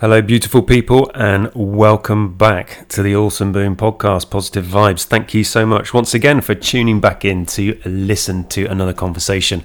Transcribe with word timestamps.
Hello, 0.00 0.22
beautiful 0.22 0.62
people, 0.62 1.10
and 1.14 1.50
welcome 1.54 2.32
back 2.32 2.88
to 2.88 3.02
the 3.02 3.14
Awesome 3.14 3.52
Boom 3.52 3.76
podcast, 3.76 4.30
Positive 4.30 4.64
Vibes. 4.64 5.04
Thank 5.04 5.34
you 5.34 5.44
so 5.44 5.66
much 5.66 5.92
once 5.92 6.14
again 6.14 6.40
for 6.40 6.54
tuning 6.54 7.02
back 7.02 7.22
in 7.22 7.44
to 7.44 7.78
listen 7.84 8.48
to 8.48 8.64
another 8.64 8.94
conversation. 8.94 9.62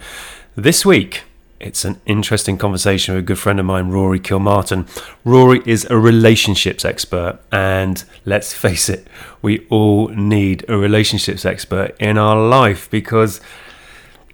This 0.57 0.85
week, 0.85 1.23
it's 1.61 1.85
an 1.85 2.01
interesting 2.05 2.57
conversation 2.57 3.15
with 3.15 3.23
a 3.23 3.25
good 3.25 3.39
friend 3.39 3.61
of 3.61 3.65
mine, 3.65 3.87
Rory 3.87 4.19
Kilmartin. 4.19 4.89
Rory 5.23 5.61
is 5.66 5.88
a 5.89 5.98
relationships 5.98 6.83
expert, 6.83 7.39
and 7.49 8.04
let's 8.25 8.54
face 8.54 8.89
it, 8.89 9.07
we 9.41 9.65
all 9.70 10.09
need 10.09 10.65
a 10.67 10.75
relationships 10.75 11.45
expert 11.45 11.95
in 11.97 12.17
our 12.17 12.36
life 12.36 12.89
because 12.89 13.39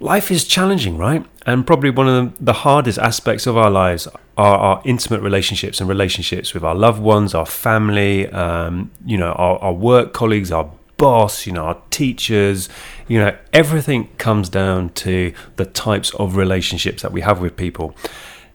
life 0.02 0.30
is 0.30 0.44
challenging, 0.44 0.98
right? 0.98 1.24
And 1.46 1.66
probably 1.66 1.90
one 1.90 2.08
of 2.08 2.44
the 2.44 2.52
hardest 2.52 2.98
aspects 2.98 3.46
of 3.46 3.56
our 3.56 3.70
lives 3.70 4.08
are 4.36 4.56
our 4.56 4.82
intimate 4.84 5.20
relationships 5.20 5.80
and 5.80 5.88
relationships 5.88 6.54
with 6.54 6.64
our 6.64 6.74
loved 6.74 7.00
ones, 7.00 7.34
our 7.34 7.46
family, 7.46 8.28
um, 8.28 8.90
you 9.04 9.16
know, 9.16 9.32
our, 9.32 9.58
our 9.58 9.72
work 9.72 10.12
colleagues, 10.12 10.50
our 10.50 10.70
boss, 10.96 11.46
you 11.46 11.52
know, 11.52 11.64
our 11.64 11.82
teachers, 11.90 12.68
you 13.08 13.18
know, 13.18 13.36
everything 13.52 14.08
comes 14.18 14.48
down 14.48 14.90
to 14.90 15.32
the 15.56 15.64
types 15.64 16.14
of 16.14 16.36
relationships 16.36 17.02
that 17.02 17.12
we 17.12 17.20
have 17.20 17.40
with 17.40 17.56
people. 17.56 17.94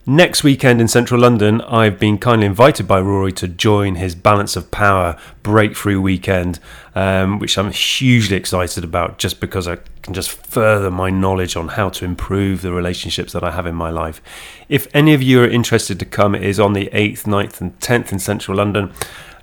Next 0.06 0.42
weekend 0.42 0.80
in 0.80 0.88
central 0.88 1.20
London, 1.20 1.60
I've 1.62 2.00
been 2.00 2.18
kindly 2.18 2.48
invited 2.48 2.88
by 2.88 3.02
Rory 3.02 3.34
to 3.34 3.48
join 3.48 3.96
his 3.96 4.16
Balance 4.16 4.56
of 4.56 4.72
Power 4.72 5.18
Breakthrough 5.44 6.00
Weekend, 6.00 6.62
um, 6.96 7.40
which 7.40 7.58
I'm 7.58 7.72
hugely 7.72 8.38
excited 8.38 8.86
about 8.86 9.18
just 9.18 9.42
because 9.42 9.68
I 9.68 9.80
can 10.08 10.14
just 10.14 10.32
further 10.32 10.90
my 10.90 11.10
knowledge 11.10 11.58
on 11.58 11.68
how 11.68 11.90
to 11.90 12.06
improve 12.06 12.62
the 12.62 12.72
relationships 12.72 13.34
that 13.34 13.44
I 13.44 13.52
have 13.52 13.66
in 13.66 13.76
my 13.76 13.90
life. 13.90 14.22
If 14.70 14.88
any 14.96 15.14
of 15.14 15.22
you 15.22 15.44
are 15.44 15.48
interested 15.48 16.00
to 16.00 16.06
come, 16.06 16.34
it 16.34 16.44
is 16.44 16.62
on 16.62 16.72
the 16.72 16.90
8th, 16.94 17.24
9th, 17.24 17.60
and 17.60 17.78
10th 17.82 18.14
in 18.14 18.20
central 18.20 18.56
London 18.56 18.94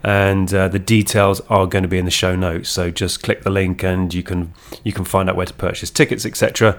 and 0.02 0.52
uh, 0.52 0.68
the 0.68 0.78
details 0.78 1.40
are 1.48 1.66
going 1.66 1.82
to 1.82 1.88
be 1.88 1.98
in 1.98 2.04
the 2.04 2.10
show 2.10 2.34
notes. 2.36 2.68
So 2.68 2.90
just 2.90 3.22
click 3.22 3.42
the 3.42 3.50
link 3.50 3.82
and 3.82 4.12
you 4.12 4.22
can 4.22 4.52
you 4.84 4.92
can 4.92 5.04
find 5.04 5.30
out 5.30 5.36
where 5.36 5.46
to 5.46 5.54
purchase 5.54 5.90
tickets, 5.90 6.26
etc. 6.26 6.78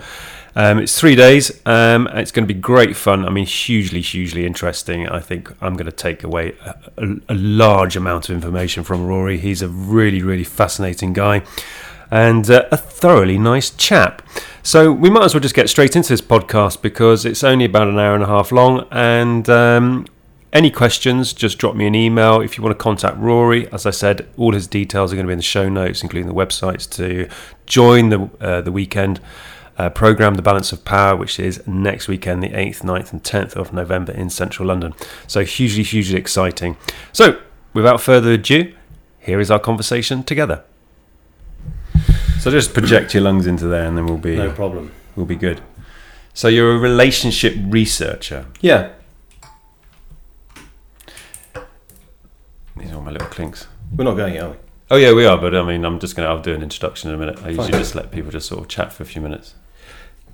Um, 0.55 0.77
it's 0.77 0.97
three 0.97 1.15
days. 1.15 1.51
Um, 1.65 2.07
it's 2.13 2.31
going 2.31 2.47
to 2.47 2.53
be 2.53 2.59
great 2.59 2.95
fun. 2.95 3.25
I 3.25 3.31
mean, 3.31 3.47
hugely, 3.47 4.01
hugely 4.01 4.45
interesting. 4.45 5.07
I 5.09 5.19
think 5.19 5.51
I'm 5.59 5.73
going 5.73 5.87
to 5.87 5.91
take 5.91 6.23
away 6.23 6.55
a, 6.63 6.75
a, 6.97 7.15
a 7.29 7.35
large 7.35 7.95
amount 7.95 8.29
of 8.29 8.35
information 8.35 8.83
from 8.83 9.07
Rory. 9.07 9.39
He's 9.39 9.63
a 9.63 9.67
really, 9.67 10.21
really 10.21 10.43
fascinating 10.43 11.13
guy 11.13 11.41
and 12.11 12.49
uh, 12.49 12.65
a 12.71 12.77
thoroughly 12.77 13.37
nice 13.37 13.69
chap. 13.69 14.21
So 14.63 14.91
we 14.91 15.09
might 15.09 15.25
as 15.25 15.33
well 15.33 15.41
just 15.41 15.55
get 15.55 15.69
straight 15.69 15.95
into 15.95 16.09
this 16.09 16.21
podcast 16.21 16.81
because 16.81 17.25
it's 17.25 17.43
only 17.43 17.65
about 17.65 17.87
an 17.87 17.99
hour 17.99 18.15
and 18.15 18.23
a 18.23 18.27
half 18.27 18.51
long, 18.51 18.87
and 18.91 19.47
um, 19.49 20.05
any 20.53 20.71
questions, 20.71 21.33
just 21.33 21.57
drop 21.57 21.75
me 21.75 21.85
an 21.85 21.95
email. 21.95 22.39
If 22.39 22.57
you 22.57 22.63
want 22.63 22.77
to 22.77 22.81
contact 22.81 23.17
Rory, 23.17 23.71
as 23.73 23.85
I 23.85 23.91
said, 23.91 24.27
all 24.37 24.53
his 24.53 24.67
details 24.67 25.11
are 25.11 25.15
going 25.15 25.25
to 25.25 25.29
be 25.29 25.33
in 25.33 25.39
the 25.39 25.43
show 25.43 25.67
notes, 25.67 26.01
including 26.01 26.27
the 26.27 26.33
websites 26.33 26.89
to 26.91 27.29
join 27.65 28.09
the 28.09 28.29
uh, 28.39 28.61
the 28.61 28.71
weekend 28.71 29.19
uh, 29.77 29.89
program, 29.89 30.35
The 30.35 30.41
Balance 30.41 30.71
of 30.71 30.85
Power, 30.85 31.15
which 31.15 31.39
is 31.39 31.65
next 31.67 32.07
weekend, 32.07 32.41
the 32.41 32.49
8th, 32.49 32.81
9th, 32.81 33.11
and 33.11 33.23
10th 33.23 33.53
of 33.55 33.73
November 33.73 34.13
in 34.13 34.29
central 34.29 34.69
London. 34.69 34.93
So 35.27 35.43
hugely, 35.43 35.83
hugely 35.83 36.17
exciting. 36.17 36.77
So, 37.11 37.41
without 37.73 37.99
further 37.99 38.31
ado, 38.31 38.73
here 39.19 39.39
is 39.39 39.51
our 39.51 39.59
conversation 39.59 40.23
together. 40.23 40.63
So 42.45 42.51
just 42.51 42.75
project 42.75 43.15
your 43.15 43.23
lungs 43.23 43.47
into 43.47 43.65
there, 43.65 43.85
and 43.85 43.97
then 43.97 44.05
we'll 44.05 44.19
be 44.19 44.35
no 44.35 44.51
problem. 44.51 44.91
We'll 45.15 45.25
be 45.25 45.35
good. 45.35 45.61
So 46.35 46.47
you're 46.47 46.75
a 46.75 46.77
relationship 46.77 47.55
researcher. 47.57 48.45
Yeah. 48.61 48.91
These 52.77 52.91
are 52.91 52.95
all 52.97 53.01
my 53.01 53.09
little 53.09 53.29
clinks. 53.29 53.65
We're 53.95 54.03
not 54.03 54.13
going 54.13 54.37
are 54.37 54.51
we? 54.51 54.57
Oh 54.91 54.95
yeah, 54.95 55.11
we 55.11 55.25
are. 55.25 55.39
But 55.39 55.55
I 55.55 55.63
mean, 55.63 55.83
I'm 55.83 55.97
just 55.97 56.15
gonna. 56.15 56.27
I'll 56.27 56.39
do 56.39 56.53
an 56.53 56.61
introduction 56.61 57.09
in 57.09 57.15
a 57.15 57.17
minute. 57.17 57.39
I 57.39 57.47
usually 57.47 57.71
Fine. 57.71 57.81
just 57.81 57.95
let 57.95 58.11
people 58.11 58.29
just 58.29 58.47
sort 58.47 58.61
of 58.61 58.67
chat 58.67 58.93
for 58.93 59.01
a 59.01 59.07
few 59.07 59.23
minutes. 59.23 59.55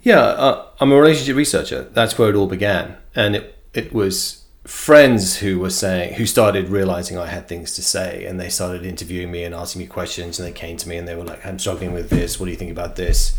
Yeah, 0.04 0.20
uh, 0.20 0.68
I'm 0.82 0.92
a 0.92 1.00
relationship 1.00 1.38
researcher. 1.38 1.84
That's 1.94 2.18
where 2.18 2.30
it 2.30 2.36
all 2.36 2.48
began, 2.48 2.98
and 3.16 3.38
it 3.38 3.58
it 3.74 3.94
was 3.94 4.41
friends 4.64 5.38
who 5.38 5.60
were 5.60 5.72
saying 5.72 6.14
who 6.16 6.26
started 6.26 6.70
realizing 6.70 7.18
I 7.18 7.28
had 7.28 7.48
things 7.48 7.74
to 7.76 7.82
say, 7.82 8.26
and 8.26 8.40
they 8.40 8.50
started 8.50 8.86
interviewing 8.86 9.32
me 9.32 9.44
and 9.44 9.56
asking 9.56 9.82
me 9.82 9.88
questions, 9.88 10.40
and 10.40 10.48
they 10.48 10.54
came 10.54 10.78
to 10.78 10.90
me 10.90 10.98
and 10.98 11.08
they 11.08 11.16
were 11.16 11.24
like, 11.24 11.46
"I'm 11.46 11.60
struggling 11.60 11.94
with 11.94 12.10
this. 12.10 12.40
What 12.40 12.46
do 12.46 12.52
you 12.52 12.58
think 12.58 12.72
about 12.72 12.96
this?" 12.96 13.38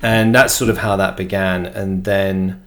And 0.00 0.34
that's 0.34 0.52
sort 0.52 0.68
of 0.68 0.78
how 0.78 0.96
that 0.96 1.16
began, 1.16 1.66
and 1.66 2.04
then 2.04 2.62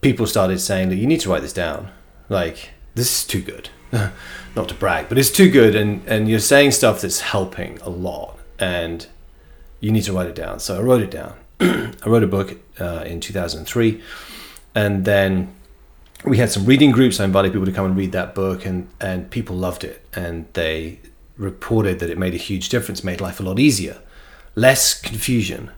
people 0.00 0.26
started 0.26 0.60
saying 0.60 0.88
that 0.88 0.96
you 0.96 1.06
need 1.06 1.20
to 1.20 1.30
write 1.30 1.42
this 1.42 1.52
down. 1.52 1.90
Like 2.28 2.70
this 2.94 3.20
is 3.20 3.26
too 3.26 3.40
good, 3.40 3.70
not 4.56 4.68
to 4.68 4.74
brag, 4.74 5.08
but 5.08 5.16
it's 5.18 5.30
too 5.30 5.50
good, 5.50 5.76
and 5.76 6.02
and 6.06 6.28
you're 6.28 6.40
saying 6.40 6.72
stuff 6.72 7.00
that's 7.00 7.20
helping 7.20 7.78
a 7.82 7.90
lot, 7.90 8.38
and 8.58 9.06
you 9.80 9.92
need 9.92 10.02
to 10.04 10.12
write 10.12 10.28
it 10.28 10.34
down. 10.34 10.58
So 10.58 10.78
I 10.78 10.82
wrote 10.82 11.02
it 11.02 11.10
down. 11.10 11.34
I 11.60 12.06
wrote 12.06 12.24
a 12.24 12.28
book 12.28 12.58
uh, 12.80 13.04
in 13.06 13.20
2003, 13.20 14.02
and 14.74 15.04
then 15.04 15.54
we 16.24 16.38
had 16.38 16.50
some 16.50 16.64
reading 16.64 16.90
groups. 16.90 17.20
I 17.20 17.24
invited 17.24 17.52
people 17.52 17.66
to 17.66 17.72
come 17.72 17.86
and 17.86 17.96
read 17.96 18.12
that 18.12 18.34
book, 18.34 18.64
and 18.64 18.88
and 19.00 19.30
people 19.30 19.56
loved 19.56 19.84
it, 19.84 20.04
and 20.14 20.46
they 20.52 21.00
reported 21.36 21.98
that 21.98 22.10
it 22.10 22.18
made 22.18 22.34
a 22.34 22.38
huge 22.38 22.68
difference, 22.68 23.02
made 23.02 23.20
life 23.20 23.40
a 23.40 23.42
lot 23.42 23.58
easier, 23.58 24.00
less 24.54 25.00
confusion. 25.00 25.70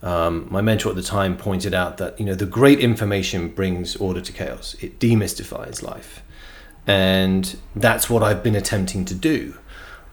Um, 0.00 0.46
my 0.50 0.60
mentor 0.60 0.90
at 0.90 0.96
the 0.96 1.02
time 1.02 1.36
pointed 1.36 1.74
out 1.74 1.98
that 1.98 2.18
you 2.18 2.26
know 2.26 2.34
the 2.34 2.46
great 2.46 2.80
information 2.80 3.48
brings 3.48 3.96
order 3.96 4.20
to 4.20 4.32
chaos. 4.32 4.76
It 4.80 4.98
demystifies 4.98 5.82
life, 5.82 6.22
and 6.86 7.58
that's 7.74 8.08
what 8.08 8.22
I've 8.22 8.42
been 8.42 8.56
attempting 8.56 9.04
to 9.06 9.14
do 9.14 9.58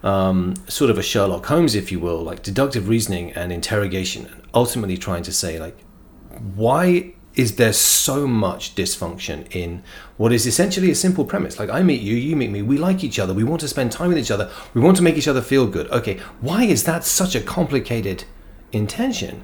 um, 0.05 0.53
sort 0.67 0.91
of 0.91 0.99
a 0.99 1.01
Sherlock 1.01 1.47
Holmes, 1.47 1.73
if 1.73 1.91
you 1.91 1.99
will, 1.99 2.21
like 2.21 2.43
deductive 2.43 2.87
reasoning 2.87 3.33
and 3.33 3.51
interrogation, 3.51 4.27
and 4.27 4.43
ultimately 4.53 4.97
trying 4.97 5.23
to 5.23 5.33
say, 5.33 5.59
like, 5.59 5.77
why 6.53 7.14
is 7.35 7.57
there 7.57 7.73
so 7.73 8.25
much 8.27 8.75
dysfunction 8.75 9.45
in 9.53 9.83
what 10.17 10.31
is 10.31 10.45
essentially 10.47 10.89
a 10.89 10.95
simple 10.95 11.25
premise? 11.25 11.59
Like, 11.59 11.69
I 11.69 11.83
meet 11.83 12.01
you, 12.01 12.15
you 12.15 12.35
meet 12.35 12.49
me, 12.51 12.61
we 12.61 12.77
like 12.77 13.03
each 13.03 13.19
other, 13.19 13.33
we 13.33 13.43
want 13.43 13.61
to 13.61 13.67
spend 13.67 13.91
time 13.91 14.09
with 14.09 14.17
each 14.17 14.31
other, 14.31 14.49
we 14.73 14.81
want 14.81 14.95
to 14.97 15.03
make 15.03 15.17
each 15.17 15.27
other 15.27 15.41
feel 15.41 15.67
good. 15.67 15.89
Okay, 15.91 16.17
why 16.41 16.63
is 16.63 16.85
that 16.85 17.03
such 17.03 17.35
a 17.35 17.41
complicated 17.41 18.23
intention? 18.71 19.43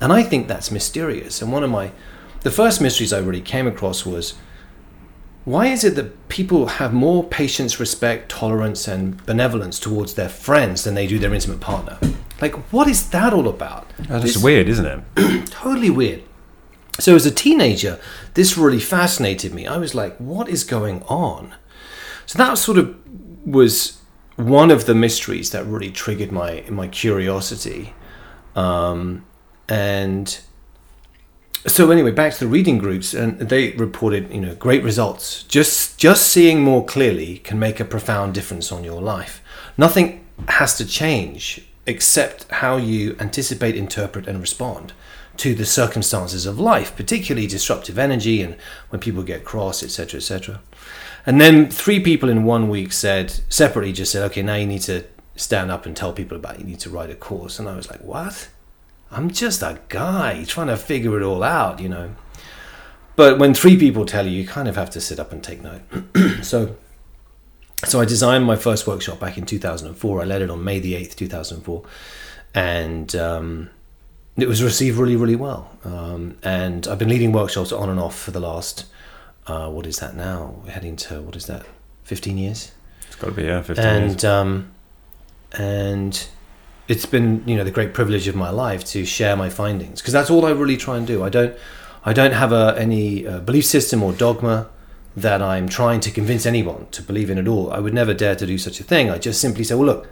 And 0.00 0.12
I 0.12 0.22
think 0.22 0.48
that's 0.48 0.70
mysterious. 0.70 1.40
And 1.40 1.52
one 1.52 1.62
of 1.62 1.70
my, 1.70 1.92
the 2.40 2.50
first 2.50 2.80
mysteries 2.80 3.12
I 3.12 3.18
really 3.18 3.42
came 3.42 3.66
across 3.66 4.04
was 4.04 4.34
why 5.44 5.66
is 5.68 5.84
it 5.84 5.94
that 5.96 6.28
people 6.28 6.66
have 6.66 6.92
more 6.92 7.24
patience, 7.24 7.80
respect, 7.80 8.28
tolerance, 8.30 8.86
and 8.88 9.24
benevolence 9.26 9.78
towards 9.78 10.14
their 10.14 10.28
friends 10.28 10.84
than 10.84 10.94
they 10.94 11.06
do 11.06 11.18
their 11.18 11.32
intimate 11.32 11.60
partner? 11.60 11.98
Like, 12.40 12.54
what 12.72 12.88
is 12.88 13.10
that 13.10 13.32
all 13.32 13.48
about? 13.48 13.90
That's 14.00 14.24
This- 14.24 14.42
weird, 14.42 14.68
isn't 14.68 14.86
it? 15.16 15.46
totally 15.50 15.90
weird. 15.90 16.22
So, 16.98 17.14
as 17.14 17.24
a 17.24 17.30
teenager, 17.30 17.98
this 18.34 18.58
really 18.58 18.80
fascinated 18.80 19.54
me. 19.54 19.66
I 19.66 19.76
was 19.76 19.94
like, 19.94 20.16
what 20.18 20.48
is 20.48 20.64
going 20.64 21.02
on? 21.04 21.54
So, 22.26 22.38
that 22.38 22.58
sort 22.58 22.78
of 22.78 22.96
was 23.46 24.00
one 24.36 24.70
of 24.70 24.86
the 24.86 24.94
mysteries 24.94 25.50
that 25.50 25.64
really 25.64 25.90
triggered 25.90 26.32
my, 26.32 26.64
my 26.68 26.88
curiosity. 26.88 27.94
Um, 28.56 29.24
and 29.68 30.40
so 31.66 31.90
anyway 31.90 32.10
back 32.10 32.32
to 32.32 32.40
the 32.40 32.46
reading 32.46 32.78
groups 32.78 33.12
and 33.12 33.38
they 33.38 33.72
reported 33.72 34.32
you 34.32 34.40
know 34.40 34.54
great 34.54 34.82
results 34.82 35.42
just 35.44 35.98
just 35.98 36.26
seeing 36.26 36.62
more 36.62 36.84
clearly 36.84 37.38
can 37.38 37.58
make 37.58 37.78
a 37.78 37.84
profound 37.84 38.32
difference 38.32 38.72
on 38.72 38.82
your 38.82 39.02
life 39.02 39.42
nothing 39.76 40.24
has 40.48 40.76
to 40.76 40.86
change 40.86 41.66
except 41.86 42.50
how 42.50 42.76
you 42.76 43.14
anticipate 43.20 43.76
interpret 43.76 44.26
and 44.26 44.40
respond 44.40 44.92
to 45.40 45.54
the 45.54 45.66
circumstances 45.66 46.46
of 46.46 46.58
life 46.58 46.94
particularly 46.96 47.46
disruptive 47.46 47.98
energy 47.98 48.42
and 48.42 48.56
when 48.90 49.00
people 49.00 49.22
get 49.22 49.44
cross 49.44 49.82
etc 49.82 50.18
etc 50.18 50.60
and 51.26 51.40
then 51.40 51.68
three 51.68 52.00
people 52.00 52.28
in 52.28 52.44
one 52.44 52.68
week 52.68 52.92
said 52.92 53.30
separately 53.48 53.92
just 53.92 54.12
said 54.12 54.22
okay 54.22 54.42
now 54.42 54.54
you 54.54 54.66
need 54.66 54.82
to 54.82 55.04
stand 55.36 55.70
up 55.70 55.86
and 55.86 55.96
tell 55.96 56.12
people 56.12 56.36
about 56.36 56.54
it. 56.54 56.60
you 56.60 56.66
need 56.66 56.80
to 56.80 56.90
write 56.90 57.10
a 57.10 57.14
course 57.14 57.58
and 57.58 57.68
i 57.68 57.74
was 57.74 57.90
like 57.90 58.00
what 58.00 58.48
I'm 59.12 59.30
just 59.30 59.62
a 59.62 59.80
guy 59.88 60.44
trying 60.44 60.68
to 60.68 60.76
figure 60.76 61.20
it 61.20 61.24
all 61.24 61.42
out, 61.42 61.80
you 61.80 61.88
know. 61.88 62.14
But 63.16 63.38
when 63.38 63.54
three 63.54 63.76
people 63.76 64.06
tell 64.06 64.26
you, 64.26 64.32
you 64.32 64.46
kind 64.46 64.68
of 64.68 64.76
have 64.76 64.90
to 64.90 65.00
sit 65.00 65.18
up 65.18 65.32
and 65.32 65.42
take 65.42 65.62
note. 65.62 65.82
so, 66.42 66.76
so 67.84 68.00
I 68.00 68.04
designed 68.04 68.44
my 68.44 68.56
first 68.56 68.86
workshop 68.86 69.18
back 69.18 69.36
in 69.36 69.46
2004. 69.46 70.20
I 70.20 70.24
led 70.24 70.42
it 70.42 70.50
on 70.50 70.62
May 70.62 70.78
the 70.78 70.94
8th, 70.94 71.16
2004, 71.16 71.82
and 72.54 73.16
um, 73.16 73.70
it 74.42 74.48
was 74.48 74.62
received 74.62 74.96
really, 74.98 75.16
really 75.16 75.36
well. 75.36 75.70
Um, 75.84 76.36
and 76.42 76.86
I've 76.88 76.98
been 76.98 77.08
leading 77.08 77.32
workshops 77.32 77.72
on 77.72 77.88
and 77.88 77.98
off 78.00 78.18
for 78.18 78.30
the 78.30 78.40
last, 78.40 78.86
uh, 79.46 79.68
what 79.70 79.86
is 79.86 79.98
that 79.98 80.14
now? 80.16 80.60
We're 80.64 80.72
heading 80.72 80.96
to 80.96 81.20
what 81.22 81.36
is 81.36 81.46
that? 81.46 81.64
15 82.04 82.38
years 82.38 82.72
It's 83.06 83.14
got 83.16 83.28
to 83.28 83.32
be 83.32 83.44
yeah, 83.44 83.62
15 83.62 83.84
and 83.84 84.10
years. 84.10 84.24
um, 84.24 84.72
and 85.52 86.26
it's 86.88 87.06
been 87.06 87.44
you 87.46 87.56
know 87.56 87.62
the 87.62 87.70
great 87.70 87.94
privilege 87.94 88.26
of 88.26 88.34
my 88.34 88.50
life 88.50 88.84
to 88.84 89.04
share 89.04 89.36
my 89.36 89.48
findings 89.48 90.00
because 90.00 90.12
that's 90.12 90.28
all 90.30 90.44
I 90.44 90.50
really 90.50 90.76
try 90.76 90.96
and 90.96 91.06
do. 91.06 91.22
I 91.22 91.28
don't 91.28 91.56
I 92.04 92.12
don't 92.12 92.32
have 92.32 92.50
a, 92.52 92.74
any 92.78 93.26
uh, 93.26 93.40
belief 93.40 93.64
system 93.66 94.02
or 94.02 94.12
dogma 94.12 94.68
that 95.16 95.40
I'm 95.42 95.68
trying 95.68 96.00
to 96.00 96.10
convince 96.10 96.46
anyone 96.46 96.86
to 96.92 97.02
believe 97.02 97.30
in 97.30 97.38
at 97.38 97.46
all. 97.46 97.70
I 97.72 97.78
would 97.78 97.94
never 97.94 98.14
dare 98.14 98.34
to 98.36 98.46
do 98.46 98.58
such 98.58 98.80
a 98.80 98.84
thing. 98.84 99.10
I 99.10 99.18
just 99.18 99.40
simply 99.40 99.64
say, 99.64 99.74
well, 99.74 99.86
look, 99.86 100.08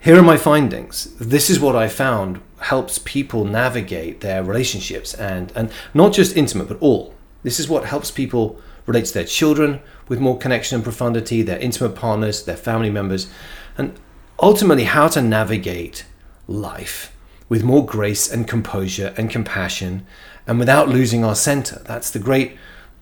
here 0.00 0.16
are 0.18 0.22
my 0.22 0.36
findings. 0.36 1.14
This 1.18 1.48
is 1.48 1.60
what 1.60 1.76
I 1.76 1.86
found 1.88 2.40
helps 2.62 2.98
people 2.98 3.44
navigate 3.44 4.20
their 4.20 4.42
relationships 4.42 5.14
and, 5.14 5.52
and 5.54 5.70
not 5.94 6.12
just 6.12 6.36
intimate, 6.36 6.68
but 6.68 6.80
all. 6.80 7.14
This 7.42 7.58
is 7.58 7.68
what 7.68 7.84
helps 7.84 8.10
people 8.10 8.60
relate 8.86 9.06
to 9.06 9.14
their 9.14 9.24
children 9.24 9.80
with 10.08 10.20
more 10.20 10.38
connection 10.38 10.76
and 10.76 10.84
profundity, 10.84 11.42
their 11.42 11.58
intimate 11.58 11.94
partners, 11.94 12.44
their 12.44 12.56
family 12.56 12.90
members, 12.90 13.28
and 13.76 13.98
ultimately 14.40 14.84
how 14.84 15.08
to 15.08 15.22
navigate 15.22 16.04
life 16.48 17.14
with 17.48 17.62
more 17.62 17.84
grace 17.84 18.30
and 18.30 18.48
composure 18.48 19.14
and 19.16 19.30
compassion 19.30 20.06
and 20.46 20.58
without 20.58 20.88
losing 20.88 21.24
our 21.24 21.34
center. 21.34 21.82
That's 21.84 22.10
the 22.10 22.18
great 22.18 22.56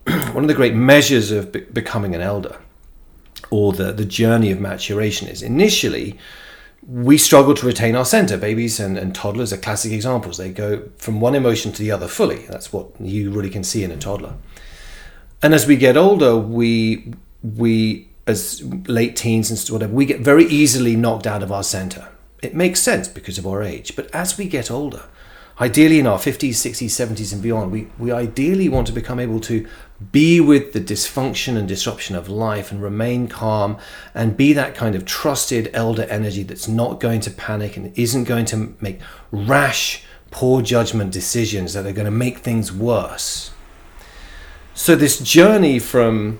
one 0.32 0.44
of 0.44 0.48
the 0.48 0.54
great 0.54 0.74
measures 0.74 1.30
of 1.30 1.52
be- 1.52 1.60
becoming 1.60 2.14
an 2.14 2.20
elder 2.20 2.56
or 3.50 3.72
the, 3.72 3.92
the 3.92 4.04
journey 4.04 4.50
of 4.50 4.58
maturation 4.60 5.28
is 5.28 5.42
initially 5.42 6.18
we 6.86 7.18
struggle 7.18 7.54
to 7.54 7.66
retain 7.66 7.94
our 7.94 8.04
center. 8.04 8.36
Babies 8.36 8.80
and, 8.80 8.96
and 8.96 9.14
toddlers 9.14 9.52
are 9.52 9.58
classic 9.58 9.92
examples. 9.92 10.38
They 10.38 10.50
go 10.50 10.88
from 10.96 11.20
one 11.20 11.34
emotion 11.34 11.72
to 11.72 11.82
the 11.82 11.90
other 11.90 12.08
fully. 12.08 12.46
That's 12.46 12.72
what 12.72 12.88
you 13.00 13.30
really 13.30 13.50
can 13.50 13.64
see 13.64 13.84
in 13.84 13.90
a 13.90 13.96
toddler. 13.96 14.34
And 15.42 15.54
as 15.54 15.66
we 15.66 15.76
get 15.76 15.96
older, 15.96 16.36
we 16.36 17.14
we 17.42 18.08
as 18.26 18.62
late 18.86 19.16
teens 19.16 19.50
and 19.50 19.72
whatever, 19.72 19.92
we 19.92 20.06
get 20.06 20.20
very 20.20 20.44
easily 20.44 20.96
knocked 20.96 21.26
out 21.26 21.42
of 21.42 21.50
our 21.50 21.62
center. 21.62 22.08
It 22.42 22.54
makes 22.54 22.80
sense 22.80 23.08
because 23.08 23.38
of 23.38 23.46
our 23.46 23.62
age. 23.62 23.96
But 23.96 24.14
as 24.14 24.38
we 24.38 24.46
get 24.46 24.70
older, 24.70 25.04
ideally 25.60 25.98
in 25.98 26.06
our 26.06 26.18
50s, 26.18 26.50
60s, 26.50 26.86
70s, 26.86 27.32
and 27.32 27.42
beyond, 27.42 27.70
we, 27.70 27.88
we 27.98 28.10
ideally 28.10 28.68
want 28.68 28.86
to 28.86 28.92
become 28.92 29.20
able 29.20 29.40
to 29.40 29.68
be 30.10 30.40
with 30.40 30.72
the 30.72 30.80
dysfunction 30.80 31.56
and 31.56 31.68
disruption 31.68 32.16
of 32.16 32.28
life 32.28 32.72
and 32.72 32.82
remain 32.82 33.28
calm 33.28 33.76
and 34.14 34.36
be 34.36 34.54
that 34.54 34.74
kind 34.74 34.94
of 34.94 35.04
trusted 35.04 35.70
elder 35.74 36.04
energy 36.04 36.42
that's 36.42 36.66
not 36.66 36.98
going 36.98 37.20
to 37.20 37.30
panic 37.30 37.76
and 37.76 37.96
isn't 37.98 38.24
going 38.24 38.46
to 38.46 38.74
make 38.80 38.98
rash, 39.30 40.02
poor 40.30 40.62
judgment 40.62 41.12
decisions 41.12 41.74
that 41.74 41.84
are 41.84 41.92
going 41.92 42.06
to 42.06 42.10
make 42.10 42.38
things 42.38 42.72
worse. 42.72 43.50
So, 44.72 44.96
this 44.96 45.18
journey 45.18 45.78
from 45.78 46.38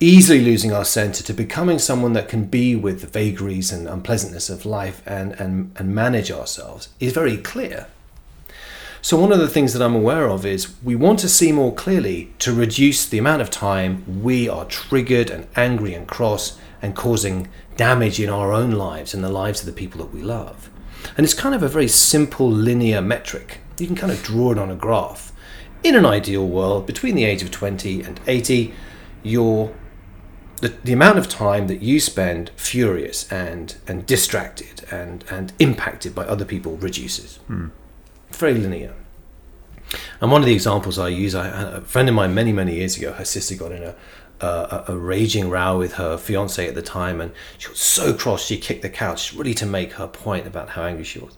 easily 0.00 0.40
losing 0.40 0.72
our 0.72 0.84
center 0.84 1.22
to 1.24 1.32
becoming 1.32 1.78
someone 1.78 2.12
that 2.12 2.28
can 2.28 2.44
be 2.44 2.76
with 2.76 3.00
the 3.00 3.06
vagaries 3.06 3.72
and 3.72 3.88
unpleasantness 3.88 4.50
of 4.50 4.66
life 4.66 5.02
and, 5.06 5.32
and, 5.40 5.72
and 5.76 5.94
manage 5.94 6.30
ourselves 6.30 6.90
is 7.00 7.12
very 7.12 7.38
clear. 7.38 7.86
So, 9.08 9.16
one 9.16 9.32
of 9.32 9.38
the 9.38 9.48
things 9.48 9.72
that 9.72 9.80
I'm 9.80 9.94
aware 9.94 10.28
of 10.28 10.44
is 10.44 10.74
we 10.82 10.94
want 10.94 11.18
to 11.20 11.30
see 11.30 11.50
more 11.50 11.74
clearly 11.74 12.30
to 12.40 12.52
reduce 12.52 13.06
the 13.06 13.16
amount 13.16 13.40
of 13.40 13.48
time 13.48 14.22
we 14.22 14.50
are 14.50 14.66
triggered 14.66 15.30
and 15.30 15.46
angry 15.56 15.94
and 15.94 16.06
cross 16.06 16.58
and 16.82 16.94
causing 16.94 17.48
damage 17.78 18.20
in 18.20 18.28
our 18.28 18.52
own 18.52 18.72
lives 18.72 19.14
and 19.14 19.24
the 19.24 19.30
lives 19.30 19.60
of 19.60 19.66
the 19.66 19.72
people 19.72 19.98
that 20.04 20.12
we 20.12 20.20
love. 20.20 20.68
And 21.16 21.24
it's 21.24 21.32
kind 21.32 21.54
of 21.54 21.62
a 21.62 21.70
very 21.70 21.88
simple 21.88 22.50
linear 22.50 23.00
metric. 23.00 23.60
You 23.78 23.86
can 23.86 23.96
kind 23.96 24.12
of 24.12 24.22
draw 24.22 24.52
it 24.52 24.58
on 24.58 24.70
a 24.70 24.76
graph. 24.76 25.32
In 25.82 25.96
an 25.96 26.04
ideal 26.04 26.46
world, 26.46 26.84
between 26.86 27.14
the 27.14 27.24
age 27.24 27.42
of 27.42 27.50
20 27.50 28.02
and 28.02 28.20
80, 28.26 28.74
your 29.22 29.74
the, 30.60 30.68
the 30.84 30.92
amount 30.92 31.16
of 31.16 31.30
time 31.30 31.66
that 31.68 31.80
you 31.80 31.98
spend 31.98 32.50
furious 32.56 33.26
and, 33.32 33.76
and 33.86 34.04
distracted 34.04 34.84
and, 34.90 35.24
and 35.30 35.54
impacted 35.58 36.14
by 36.14 36.26
other 36.26 36.44
people 36.44 36.76
reduces. 36.76 37.36
Hmm. 37.46 37.68
Very 38.30 38.54
linear. 38.54 38.94
And 40.20 40.30
one 40.30 40.42
of 40.42 40.46
the 40.46 40.54
examples 40.54 40.98
I 40.98 41.08
use, 41.08 41.34
I, 41.34 41.46
a 41.48 41.80
friend 41.80 42.08
of 42.08 42.14
mine 42.14 42.34
many, 42.34 42.52
many 42.52 42.74
years 42.74 42.96
ago, 42.96 43.12
her 43.12 43.24
sister 43.24 43.54
got 43.54 43.72
in 43.72 43.82
a, 43.82 43.94
a, 44.40 44.84
a 44.88 44.96
raging 44.96 45.48
row 45.48 45.78
with 45.78 45.94
her 45.94 46.18
fiance 46.18 46.66
at 46.66 46.74
the 46.74 46.82
time, 46.82 47.20
and 47.20 47.32
she 47.56 47.68
was 47.68 47.80
so 47.80 48.12
cross 48.12 48.44
she 48.44 48.58
kicked 48.58 48.82
the 48.82 48.90
couch, 48.90 49.32
really 49.32 49.54
to 49.54 49.66
make 49.66 49.92
her 49.92 50.06
point 50.06 50.46
about 50.46 50.70
how 50.70 50.82
angry 50.84 51.04
she 51.04 51.20
was. 51.20 51.36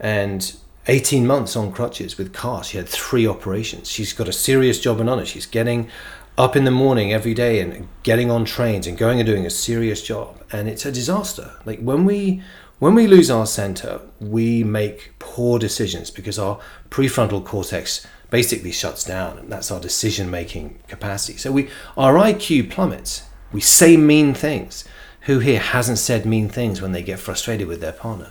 And 0.00 0.54
18 0.86 1.26
months 1.26 1.54
on 1.56 1.72
crutches 1.72 2.18
with 2.18 2.32
cars, 2.32 2.68
she 2.68 2.78
had 2.78 2.88
three 2.88 3.26
operations. 3.26 3.88
She's 3.88 4.12
got 4.12 4.28
a 4.28 4.32
serious 4.32 4.80
job 4.80 5.00
and 5.00 5.08
on 5.08 5.18
it. 5.18 5.28
She's 5.28 5.46
getting 5.46 5.90
up 6.36 6.54
in 6.54 6.64
the 6.64 6.70
morning 6.70 7.12
every 7.12 7.34
day 7.34 7.60
and 7.60 7.88
getting 8.04 8.30
on 8.30 8.44
trains 8.44 8.86
and 8.86 8.96
going 8.96 9.18
and 9.18 9.26
doing 9.26 9.44
a 9.44 9.50
serious 9.50 10.02
job, 10.02 10.42
and 10.52 10.68
it's 10.68 10.86
a 10.86 10.92
disaster. 10.92 11.52
Like 11.64 11.80
when 11.80 12.04
we 12.04 12.42
when 12.78 12.94
we 12.94 13.06
lose 13.06 13.30
our 13.30 13.46
center, 13.46 14.00
we 14.20 14.62
make 14.62 15.12
poor 15.18 15.58
decisions 15.58 16.10
because 16.10 16.38
our 16.38 16.60
prefrontal 16.90 17.44
cortex 17.44 18.06
basically 18.30 18.72
shuts 18.72 19.04
down, 19.04 19.38
and 19.38 19.50
that's 19.50 19.70
our 19.70 19.80
decision 19.80 20.30
making 20.30 20.78
capacity. 20.86 21.38
So 21.38 21.50
we 21.50 21.68
our 21.96 22.14
IQ 22.14 22.70
plummets. 22.70 23.22
We 23.52 23.60
say 23.60 23.96
mean 23.96 24.34
things. 24.34 24.84
Who 25.22 25.40
here 25.40 25.60
hasn't 25.60 25.98
said 25.98 26.24
mean 26.24 26.48
things 26.48 26.80
when 26.80 26.92
they 26.92 27.02
get 27.02 27.18
frustrated 27.18 27.66
with 27.66 27.80
their 27.80 27.92
partner? 27.92 28.30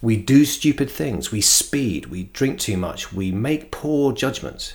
We 0.00 0.16
do 0.16 0.44
stupid 0.44 0.90
things. 0.90 1.30
We 1.30 1.40
speed. 1.40 2.06
We 2.06 2.24
drink 2.24 2.58
too 2.58 2.76
much. 2.76 3.12
We 3.12 3.30
make 3.30 3.70
poor 3.70 4.12
judgments. 4.12 4.74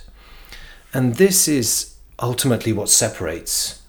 And 0.94 1.16
this 1.16 1.46
is 1.48 1.96
ultimately 2.18 2.72
what 2.72 2.88
separates 2.88 3.82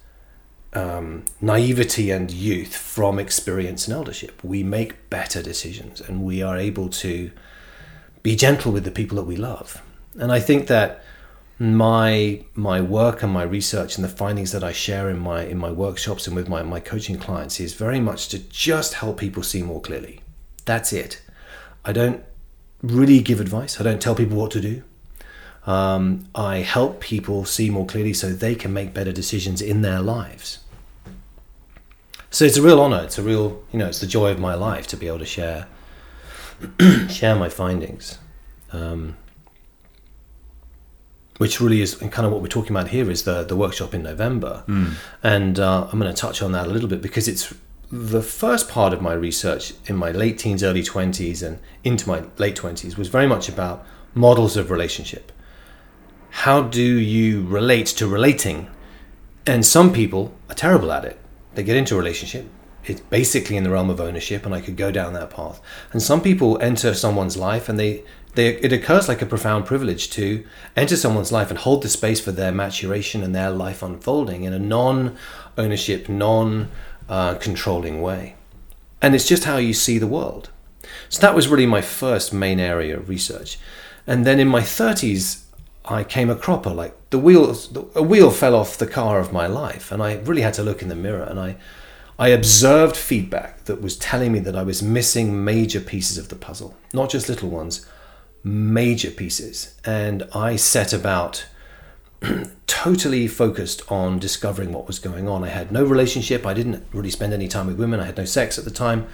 um, 0.72 1.24
naivety 1.40 2.10
and 2.10 2.30
youth 2.30 2.76
from 2.76 3.18
experience 3.18 3.86
and 3.86 3.96
eldership. 3.96 4.42
We 4.44 4.62
make 4.62 5.10
better 5.10 5.42
decisions 5.42 6.00
and 6.00 6.22
we 6.22 6.42
are 6.42 6.56
able 6.56 6.88
to 6.88 7.30
be 8.22 8.36
gentle 8.36 8.72
with 8.72 8.84
the 8.84 8.90
people 8.90 9.16
that 9.16 9.24
we 9.24 9.36
love. 9.36 9.82
And 10.18 10.30
I 10.30 10.40
think 10.40 10.66
that 10.68 11.02
my 11.58 12.42
my 12.54 12.80
work 12.80 13.22
and 13.22 13.30
my 13.30 13.42
research 13.42 13.96
and 13.96 14.04
the 14.04 14.08
findings 14.08 14.50
that 14.52 14.64
I 14.64 14.72
share 14.72 15.10
in 15.10 15.18
my 15.18 15.44
in 15.44 15.58
my 15.58 15.70
workshops 15.70 16.26
and 16.26 16.34
with 16.34 16.48
my, 16.48 16.62
my 16.62 16.80
coaching 16.80 17.18
clients 17.18 17.60
is 17.60 17.74
very 17.74 18.00
much 18.00 18.28
to 18.28 18.38
just 18.38 18.94
help 18.94 19.18
people 19.18 19.42
see 19.42 19.62
more 19.62 19.80
clearly. 19.80 20.22
That's 20.64 20.92
it. 20.92 21.20
I 21.84 21.92
don't 21.92 22.24
really 22.82 23.20
give 23.20 23.40
advice. 23.40 23.80
I 23.80 23.84
don't 23.84 24.00
tell 24.00 24.14
people 24.14 24.38
what 24.38 24.50
to 24.52 24.60
do. 24.60 24.82
Um, 25.66 26.26
I 26.34 26.58
help 26.58 27.00
people 27.00 27.44
see 27.44 27.68
more 27.70 27.86
clearly 27.86 28.14
so 28.14 28.30
they 28.30 28.54
can 28.54 28.72
make 28.72 28.94
better 28.94 29.12
decisions 29.12 29.60
in 29.60 29.82
their 29.82 30.00
lives. 30.00 30.58
So 32.30 32.44
it's 32.44 32.56
a 32.56 32.62
real 32.62 32.80
honor. 32.80 33.02
It's 33.04 33.18
a 33.18 33.22
real, 33.22 33.62
you 33.72 33.78
know, 33.78 33.86
it's 33.86 33.98
the 34.00 34.06
joy 34.06 34.30
of 34.30 34.38
my 34.38 34.54
life 34.54 34.86
to 34.88 34.96
be 34.96 35.06
able 35.06 35.18
to 35.18 35.26
share 35.26 35.66
share 37.08 37.34
my 37.36 37.48
findings, 37.48 38.18
um, 38.72 39.16
which 41.38 41.60
really 41.60 41.80
is 41.80 41.94
kind 41.94 42.26
of 42.26 42.32
what 42.32 42.42
we're 42.42 42.48
talking 42.48 42.70
about 42.76 42.88
here 42.88 43.10
is 43.10 43.22
the 43.24 43.42
the 43.44 43.56
workshop 43.56 43.94
in 43.94 44.02
November, 44.02 44.62
Mm. 44.68 44.92
and 45.22 45.58
uh, 45.58 45.88
I'm 45.90 45.98
going 45.98 46.12
to 46.14 46.20
touch 46.20 46.42
on 46.42 46.52
that 46.52 46.66
a 46.66 46.70
little 46.70 46.88
bit 46.88 47.00
because 47.00 47.28
it's 47.28 47.54
the 47.90 48.22
first 48.22 48.68
part 48.68 48.92
of 48.92 49.00
my 49.00 49.12
research 49.14 49.72
in 49.86 49.96
my 49.96 50.12
late 50.12 50.38
teens, 50.38 50.62
early 50.62 50.82
20s, 50.82 51.42
and 51.42 51.58
into 51.82 52.06
my 52.08 52.22
late 52.38 52.56
20s 52.56 52.96
was 52.96 53.08
very 53.08 53.26
much 53.26 53.48
about 53.48 53.84
models 54.14 54.56
of 54.56 54.70
relationship. 54.70 55.32
How 56.30 56.62
do 56.62 56.82
you 56.82 57.46
relate 57.46 57.86
to 57.86 58.06
relating? 58.06 58.68
And 59.46 59.64
some 59.64 59.92
people 59.92 60.34
are 60.48 60.54
terrible 60.54 60.92
at 60.92 61.04
it. 61.04 61.18
They 61.54 61.62
get 61.62 61.76
into 61.76 61.94
a 61.94 61.98
relationship, 61.98 62.46
it's 62.84 63.00
basically 63.00 63.56
in 63.56 63.64
the 63.64 63.70
realm 63.70 63.90
of 63.90 64.00
ownership, 64.00 64.46
and 64.46 64.54
I 64.54 64.60
could 64.60 64.76
go 64.76 64.90
down 64.90 65.12
that 65.12 65.30
path. 65.30 65.60
And 65.92 66.02
some 66.02 66.20
people 66.22 66.60
enter 66.62 66.94
someone's 66.94 67.36
life, 67.36 67.68
and 67.68 67.78
they, 67.78 68.04
they 68.34 68.56
it 68.56 68.72
occurs 68.72 69.08
like 69.08 69.20
a 69.20 69.26
profound 69.26 69.66
privilege 69.66 70.10
to 70.10 70.44
enter 70.76 70.96
someone's 70.96 71.32
life 71.32 71.50
and 71.50 71.58
hold 71.58 71.82
the 71.82 71.88
space 71.88 72.20
for 72.20 72.32
their 72.32 72.52
maturation 72.52 73.22
and 73.22 73.34
their 73.34 73.50
life 73.50 73.82
unfolding 73.82 74.44
in 74.44 74.52
a 74.52 74.58
non 74.58 75.16
ownership, 75.58 76.08
non 76.08 76.70
uh, 77.08 77.34
controlling 77.34 78.00
way. 78.00 78.36
And 79.02 79.14
it's 79.14 79.28
just 79.28 79.44
how 79.44 79.56
you 79.56 79.74
see 79.74 79.98
the 79.98 80.06
world. 80.06 80.50
So 81.08 81.20
that 81.20 81.34
was 81.34 81.48
really 81.48 81.66
my 81.66 81.80
first 81.80 82.32
main 82.32 82.60
area 82.60 82.96
of 82.96 83.08
research. 83.08 83.58
And 84.06 84.26
then 84.26 84.40
in 84.40 84.48
my 84.48 84.60
30s, 84.60 85.42
I 85.84 86.04
came 86.04 86.30
a 86.30 86.36
cropper. 86.36 86.70
Like 86.70 86.94
the 87.10 87.18
wheels, 87.18 87.74
a 87.94 88.02
wheel 88.02 88.30
fell 88.30 88.54
off 88.54 88.78
the 88.78 88.86
car 88.86 89.18
of 89.18 89.32
my 89.32 89.46
life, 89.46 89.90
and 89.90 90.02
I 90.02 90.16
really 90.18 90.42
had 90.42 90.54
to 90.54 90.62
look 90.62 90.82
in 90.82 90.88
the 90.88 90.94
mirror. 90.94 91.22
And 91.22 91.40
I, 91.40 91.56
I 92.18 92.28
observed 92.28 92.96
feedback 92.96 93.64
that 93.64 93.80
was 93.80 93.96
telling 93.96 94.32
me 94.32 94.38
that 94.40 94.56
I 94.56 94.62
was 94.62 94.82
missing 94.82 95.44
major 95.44 95.80
pieces 95.80 96.18
of 96.18 96.28
the 96.28 96.36
puzzle, 96.36 96.76
not 96.92 97.10
just 97.10 97.28
little 97.28 97.48
ones, 97.48 97.86
major 98.44 99.10
pieces. 99.10 99.74
And 99.84 100.28
I 100.34 100.56
set 100.56 100.92
about 100.92 101.46
totally 102.66 103.26
focused 103.26 103.82
on 103.90 104.18
discovering 104.18 104.72
what 104.72 104.86
was 104.86 104.98
going 104.98 105.28
on. 105.28 105.44
I 105.44 105.48
had 105.48 105.72
no 105.72 105.84
relationship. 105.84 106.44
I 106.46 106.54
didn't 106.54 106.84
really 106.92 107.10
spend 107.10 107.32
any 107.32 107.48
time 107.48 107.66
with 107.66 107.78
women. 107.78 108.00
I 108.00 108.06
had 108.06 108.16
no 108.16 108.24
sex 108.26 108.58
at 108.58 108.64
the 108.64 108.70
time, 108.70 109.06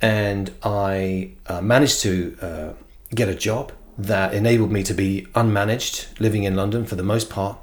and 0.00 0.52
I 0.62 1.32
uh, 1.46 1.60
managed 1.60 2.00
to 2.02 2.36
uh, 2.42 2.72
get 3.14 3.28
a 3.28 3.34
job 3.34 3.72
that 3.98 4.34
enabled 4.34 4.72
me 4.72 4.82
to 4.84 4.94
be 4.94 5.26
unmanaged, 5.34 6.18
living 6.18 6.44
in 6.44 6.56
London 6.56 6.84
for 6.84 6.96
the 6.96 7.02
most 7.02 7.28
part. 7.30 7.58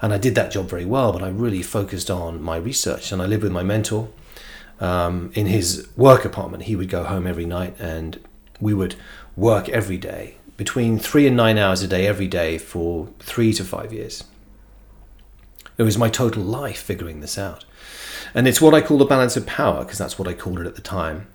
And 0.00 0.12
I 0.12 0.18
did 0.18 0.34
that 0.34 0.50
job 0.50 0.68
very 0.68 0.84
well, 0.84 1.12
but 1.12 1.22
I 1.22 1.28
really 1.28 1.62
focused 1.62 2.10
on 2.10 2.42
my 2.42 2.56
research. 2.56 3.12
And 3.12 3.22
I 3.22 3.26
lived 3.26 3.42
with 3.42 3.52
my 3.52 3.62
mentor 3.62 4.08
um, 4.80 5.30
in 5.34 5.46
his 5.46 5.88
work 5.96 6.24
apartment. 6.24 6.64
He 6.64 6.76
would 6.76 6.88
go 6.88 7.04
home 7.04 7.26
every 7.26 7.46
night, 7.46 7.76
and 7.78 8.18
we 8.60 8.74
would 8.74 8.96
work 9.36 9.68
every 9.68 9.98
day 9.98 10.36
between 10.56 10.98
three 10.98 11.26
and 11.26 11.36
nine 11.36 11.58
hours 11.58 11.82
a 11.82 11.88
day 11.88 12.06
every 12.06 12.28
day 12.28 12.58
for 12.58 13.08
three 13.18 13.52
to 13.54 13.64
five 13.64 13.92
years. 13.92 14.24
It 15.78 15.84
was 15.84 15.96
my 15.96 16.08
total 16.08 16.42
life 16.42 16.80
figuring 16.80 17.20
this 17.20 17.38
out. 17.38 17.64
And 18.34 18.46
it's 18.46 18.60
what 18.60 18.74
I 18.74 18.80
call 18.80 18.98
the 18.98 19.04
balance 19.04 19.36
of 19.36 19.46
power, 19.46 19.84
because 19.84 19.98
that's 19.98 20.18
what 20.18 20.28
I 20.28 20.34
called 20.34 20.60
it 20.60 20.66
at 20.66 20.74
the 20.74 20.82
time. 20.82 21.26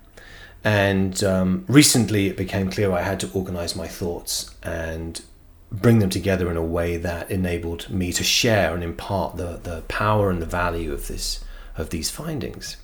And 0.64 1.22
um, 1.24 1.64
recently 1.68 2.26
it 2.26 2.36
became 2.36 2.70
clear 2.70 2.92
I 2.92 3.02
had 3.02 3.20
to 3.20 3.30
organize 3.32 3.76
my 3.76 3.86
thoughts 3.86 4.54
and 4.62 5.22
bring 5.70 5.98
them 5.98 6.10
together 6.10 6.50
in 6.50 6.56
a 6.56 6.64
way 6.64 6.96
that 6.96 7.30
enabled 7.30 7.90
me 7.90 8.12
to 8.12 8.24
share 8.24 8.74
and 8.74 8.82
impart 8.82 9.36
the, 9.36 9.60
the 9.62 9.82
power 9.88 10.30
and 10.30 10.40
the 10.40 10.46
value 10.46 10.92
of 10.92 11.08
this 11.08 11.44
of 11.76 11.90
these 11.90 12.10
findings. 12.10 12.76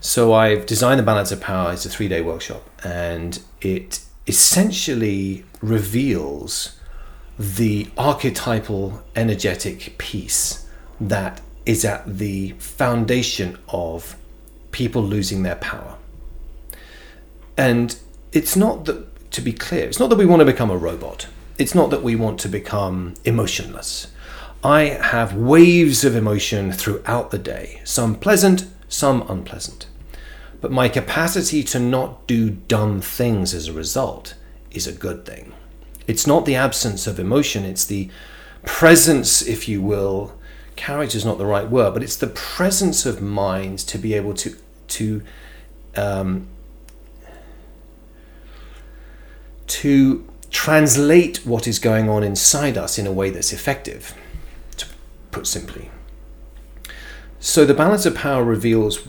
So 0.00 0.32
I've 0.32 0.66
designed 0.66 0.98
the 0.98 1.04
balance 1.04 1.32
of 1.32 1.40
power 1.40 1.70
as 1.70 1.84
a 1.86 1.88
three 1.88 2.08
day 2.08 2.20
workshop, 2.20 2.68
and 2.82 3.40
it 3.60 4.00
essentially 4.26 5.44
reveals 5.60 6.78
the 7.38 7.88
archetypal 7.96 9.02
energetic 9.16 9.96
piece 9.98 10.68
that 11.00 11.40
is 11.66 11.84
at 11.84 12.18
the 12.18 12.50
foundation 12.58 13.58
of 13.68 14.16
people 14.70 15.02
losing 15.02 15.42
their 15.42 15.56
power. 15.56 15.96
And 17.56 17.98
it's 18.32 18.56
not 18.56 18.84
that, 18.86 19.30
to 19.32 19.40
be 19.40 19.52
clear, 19.52 19.86
it's 19.86 20.00
not 20.00 20.10
that 20.10 20.18
we 20.18 20.26
want 20.26 20.40
to 20.40 20.46
become 20.46 20.70
a 20.70 20.76
robot. 20.76 21.28
It's 21.58 21.74
not 21.74 21.90
that 21.90 22.02
we 22.02 22.16
want 22.16 22.40
to 22.40 22.48
become 22.48 23.14
emotionless. 23.24 24.08
I 24.62 24.82
have 24.84 25.34
waves 25.34 26.04
of 26.04 26.16
emotion 26.16 26.72
throughout 26.72 27.30
the 27.30 27.38
day, 27.38 27.80
some 27.84 28.14
pleasant, 28.14 28.66
some 28.88 29.22
unpleasant. 29.28 29.86
But 30.60 30.72
my 30.72 30.88
capacity 30.88 31.62
to 31.64 31.78
not 31.78 32.26
do 32.26 32.50
dumb 32.50 33.02
things 33.02 33.52
as 33.52 33.68
a 33.68 33.72
result 33.72 34.34
is 34.70 34.86
a 34.86 34.92
good 34.92 35.26
thing. 35.26 35.52
It's 36.06 36.26
not 36.26 36.46
the 36.46 36.56
absence 36.56 37.06
of 37.06 37.20
emotion, 37.20 37.64
it's 37.64 37.84
the 37.84 38.08
presence, 38.64 39.42
if 39.42 39.68
you 39.68 39.82
will. 39.82 40.34
Character 40.76 41.18
is 41.18 41.24
not 41.24 41.38
the 41.38 41.46
right 41.46 41.68
word, 41.68 41.92
but 41.94 42.02
it's 42.02 42.16
the 42.16 42.26
presence 42.26 43.04
of 43.06 43.20
mind 43.20 43.78
to 43.80 43.98
be 43.98 44.14
able 44.14 44.34
to 44.34 44.56
to 44.88 45.22
um, 45.96 46.48
to 49.66 50.26
translate 50.50 51.44
what 51.44 51.66
is 51.66 51.78
going 51.78 52.08
on 52.08 52.22
inside 52.22 52.78
us 52.78 52.98
in 52.98 53.06
a 53.06 53.12
way 53.12 53.30
that's 53.30 53.52
effective, 53.52 54.14
to 54.76 54.86
put 55.30 55.46
simply. 55.46 55.90
So 57.40 57.64
the 57.64 57.74
balance 57.74 58.06
of 58.06 58.14
power 58.14 58.44
reveals 58.44 59.06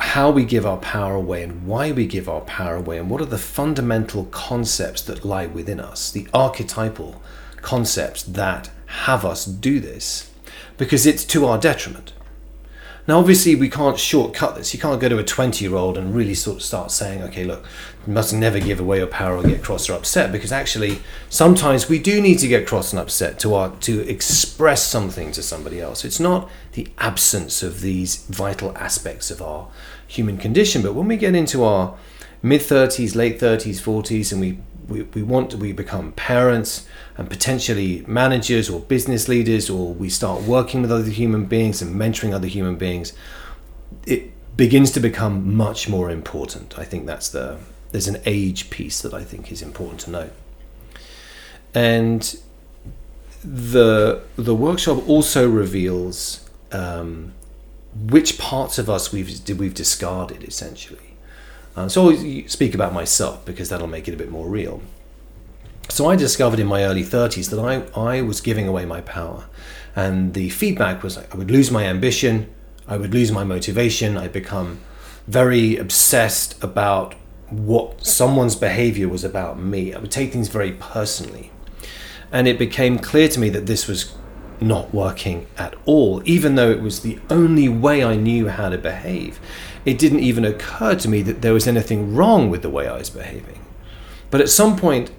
how 0.00 0.30
we 0.30 0.44
give 0.44 0.64
our 0.64 0.76
power 0.76 1.14
away 1.14 1.42
and 1.42 1.66
why 1.66 1.90
we 1.90 2.06
give 2.06 2.28
our 2.28 2.42
power 2.42 2.76
away 2.76 2.98
and 2.98 3.10
what 3.10 3.20
are 3.20 3.26
the 3.26 3.38
fundamental 3.38 4.26
concepts 4.26 5.02
that 5.02 5.24
lie 5.24 5.46
within 5.46 5.80
us, 5.80 6.10
the 6.10 6.28
archetypal 6.32 7.20
concepts 7.62 8.22
that 8.22 8.70
have 8.86 9.24
us 9.24 9.44
do 9.44 9.80
this, 9.80 10.30
because 10.78 11.06
it's 11.06 11.24
to 11.24 11.46
our 11.46 11.58
detriment. 11.58 12.12
Now, 13.08 13.20
obviously, 13.20 13.54
we 13.54 13.68
can't 13.68 13.98
shortcut 13.98 14.56
this. 14.56 14.74
You 14.74 14.80
can't 14.80 15.00
go 15.00 15.08
to 15.08 15.18
a 15.18 15.24
20 15.24 15.64
year 15.64 15.76
old 15.76 15.96
and 15.96 16.12
really 16.12 16.34
sort 16.34 16.56
of 16.56 16.62
start 16.62 16.90
saying, 16.90 17.22
okay, 17.22 17.44
look, 17.44 17.64
you 18.04 18.12
must 18.12 18.34
never 18.34 18.58
give 18.58 18.80
away 18.80 18.98
your 18.98 19.06
power 19.06 19.36
or 19.36 19.44
get 19.44 19.62
cross 19.62 19.88
or 19.88 19.92
upset, 19.92 20.32
because 20.32 20.50
actually, 20.50 20.98
sometimes 21.28 21.88
we 21.88 22.00
do 22.00 22.20
need 22.20 22.40
to 22.40 22.48
get 22.48 22.66
cross 22.66 22.92
and 22.92 22.98
upset 22.98 23.38
to, 23.40 23.54
our, 23.54 23.70
to 23.76 24.00
express 24.08 24.84
something 24.84 25.30
to 25.32 25.42
somebody 25.42 25.80
else. 25.80 26.04
It's 26.04 26.18
not 26.18 26.50
the 26.72 26.88
absence 26.98 27.62
of 27.62 27.80
these 27.80 28.24
vital 28.26 28.76
aspects 28.76 29.30
of 29.30 29.40
our 29.40 29.68
human 30.08 30.36
condition, 30.36 30.82
but 30.82 30.94
when 30.94 31.06
we 31.06 31.16
get 31.16 31.36
into 31.36 31.62
our 31.62 31.96
mid 32.42 32.60
30s, 32.60 33.14
late 33.14 33.38
30s, 33.38 33.80
40s, 33.80 34.32
and 34.32 34.40
we, 34.40 34.58
we, 34.88 35.02
we 35.02 35.22
want 35.22 35.50
to, 35.50 35.56
we 35.56 35.72
become 35.72 36.12
parents, 36.12 36.86
and 37.16 37.28
potentially 37.28 38.04
managers 38.06 38.68
or 38.68 38.80
business 38.80 39.28
leaders, 39.28 39.70
or 39.70 39.94
we 39.94 40.08
start 40.08 40.42
working 40.42 40.82
with 40.82 40.92
other 40.92 41.10
human 41.10 41.46
beings 41.46 41.82
and 41.82 41.94
mentoring 41.94 42.34
other 42.34 42.46
human 42.46 42.76
beings, 42.76 43.12
it 44.06 44.30
begins 44.56 44.90
to 44.92 45.00
become 45.00 45.54
much 45.54 45.88
more 45.88 46.10
important. 46.10 46.78
I 46.78 46.84
think 46.84 47.06
that's 47.06 47.28
the 47.28 47.58
there's 47.92 48.08
an 48.08 48.20
age 48.26 48.68
piece 48.68 49.00
that 49.00 49.14
I 49.14 49.22
think 49.24 49.52
is 49.52 49.62
important 49.62 50.00
to 50.00 50.10
note. 50.10 50.32
And 51.74 52.36
the 53.44 54.22
the 54.36 54.54
workshop 54.54 55.08
also 55.08 55.48
reveals 55.48 56.48
um, 56.72 57.32
which 57.94 58.38
parts 58.38 58.78
of 58.78 58.90
us 58.90 59.12
we've 59.12 59.40
we've 59.58 59.74
discarded 59.74 60.42
essentially. 60.44 61.05
Um, 61.76 61.88
so 61.88 62.10
I'll 62.10 62.48
speak 62.48 62.74
about 62.74 62.92
myself 62.92 63.44
because 63.44 63.68
that'll 63.68 63.86
make 63.86 64.08
it 64.08 64.14
a 64.14 64.16
bit 64.16 64.30
more 64.30 64.48
real. 64.48 64.80
So 65.88 66.08
I 66.08 66.16
discovered 66.16 66.58
in 66.58 66.66
my 66.66 66.84
early 66.84 67.04
30s 67.04 67.50
that 67.50 67.60
I, 67.60 68.00
I 68.00 68.22
was 68.22 68.40
giving 68.40 68.66
away 68.66 68.86
my 68.86 69.02
power. 69.02 69.46
And 69.94 70.34
the 70.34 70.48
feedback 70.50 71.02
was 71.02 71.16
like 71.16 71.32
I 71.34 71.38
would 71.38 71.50
lose 71.50 71.70
my 71.70 71.84
ambition, 71.84 72.52
I 72.88 72.96
would 72.96 73.14
lose 73.14 73.30
my 73.30 73.44
motivation, 73.44 74.16
I'd 74.16 74.32
become 74.32 74.80
very 75.26 75.76
obsessed 75.76 76.62
about 76.62 77.14
what 77.50 78.04
someone's 78.04 78.56
behavior 78.56 79.08
was 79.08 79.24
about 79.24 79.58
me. 79.58 79.94
I 79.94 79.98
would 79.98 80.10
take 80.10 80.32
things 80.32 80.48
very 80.48 80.72
personally. 80.72 81.50
And 82.32 82.48
it 82.48 82.58
became 82.58 82.98
clear 82.98 83.28
to 83.28 83.38
me 83.38 83.48
that 83.50 83.66
this 83.66 83.86
was 83.86 84.14
not 84.60 84.92
working 84.92 85.46
at 85.56 85.74
all, 85.84 86.22
even 86.24 86.54
though 86.54 86.70
it 86.70 86.80
was 86.80 87.00
the 87.00 87.18
only 87.30 87.68
way 87.68 88.02
I 88.02 88.16
knew 88.16 88.48
how 88.48 88.68
to 88.68 88.78
behave. 88.78 89.38
It 89.86 89.98
didn't 89.98 90.20
even 90.20 90.44
occur 90.44 90.96
to 90.96 91.08
me 91.08 91.22
that 91.22 91.40
there 91.40 91.54
was 91.54 91.66
anything 91.66 92.14
wrong 92.14 92.50
with 92.50 92.62
the 92.62 92.68
way 92.68 92.88
I 92.88 92.98
was 92.98 93.08
behaving. 93.08 93.64
But 94.30 94.40
at 94.40 94.50
some 94.50 94.76
point, 94.76 95.12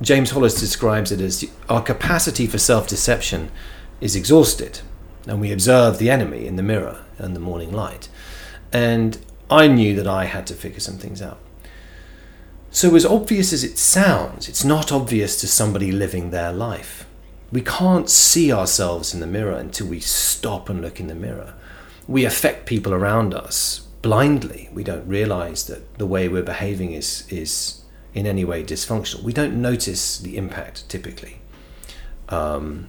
James 0.00 0.30
Hollis 0.30 0.60
describes 0.60 1.10
it 1.10 1.20
as 1.20 1.44
our 1.68 1.82
capacity 1.82 2.46
for 2.46 2.58
self 2.58 2.86
deception 2.86 3.50
is 4.00 4.14
exhausted, 4.14 4.80
and 5.26 5.40
we 5.40 5.50
observe 5.50 5.98
the 5.98 6.10
enemy 6.10 6.46
in 6.46 6.56
the 6.56 6.62
mirror 6.62 7.04
and 7.16 7.34
the 7.34 7.40
morning 7.40 7.72
light. 7.72 8.08
And 8.72 9.18
I 9.50 9.66
knew 9.66 9.96
that 9.96 10.06
I 10.06 10.26
had 10.26 10.46
to 10.48 10.54
figure 10.54 10.80
some 10.80 10.98
things 10.98 11.22
out. 11.22 11.38
So, 12.70 12.94
as 12.94 13.06
obvious 13.06 13.54
as 13.54 13.64
it 13.64 13.78
sounds, 13.78 14.48
it's 14.48 14.64
not 14.64 14.92
obvious 14.92 15.40
to 15.40 15.48
somebody 15.48 15.90
living 15.90 16.30
their 16.30 16.52
life. 16.52 17.06
We 17.50 17.62
can't 17.62 18.10
see 18.10 18.52
ourselves 18.52 19.14
in 19.14 19.20
the 19.20 19.26
mirror 19.26 19.56
until 19.56 19.86
we 19.86 20.00
stop 20.00 20.68
and 20.68 20.82
look 20.82 21.00
in 21.00 21.06
the 21.06 21.14
mirror. 21.14 21.54
We 22.08 22.24
affect 22.24 22.66
people 22.66 22.92
around 22.92 23.34
us 23.34 23.80
blindly. 24.02 24.68
We 24.72 24.82
don't 24.82 25.06
realize 25.06 25.66
that 25.66 25.98
the 25.98 26.06
way 26.06 26.28
we're 26.28 26.42
behaving 26.42 26.92
is, 26.92 27.24
is 27.28 27.82
in 28.14 28.26
any 28.26 28.44
way 28.44 28.64
dysfunctional. 28.64 29.22
We 29.22 29.32
don't 29.32 29.60
notice 29.60 30.18
the 30.18 30.36
impact 30.36 30.88
typically 30.88 31.38
um, 32.28 32.88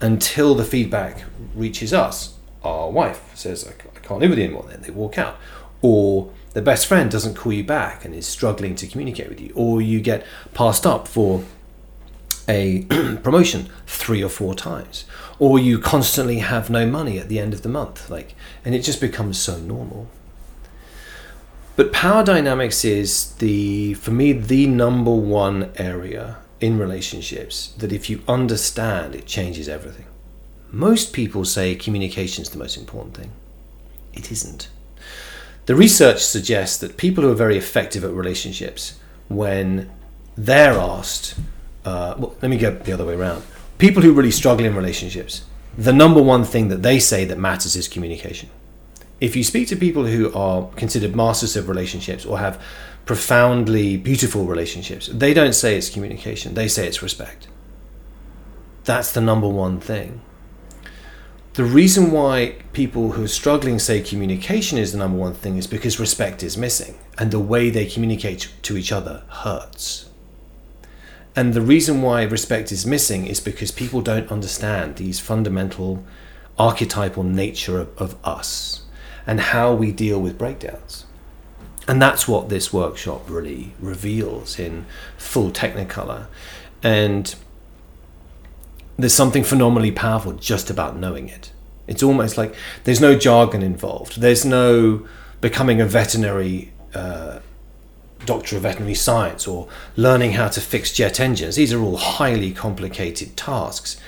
until 0.00 0.54
the 0.54 0.64
feedback 0.64 1.24
reaches 1.54 1.92
us. 1.92 2.36
Our 2.62 2.90
wife 2.90 3.30
says, 3.34 3.66
I 3.66 3.98
can't 4.00 4.20
live 4.20 4.30
with 4.30 4.38
you 4.38 4.44
anymore, 4.44 4.66
then 4.68 4.82
they 4.82 4.90
walk 4.90 5.18
out. 5.18 5.36
Or 5.80 6.30
the 6.52 6.62
best 6.62 6.86
friend 6.86 7.10
doesn't 7.10 7.34
call 7.34 7.52
you 7.52 7.64
back 7.64 8.04
and 8.04 8.14
is 8.14 8.26
struggling 8.26 8.76
to 8.76 8.86
communicate 8.86 9.28
with 9.28 9.40
you. 9.40 9.52
Or 9.56 9.82
you 9.82 10.00
get 10.00 10.24
passed 10.54 10.86
up 10.86 11.08
for 11.08 11.44
a 12.52 12.82
promotion 13.22 13.68
three 13.86 14.22
or 14.22 14.28
four 14.28 14.54
times. 14.54 15.04
Or 15.38 15.58
you 15.58 15.78
constantly 15.78 16.38
have 16.38 16.70
no 16.70 16.86
money 16.86 17.18
at 17.18 17.28
the 17.28 17.38
end 17.38 17.54
of 17.54 17.62
the 17.62 17.68
month. 17.68 18.10
Like, 18.10 18.34
and 18.64 18.74
it 18.74 18.80
just 18.80 19.00
becomes 19.00 19.38
so 19.38 19.58
normal. 19.58 20.08
But 21.74 21.92
power 21.92 22.22
dynamics 22.22 22.84
is 22.84 23.32
the, 23.36 23.94
for 23.94 24.10
me, 24.10 24.32
the 24.32 24.66
number 24.66 25.10
one 25.10 25.72
area 25.76 26.36
in 26.60 26.78
relationships 26.78 27.68
that 27.78 27.92
if 27.92 28.10
you 28.10 28.22
understand, 28.28 29.14
it 29.14 29.26
changes 29.26 29.68
everything. 29.68 30.04
Most 30.70 31.12
people 31.12 31.44
say 31.44 31.74
communication 31.74 32.42
is 32.42 32.50
the 32.50 32.58
most 32.58 32.76
important 32.76 33.16
thing. 33.16 33.32
It 34.12 34.30
isn't. 34.30 34.68
The 35.66 35.74
research 35.74 36.22
suggests 36.22 36.76
that 36.78 36.96
people 36.96 37.24
who 37.24 37.30
are 37.30 37.34
very 37.46 37.56
effective 37.56 38.04
at 38.04 38.10
relationships, 38.10 38.98
when 39.28 39.90
they're 40.36 40.78
asked, 40.78 41.36
uh, 41.84 42.14
well, 42.18 42.36
let 42.42 42.50
me 42.50 42.56
go 42.56 42.70
the 42.70 42.92
other 42.92 43.04
way 43.04 43.14
around. 43.14 43.42
People 43.78 44.02
who 44.02 44.12
really 44.12 44.30
struggle 44.30 44.64
in 44.64 44.74
relationships, 44.74 45.44
the 45.76 45.92
number 45.92 46.22
one 46.22 46.44
thing 46.44 46.68
that 46.68 46.82
they 46.82 46.98
say 46.98 47.24
that 47.24 47.38
matters 47.38 47.76
is 47.76 47.88
communication 47.88 48.48
if 49.22 49.36
you 49.36 49.44
speak 49.44 49.68
to 49.68 49.76
people 49.76 50.06
who 50.06 50.32
are 50.34 50.68
considered 50.74 51.14
masters 51.14 51.54
of 51.54 51.68
relationships 51.68 52.26
or 52.26 52.40
have 52.40 52.60
profoundly 53.06 53.96
beautiful 53.96 54.46
relationships, 54.46 55.06
they 55.06 55.32
don't 55.32 55.52
say 55.52 55.76
it's 55.76 55.88
communication, 55.88 56.54
they 56.54 56.66
say 56.66 56.88
it's 56.88 57.04
respect. 57.04 57.46
That's 58.82 59.12
the 59.12 59.20
number 59.20 59.46
one 59.46 59.78
thing. 59.78 60.22
The 61.52 61.62
reason 61.62 62.10
why 62.10 62.56
people 62.72 63.12
who 63.12 63.22
are 63.22 63.28
struggling 63.28 63.78
say 63.78 64.00
communication 64.00 64.76
is 64.76 64.90
the 64.90 64.98
number 64.98 65.18
one 65.18 65.34
thing 65.34 65.56
is 65.56 65.68
because 65.68 66.00
respect 66.00 66.42
is 66.42 66.58
missing 66.58 66.98
and 67.16 67.30
the 67.30 67.38
way 67.38 67.70
they 67.70 67.86
communicate 67.86 68.52
to 68.62 68.76
each 68.76 68.90
other 68.90 69.22
hurts. 69.28 70.10
And 71.34 71.54
the 71.54 71.62
reason 71.62 72.02
why 72.02 72.22
respect 72.22 72.70
is 72.72 72.84
missing 72.84 73.26
is 73.26 73.40
because 73.40 73.70
people 73.70 74.02
don't 74.02 74.30
understand 74.30 74.96
these 74.96 75.18
fundamental 75.18 76.04
archetypal 76.58 77.22
nature 77.22 77.80
of, 77.80 77.98
of 77.98 78.16
us 78.22 78.82
and 79.26 79.40
how 79.40 79.72
we 79.72 79.92
deal 79.92 80.20
with 80.20 80.36
breakdowns. 80.36 81.06
And 81.88 82.00
that's 82.00 82.28
what 82.28 82.48
this 82.48 82.72
workshop 82.72 83.28
really 83.28 83.74
reveals 83.80 84.58
in 84.58 84.86
full 85.16 85.50
technicolor. 85.50 86.26
And 86.82 87.34
there's 88.96 89.14
something 89.14 89.42
phenomenally 89.42 89.90
powerful 89.90 90.32
just 90.34 90.70
about 90.70 90.96
knowing 90.96 91.28
it. 91.28 91.52
It's 91.86 92.02
almost 92.02 92.36
like 92.36 92.54
there's 92.84 93.00
no 93.00 93.16
jargon 93.16 93.62
involved. 93.62 94.20
There's 94.20 94.44
no 94.44 95.06
becoming 95.40 95.80
a 95.80 95.86
veterinary 95.86 96.72
uh, 96.94 97.40
doctor 98.24 98.56
of 98.56 98.62
veterinary 98.62 98.94
science 98.94 99.46
or 99.46 99.68
learning 99.96 100.32
how 100.32 100.48
to 100.48 100.60
fix 100.60 100.92
jet 100.92 101.20
engines. 101.20 101.56
These 101.56 101.72
are 101.72 101.82
all 101.82 101.96
highly 101.96 102.52
complicated 102.52 103.36
tasks. 103.36 104.00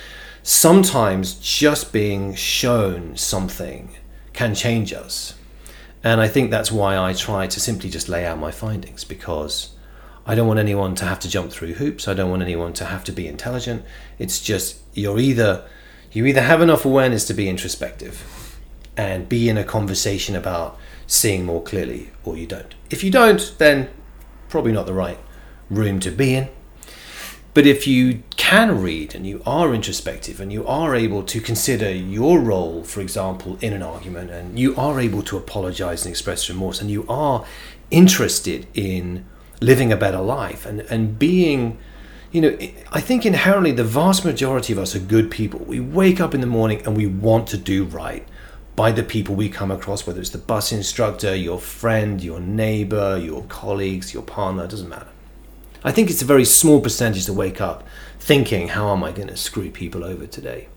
Sometimes 0.43 1.35
just 1.35 1.91
being 1.91 2.35
shown 2.35 3.17
something 3.17 3.95
can 4.33 4.53
change 4.53 4.93
us. 4.93 5.33
And 6.03 6.21
I 6.21 6.27
think 6.27 6.51
that's 6.51 6.71
why 6.71 6.97
I 6.97 7.13
try 7.13 7.47
to 7.47 7.59
simply 7.59 7.89
just 7.89 8.07
lay 8.07 8.25
out 8.25 8.37
my 8.37 8.51
findings 8.51 9.03
because 9.03 9.75
I 10.25 10.35
don't 10.35 10.47
want 10.47 10.59
anyone 10.59 10.93
to 10.95 11.05
have 11.05 11.19
to 11.21 11.29
jump 11.29 11.51
through 11.51 11.73
hoops. 11.73 12.07
I 12.07 12.13
don't 12.13 12.29
want 12.29 12.43
anyone 12.43 12.73
to 12.73 12.85
have 12.85 13.03
to 13.05 13.11
be 13.11 13.27
intelligent. 13.27 13.83
It's 14.19 14.39
just 14.39 14.77
you're 14.93 15.19
either 15.19 15.67
you 16.11 16.25
either 16.25 16.41
have 16.41 16.61
enough 16.61 16.85
awareness 16.85 17.25
to 17.25 17.33
be 17.33 17.49
introspective 17.49 18.57
and 18.95 19.27
be 19.27 19.49
in 19.49 19.57
a 19.57 19.63
conversation 19.63 20.35
about 20.35 20.79
seeing 21.07 21.45
more 21.45 21.61
clearly 21.61 22.11
or 22.23 22.37
you 22.37 22.47
don't. 22.47 22.73
If 22.89 23.03
you 23.03 23.11
don't, 23.11 23.53
then 23.57 23.89
probably 24.49 24.71
not 24.71 24.85
the 24.85 24.93
right 24.93 25.17
room 25.69 25.99
to 26.01 26.11
be 26.11 26.35
in. 26.35 26.49
But 27.53 27.65
if 27.65 27.87
you 27.87 28.21
can 28.35 28.81
read 28.81 29.15
and 29.15 29.25
you 29.25 29.41
are 29.45 29.73
introspective 29.73 30.41
and 30.41 30.51
you 30.51 30.67
are 30.67 30.93
able 30.93 31.23
to 31.23 31.39
consider 31.39 31.89
your 31.89 32.37
role, 32.37 32.83
for 32.83 32.99
example, 32.99 33.57
in 33.61 33.71
an 33.71 33.81
argument, 33.81 34.29
and 34.29 34.59
you 34.59 34.75
are 34.75 34.99
able 34.99 35.23
to 35.23 35.37
apologize 35.37 36.05
and 36.05 36.11
express 36.11 36.49
remorse, 36.49 36.81
and 36.81 36.91
you 36.91 37.05
are 37.07 37.45
interested 37.91 38.67
in 38.73 39.25
living 39.61 39.91
a 39.91 39.95
better 39.95 40.19
life 40.19 40.65
and, 40.65 40.81
and 40.81 41.17
being, 41.17 41.77
you 42.33 42.41
know, 42.41 42.57
I 42.91 42.99
think 42.99 43.25
inherently 43.25 43.71
the 43.71 43.85
vast 43.85 44.25
majority 44.25 44.73
of 44.73 44.79
us 44.79 44.93
are 44.93 44.99
good 44.99 45.31
people. 45.31 45.59
We 45.59 45.79
wake 45.79 46.19
up 46.19 46.33
in 46.33 46.41
the 46.41 46.47
morning 46.47 46.81
and 46.85 46.97
we 46.97 47.07
want 47.07 47.47
to 47.47 47.57
do 47.57 47.85
right 47.85 48.27
by 48.75 48.91
the 48.91 49.03
people 49.03 49.35
we 49.35 49.49
come 49.49 49.71
across, 49.71 50.05
whether 50.05 50.19
it's 50.19 50.31
the 50.31 50.37
bus 50.37 50.71
instructor, 50.71 51.35
your 51.35 51.59
friend, 51.59 52.21
your 52.21 52.39
neighbor, 52.39 53.17
your 53.17 53.43
colleagues, 53.43 54.13
your 54.13 54.23
partner, 54.23 54.65
it 54.65 54.69
doesn't 54.69 54.89
matter. 54.89 55.07
I 55.83 55.91
think 55.91 56.09
it's 56.09 56.21
a 56.21 56.25
very 56.25 56.45
small 56.45 56.81
percentage 56.81 57.25
to 57.25 57.33
wake 57.33 57.61
up 57.61 57.83
thinking, 58.19 58.69
how 58.69 58.91
am 58.91 59.03
I 59.03 59.11
going 59.11 59.27
to 59.27 59.37
screw 59.37 59.69
people 59.69 60.03
over 60.03 60.25
today? 60.25 60.67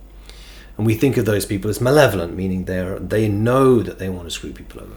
And 0.77 0.87
we 0.87 0.95
think 0.95 1.17
of 1.17 1.25
those 1.25 1.45
people 1.45 1.71
as 1.71 1.81
malevolent, 1.81 2.37
meaning 2.37 2.67
they 2.67 2.97
they 3.01 3.29
know 3.29 3.83
that 3.83 3.99
they 3.99 4.09
want 4.09 4.27
to 4.27 4.31
screw 4.31 4.53
people 4.53 4.81
over. 4.83 4.95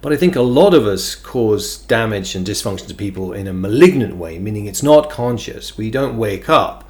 But 0.00 0.12
I 0.12 0.16
think 0.16 0.36
a 0.36 0.42
lot 0.42 0.74
of 0.74 0.86
us 0.86 1.14
cause 1.14 1.78
damage 1.78 2.34
and 2.34 2.46
dysfunction 2.46 2.88
to 2.88 2.94
people 2.94 3.32
in 3.32 3.46
a 3.46 3.52
malignant 3.52 4.16
way, 4.16 4.38
meaning 4.38 4.66
it's 4.66 4.82
not 4.82 5.10
conscious. 5.10 5.76
We 5.76 5.90
don't 5.90 6.16
wake 6.16 6.48
up 6.48 6.88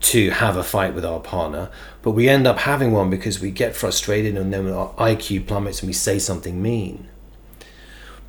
to 0.00 0.30
have 0.30 0.56
a 0.56 0.64
fight 0.64 0.94
with 0.94 1.04
our 1.04 1.20
partner, 1.20 1.70
but 2.04 2.10
we 2.10 2.28
end 2.28 2.46
up 2.46 2.58
having 2.58 2.92
one 2.92 3.08
because 3.08 3.40
we 3.40 3.50
get 3.50 3.74
frustrated 3.74 4.36
and 4.36 4.52
then 4.52 4.70
our 4.70 4.90
IQ 4.96 5.46
plummets 5.46 5.80
and 5.80 5.86
we 5.86 5.94
say 5.94 6.18
something 6.18 6.60
mean. 6.60 7.08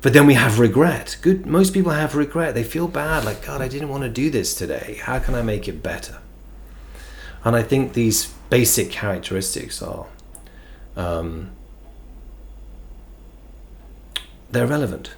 But 0.00 0.14
then 0.14 0.24
we 0.24 0.32
have 0.32 0.58
regret. 0.58 1.18
Good. 1.20 1.44
Most 1.44 1.74
people 1.74 1.92
have 1.92 2.16
regret. 2.16 2.54
They 2.54 2.64
feel 2.64 2.88
bad, 2.88 3.26
like 3.26 3.44
God, 3.44 3.60
I 3.60 3.68
didn't 3.68 3.90
want 3.90 4.02
to 4.04 4.08
do 4.08 4.30
this 4.30 4.54
today. 4.54 4.98
How 5.02 5.18
can 5.18 5.34
I 5.34 5.42
make 5.42 5.68
it 5.68 5.82
better? 5.82 6.20
And 7.44 7.54
I 7.54 7.62
think 7.62 7.92
these 7.92 8.32
basic 8.48 8.90
characteristics 8.90 9.82
are 9.82 10.06
um, 10.96 11.50
they're 14.50 14.66
relevant. 14.66 15.10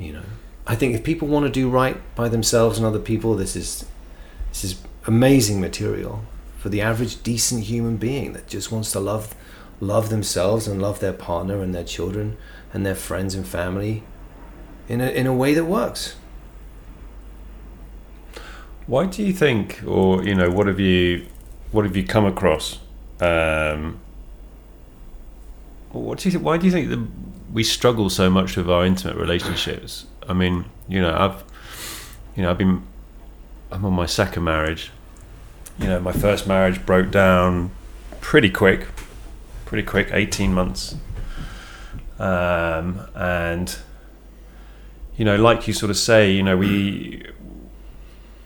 You 0.00 0.14
know, 0.14 0.24
I 0.66 0.74
think 0.74 0.96
if 0.96 1.04
people 1.04 1.28
want 1.28 1.46
to 1.46 1.52
do 1.52 1.70
right 1.70 1.96
by 2.16 2.28
themselves 2.28 2.76
and 2.76 2.84
other 2.84 2.98
people, 2.98 3.36
this 3.36 3.54
is 3.54 3.84
this 4.48 4.64
is 4.64 4.82
amazing 5.06 5.60
material 5.60 6.24
for 6.60 6.68
the 6.68 6.82
average 6.82 7.22
decent 7.22 7.64
human 7.64 7.96
being 7.96 8.34
that 8.34 8.46
just 8.46 8.70
wants 8.70 8.92
to 8.92 9.00
love 9.00 9.34
love 9.80 10.10
themselves 10.10 10.68
and 10.68 10.80
love 10.80 11.00
their 11.00 11.14
partner 11.14 11.62
and 11.62 11.74
their 11.74 11.84
children 11.84 12.36
and 12.74 12.84
their 12.84 12.94
friends 12.94 13.34
and 13.34 13.48
family 13.48 14.04
in 14.86 15.00
a, 15.00 15.08
in 15.08 15.26
a 15.26 15.34
way 15.34 15.54
that 15.54 15.64
works. 15.64 16.16
Why 18.86 19.06
do 19.06 19.22
you 19.22 19.32
think, 19.32 19.80
or 19.86 20.22
you 20.22 20.34
know, 20.34 20.50
what 20.50 20.66
have 20.66 20.78
you, 20.78 21.26
what 21.72 21.86
have 21.86 21.96
you 21.96 22.04
come 22.04 22.26
across? 22.26 22.78
Um, 23.20 24.00
what 25.92 26.18
do 26.18 26.28
you? 26.28 26.32
Th- 26.32 26.42
why 26.42 26.58
do 26.58 26.66
you 26.66 26.72
think 26.72 26.90
that 26.90 27.06
we 27.50 27.64
struggle 27.64 28.10
so 28.10 28.28
much 28.28 28.56
with 28.56 28.68
our 28.68 28.84
intimate 28.84 29.16
relationships? 29.16 30.06
I 30.28 30.34
mean, 30.34 30.66
you 30.88 31.00
know, 31.00 31.16
I've, 31.16 31.42
you 32.36 32.42
know, 32.42 32.50
I've 32.50 32.58
been, 32.58 32.82
I'm 33.70 33.86
on 33.86 33.94
my 33.94 34.06
second 34.06 34.44
marriage. 34.44 34.90
You 35.80 35.86
know, 35.86 36.00
my 36.00 36.12
first 36.12 36.46
marriage 36.46 36.84
broke 36.84 37.10
down 37.10 37.70
pretty 38.20 38.50
quick, 38.50 38.86
pretty 39.64 39.86
quick, 39.86 40.10
eighteen 40.12 40.52
months, 40.52 40.94
um, 42.18 43.00
and 43.14 43.78
you 45.16 45.24
know, 45.24 45.36
like 45.36 45.66
you 45.66 45.72
sort 45.72 45.88
of 45.88 45.96
say, 45.96 46.30
you 46.30 46.42
know, 46.42 46.54
we 46.54 47.24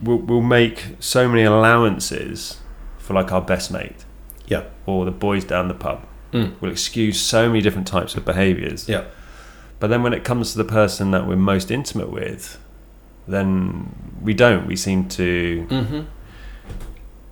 we'll, 0.01 0.18
we'll 0.18 0.40
make 0.42 0.94
so 1.01 1.29
many 1.29 1.42
allowances 1.42 2.61
for 2.99 3.14
like 3.14 3.33
our 3.33 3.42
best 3.42 3.73
mate, 3.73 4.05
yeah, 4.47 4.66
or 4.87 5.05
the 5.05 5.11
boys 5.11 5.44
down 5.44 5.66
the 5.66 5.75
pub. 5.75 6.07
Mm. 6.33 6.55
We'll 6.61 6.70
excuse 6.70 7.20
so 7.20 7.49
many 7.49 7.61
different 7.61 7.88
types 7.88 8.14
of 8.14 8.25
behaviours. 8.25 8.88
Yeah, 8.88 9.07
but 9.81 9.88
then 9.88 10.05
when 10.05 10.12
it 10.12 10.23
comes 10.23 10.53
to 10.53 10.59
the 10.59 10.64
person 10.64 11.11
that 11.11 11.27
we're 11.27 11.35
most 11.35 11.73
intimate 11.73 12.11
with, 12.11 12.61
then 13.27 14.18
we 14.23 14.35
don't. 14.35 14.68
We 14.68 14.77
seem 14.77 15.09
to. 15.09 15.66
Mm-hmm 15.68 16.03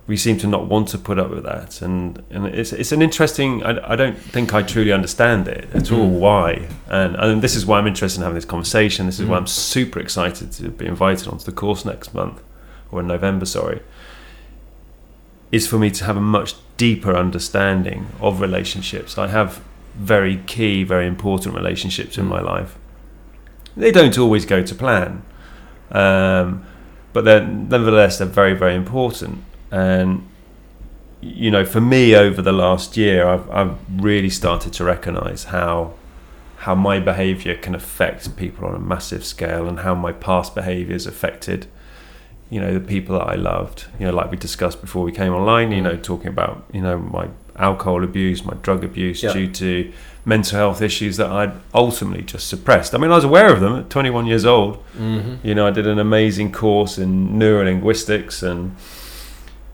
we 0.05 0.17
seem 0.17 0.37
to 0.37 0.47
not 0.47 0.67
want 0.67 0.89
to 0.89 0.97
put 0.97 1.17
up 1.17 1.29
with 1.29 1.43
that, 1.43 1.81
and 1.81 2.21
and 2.29 2.45
it's 2.47 2.73
it's 2.73 2.91
an 2.91 3.01
interesting. 3.01 3.63
I, 3.63 3.93
I 3.93 3.95
don't 3.95 4.17
think 4.17 4.53
I 4.53 4.61
truly 4.61 4.91
understand 4.91 5.47
it 5.47 5.69
at 5.73 5.91
all. 5.91 6.09
Mm. 6.09 6.19
Why? 6.19 6.67
And 6.89 7.15
and 7.15 7.41
this 7.41 7.55
is 7.55 7.65
why 7.65 7.79
I'm 7.79 7.87
interested 7.87 8.19
in 8.19 8.23
having 8.23 8.35
this 8.35 8.45
conversation. 8.45 9.05
This 9.05 9.19
is 9.19 9.25
why 9.25 9.37
I'm 9.37 9.47
super 9.47 9.99
excited 9.99 10.51
to 10.53 10.69
be 10.69 10.85
invited 10.85 11.27
onto 11.27 11.45
the 11.45 11.53
course 11.53 11.85
next 11.85 12.13
month, 12.13 12.41
or 12.91 12.99
in 12.99 13.07
November. 13.07 13.45
Sorry. 13.45 13.81
Is 15.51 15.67
for 15.67 15.77
me 15.77 15.91
to 15.91 16.03
have 16.05 16.17
a 16.17 16.21
much 16.21 16.55
deeper 16.77 17.15
understanding 17.15 18.07
of 18.19 18.41
relationships. 18.41 19.17
I 19.17 19.27
have 19.27 19.61
very 19.95 20.37
key, 20.47 20.83
very 20.83 21.07
important 21.07 21.55
relationships 21.55 22.17
in 22.17 22.25
mm. 22.25 22.29
my 22.29 22.41
life. 22.41 22.77
They 23.77 23.91
don't 23.91 24.17
always 24.17 24.45
go 24.45 24.63
to 24.63 24.75
plan, 24.75 25.23
um, 25.91 26.65
but 27.13 27.23
they're 27.23 27.45
nevertheless 27.45 28.17
they're 28.17 28.27
very 28.27 28.53
very 28.53 28.75
important 28.75 29.45
and 29.73 30.29
you 31.19 31.49
know, 31.49 31.65
for 31.65 31.81
me 31.81 32.15
over 32.15 32.41
the 32.41 32.51
last 32.51 32.95
year, 32.95 33.25
I've, 33.27 33.49
I've 33.49 33.77
really 34.03 34.29
started 34.29 34.71
to 34.73 34.83
recognise 34.83 35.45
how 35.45 35.95
how 36.57 36.75
my 36.75 36.99
behaviour 36.99 37.55
can 37.55 37.75
affect 37.75 38.37
people 38.37 38.65
on 38.65 38.75
a 38.75 38.79
massive 38.79 39.25
scale, 39.25 39.67
and 39.67 39.79
how 39.79 39.95
my 39.95 40.11
past 40.11 40.53
behaviours 40.53 41.07
affected, 41.07 41.65
you 42.51 42.61
know, 42.61 42.73
the 42.73 42.79
people 42.79 43.17
that 43.17 43.25
I 43.25 43.35
loved. 43.35 43.85
You 43.99 44.05
know, 44.05 44.13
like 44.13 44.29
we 44.29 44.37
discussed 44.37 44.79
before 44.79 45.03
we 45.03 45.11
came 45.11 45.33
online. 45.33 45.71
You 45.71 45.81
know, 45.81 45.97
talking 45.97 46.27
about 46.27 46.65
you 46.71 46.81
know 46.81 46.99
my 46.99 47.29
alcohol 47.55 48.03
abuse, 48.03 48.45
my 48.45 48.55
drug 48.61 48.83
abuse 48.83 49.23
yeah. 49.23 49.33
due 49.33 49.51
to 49.53 49.91
mental 50.25 50.59
health 50.59 50.83
issues 50.83 51.17
that 51.17 51.31
I'd 51.31 51.53
ultimately 51.73 52.21
just 52.21 52.47
suppressed. 52.47 52.93
I 52.93 52.99
mean, 52.99 53.11
I 53.11 53.15
was 53.15 53.23
aware 53.23 53.51
of 53.51 53.59
them 53.59 53.75
at 53.75 53.89
21 53.89 54.27
years 54.27 54.45
old. 54.45 54.77
Mm-hmm. 54.95 55.45
You 55.45 55.55
know, 55.55 55.67
I 55.67 55.71
did 55.71 55.87
an 55.87 55.99
amazing 55.99 56.51
course 56.51 56.97
in 56.97 57.31
neurolinguistics 57.39 58.43
and 58.43 58.75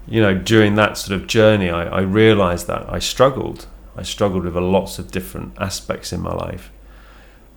you 0.10 0.22
know, 0.22 0.34
during 0.34 0.76
that 0.76 0.98
sort 0.98 1.20
of 1.20 1.28
journey, 1.28 1.70
I, 1.70 1.86
I 1.86 2.02
realized 2.02 2.68
that 2.68 2.92
I 2.92 3.00
struggled. 3.00 3.68
I 3.96 4.04
struggled 4.04 4.44
with 4.44 4.56
lots 4.56 5.00
of 5.00 5.12
different 5.12 5.54
aspects 5.60 6.12
in 6.12 6.22
my 6.22 6.34
life. 6.34 6.72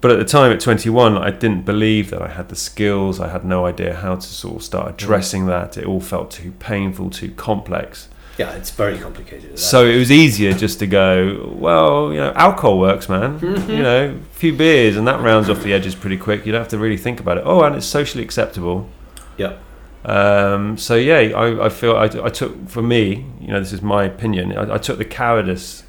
But 0.00 0.10
at 0.10 0.18
the 0.18 0.24
time, 0.24 0.50
at 0.50 0.58
21, 0.58 1.16
I 1.16 1.30
didn't 1.30 1.62
believe 1.62 2.10
that 2.10 2.20
I 2.20 2.28
had 2.28 2.48
the 2.48 2.56
skills. 2.56 3.20
I 3.20 3.28
had 3.28 3.44
no 3.44 3.66
idea 3.66 3.94
how 3.94 4.16
to 4.16 4.26
sort 4.26 4.56
of 4.56 4.62
start 4.64 4.90
addressing 4.90 5.46
that. 5.46 5.78
It 5.78 5.86
all 5.86 6.00
felt 6.00 6.32
too 6.32 6.50
painful, 6.58 7.10
too 7.10 7.30
complex. 7.30 8.08
Yeah, 8.36 8.52
it's 8.54 8.70
very 8.70 8.98
complicated. 8.98 9.58
So 9.58 9.86
it 9.86 9.96
was 9.98 10.10
easier 10.10 10.52
just 10.54 10.80
to 10.80 10.88
go, 10.88 11.54
well, 11.56 12.12
you 12.12 12.18
know, 12.18 12.32
alcohol 12.32 12.80
works, 12.80 13.08
man. 13.08 13.38
Mm-hmm. 13.38 13.70
You 13.70 13.82
know, 13.82 14.18
a 14.20 14.34
few 14.34 14.52
beers 14.56 14.96
and 14.96 15.06
that 15.06 15.20
rounds 15.20 15.48
off 15.48 15.62
the 15.62 15.72
edges 15.72 15.94
pretty 15.94 16.16
quick. 16.18 16.44
You 16.46 16.52
don't 16.52 16.62
have 16.62 16.68
to 16.68 16.78
really 16.78 16.96
think 16.96 17.20
about 17.20 17.38
it. 17.38 17.44
Oh, 17.46 17.62
and 17.62 17.76
it's 17.76 17.86
socially 17.86 18.24
acceptable. 18.24 18.88
Yeah. 19.36 19.58
Um, 20.04 20.76
so 20.78 20.96
yeah, 20.96 21.18
I, 21.36 21.66
I 21.66 21.68
feel 21.68 21.96
I, 21.96 22.04
I, 22.04 22.28
took 22.28 22.68
for 22.68 22.82
me, 22.82 23.24
you 23.40 23.48
know, 23.48 23.60
this 23.60 23.72
is 23.72 23.82
my 23.82 24.04
opinion. 24.04 24.56
I, 24.56 24.74
I 24.74 24.78
took 24.78 24.98
the 24.98 25.04
cowardice 25.04 25.84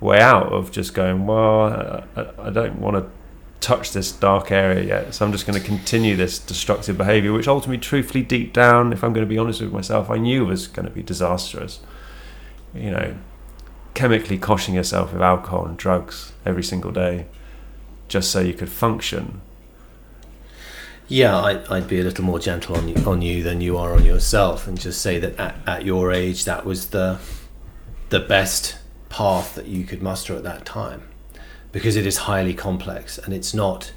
way 0.00 0.20
out 0.20 0.52
of 0.52 0.72
just 0.72 0.94
going. 0.94 1.26
Well, 1.26 2.04
I, 2.16 2.26
I 2.38 2.50
don't 2.50 2.80
want 2.80 2.96
to 2.96 3.08
touch 3.60 3.92
this 3.92 4.10
dark 4.10 4.50
area 4.50 4.82
yet, 4.82 5.14
so 5.14 5.24
I'm 5.24 5.32
just 5.32 5.46
going 5.46 5.58
to 5.58 5.64
continue 5.64 6.16
this 6.16 6.40
destructive 6.40 6.98
behaviour, 6.98 7.32
which 7.32 7.46
ultimately, 7.46 7.78
truthfully, 7.78 8.22
deep 8.22 8.52
down, 8.52 8.92
if 8.92 9.04
I'm 9.04 9.12
going 9.12 9.26
to 9.26 9.28
be 9.28 9.38
honest 9.38 9.60
with 9.60 9.72
myself, 9.72 10.10
I 10.10 10.18
knew 10.18 10.44
was 10.44 10.66
going 10.66 10.86
to 10.86 10.92
be 10.92 11.02
disastrous. 11.02 11.80
You 12.74 12.90
know, 12.90 13.16
chemically 13.94 14.38
koshing 14.38 14.74
yourself 14.74 15.12
with 15.12 15.22
alcohol 15.22 15.66
and 15.66 15.76
drugs 15.76 16.32
every 16.44 16.64
single 16.64 16.90
day, 16.90 17.26
just 18.08 18.32
so 18.32 18.40
you 18.40 18.54
could 18.54 18.68
function 18.68 19.40
Yeah, 21.08 21.36
I, 21.36 21.76
I'd 21.76 21.86
be 21.86 22.00
a 22.00 22.02
little 22.02 22.24
more 22.24 22.40
gentle 22.40 22.76
on 22.76 22.88
you, 22.88 22.96
on 23.06 23.22
you 23.22 23.44
than 23.44 23.60
you 23.60 23.76
are 23.78 23.94
on 23.94 24.04
yourself, 24.04 24.66
and 24.66 24.78
just 24.78 25.00
say 25.00 25.20
that 25.20 25.38
at, 25.38 25.56
at 25.64 25.84
your 25.84 26.12
age, 26.12 26.44
that 26.44 26.64
was 26.64 26.88
the 26.88 27.18
the 28.08 28.20
best 28.20 28.76
path 29.08 29.56
that 29.56 29.66
you 29.66 29.84
could 29.84 30.00
muster 30.00 30.34
at 30.34 30.42
that 30.44 30.64
time, 30.64 31.02
because 31.70 31.96
it 31.96 32.06
is 32.06 32.18
highly 32.18 32.54
complex 32.54 33.18
and 33.18 33.32
it's 33.32 33.54
not. 33.54 33.92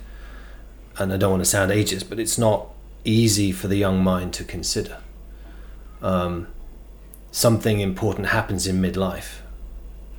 And 0.98 1.13
I 1.13 1.17
don't 1.17 1.32
want 1.32 1.41
to 1.41 1.50
sound 1.50 1.72
ageist, 1.72 2.10
but 2.10 2.19
it's 2.19 2.38
not 2.38 2.67
easy 3.06 3.52
for 3.52 3.67
the 3.67 3.78
young 3.78 4.04
mind 4.04 4.34
to 4.34 4.43
consider. 4.43 4.98
Um, 6.02 6.48
something 7.32 7.80
important 7.80 8.28
happens 8.28 8.67
in 8.67 8.82
midlife, 8.82 9.39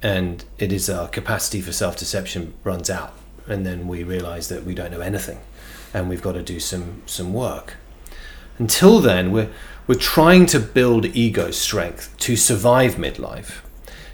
and 0.02 0.44
it 0.58 0.72
is 0.72 0.90
our 0.90 1.06
capacity 1.06 1.60
for 1.60 1.70
self 1.70 1.96
deception 1.96 2.54
runs 2.64 2.90
out, 2.90 3.12
and 3.46 3.64
then 3.64 3.86
we 3.86 4.02
realize 4.02 4.48
that 4.48 4.64
we 4.64 4.74
don't 4.74 4.90
know 4.90 5.00
anything 5.00 5.38
and 5.92 6.08
we've 6.08 6.22
got 6.22 6.32
to 6.32 6.42
do 6.42 6.60
some 6.60 7.02
some 7.06 7.32
work. 7.32 7.76
Until 8.58 9.00
then, 9.00 9.32
we're 9.32 9.50
we're 9.86 9.94
trying 9.94 10.46
to 10.46 10.60
build 10.60 11.06
ego 11.06 11.50
strength 11.50 12.16
to 12.18 12.36
survive 12.36 12.94
midlife. 12.94 13.62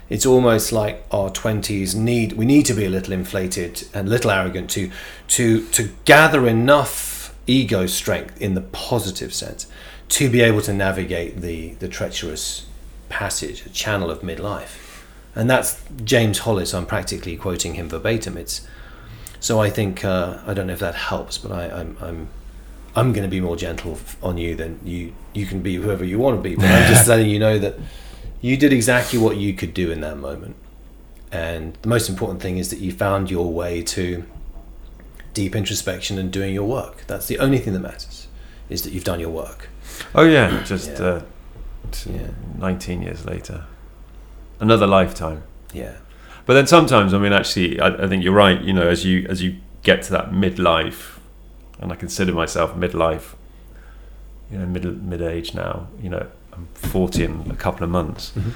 It's 0.09 0.25
almost 0.25 0.71
like 0.71 1.05
our 1.11 1.29
twenties 1.29 1.93
need 1.93 2.33
we 2.33 2.45
need 2.45 2.65
to 2.67 2.73
be 2.73 2.85
a 2.85 2.89
little 2.89 3.13
inflated 3.13 3.87
and 3.93 4.07
a 4.07 4.11
little 4.11 4.31
arrogant 4.31 4.69
to 4.71 4.91
to 5.29 5.67
to 5.67 5.89
gather 6.05 6.47
enough 6.47 7.35
ego 7.45 7.85
strength 7.85 8.41
in 8.41 8.53
the 8.53 8.61
positive 8.61 9.33
sense 9.33 9.67
to 10.09 10.29
be 10.29 10.41
able 10.41 10.61
to 10.61 10.73
navigate 10.73 11.41
the 11.41 11.73
the 11.75 11.87
treacherous 11.87 12.65
passage, 13.09 13.65
a 13.65 13.69
channel 13.69 14.09
of 14.09 14.21
midlife. 14.21 15.03
And 15.35 15.49
that's 15.49 15.83
James 16.03 16.39
Hollis. 16.39 16.73
I'm 16.73 16.85
practically 16.85 17.37
quoting 17.37 17.75
him 17.75 17.89
verbatim. 17.89 18.37
It's 18.37 18.67
so 19.39 19.59
I 19.59 19.69
think 19.69 20.03
uh, 20.03 20.39
I 20.45 20.53
don't 20.53 20.67
know 20.67 20.73
if 20.73 20.79
that 20.79 20.95
helps, 20.95 21.37
but 21.37 21.51
I, 21.51 21.69
I'm 21.69 21.97
I'm 22.01 22.27
I'm 22.95 23.13
going 23.13 23.23
to 23.23 23.29
be 23.29 23.39
more 23.41 23.55
gentle 23.55 23.99
on 24.23 24.37
you 24.37 24.55
than 24.55 24.79
you 24.83 25.13
you 25.33 25.45
can 25.45 25.61
be 25.61 25.75
whoever 25.75 26.03
you 26.03 26.19
want 26.19 26.37
to 26.37 26.49
be. 26.49 26.55
But 26.55 26.65
I'm 26.65 26.87
just 26.91 27.07
letting 27.11 27.29
you 27.29 27.39
know 27.39 27.59
that 27.59 27.75
you 28.41 28.57
did 28.57 28.73
exactly 28.73 29.19
what 29.19 29.37
you 29.37 29.53
could 29.53 29.73
do 29.73 29.91
in 29.91 30.01
that 30.01 30.17
moment, 30.17 30.55
and 31.31 31.77
the 31.81 31.89
most 31.89 32.09
important 32.09 32.41
thing 32.41 32.57
is 32.57 32.69
that 32.69 32.79
you 32.79 32.91
found 32.91 33.29
your 33.31 33.51
way 33.51 33.81
to 33.83 34.23
deep 35.33 35.55
introspection 35.55 36.17
and 36.17 36.31
doing 36.31 36.53
your 36.53 36.63
work. 36.67 37.03
That's 37.07 37.27
the 37.27 37.37
only 37.39 37.59
thing 37.59 37.73
that 37.73 37.79
matters, 37.79 38.27
is 38.69 38.81
that 38.81 38.91
you've 38.93 39.03
done 39.03 39.19
your 39.19 39.29
work. 39.29 39.69
Oh 40.15 40.23
yeah, 40.23 40.63
just 40.63 40.89
Yeah. 40.99 41.05
Uh, 41.05 41.21
t- 41.91 42.11
19 42.57 43.01
years 43.03 43.25
later, 43.25 43.65
another 44.59 44.87
lifetime. 44.87 45.43
Yeah, 45.73 45.93
But 46.47 46.53
then 46.55 46.65
sometimes, 46.65 47.13
I 47.13 47.19
mean, 47.19 47.33
actually, 47.33 47.79
I, 47.79 47.89
I 48.05 48.07
think 48.07 48.23
you're 48.23 48.33
right. 48.33 48.59
You 48.61 48.73
know, 48.73 48.87
as 48.87 49.05
you 49.05 49.27
as 49.29 49.43
you 49.43 49.57
get 49.83 50.01
to 50.03 50.11
that 50.13 50.31
midlife, 50.31 51.19
and 51.79 51.91
I 51.91 51.95
consider 51.95 52.31
myself 52.33 52.73
midlife, 52.75 53.35
you 54.51 54.57
know, 54.57 54.65
mid 54.65 55.03
mid 55.03 55.21
age 55.21 55.53
now. 55.53 55.87
You 56.01 56.09
know, 56.09 56.25
I'm 56.53 56.67
40 56.73 57.23
in 57.25 57.51
a 57.51 57.55
couple 57.55 57.83
of 57.83 57.89
months, 57.89 58.31
Mhm. 58.35 58.51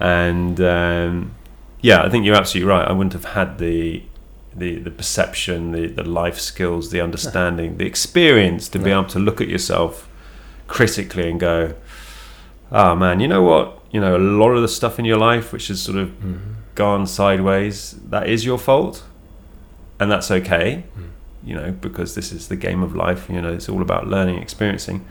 and 0.00 0.60
um, 0.60 1.32
yeah, 1.80 2.02
I 2.02 2.08
think 2.08 2.24
you're 2.24 2.36
absolutely 2.36 2.70
right. 2.70 2.86
I 2.88 2.92
wouldn't 2.92 3.12
have 3.14 3.26
had 3.34 3.58
the 3.58 4.02
the 4.56 4.76
the 4.78 4.90
perception, 4.92 5.72
the 5.72 5.88
the 5.88 6.04
life 6.04 6.38
skills, 6.38 6.90
the 6.90 7.00
understanding, 7.08 7.78
the 7.78 7.86
experience 7.86 8.68
to 8.70 8.78
be 8.78 8.90
able 8.92 9.06
to 9.06 9.18
look 9.18 9.40
at 9.40 9.48
yourself 9.48 10.08
critically 10.68 11.28
and 11.30 11.40
go, 11.40 11.74
"Ah, 12.70 12.94
man, 12.94 13.18
you 13.20 13.26
know 13.26 13.42
what? 13.42 13.80
You 13.90 14.00
know, 14.00 14.16
a 14.16 14.22
lot 14.42 14.50
of 14.56 14.62
the 14.62 14.68
stuff 14.68 14.98
in 15.00 15.04
your 15.04 15.18
life, 15.18 15.52
which 15.52 15.68
is 15.68 15.80
sort 15.82 15.98
of 15.98 16.10
gone 16.74 17.06
sideways, 17.06 17.92
that 18.10 18.28
is 18.28 18.44
your 18.44 18.58
fault, 18.58 19.04
and 20.00 20.10
that's 20.10 20.30
okay. 20.30 20.84
Mm. 20.98 21.08
You 21.46 21.54
know, 21.56 21.72
because 21.72 22.14
this 22.14 22.32
is 22.32 22.48
the 22.48 22.56
game 22.56 22.82
of 22.82 22.94
life. 22.96 23.28
You 23.28 23.40
know, 23.42 23.52
it's 23.52 23.68
all 23.68 23.82
about 23.82 24.06
learning, 24.06 24.40
experiencing. 24.40 25.04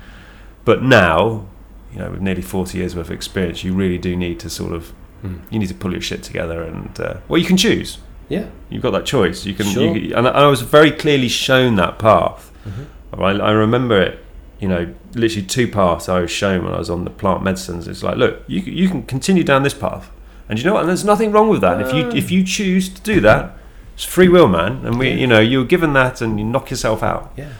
But 0.65 0.81
now, 0.81 1.45
you 1.91 1.99
know, 1.99 2.09
with 2.11 2.21
nearly 2.21 2.41
forty 2.41 2.79
years 2.79 2.95
worth 2.95 3.07
of 3.07 3.13
experience, 3.13 3.63
you 3.63 3.73
really 3.73 3.97
do 3.97 4.15
need 4.15 4.39
to 4.41 4.49
sort 4.49 4.73
of 4.73 4.93
Mm. 5.23 5.39
you 5.49 5.57
need 5.59 5.69
to 5.69 5.73
pull 5.73 5.93
your 5.93 6.01
shit 6.01 6.21
together, 6.21 6.63
and 6.63 6.99
uh, 6.99 7.13
well, 7.29 7.39
you 7.39 7.47
can 7.47 7.55
choose. 7.55 7.97
yeah, 8.27 8.47
You've 8.69 8.81
got 8.83 8.91
that 8.91 9.05
choice. 9.05 9.45
You 9.45 9.53
can, 9.53 9.65
Sure. 9.67 9.95
you, 9.95 10.13
and 10.15 10.27
I 10.27 10.47
was 10.47 10.61
very 10.61 10.91
clearly 10.91 11.29
shown 11.29 11.75
that 11.77 11.97
path. 11.97 12.51
Mhm. 12.67 12.85
I, 13.21 13.31
I 13.49 13.51
remember 13.51 14.01
it. 14.01 14.19
You 14.59 14.67
know, 14.67 14.93
literally 15.15 15.45
two 15.47 15.67
paths 15.69 16.09
I 16.09 16.19
was 16.19 16.29
shown 16.31 16.65
when 16.65 16.73
I 16.73 16.77
was 16.77 16.89
on 16.89 17.05
the 17.05 17.09
plant 17.09 17.41
medicines. 17.41 17.87
It's 17.87 18.03
like, 18.03 18.17
look, 18.17 18.43
you, 18.47 18.59
you 18.61 18.89
can 18.89 19.03
continue 19.03 19.43
down 19.45 19.63
this 19.63 19.73
path, 19.73 20.09
and 20.49 20.59
you 20.59 20.65
know 20.65 20.73
what? 20.73 20.81
And 20.81 20.89
there's 20.89 21.05
nothing 21.05 21.31
wrong 21.31 21.49
with 21.49 21.61
that. 21.61 21.81
if 21.81 21.93
you 21.93 22.09
if 22.11 22.29
you 22.31 22.43
choose 22.43 22.89
to 22.89 23.01
do 23.01 23.19
that, 23.21 23.57
it's 23.95 24.03
free 24.03 24.27
will, 24.29 24.47
man. 24.47 24.85
And 24.85 24.99
we, 24.99 25.11
you 25.11 25.27
know, 25.27 25.39
you're 25.39 25.65
given 25.65 25.93
that, 25.93 26.21
and 26.21 26.39
you 26.39 26.45
knock 26.45 26.69
yourself 26.69 27.03
out. 27.03 27.31
yeah. 27.37 27.53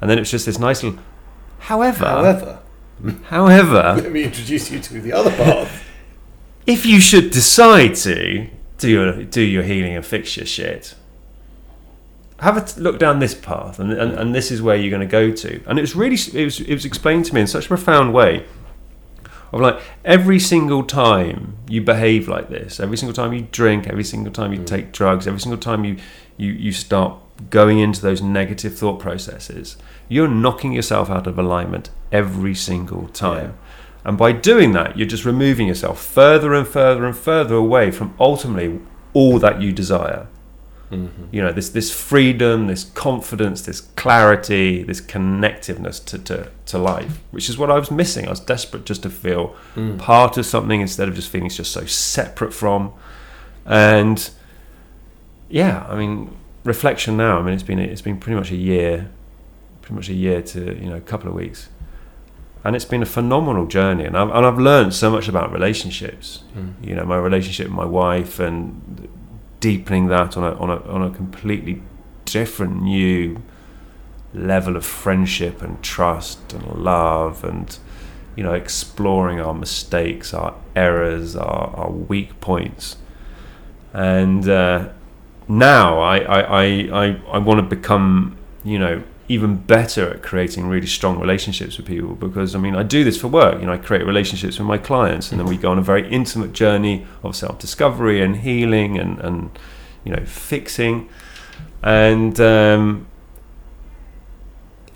And 0.00 0.08
then 0.10 0.18
it's 0.18 0.30
just 0.30 0.46
this 0.46 0.58
nice 0.58 0.82
little. 0.82 0.98
However, 1.58 2.06
However, 2.06 2.58
however, 3.24 3.94
let 4.02 4.12
me 4.12 4.24
introduce 4.24 4.70
you 4.70 4.80
to 4.80 5.00
the 5.00 5.12
other 5.12 5.30
path. 5.30 5.84
if 6.66 6.86
you 6.86 7.00
should 7.00 7.30
decide 7.30 7.94
to 7.96 8.48
do 8.78 8.88
your 8.88 9.24
do 9.24 9.42
your 9.42 9.62
healing 9.62 9.94
and 9.94 10.04
fix 10.04 10.36
your 10.38 10.46
shit, 10.46 10.94
have 12.40 12.56
a 12.56 12.62
t- 12.62 12.80
look 12.80 12.98
down 12.98 13.18
this 13.18 13.34
path, 13.34 13.78
and, 13.78 13.92
and 13.92 14.12
and 14.12 14.34
this 14.34 14.50
is 14.50 14.62
where 14.62 14.74
you're 14.76 14.90
going 14.90 15.06
to 15.06 15.06
go 15.06 15.30
to. 15.30 15.60
And 15.66 15.78
it 15.78 15.82
was 15.82 15.94
really 15.94 16.16
it 16.34 16.44
was 16.44 16.60
it 16.60 16.72
was 16.72 16.84
explained 16.86 17.26
to 17.26 17.34
me 17.34 17.42
in 17.42 17.46
such 17.46 17.66
a 17.66 17.68
profound 17.68 18.14
way. 18.14 18.46
Of 19.52 19.60
like 19.60 19.80
every 20.04 20.38
single 20.38 20.84
time 20.84 21.56
you 21.68 21.80
behave 21.80 22.28
like 22.28 22.50
this, 22.50 22.78
every 22.78 22.96
single 22.96 23.14
time 23.14 23.32
you 23.32 23.48
drink, 23.50 23.88
every 23.88 24.04
single 24.04 24.32
time 24.32 24.52
you 24.52 24.60
Mm. 24.60 24.66
take 24.66 24.92
drugs, 24.92 25.26
every 25.26 25.40
single 25.40 25.58
time 25.58 25.84
you 25.84 25.96
you 26.36 26.52
you 26.52 26.72
start 26.72 27.14
going 27.50 27.78
into 27.78 28.00
those 28.02 28.22
negative 28.22 28.74
thought 28.76 28.98
processes, 29.00 29.76
you're 30.08 30.28
knocking 30.28 30.72
yourself 30.72 31.10
out 31.10 31.26
of 31.26 31.38
alignment 31.38 31.90
every 32.12 32.54
single 32.54 33.08
time. 33.08 33.54
And 34.04 34.16
by 34.16 34.32
doing 34.32 34.72
that, 34.72 34.96
you're 34.96 35.08
just 35.08 35.24
removing 35.24 35.66
yourself 35.66 36.00
further 36.02 36.54
and 36.54 36.66
further 36.66 37.04
and 37.04 37.16
further 37.16 37.54
away 37.54 37.90
from 37.90 38.14
ultimately 38.18 38.80
all 39.12 39.38
that 39.38 39.60
you 39.60 39.72
desire. 39.72 40.26
Mm-hmm. 40.90 41.24
You 41.30 41.42
know, 41.42 41.52
this 41.52 41.68
this 41.70 41.90
freedom, 41.92 42.66
this 42.66 42.84
confidence, 42.84 43.62
this 43.62 43.80
clarity, 43.80 44.82
this 44.82 45.00
connectiveness 45.00 46.04
to, 46.06 46.18
to, 46.18 46.50
to 46.66 46.78
life, 46.78 47.20
which 47.30 47.48
is 47.48 47.56
what 47.56 47.70
I 47.70 47.78
was 47.78 47.90
missing. 47.90 48.26
I 48.26 48.30
was 48.30 48.40
desperate 48.40 48.84
just 48.86 49.02
to 49.04 49.10
feel 49.10 49.54
Mm. 49.76 49.98
part 49.98 50.36
of 50.36 50.44
something 50.46 50.80
instead 50.80 51.08
of 51.08 51.14
just 51.14 51.28
feeling 51.30 51.48
just 51.48 51.72
so 51.72 51.84
separate 51.86 52.52
from. 52.52 52.92
And 53.64 54.30
yeah, 55.48 55.86
I 55.88 55.96
mean, 55.96 56.36
reflection 56.64 57.16
now. 57.16 57.38
I 57.38 57.42
mean, 57.42 57.54
it's 57.54 57.62
been 57.62 57.78
it's 57.78 58.02
been 58.02 58.18
pretty 58.18 58.36
much 58.36 58.50
a 58.50 58.56
year, 58.56 59.10
pretty 59.82 59.94
much 59.94 60.08
a 60.08 60.14
year 60.14 60.42
to 60.42 60.60
you 60.76 60.88
know 60.90 60.96
a 60.96 61.00
couple 61.00 61.28
of 61.28 61.34
weeks, 61.34 61.68
and 62.64 62.74
it's 62.76 62.84
been 62.84 63.02
a 63.02 63.06
phenomenal 63.06 63.66
journey. 63.66 64.04
And 64.04 64.16
I've 64.16 64.30
and 64.30 64.44
I've 64.46 64.58
learned 64.58 64.94
so 64.94 65.10
much 65.10 65.28
about 65.28 65.52
relationships. 65.52 66.42
Mm. 66.56 66.74
You 66.86 66.94
know, 66.96 67.04
my 67.04 67.16
relationship 67.16 67.66
with 67.68 67.76
my 67.76 67.84
wife 67.84 68.40
and 68.40 69.08
deepening 69.60 70.06
that 70.08 70.36
on 70.36 70.44
a 70.44 70.54
on 70.56 70.70
a 70.70 70.76
on 70.88 71.02
a 71.02 71.10
completely 71.10 71.82
different 72.24 72.82
new 72.82 73.42
level 74.32 74.76
of 74.76 74.84
friendship 74.84 75.60
and 75.62 75.82
trust 75.82 76.52
and 76.52 76.84
love 76.84 77.44
and 77.44 77.78
you 78.36 78.42
know 78.42 78.54
exploring 78.54 79.40
our 79.40 79.54
mistakes 79.54 80.32
our 80.32 80.54
errors 80.76 81.36
our, 81.36 81.74
our 81.76 81.90
weak 81.90 82.40
points. 82.40 82.96
And 83.92 84.48
uh, 84.48 84.90
now 85.48 86.00
I 86.00 86.18
I, 86.18 86.40
I, 86.40 86.64
I, 86.92 87.20
I 87.32 87.38
want 87.38 87.58
to 87.58 87.76
become 87.76 88.36
you 88.64 88.78
know 88.78 89.02
even 89.36 89.54
better 89.76 90.04
at 90.14 90.22
creating 90.30 90.66
really 90.66 90.86
strong 90.98 91.20
relationships 91.20 91.76
with 91.76 91.86
people 91.86 92.14
because 92.26 92.54
I 92.56 92.58
mean 92.58 92.74
I 92.74 92.82
do 92.82 93.04
this 93.04 93.16
for 93.20 93.28
work 93.28 93.60
you 93.60 93.66
know 93.66 93.72
I 93.72 93.78
create 93.88 94.04
relationships 94.04 94.58
with 94.58 94.66
my 94.66 94.78
clients 94.78 95.30
and 95.30 95.38
then 95.38 95.46
we 95.46 95.56
go 95.56 95.70
on 95.70 95.78
a 95.78 95.82
very 95.92 96.04
intimate 96.10 96.52
journey 96.52 97.06
of 97.22 97.36
self-discovery 97.36 98.20
and 98.24 98.32
healing 98.38 98.98
and, 98.98 99.20
and 99.20 99.36
you 100.04 100.12
know 100.14 100.24
fixing 100.26 101.08
and 101.82 102.40
um, 102.40 103.06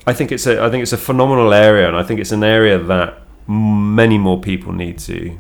I 0.07 0.13
think 0.13 0.33
it's 0.33 0.47
a 0.47 0.63
I 0.63 0.69
think 0.71 0.83
it's 0.83 0.93
a 0.93 1.03
phenomenal 1.11 1.53
area 1.55 1.87
and 1.89 1.97
I 1.97 2.03
think 2.03 2.19
it's 2.21 2.33
an 2.33 2.45
area 2.45 2.77
that 2.79 3.23
many 3.47 4.19
more 4.19 4.41
people 4.41 4.73
need 4.73 4.99
to 5.11 5.39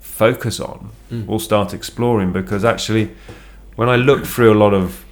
focus 0.00 0.60
on 0.60 0.90
Mm. 1.12 1.28
or 1.28 1.38
start 1.38 1.72
exploring 1.72 2.32
because 2.32 2.64
actually 2.64 3.10
when 3.76 3.88
I 3.88 3.94
look 3.94 4.26
through 4.26 4.52
a 4.52 4.58
lot 4.64 4.74
of 4.74 5.04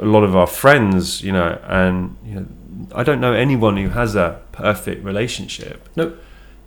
a 0.00 0.04
lot 0.04 0.22
of 0.24 0.34
our 0.36 0.46
friends 0.46 1.22
you 1.22 1.32
know 1.32 1.58
and 1.64 2.16
you 2.24 2.34
know 2.34 2.46
I 2.94 3.02
don't 3.02 3.20
know 3.20 3.32
anyone 3.32 3.76
who 3.76 3.88
has 3.90 4.14
a 4.16 4.40
perfect 4.52 5.04
relationship. 5.04 5.88
Nope. 5.96 6.16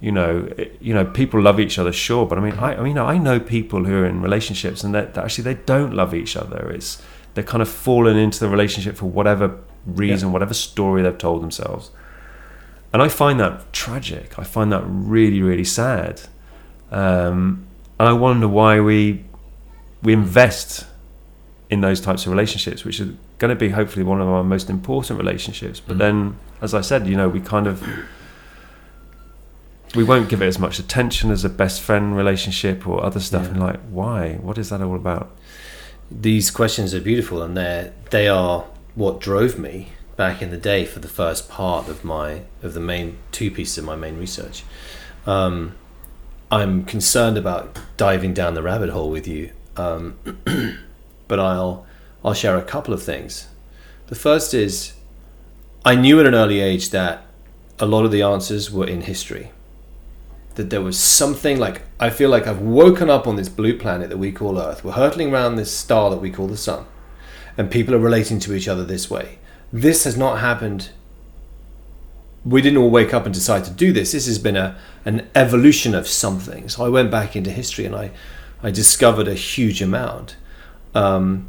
you 0.01 0.11
know 0.11 0.47
it- 0.57 0.77
you 0.81 0.93
know 0.93 1.05
people 1.05 1.41
love 1.41 1.59
each 1.59 1.77
other 1.79 1.91
sure 1.91 2.25
but 2.25 2.37
I 2.37 2.41
mean 2.41 2.53
I, 2.59 2.75
I 2.75 2.81
mean 2.83 2.97
I 2.97 3.17
know 3.17 3.39
people 3.39 3.83
who 3.85 3.93
are 4.01 4.05
in 4.05 4.21
relationships 4.21 4.83
and 4.83 4.93
that, 4.95 5.17
actually 5.17 5.43
they 5.53 5.59
don't 5.65 5.93
love 5.93 6.13
each 6.13 6.35
other. 6.37 6.69
It's 6.71 7.01
they're 7.33 7.43
kind 7.53 7.61
of 7.61 7.69
fallen 7.69 8.17
into 8.17 8.39
the 8.39 8.49
relationship 8.49 8.95
for 8.97 9.05
whatever 9.05 9.57
reason 9.85 10.31
whatever 10.31 10.53
story 10.53 11.01
they've 11.01 11.17
told 11.17 11.41
themselves. 11.43 11.91
And 12.93 13.01
I 13.01 13.09
find 13.09 13.39
that 13.39 13.71
tragic. 13.73 14.39
I 14.39 14.43
find 14.43 14.71
that 14.71 14.83
really 14.87 15.41
really 15.41 15.65
sad. 15.65 16.21
Um, 16.91 17.65
and 17.99 18.07
I 18.09 18.13
wonder 18.13 18.47
why 18.47 18.79
we 18.79 19.23
we 20.03 20.13
invest 20.13 20.85
in 21.69 21.81
those 21.81 21.99
types 21.99 22.25
of 22.25 22.31
relationships, 22.31 22.85
which 22.85 22.99
are 23.01 23.09
going 23.39 23.49
to 23.49 23.55
be 23.55 23.69
hopefully 23.69 24.03
one 24.03 24.21
of 24.21 24.27
our 24.27 24.43
most 24.43 24.69
important 24.69 25.19
relationships. 25.19 25.79
But 25.79 25.95
Mm. 25.97 25.99
then, 25.99 26.35
as 26.61 26.73
I 26.73 26.81
said, 26.81 27.07
you 27.07 27.15
know, 27.17 27.27
we 27.29 27.41
kind 27.41 27.67
of 27.67 27.83
we 29.95 30.03
won't 30.03 30.29
give 30.29 30.41
it 30.41 30.47
as 30.47 30.59
much 30.59 30.79
attention 30.79 31.31
as 31.31 31.45
a 31.45 31.49
best 31.49 31.81
friend 31.81 32.15
relationship 32.15 32.85
or 32.87 33.03
other 33.03 33.19
stuff. 33.19 33.43
Yeah. 33.45 33.49
And 33.51 33.59
like, 33.59 33.79
why? 33.89 34.33
What 34.41 34.57
is 34.57 34.69
that 34.69 34.81
all 34.81 34.95
about? 34.95 35.31
These 36.11 36.51
questions 36.51 36.93
are 36.93 37.01
beautiful, 37.01 37.41
and 37.41 37.55
they 37.57 37.91
they 38.11 38.27
are 38.27 38.65
what 38.95 39.19
drove 39.19 39.57
me 39.59 39.89
back 40.15 40.41
in 40.41 40.49
the 40.51 40.57
day 40.57 40.85
for 40.85 40.99
the 40.99 41.07
first 41.07 41.49
part 41.49 41.87
of 41.89 42.03
my 42.03 42.41
of 42.63 42.73
the 42.73 42.79
main 42.79 43.17
two 43.31 43.51
pieces 43.51 43.77
of 43.77 43.85
my 43.85 43.95
main 43.95 44.17
research. 44.17 44.63
Um, 45.25 45.73
I'm 46.49 46.85
concerned 46.85 47.37
about 47.37 47.77
diving 47.97 48.33
down 48.33 48.53
the 48.53 48.61
rabbit 48.63 48.89
hole 48.89 49.09
with 49.09 49.27
you, 49.27 49.51
um, 49.75 50.17
but 51.27 51.39
I'll 51.39 51.85
I'll 52.23 52.33
share 52.33 52.57
a 52.57 52.63
couple 52.63 52.93
of 52.93 53.03
things. 53.03 53.47
The 54.07 54.15
first 54.15 54.53
is 54.53 54.93
I 55.85 55.95
knew 55.95 56.19
at 56.19 56.25
an 56.25 56.35
early 56.35 56.59
age 56.59 56.89
that 56.89 57.25
a 57.79 57.85
lot 57.85 58.05
of 58.05 58.11
the 58.11 58.21
answers 58.21 58.71
were 58.71 58.87
in 58.87 59.01
history. 59.01 59.51
That 60.55 60.69
there 60.69 60.81
was 60.81 60.99
something 60.99 61.59
like 61.59 61.83
I 61.99 62.09
feel 62.09 62.29
like 62.29 62.47
I've 62.47 62.61
woken 62.61 63.09
up 63.09 63.27
on 63.27 63.35
this 63.35 63.49
blue 63.49 63.77
planet 63.77 64.09
that 64.09 64.17
we 64.17 64.31
call 64.31 64.59
Earth. 64.59 64.83
We're 64.83 64.93
hurtling 64.93 65.31
around 65.31 65.55
this 65.55 65.71
star 65.71 66.09
that 66.09 66.21
we 66.21 66.31
call 66.31 66.47
the 66.47 66.57
sun, 66.57 66.85
and 67.57 67.69
people 67.69 67.93
are 67.93 67.99
relating 67.99 68.39
to 68.39 68.53
each 68.53 68.67
other 68.67 68.83
this 68.83 69.09
way. 69.09 69.37
This 69.71 70.03
has 70.05 70.17
not 70.17 70.39
happened. 70.39 70.89
We 72.43 72.61
didn't 72.61 72.79
all 72.79 72.89
wake 72.89 73.13
up 73.13 73.25
and 73.25 73.33
decide 73.33 73.65
to 73.65 73.71
do 73.71 73.91
this. 73.91 74.13
This 74.13 74.25
has 74.25 74.39
been 74.39 74.55
a 74.55 74.77
an 75.05 75.29
evolution 75.35 75.93
of 75.93 76.07
something. 76.07 76.69
So 76.69 76.85
I 76.85 76.89
went 76.89 77.11
back 77.11 77.35
into 77.35 77.51
history 77.51 77.85
and 77.85 77.95
I 77.95 78.11
I 78.63 78.71
discovered 78.71 79.27
a 79.27 79.35
huge 79.35 79.81
amount. 79.81 80.37
Um, 80.97 81.47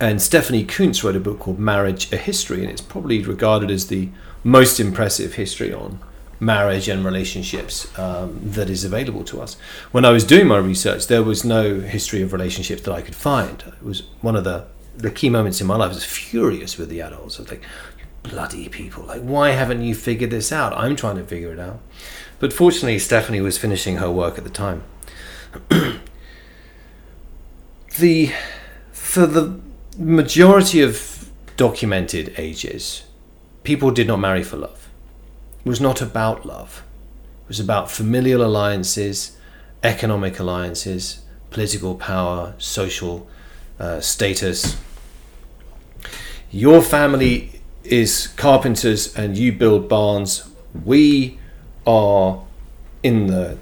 and 0.00 0.22
Stephanie 0.22 0.64
Coontz 0.64 1.02
wrote 1.02 1.16
a 1.16 1.20
book 1.20 1.40
called 1.40 1.58
Marriage: 1.58 2.12
A 2.12 2.16
History, 2.16 2.62
and 2.62 2.70
it's 2.70 2.80
probably 2.80 3.22
regarded 3.22 3.70
as 3.70 3.88
the 3.88 4.10
most 4.44 4.78
impressive 4.78 5.34
history 5.34 5.72
on 5.72 5.98
marriage 6.40 6.88
and 6.88 7.04
relationships 7.04 7.98
um, 7.98 8.38
that 8.42 8.70
is 8.70 8.84
available 8.84 9.24
to 9.24 9.40
us. 9.40 9.56
When 9.90 10.04
I 10.04 10.10
was 10.10 10.22
doing 10.22 10.46
my 10.46 10.58
research, 10.58 11.08
there 11.08 11.24
was 11.24 11.44
no 11.44 11.80
history 11.80 12.22
of 12.22 12.32
relationships 12.32 12.82
that 12.82 12.92
I 12.92 13.02
could 13.02 13.16
find. 13.16 13.60
It 13.66 13.82
was 13.82 14.02
one 14.20 14.36
of 14.36 14.44
the 14.44 14.66
the 14.96 15.10
key 15.10 15.30
moments 15.30 15.60
in 15.60 15.66
my 15.66 15.76
life. 15.76 15.90
I 15.90 15.94
was 15.94 16.04
furious 16.04 16.78
with 16.78 16.88
the 16.88 17.00
adults. 17.00 17.38
I 17.38 17.42
was 17.42 17.50
like, 17.50 17.64
bloody 18.22 18.68
people! 18.68 19.04
Like, 19.04 19.22
why 19.22 19.50
haven't 19.50 19.82
you 19.82 19.96
figured 19.96 20.30
this 20.30 20.52
out? 20.52 20.72
I'm 20.74 20.94
trying 20.94 21.16
to 21.16 21.24
figure 21.24 21.52
it 21.52 21.58
out. 21.58 21.80
But 22.38 22.52
fortunately, 22.52 23.00
Stephanie 23.00 23.40
was 23.40 23.58
finishing 23.58 23.96
her 23.96 24.10
work 24.10 24.38
at 24.38 24.44
the 24.44 24.50
time. 24.50 24.84
the 27.98 28.32
for 28.92 29.26
the 29.26 29.60
majority 29.98 30.80
of 30.80 31.30
documented 31.56 32.34
ages, 32.38 33.04
people 33.62 33.90
did 33.90 34.06
not 34.06 34.18
marry 34.18 34.42
for 34.42 34.56
love. 34.56 34.88
It 35.64 35.68
was 35.68 35.80
not 35.80 36.00
about 36.00 36.46
love. 36.46 36.82
It 37.44 37.48
was 37.48 37.60
about 37.60 37.90
familial 37.90 38.44
alliances, 38.44 39.36
economic 39.82 40.38
alliances, 40.38 41.22
political 41.50 41.94
power, 41.94 42.54
social 42.58 43.28
uh, 43.78 44.00
status. 44.00 44.76
Your 46.50 46.80
family 46.82 47.60
is 47.84 48.28
carpenters 48.28 49.14
and 49.16 49.36
you 49.36 49.52
build 49.52 49.88
barns. 49.88 50.48
We 50.84 51.38
are 51.86 52.42
in 53.02 53.26
the 53.26 53.58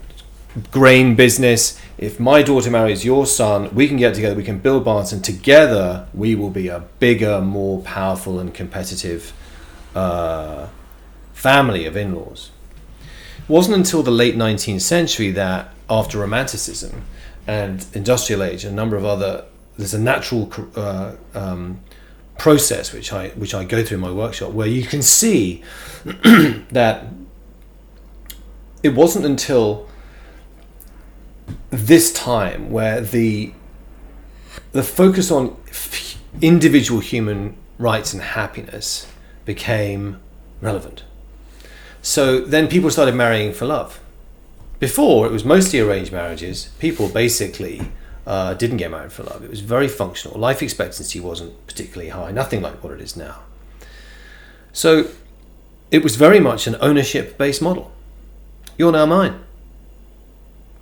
grain 0.71 1.15
business. 1.15 1.81
If 1.99 2.21
my 2.21 2.43
daughter 2.43 2.71
marries 2.71 3.05
your 3.05 3.25
son, 3.27 3.75
we 3.75 3.89
can 3.89 3.97
get 3.97 4.15
together, 4.15 4.35
we 4.35 4.43
can 4.43 4.59
build 4.59 4.85
barns, 4.85 5.13
and 5.13 5.25
together 5.25 6.07
we 6.13 6.35
will 6.35 6.51
be 6.51 6.69
a 6.69 6.81
bigger, 6.99 7.41
more 7.41 7.81
powerful, 7.83 8.39
and 8.39 8.53
competitive 8.53 9.33
uh, 9.95 10.69
family 11.33 11.87
of 11.87 11.97
in 11.97 12.15
laws. 12.15 12.51
It 13.39 13.49
wasn't 13.49 13.77
until 13.77 14.03
the 14.03 14.11
late 14.11 14.37
19th 14.37 14.83
century 14.83 15.31
that, 15.33 15.73
after 15.89 16.19
Romanticism 16.19 17.05
and 17.47 17.87
Industrial 17.95 18.43
Age, 18.43 18.65
and 18.65 18.73
a 18.73 18.77
number 18.77 18.97
of 18.97 19.05
other 19.05 19.45
there's 19.77 19.95
a 19.95 19.99
natural 19.99 20.51
uh, 20.75 21.13
um, 21.35 21.81
process 22.39 22.93
which 22.93 23.13
I 23.13 23.29
which 23.31 23.55
I 23.55 23.65
go 23.65 23.85
through 23.85 23.97
in 23.97 24.01
my 24.01 24.11
workshop 24.11 24.53
where 24.53 24.67
you 24.67 24.85
can 24.85 25.03
see 25.03 25.63
that 26.05 27.07
it 28.83 28.91
wasn't 28.91 29.25
until 29.25 29.86
this 31.71 32.13
time 32.13 32.71
where 32.71 33.01
the 33.01 33.53
the 34.73 34.83
focus 34.83 35.31
on 35.31 35.57
individual 36.41 37.01
human 37.01 37.57
rights 37.79 38.13
and 38.13 38.23
happiness 38.23 39.07
became 39.45 40.21
relevant. 40.61 41.05
So 42.03 42.41
then 42.41 42.69
people 42.69 42.91
started 42.91 43.15
marrying 43.15 43.53
for 43.53 43.67
love. 43.67 44.01
Before 44.79 45.27
it 45.27 45.33
was 45.33 45.45
mostly 45.45 45.81
arranged 45.81 46.13
marriages. 46.13 46.71
People 46.79 47.09
basically 47.09 47.91
uh, 48.27 48.55
didn't 48.55 48.77
get 48.77 48.91
married 48.91 49.13
for 49.13 49.23
love. 49.23 49.43
It 49.43 49.51
was 49.51 49.61
very 49.61 49.89
functional. 49.89 50.39
Life 50.39 50.63
expectancy 50.63 51.21
wasn't 51.21 51.67
particularly 51.67 52.11
high. 52.11 52.33
Nothing 52.33 52.61
like 52.61 52.83
what 52.83 52.93
it 52.93 53.01
is 53.01 53.17
now. 53.17 53.41
So 54.73 55.09
it 55.91 56.03
was 56.03 56.17
very 56.17 56.41
much 56.41 56.67
an 56.67 56.77
ownership 56.81 57.39
based 57.39 57.63
model. 57.63 57.93
You're 58.77 58.93
now 58.93 59.07
mine. 59.07 59.41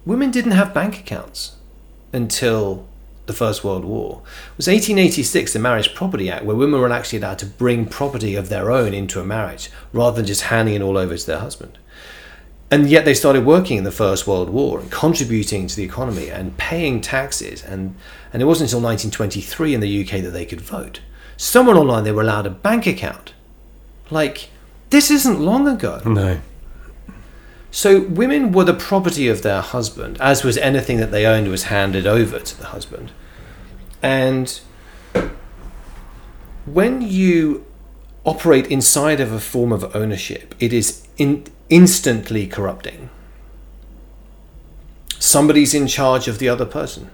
Women 0.07 0.31
didn't 0.31 0.53
have 0.53 0.75
bank 0.75 0.99
accounts 0.99 1.57
until 2.13 2.87
the 3.27 3.33
First 3.33 3.65
World 3.65 3.85
War. 3.85 4.23
It 4.53 4.59
was 4.59 4.69
1886, 4.69 5.53
the 5.53 5.59
Marriage 5.59 5.95
Property 5.95 6.31
Act, 6.31 6.45
where 6.45 6.57
women 6.57 6.81
were 6.81 6.93
actually 6.93 7.19
allowed 7.19 7.39
to 7.39 7.47
bring 7.47 7.87
property 7.87 8.35
of 8.35 8.49
their 8.51 8.71
own 8.71 8.93
into 8.93 9.21
a 9.21 9.25
marriage 9.25 9.71
rather 9.93 10.17
than 10.17 10.27
just 10.27 10.43
handing 10.43 10.75
it 10.75 10.83
all 10.83 10.99
over 10.99 11.17
to 11.17 11.27
their 11.27 11.39
husband. 11.39 11.79
And 12.71 12.91
yet 12.91 13.05
they 13.05 13.15
started 13.15 13.47
working 13.47 13.79
in 13.79 13.85
the 13.85 13.93
First 13.93 14.27
World 14.27 14.51
War 14.51 14.81
and 14.81 14.91
contributing 14.91 15.67
to 15.69 15.77
the 15.77 15.85
economy 15.85 16.29
and 16.29 16.57
paying 16.57 17.01
taxes. 17.01 17.63
And, 17.63 17.95
and 18.33 18.43
it 18.43 18.47
wasn't 18.47 18.73
until 18.73 18.81
1923 18.81 19.75
in 19.75 19.81
the 19.81 20.03
UK 20.03 20.23
that 20.23 20.31
they 20.31 20.45
could 20.45 20.61
vote. 20.61 21.01
Somewhere 21.37 21.77
online, 21.77 22.05
they 22.05 22.13
were 22.13 22.23
allowed 22.23 22.47
a 22.47 22.51
bank 22.51 22.87
account. 22.87 23.33
Like, 24.11 24.51
this 24.91 25.11
isn't 25.11 25.41
long 25.41 25.69
ago. 25.69 26.03
No. 26.05 26.41
So 27.75 28.03
women 28.03 28.53
were 28.53 28.63
the 28.63 28.73
property 28.73 29.27
of 29.27 29.43
their 29.43 29.61
husband, 29.61 30.17
as 30.21 30.45
was 30.45 30.57
anything 30.59 30.99
that 30.99 31.11
they 31.11 31.27
owned 31.27 31.49
was 31.49 31.65
handed 31.65 32.07
over 32.07 32.39
to 32.39 32.57
the 32.57 32.67
husband. 32.67 33.11
And 34.01 34.61
when 36.67 37.03
you 37.03 37.67
operate 38.25 38.69
inside 38.69 39.19
of 39.19 39.33
a 39.33 39.41
form 39.41 39.73
of 39.73 39.97
ownership, 39.97 40.55
it 40.61 40.73
is 40.73 41.09
in, 41.17 41.47
instantly 41.69 42.47
corrupting. 42.47 43.11
Somebody's 45.19 45.75
in 45.75 45.89
charge 45.89 46.29
of 46.29 46.39
the 46.39 46.49
other 46.49 46.67
person. 46.67 47.11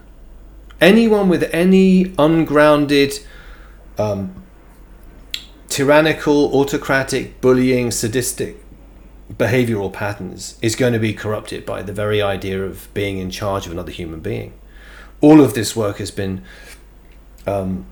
Anyone 0.79 1.31
with 1.31 1.49
any 1.55 2.13
ungrounded, 2.19 3.19
um, 3.97 4.45
tyrannical, 5.71 6.55
autocratic, 6.55 7.41
bullying, 7.41 7.91
sadistic 7.91 8.63
behavioral 9.37 9.93
patterns 9.93 10.59
is 10.61 10.77
going 10.77 10.93
to 10.93 10.99
be 10.99 11.13
corrupted 11.13 11.65
by 11.65 11.83
the 11.83 11.93
very 11.93 12.21
idea 12.21 12.63
of 12.65 12.93
being 12.95 13.19
in 13.19 13.31
charge 13.31 13.67
of 13.67 13.73
another 13.73 13.93
human 13.93 14.21
being. 14.21 14.53
All 15.21 15.41
of 15.41 15.55
this 15.55 15.77
work 15.77 15.99
has 15.99 16.11
been 16.11 16.43
um, 17.47 17.87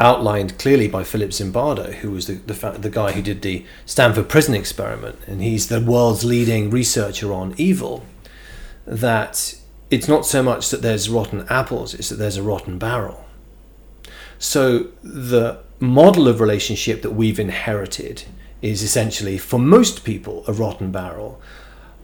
outlined 0.00 0.58
clearly 0.58 0.88
by 0.88 1.04
Philip 1.04 1.30
Zimbardo, 1.30 1.94
who 1.94 2.10
was 2.10 2.26
the, 2.26 2.34
the, 2.34 2.54
fa- 2.54 2.76
the 2.78 2.90
guy 2.90 3.12
who 3.12 3.22
did 3.22 3.42
the 3.42 3.64
Stanford 3.86 4.28
Prison 4.28 4.54
Experiment, 4.54 5.18
and 5.26 5.42
he's 5.42 5.68
the 5.68 5.80
world's 5.80 6.24
leading 6.24 6.70
researcher 6.70 7.32
on 7.32 7.54
evil. 7.56 8.04
That 8.86 9.56
it's 9.90 10.08
not 10.08 10.26
so 10.26 10.42
much 10.42 10.70
that 10.70 10.82
there's 10.82 11.08
rotten 11.08 11.46
apples, 11.48 11.94
it's 11.94 12.08
that 12.08 12.16
there's 12.16 12.36
a 12.36 12.42
rotten 12.42 12.78
barrel. 12.78 13.24
So 14.38 14.88
the 15.02 15.60
model 15.80 16.28
of 16.28 16.40
relationship 16.40 17.02
that 17.02 17.12
we've 17.12 17.38
inherited 17.38 18.24
is 18.64 18.82
essentially, 18.82 19.36
for 19.36 19.58
most 19.58 20.04
people, 20.04 20.42
a 20.48 20.52
rotten 20.52 20.90
barrel. 20.90 21.38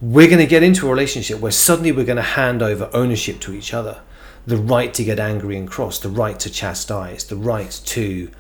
We're 0.03 0.27
going 0.29 0.41
to 0.41 0.47
get 0.47 0.63
into 0.63 0.87
a 0.87 0.91
relationship 0.91 1.41
where 1.41 1.51
suddenly 1.51 1.91
we're 1.91 2.05
going 2.05 2.17
to 2.17 2.23
hand 2.23 2.63
over 2.63 2.91
ownership 2.93 3.41
to 3.41 3.55
each 3.55 3.73
other 3.73 4.03
the 4.47 4.57
right 4.57 4.93
to 4.95 5.05
get 5.05 5.19
angry 5.19 5.57
and 5.57 5.69
cross, 5.69 5.99
the 5.99 6.09
right 6.09 6.39
to 6.41 6.51
chastise, 6.51 7.25
the 7.25 7.37
right 7.37 7.81
to 7.85 8.31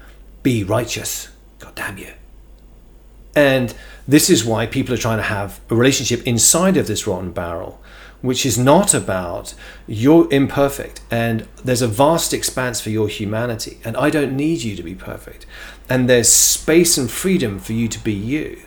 be 0.42 0.64
righteous. 0.64 1.28
God 1.59 1.74
damn 1.74 1.98
you. 1.98 2.12
And 3.35 3.74
this 4.06 4.28
is 4.28 4.44
why 4.44 4.66
people 4.66 4.94
are 4.94 4.98
trying 4.98 5.18
to 5.18 5.24
have 5.24 5.61
a 5.70 5.74
relationship 5.74 6.26
inside 6.26 6.76
of 6.76 6.87
this 6.87 7.06
rotten 7.06 7.33
barrel, 7.33 7.80
which 8.22 8.44
is 8.44 8.59
not 8.59 8.92
about 8.92 9.54
you're 9.87 10.30
imperfect 10.33 11.00
and 11.11 11.46
there's 11.64 11.83
a 11.83 11.88
vast 11.88 12.35
expanse 12.35 12.80
for 12.80 12.90
your 12.90 13.09
humanity, 13.09 13.78
and 13.85 13.96
I 13.96 14.11
don't 14.11 14.37
need 14.37 14.62
you 14.62 14.76
to 14.76 14.83
be 14.83 14.94
perfect. 14.94 15.46
And 15.90 16.09
there's 16.09 16.29
space 16.29 16.96
and 16.96 17.11
freedom 17.11 17.59
for 17.59 17.72
you 17.74 17.88
to 17.88 17.98
be 17.98 18.14
you. 18.14 18.62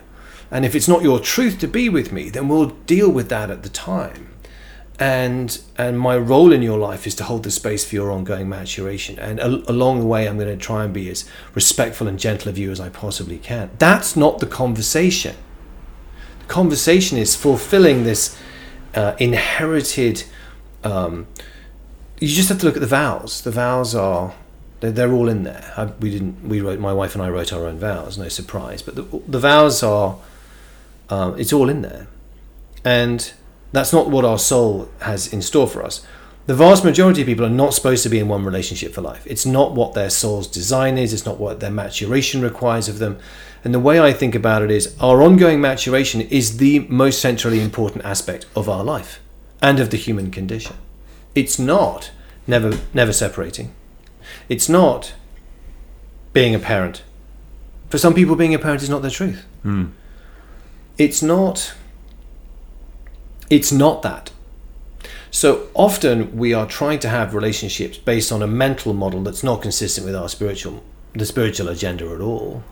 And 0.51 0.65
if 0.65 0.75
it's 0.75 0.87
not 0.89 1.01
your 1.01 1.19
truth 1.19 1.57
to 1.59 1.67
be 1.67 1.89
with 1.89 2.11
me, 2.11 2.29
then 2.29 2.47
we'll 2.49 2.69
deal 2.85 3.09
with 3.09 3.29
that 3.29 3.49
at 3.49 3.63
the 3.63 3.69
time. 3.69 4.29
and 4.99 5.59
and 5.75 5.99
my 5.99 6.15
role 6.15 6.53
in 6.53 6.61
your 6.61 6.77
life 6.77 7.07
is 7.07 7.15
to 7.15 7.23
hold 7.23 7.41
the 7.43 7.49
space 7.51 7.83
for 7.83 7.95
your 7.95 8.11
ongoing 8.11 8.47
maturation 8.47 9.17
and 9.17 9.39
a- 9.39 9.71
along 9.71 9.99
the 9.99 10.05
way 10.05 10.27
i'm 10.27 10.37
going 10.37 10.47
to 10.59 10.65
try 10.65 10.83
and 10.85 10.93
be 10.93 11.09
as 11.09 11.25
respectful 11.55 12.07
and 12.07 12.19
gentle 12.19 12.47
of 12.47 12.59
you 12.59 12.69
as 12.71 12.79
i 12.79 12.89
possibly 12.89 13.39
can 13.39 13.71
that's 13.79 14.15
not 14.15 14.37
the 14.37 14.45
conversation 14.45 15.35
the 16.39 16.45
conversation 16.45 17.17
is 17.17 17.35
fulfilling 17.35 18.03
this 18.03 18.37
uh, 18.93 19.15
inherited 19.17 20.23
um, 20.83 21.25
you 22.21 22.27
just 22.27 22.49
have 22.49 22.59
to 22.59 22.65
look 22.67 22.75
at 22.75 22.81
the 22.81 22.95
vows 23.01 23.41
the 23.41 23.51
vows 23.51 23.95
are 23.95 24.35
they're, 24.83 24.91
they're 24.91 25.13
all 25.13 25.29
in 25.29 25.43
there 25.43 25.73
I, 25.75 25.85
we 25.85 26.11
didn't 26.11 26.47
we 26.47 26.61
wrote 26.61 26.79
my 26.79 26.93
wife 26.93 27.15
and 27.15 27.23
i 27.23 27.29
wrote 27.29 27.51
our 27.51 27.65
own 27.65 27.79
vows 27.79 28.17
no 28.17 28.27
surprise 28.27 28.81
but 28.81 28.95
the, 28.95 29.03
the 29.27 29.39
vows 29.39 29.81
are 29.81 30.17
um, 31.09 31.39
it's 31.39 31.51
all 31.51 31.69
in 31.69 31.81
there 31.81 32.07
and 32.85 33.33
that's 33.73 33.91
not 33.91 34.09
what 34.09 34.23
our 34.23 34.37
soul 34.37 34.87
has 35.01 35.33
in 35.33 35.41
store 35.41 35.67
for 35.67 35.83
us. 35.83 36.05
The 36.45 36.53
vast 36.53 36.83
majority 36.83 37.21
of 37.21 37.27
people 37.27 37.45
are 37.45 37.49
not 37.49 37.73
supposed 37.73 38.03
to 38.03 38.09
be 38.09 38.19
in 38.19 38.27
one 38.27 38.45
relationship 38.45 38.93
for 38.93 39.01
life. 39.01 39.25
It's 39.25 39.45
not 39.45 39.73
what 39.73 39.93
their 39.93 40.09
soul's 40.09 40.47
design 40.47 40.97
is, 40.97 41.11
it's 41.11 41.25
not 41.25 41.39
what 41.39 41.59
their 41.59 41.71
maturation 41.71 42.41
requires 42.41 42.87
of 42.87 42.99
them. 42.99 43.17
And 43.63 43.73
the 43.73 43.79
way 43.79 43.99
I 43.99 44.11
think 44.13 44.35
about 44.35 44.61
it 44.61 44.69
is 44.69 44.95
our 44.99 45.23
ongoing 45.23 45.59
maturation 45.59 46.21
is 46.21 46.57
the 46.57 46.79
most 46.81 47.19
centrally 47.19 47.61
important 47.61 48.05
aspect 48.05 48.45
of 48.55 48.69
our 48.69 48.83
life 48.83 49.21
and 49.61 49.79
of 49.79 49.89
the 49.89 49.97
human 49.97 50.31
condition. 50.31 50.75
It's 51.33 51.57
not 51.57 52.11
never 52.45 52.77
never 52.93 53.13
separating. 53.13 53.73
It's 54.53 54.69
not 54.69 55.15
being 56.31 56.53
a 56.53 56.59
parent. 56.59 57.01
For 57.89 57.97
some 57.97 58.13
people 58.13 58.35
being 58.35 58.53
a 58.53 58.59
parent 58.59 58.83
is 58.83 58.89
not 58.89 59.01
their 59.01 59.09
truth. 59.09 59.45
Hmm. 59.63 59.85
It's 60.99 61.23
not 61.23 61.73
it's 63.49 63.71
not 63.71 64.03
that. 64.03 64.29
So 65.31 65.69
often 65.73 66.37
we 66.37 66.53
are 66.53 66.67
trying 66.67 66.99
to 66.99 67.09
have 67.09 67.33
relationships 67.33 67.97
based 67.97 68.31
on 68.31 68.43
a 68.43 68.47
mental 68.47 68.93
model 68.93 69.23
that's 69.23 69.41
not 69.41 69.63
consistent 69.63 70.05
with 70.05 70.15
our 70.15 70.29
spiritual 70.29 70.83
the 71.13 71.25
spiritual 71.25 71.67
agenda 71.67 72.05
at 72.13 72.21
all. 72.21 72.63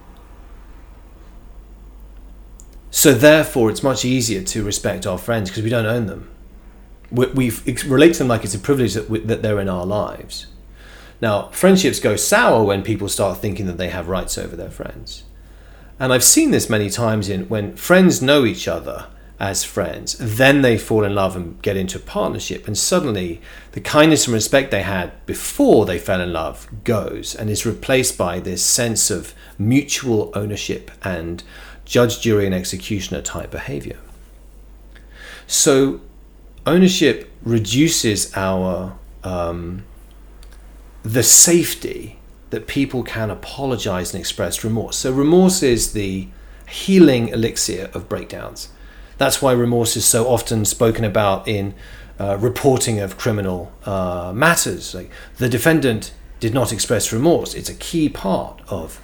So 2.92 3.12
therefore, 3.12 3.72
it's 3.72 3.82
much 3.82 4.06
easier 4.06 4.44
to 4.44 4.64
respect 4.64 5.08
our 5.08 5.18
friends 5.18 5.50
because 5.50 5.64
we 5.64 5.72
don't 5.72 5.88
own 5.88 6.06
them. 6.06 6.30
We, 7.10 7.26
we 7.26 7.52
relate 7.88 8.14
to 8.14 8.20
them 8.20 8.28
like 8.28 8.44
it's 8.44 8.54
a 8.54 8.60
privilege 8.60 8.94
that, 8.94 9.10
we, 9.10 9.20
that 9.22 9.42
they're 9.42 9.60
in 9.60 9.70
our 9.70 9.88
lives. 9.88 10.46
Now, 11.22 11.50
friendships 11.50 12.00
go 12.00 12.16
sour 12.16 12.64
when 12.64 12.82
people 12.82 13.08
start 13.08 13.38
thinking 13.38 13.68
that 13.68 13.78
they 13.78 13.90
have 13.90 14.08
rights 14.08 14.38
over 14.38 14.56
their 14.56 14.72
friends. 14.72 15.24
And 16.00 16.12
I've 16.12 16.24
seen 16.24 16.50
this 16.50 16.70
many 16.70 16.90
times 16.90 17.30
in 17.30 17.48
when 17.48 17.76
friends 17.76 18.24
know 18.24 18.44
each 18.44 18.68
other 18.68 19.06
as 19.40 19.64
friends. 19.64 20.18
Then 20.20 20.62
they 20.62 20.78
fall 20.78 21.04
in 21.04 21.16
love 21.16 21.36
and 21.36 21.62
get 21.62 21.78
into 21.78 21.98
a 21.98 22.02
partnership, 22.02 22.68
and 22.68 22.78
suddenly 22.78 23.42
the 23.74 23.82
kindness 23.82 24.26
and 24.26 24.34
respect 24.34 24.72
they 24.72 24.84
had 24.84 25.26
before 25.26 25.86
they 25.86 26.00
fell 26.00 26.22
in 26.22 26.34
love 26.34 26.68
goes 26.84 27.36
and 27.36 27.50
is 27.50 27.66
replaced 27.66 28.18
by 28.18 28.40
this 28.40 28.64
sense 28.64 29.10
of 29.12 29.34
mutual 29.60 30.32
ownership 30.36 30.90
and 31.04 31.44
judge, 31.86 32.22
jury, 32.22 32.46
and 32.46 32.56
executioner 32.56 33.22
type 33.22 33.52
behavior. 33.52 33.98
So, 35.46 36.02
ownership 36.66 37.32
reduces 37.44 38.36
our 38.36 38.98
um, 39.24 39.84
the 41.04 41.24
safety 41.24 42.20
that 42.50 42.68
people 42.68 43.04
can 43.04 43.30
apologize 43.30 44.14
and 44.14 44.20
express 44.20 44.64
remorse. 44.64 44.98
So, 44.98 45.12
remorse 45.12 45.64
is 45.64 45.94
the 45.94 46.28
healing 46.68 47.30
elixir 47.30 47.90
of 47.94 48.08
breakdowns. 48.08 48.70
That's 49.18 49.42
why 49.42 49.52
remorse 49.52 49.96
is 49.96 50.06
so 50.06 50.28
often 50.28 50.66
spoken 50.66 51.06
about 51.06 51.48
in 51.48 51.76
uh, 52.20 52.38
reporting 52.38 53.00
of 53.00 53.18
criminal 53.18 53.72
uh, 53.86 54.32
matters. 54.34 54.94
Like 54.94 55.12
the 55.38 55.50
defendant 55.50 56.14
did 56.40 56.54
not 56.54 56.74
express 56.74 57.12
remorse. 57.14 57.54
It's 57.54 57.70
a 57.70 57.76
key 57.76 58.10
part 58.10 58.62
of 58.68 59.02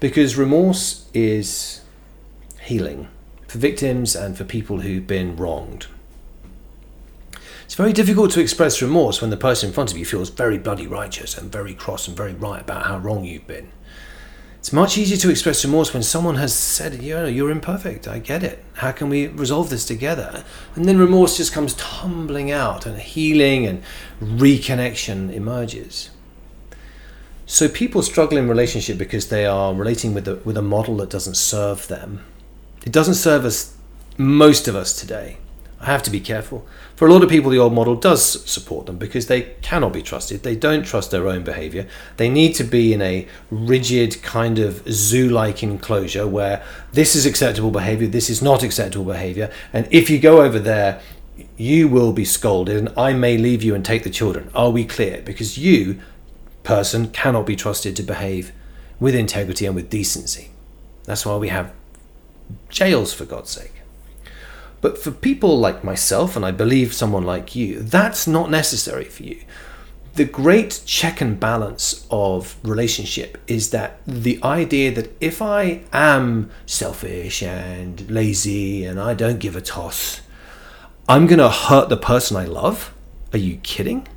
because 0.00 0.36
remorse 0.36 1.06
is 1.12 1.82
healing 2.62 3.08
for 3.46 3.58
victims 3.58 4.14
and 4.14 4.36
for 4.36 4.44
people 4.44 4.80
who've 4.80 5.06
been 5.06 5.36
wronged. 5.36 5.86
It's 7.68 7.74
very 7.74 7.92
difficult 7.92 8.30
to 8.30 8.40
express 8.40 8.80
remorse 8.80 9.20
when 9.20 9.28
the 9.28 9.36
person 9.36 9.68
in 9.68 9.74
front 9.74 9.92
of 9.92 9.98
you 9.98 10.06
feels 10.06 10.30
very 10.30 10.56
bloody 10.56 10.86
righteous 10.86 11.36
and 11.36 11.52
very 11.52 11.74
cross 11.74 12.08
and 12.08 12.16
very 12.16 12.32
right 12.32 12.62
about 12.62 12.86
how 12.86 12.96
wrong 12.96 13.26
you've 13.26 13.46
been. 13.46 13.68
It's 14.58 14.72
much 14.72 14.96
easier 14.96 15.18
to 15.18 15.28
express 15.28 15.66
remorse 15.66 15.92
when 15.92 16.02
someone 16.02 16.36
has 16.36 16.54
said, 16.54 17.02
you 17.02 17.12
know, 17.12 17.26
you're 17.26 17.50
imperfect. 17.50 18.08
I 18.08 18.20
get 18.20 18.42
it. 18.42 18.64
How 18.76 18.92
can 18.92 19.10
we 19.10 19.26
resolve 19.26 19.68
this 19.68 19.84
together? 19.84 20.44
And 20.76 20.86
then 20.86 20.96
remorse 20.96 21.36
just 21.36 21.52
comes 21.52 21.74
tumbling 21.74 22.50
out 22.50 22.86
and 22.86 22.98
healing 22.98 23.66
and 23.66 23.82
reconnection 24.18 25.30
emerges. 25.30 26.08
So 27.44 27.68
people 27.68 28.00
struggle 28.00 28.38
in 28.38 28.48
relationship 28.48 28.96
because 28.96 29.28
they 29.28 29.44
are 29.44 29.74
relating 29.74 30.14
with 30.14 30.26
a, 30.26 30.36
with 30.36 30.56
a 30.56 30.62
model 30.62 30.96
that 30.96 31.10
doesn't 31.10 31.36
serve 31.36 31.86
them. 31.88 32.24
It 32.86 32.92
doesn't 32.92 33.16
serve 33.16 33.44
us, 33.44 33.76
most 34.16 34.68
of 34.68 34.74
us 34.74 34.98
today. 34.98 35.36
I 35.80 35.86
have 35.86 36.02
to 36.04 36.10
be 36.10 36.20
careful. 36.20 36.66
For 36.96 37.06
a 37.06 37.12
lot 37.12 37.22
of 37.22 37.30
people, 37.30 37.50
the 37.50 37.58
old 37.58 37.72
model 37.72 37.94
does 37.94 38.44
support 38.50 38.86
them 38.86 38.98
because 38.98 39.28
they 39.28 39.42
cannot 39.62 39.92
be 39.92 40.02
trusted. 40.02 40.42
They 40.42 40.56
don't 40.56 40.84
trust 40.84 41.12
their 41.12 41.28
own 41.28 41.44
behavior. 41.44 41.86
They 42.16 42.28
need 42.28 42.54
to 42.54 42.64
be 42.64 42.92
in 42.92 43.00
a 43.00 43.28
rigid, 43.50 44.20
kind 44.22 44.58
of 44.58 44.82
zoo 44.90 45.28
like 45.28 45.62
enclosure 45.62 46.26
where 46.26 46.64
this 46.92 47.14
is 47.14 47.26
acceptable 47.26 47.70
behavior, 47.70 48.08
this 48.08 48.28
is 48.28 48.42
not 48.42 48.64
acceptable 48.64 49.04
behavior. 49.04 49.52
And 49.72 49.86
if 49.92 50.10
you 50.10 50.18
go 50.18 50.42
over 50.42 50.58
there, 50.58 51.00
you 51.56 51.86
will 51.86 52.12
be 52.12 52.24
scolded, 52.24 52.76
and 52.76 52.98
I 52.98 53.12
may 53.12 53.38
leave 53.38 53.62
you 53.62 53.76
and 53.76 53.84
take 53.84 54.02
the 54.02 54.10
children. 54.10 54.50
Are 54.56 54.70
we 54.70 54.84
clear? 54.84 55.22
Because 55.22 55.56
you, 55.56 56.00
person, 56.64 57.10
cannot 57.10 57.46
be 57.46 57.54
trusted 57.54 57.94
to 57.96 58.02
behave 58.02 58.50
with 58.98 59.14
integrity 59.14 59.64
and 59.66 59.76
with 59.76 59.90
decency. 59.90 60.50
That's 61.04 61.24
why 61.24 61.36
we 61.36 61.48
have 61.48 61.72
jails, 62.68 63.12
for 63.14 63.24
God's 63.24 63.50
sake. 63.50 63.77
But 64.80 64.98
for 64.98 65.10
people 65.10 65.58
like 65.58 65.82
myself, 65.82 66.36
and 66.36 66.44
I 66.44 66.50
believe 66.50 66.94
someone 66.94 67.24
like 67.24 67.56
you, 67.56 67.80
that's 67.80 68.26
not 68.26 68.50
necessary 68.50 69.04
for 69.04 69.24
you. 69.24 69.40
The 70.14 70.24
great 70.24 70.82
check 70.84 71.20
and 71.20 71.38
balance 71.38 72.06
of 72.10 72.56
relationship 72.62 73.38
is 73.46 73.70
that 73.70 74.00
the 74.06 74.40
idea 74.42 74.92
that 74.92 75.10
if 75.20 75.40
I 75.40 75.82
am 75.92 76.50
selfish 76.66 77.42
and 77.42 78.10
lazy 78.10 78.84
and 78.84 79.00
I 79.00 79.14
don't 79.14 79.38
give 79.38 79.56
a 79.56 79.60
toss, 79.60 80.20
I'm 81.08 81.26
going 81.26 81.38
to 81.38 81.48
hurt 81.48 81.88
the 81.88 81.96
person 81.96 82.36
I 82.36 82.44
love? 82.44 82.92
Are 83.32 83.38
you 83.38 83.56
kidding? 83.58 84.08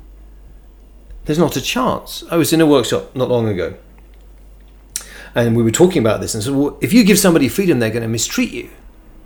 There's 1.24 1.38
not 1.38 1.56
a 1.56 1.60
chance. 1.60 2.24
I 2.30 2.36
was 2.36 2.52
in 2.52 2.60
a 2.60 2.66
workshop 2.66 3.14
not 3.14 3.28
long 3.28 3.48
ago 3.48 3.76
and 5.34 5.56
we 5.56 5.62
were 5.62 5.70
talking 5.70 6.00
about 6.00 6.20
this 6.20 6.34
and 6.34 6.42
said, 6.42 6.54
well, 6.54 6.76
if 6.80 6.92
you 6.92 7.04
give 7.04 7.18
somebody 7.18 7.48
freedom, 7.48 7.78
they're 7.78 7.90
going 7.90 8.02
to 8.02 8.08
mistreat 8.08 8.50
you. 8.50 8.70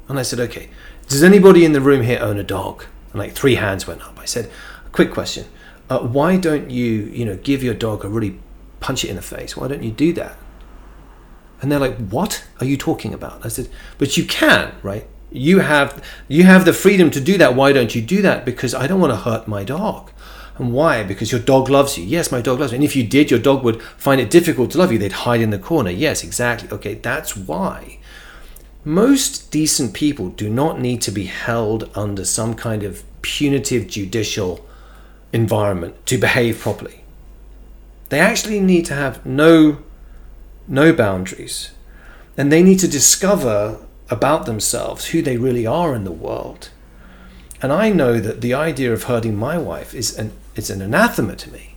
And 0.08 0.18
I 0.18 0.22
said, 0.22 0.38
okay, 0.40 0.68
does 1.08 1.22
anybody 1.22 1.64
in 1.64 1.72
the 1.72 1.80
room 1.80 2.02
here 2.02 2.18
own 2.20 2.38
a 2.38 2.44
dog? 2.44 2.84
And 3.12 3.20
like 3.20 3.32
three 3.32 3.54
hands 3.54 3.86
went 3.86 4.02
up. 4.02 4.18
I 4.18 4.24
said, 4.24 4.50
quick 4.92 5.12
question. 5.12 5.46
Uh, 5.88 6.00
why 6.00 6.36
don't 6.36 6.70
you, 6.70 6.84
you 6.84 7.24
know, 7.24 7.36
give 7.36 7.62
your 7.62 7.74
dog 7.74 8.04
a 8.04 8.08
really 8.08 8.38
punch 8.80 9.04
it 9.04 9.10
in 9.10 9.16
the 9.16 9.22
face? 9.22 9.56
Why 9.56 9.68
don't 9.68 9.82
you 9.82 9.92
do 9.92 10.12
that? 10.14 10.36
And 11.60 11.70
they're 11.70 11.78
like, 11.78 11.96
what 11.96 12.44
are 12.60 12.66
you 12.66 12.76
talking 12.76 13.14
about? 13.14 13.44
I 13.44 13.48
said, 13.48 13.68
but 13.98 14.16
you 14.16 14.24
can, 14.24 14.74
right? 14.82 15.06
You 15.30 15.60
have 15.60 16.04
you 16.28 16.44
have 16.44 16.64
the 16.64 16.72
freedom 16.72 17.10
to 17.10 17.20
do 17.20 17.36
that. 17.38 17.54
Why 17.54 17.72
don't 17.72 17.94
you 17.94 18.02
do 18.02 18.22
that? 18.22 18.44
Because 18.44 18.74
I 18.74 18.86
don't 18.86 19.00
want 19.00 19.12
to 19.12 19.16
hurt 19.16 19.48
my 19.48 19.64
dog. 19.64 20.12
And 20.58 20.72
why? 20.72 21.02
Because 21.02 21.32
your 21.32 21.40
dog 21.40 21.68
loves 21.68 21.98
you. 21.98 22.04
Yes, 22.04 22.32
my 22.32 22.40
dog 22.40 22.60
loves 22.60 22.72
me. 22.72 22.76
And 22.76 22.84
if 22.84 22.96
you 22.96 23.04
did, 23.04 23.30
your 23.30 23.40
dog 23.40 23.62
would 23.62 23.82
find 23.82 24.20
it 24.20 24.30
difficult 24.30 24.70
to 24.70 24.78
love 24.78 24.92
you. 24.92 24.98
They'd 24.98 25.12
hide 25.12 25.40
in 25.40 25.50
the 25.50 25.58
corner. 25.58 25.90
Yes, 25.90 26.24
exactly. 26.24 26.70
Okay, 26.70 26.94
that's 26.94 27.36
why. 27.36 27.98
Most 28.86 29.50
decent 29.50 29.94
people 29.94 30.28
do 30.28 30.48
not 30.48 30.78
need 30.78 31.02
to 31.02 31.10
be 31.10 31.24
held 31.24 31.90
under 31.96 32.24
some 32.24 32.54
kind 32.54 32.84
of 32.84 33.02
punitive 33.20 33.88
judicial 33.88 34.64
environment 35.32 36.06
to 36.06 36.16
behave 36.16 36.60
properly. 36.60 37.02
They 38.10 38.20
actually 38.20 38.60
need 38.60 38.86
to 38.86 38.94
have 38.94 39.26
no 39.26 39.78
no 40.68 40.92
boundaries. 40.92 41.72
And 42.36 42.52
they 42.52 42.62
need 42.62 42.78
to 42.78 42.86
discover 42.86 43.84
about 44.08 44.46
themselves 44.46 45.06
who 45.06 45.20
they 45.20 45.36
really 45.36 45.66
are 45.66 45.92
in 45.92 46.04
the 46.04 46.12
world. 46.12 46.68
And 47.60 47.72
I 47.72 47.90
know 47.90 48.20
that 48.20 48.40
the 48.40 48.54
idea 48.54 48.92
of 48.92 49.04
hurting 49.04 49.34
my 49.34 49.58
wife 49.58 49.94
is 49.94 50.16
an 50.16 50.30
it's 50.54 50.70
an 50.70 50.80
anathema 50.80 51.34
to 51.34 51.50
me. 51.50 51.74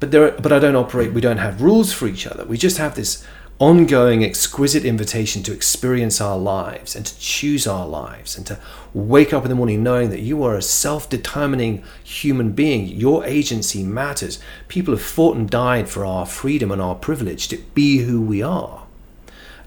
But 0.00 0.10
there 0.10 0.32
but 0.32 0.52
I 0.52 0.58
don't 0.58 0.74
operate 0.74 1.12
we 1.12 1.20
don't 1.20 1.38
have 1.46 1.62
rules 1.62 1.92
for 1.92 2.08
each 2.08 2.26
other. 2.26 2.44
We 2.44 2.58
just 2.58 2.78
have 2.78 2.96
this 2.96 3.24
ongoing, 3.58 4.22
exquisite 4.22 4.84
invitation 4.84 5.42
to 5.42 5.52
experience 5.52 6.20
our 6.20 6.36
lives 6.36 6.94
and 6.94 7.06
to 7.06 7.18
choose 7.18 7.66
our 7.66 7.86
lives 7.86 8.36
and 8.36 8.46
to 8.46 8.58
wake 8.92 9.32
up 9.32 9.44
in 9.44 9.48
the 9.48 9.54
morning 9.54 9.82
knowing 9.82 10.10
that 10.10 10.20
you 10.20 10.42
are 10.42 10.54
a 10.54 10.62
self 10.62 11.08
determining 11.08 11.82
human 12.04 12.52
being. 12.52 12.86
Your 12.86 13.24
agency 13.24 13.82
matters. 13.82 14.38
People 14.68 14.92
have 14.92 15.02
fought 15.02 15.36
and 15.36 15.48
died 15.48 15.88
for 15.88 16.04
our 16.04 16.26
freedom 16.26 16.70
and 16.70 16.82
our 16.82 16.94
privilege 16.94 17.48
to 17.48 17.56
be 17.74 17.98
who 17.98 18.20
we 18.20 18.42
are. 18.42 18.84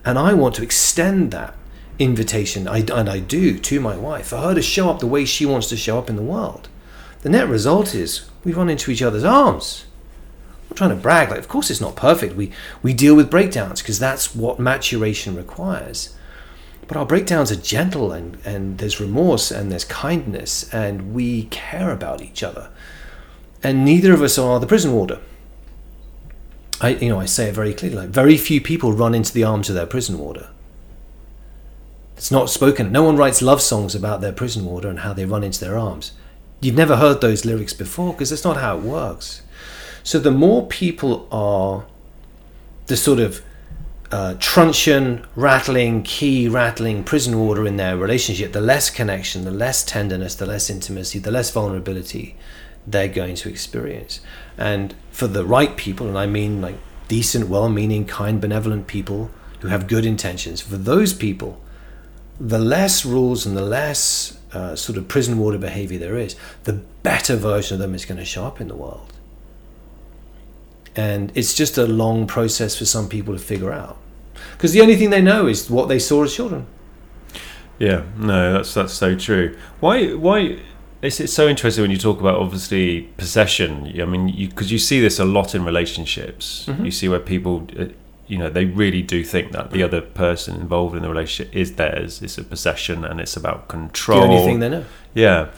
And 0.05 0.19
I 0.19 0.33
want 0.33 0.55
to 0.55 0.63
extend 0.63 1.31
that 1.31 1.55
invitation, 1.97 2.67
I, 2.67 2.79
and 2.79 3.09
I 3.09 3.19
do 3.19 3.59
to 3.59 3.81
my 3.81 3.97
wife, 3.97 4.27
for 4.27 4.37
her 4.37 4.53
to 4.53 4.61
show 4.61 4.89
up 4.89 4.99
the 4.99 5.07
way 5.07 5.25
she 5.25 5.45
wants 5.45 5.67
to 5.69 5.77
show 5.77 5.97
up 5.97 6.09
in 6.09 6.15
the 6.15 6.21
world. 6.21 6.69
The 7.21 7.29
net 7.29 7.49
result 7.49 7.93
is 7.93 8.29
we 8.45 8.53
run 8.53 8.69
into 8.69 8.91
each 8.91 9.01
other's 9.01 9.25
arms. 9.25 9.85
I'm 10.69 10.75
trying 10.75 10.89
to 10.91 10.95
brag. 10.95 11.29
Like, 11.29 11.39
of 11.39 11.47
course, 11.47 11.69
it's 11.69 11.81
not 11.81 11.95
perfect. 11.95 12.35
We 12.35 12.51
we 12.83 12.93
deal 12.93 13.15
with 13.15 13.31
breakdowns 13.31 13.81
because 13.81 13.99
that's 13.99 14.35
what 14.35 14.59
maturation 14.59 15.35
requires. 15.35 16.15
But 16.87 16.97
our 16.97 17.05
breakdowns 17.05 17.51
are 17.51 17.55
gentle, 17.55 18.11
and 18.11 18.37
and 18.45 18.77
there's 18.77 18.99
remorse, 18.99 19.51
and 19.51 19.71
there's 19.71 19.85
kindness, 19.85 20.71
and 20.73 21.13
we 21.13 21.43
care 21.45 21.91
about 21.91 22.21
each 22.21 22.43
other. 22.43 22.69
And 23.63 23.83
neither 23.83 24.13
of 24.13 24.21
us 24.21 24.37
are 24.37 24.59
the 24.59 24.67
prison 24.67 24.93
warder. 24.93 25.19
I 26.81 26.89
you 26.89 27.09
know 27.09 27.19
I 27.19 27.25
say 27.25 27.49
it 27.49 27.55
very 27.55 27.73
clearly. 27.73 27.97
Like, 27.97 28.09
very 28.09 28.37
few 28.37 28.61
people 28.61 28.93
run 28.93 29.15
into 29.15 29.33
the 29.33 29.43
arms 29.43 29.69
of 29.69 29.75
their 29.75 29.85
prison 29.85 30.17
warder. 30.17 30.49
It's 32.15 32.31
not 32.31 32.49
spoken. 32.49 32.91
No 32.91 33.03
one 33.03 33.15
writes 33.15 33.41
love 33.41 33.61
songs 33.61 33.95
about 33.95 34.19
their 34.19 34.33
prison 34.33 34.65
warder 34.65 34.89
and 34.89 34.99
how 34.99 35.13
they 35.13 35.25
run 35.25 35.43
into 35.43 35.63
their 35.63 35.77
arms. 35.77 36.11
You've 36.59 36.75
never 36.75 36.97
heard 36.97 37.21
those 37.21 37.45
lyrics 37.45 37.73
before 37.73 38.11
because 38.11 38.29
that's 38.29 38.43
not 38.43 38.57
how 38.57 38.77
it 38.77 38.83
works. 38.83 39.41
So 40.09 40.17
the 40.17 40.31
more 40.31 40.65
people 40.65 41.27
are 41.31 41.85
the 42.87 42.97
sort 42.97 43.19
of 43.19 43.43
uh, 44.09 44.33
truncheon, 44.39 45.23
rattling, 45.35 46.01
key 46.01 46.47
rattling 46.47 47.03
prison 47.03 47.37
warder 47.37 47.67
in 47.67 47.77
their 47.77 47.95
relationship, 47.95 48.51
the 48.51 48.59
less 48.59 48.89
connection, 48.89 49.45
the 49.45 49.51
less 49.51 49.83
tenderness, 49.83 50.33
the 50.33 50.47
less 50.47 50.67
intimacy, 50.67 51.19
the 51.19 51.29
less 51.29 51.51
vulnerability 51.51 52.35
they're 52.87 53.07
going 53.07 53.35
to 53.35 53.49
experience. 53.49 54.19
And 54.57 54.95
for 55.11 55.27
the 55.27 55.45
right 55.45 55.77
people, 55.77 56.07
and 56.07 56.17
I 56.17 56.25
mean 56.25 56.59
like 56.59 56.77
decent, 57.07 57.47
well 57.47 57.69
meaning, 57.69 58.05
kind, 58.05 58.41
benevolent 58.41 58.87
people 58.87 59.29
who 59.59 59.67
have 59.67 59.87
good 59.87 60.07
intentions, 60.07 60.59
for 60.59 60.77
those 60.77 61.13
people, 61.13 61.61
the 62.39 62.57
less 62.57 63.05
rules 63.05 63.45
and 63.45 63.55
the 63.55 63.61
less 63.61 64.39
uh, 64.53 64.75
sort 64.75 64.97
of 64.97 65.07
prison 65.07 65.37
warder 65.37 65.59
behavior 65.59 65.99
there 65.99 66.17
is, 66.17 66.35
the 66.63 66.81
better 67.03 67.35
version 67.35 67.75
of 67.75 67.79
them 67.79 67.93
is 67.93 68.05
going 68.05 68.17
to 68.17 68.25
show 68.25 68.45
up 68.45 68.59
in 68.59 68.69
the 68.69 68.75
world. 68.75 69.13
And 70.95 71.31
it's 71.35 71.53
just 71.53 71.77
a 71.77 71.85
long 71.85 72.27
process 72.27 72.77
for 72.77 72.85
some 72.85 73.07
people 73.07 73.33
to 73.33 73.39
figure 73.39 73.71
out. 73.71 73.97
Because 74.53 74.73
the 74.73 74.81
only 74.81 74.95
thing 74.95 75.09
they 75.09 75.21
know 75.21 75.47
is 75.47 75.69
what 75.69 75.87
they 75.87 75.99
saw 75.99 76.23
as 76.23 76.35
children. 76.35 76.65
Yeah, 77.77 78.03
no, 78.17 78.53
that's 78.53 78.73
that's 78.73 78.93
so 78.93 79.15
true. 79.15 79.57
Why 79.79 80.13
why 80.13 80.59
it's, 81.01 81.19
it's 81.19 81.33
so 81.33 81.47
interesting 81.47 81.83
when 81.83 81.91
you 81.91 81.97
talk 81.97 82.19
about 82.19 82.35
obviously 82.35 83.03
possession. 83.17 84.01
I 84.01 84.05
mean, 84.05 84.27
because 84.49 84.69
you, 84.69 84.75
you, 84.75 84.79
see 84.79 84.99
this 84.99 85.17
a 85.19 85.25
lot 85.25 85.55
in 85.55 85.63
relationships. 85.63 86.65
Mm-hmm. 86.67 86.85
You 86.85 86.91
see 86.91 87.07
where 87.07 87.21
people, 87.21 87.67
uh, 87.79 87.85
you 88.27 88.37
know, 88.37 88.49
they 88.49 88.65
really 88.65 89.01
do 89.01 89.23
think 89.23 89.53
that 89.53 89.71
the 89.71 89.81
other 89.81 90.01
person 90.01 90.55
involved 90.55 90.95
in 90.95 91.03
the 91.03 91.09
relationship 91.09 91.55
is 91.55 91.75
theirs. 91.75 92.21
It's 92.21 92.37
a 92.37 92.43
possession, 92.43 93.05
and 93.05 93.21
it's 93.21 93.37
about 93.37 93.69
control. 93.69 94.21
The 94.21 94.27
only 94.27 94.45
thing 94.45 94.59
they 94.59 94.69
know. 94.69 94.85
Yeah, 95.13 95.49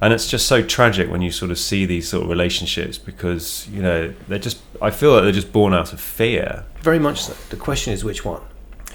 and 0.00 0.12
it's 0.12 0.28
just 0.28 0.46
so 0.46 0.62
tragic 0.62 1.10
when 1.10 1.22
you 1.22 1.30
sort 1.30 1.50
of 1.50 1.58
see 1.58 1.86
these 1.86 2.08
sort 2.08 2.24
of 2.24 2.28
relationships 2.28 2.98
because 2.98 3.68
you 3.68 3.82
know 3.82 4.14
they're 4.28 4.38
just. 4.38 4.60
I 4.80 4.90
feel 4.90 5.12
like 5.12 5.22
they're 5.22 5.32
just 5.32 5.52
born 5.52 5.72
out 5.72 5.92
of 5.92 6.00
fear. 6.00 6.64
Very 6.80 6.98
much 6.98 7.22
so. 7.22 7.34
The 7.50 7.56
question 7.56 7.92
is 7.92 8.04
which 8.04 8.24
one. 8.24 8.42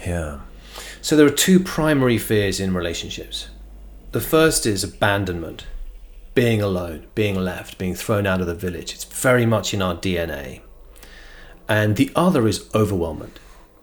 Yeah. 0.06 0.40
So 1.00 1.16
there 1.16 1.26
are 1.26 1.30
two 1.30 1.58
primary 1.58 2.18
fears 2.18 2.60
in 2.60 2.72
relationships. 2.74 3.48
The 4.12 4.20
first 4.20 4.66
is 4.66 4.84
abandonment 4.84 5.66
being 6.34 6.62
alone, 6.62 7.06
being 7.14 7.36
left, 7.36 7.78
being 7.78 7.94
thrown 7.94 8.26
out 8.26 8.40
of 8.40 8.46
the 8.46 8.54
village. 8.54 8.94
It's 8.94 9.04
very 9.04 9.46
much 9.46 9.74
in 9.74 9.82
our 9.82 9.94
DNA. 9.94 10.60
And 11.68 11.96
the 11.96 12.10
other 12.16 12.46
is 12.46 12.60
overwhelmment, 12.70 13.36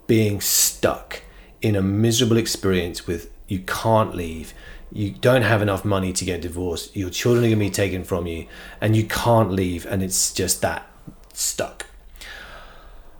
being 0.07 0.41
stuck 0.41 1.21
in 1.61 1.75
a 1.75 1.81
miserable 1.81 2.37
experience 2.37 3.05
with 3.05 3.31
you 3.47 3.59
can't 3.59 4.15
leave, 4.15 4.53
you 4.91 5.11
don't 5.11 5.43
have 5.43 5.61
enough 5.61 5.85
money 5.85 6.13
to 6.13 6.25
get 6.25 6.41
divorced, 6.41 6.95
your 6.95 7.09
children 7.09 7.45
are 7.45 7.47
going 7.49 7.59
to 7.59 7.65
be 7.65 7.69
taken 7.69 8.03
from 8.03 8.27
you, 8.27 8.47
and 8.81 8.95
you 8.95 9.03
can't 9.03 9.51
leave, 9.51 9.85
and 9.85 10.01
it's 10.01 10.33
just 10.33 10.61
that 10.61 10.87
stuck. 11.33 11.85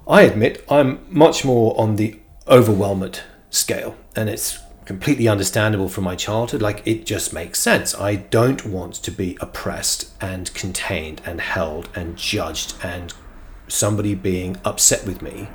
I 0.08 0.24
admit 0.24 0.66
I'm 0.70 1.06
much 1.10 1.46
more 1.46 1.80
on 1.80 1.96
the 1.96 2.20
overwhelmed 2.48 3.22
scale, 3.52 3.96
and 4.16 4.30
it's 4.30 4.60
completely 4.86 5.28
understandable 5.28 5.88
from 5.88 6.04
my 6.04 6.16
childhood. 6.16 6.64
Like 6.64 6.82
it 6.84 7.06
just 7.06 7.32
makes 7.32 7.60
sense. 7.60 7.94
I 7.94 8.16
don't 8.16 8.66
want 8.66 8.96
to 8.96 9.12
be 9.12 9.38
oppressed 9.40 10.12
and 10.20 10.52
contained 10.56 11.22
and 11.28 11.40
held 11.40 11.90
and 11.96 12.18
judged 12.18 12.74
and 12.82 13.14
somebody 13.68 14.16
being 14.16 14.58
upset 14.66 15.06
with 15.06 15.22
me. 15.22 15.48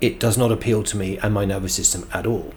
It 0.00 0.20
does 0.20 0.38
not 0.38 0.52
appeal 0.52 0.84
to 0.84 0.96
me 0.96 1.18
and 1.18 1.34
my 1.34 1.44
nervous 1.44 1.74
system 1.74 2.08
at 2.14 2.24
all. 2.24 2.54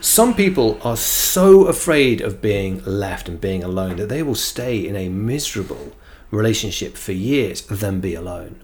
Some 0.00 0.34
people 0.34 0.78
are 0.82 0.96
so 0.96 1.66
afraid 1.66 2.20
of 2.20 2.40
being 2.40 2.82
left 2.84 3.28
and 3.28 3.40
being 3.40 3.64
alone 3.64 3.96
that 3.96 4.08
they 4.08 4.22
will 4.22 4.34
stay 4.34 4.86
in 4.86 4.96
a 4.96 5.08
miserable 5.08 5.92
relationship 6.30 6.96
for 6.96 7.12
years 7.12 7.62
than 7.62 8.00
be 8.00 8.14
alone. 8.14 8.62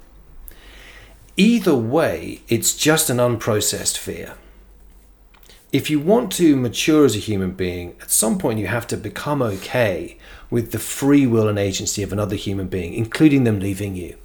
Either 1.36 1.74
way, 1.74 2.42
it's 2.48 2.76
just 2.76 3.10
an 3.10 3.16
unprocessed 3.16 3.96
fear 3.96 4.34
if 5.72 5.88
you 5.88 5.98
want 5.98 6.30
to 6.32 6.54
mature 6.54 7.06
as 7.06 7.16
a 7.16 7.18
human 7.18 7.52
being, 7.52 7.96
at 8.02 8.10
some 8.10 8.38
point 8.38 8.58
you 8.58 8.66
have 8.66 8.86
to 8.88 8.96
become 8.96 9.40
okay 9.40 10.18
with 10.50 10.70
the 10.70 10.78
free 10.78 11.26
will 11.26 11.48
and 11.48 11.58
agency 11.58 12.02
of 12.02 12.12
another 12.12 12.36
human 12.36 12.68
being, 12.68 12.92
including 12.92 13.44
them 13.44 13.58
leaving 13.58 13.96
you. 13.96 14.16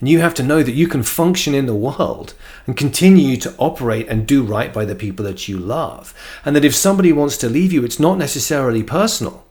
And 0.00 0.08
you 0.08 0.20
have 0.20 0.34
to 0.34 0.42
know 0.42 0.62
that 0.62 0.74
you 0.74 0.88
can 0.88 1.02
function 1.02 1.54
in 1.54 1.66
the 1.66 1.74
world 1.74 2.34
and 2.66 2.76
continue 2.76 3.36
to 3.38 3.54
operate 3.58 4.08
and 4.08 4.26
do 4.26 4.42
right 4.42 4.72
by 4.72 4.84
the 4.84 4.94
people 4.94 5.24
that 5.24 5.48
you 5.48 5.58
love. 5.58 6.14
And 6.44 6.54
that 6.56 6.64
if 6.64 6.74
somebody 6.74 7.12
wants 7.12 7.36
to 7.38 7.48
leave 7.48 7.72
you, 7.72 7.84
it's 7.84 8.00
not 8.00 8.18
necessarily 8.18 8.82
personal. 8.82 9.44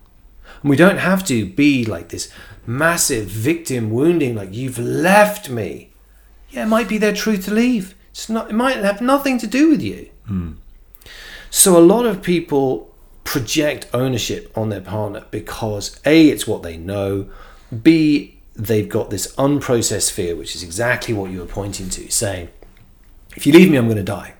And 0.61 0.69
we 0.69 0.75
don't 0.75 0.97
have 0.97 1.25
to 1.27 1.45
be 1.45 1.85
like 1.85 2.09
this 2.09 2.31
massive 2.65 3.27
victim 3.27 3.91
wounding, 3.91 4.35
like 4.35 4.53
you've 4.53 4.79
left 4.79 5.49
me. 5.49 5.91
Yeah, 6.49 6.63
it 6.63 6.69
might 6.69 6.87
be 6.87 6.97
their 6.97 7.13
truth 7.13 7.45
to 7.45 7.53
leave. 7.53 7.95
It's 8.11 8.29
not, 8.29 8.49
it 8.49 8.53
might 8.53 8.77
have 8.77 9.01
nothing 9.01 9.37
to 9.39 9.47
do 9.47 9.69
with 9.69 9.81
you. 9.81 10.09
Mm. 10.29 10.57
So 11.49 11.77
a 11.77 11.79
lot 11.79 12.05
of 12.05 12.21
people 12.21 12.93
project 13.23 13.87
ownership 13.93 14.55
on 14.55 14.69
their 14.69 14.81
partner 14.81 15.25
because 15.31 15.99
A, 16.05 16.29
it's 16.29 16.47
what 16.47 16.63
they 16.63 16.77
know, 16.77 17.29
B, 17.81 18.39
they've 18.55 18.89
got 18.89 19.09
this 19.09 19.33
unprocessed 19.35 20.11
fear, 20.11 20.35
which 20.35 20.55
is 20.55 20.63
exactly 20.63 21.13
what 21.13 21.31
you 21.31 21.39
were 21.39 21.45
pointing 21.45 21.89
to, 21.89 22.11
saying, 22.11 22.49
if 23.35 23.47
you 23.47 23.53
leave 23.53 23.71
me, 23.71 23.77
I'm 23.77 23.85
going 23.85 23.97
to 23.97 24.03
die. 24.03 24.35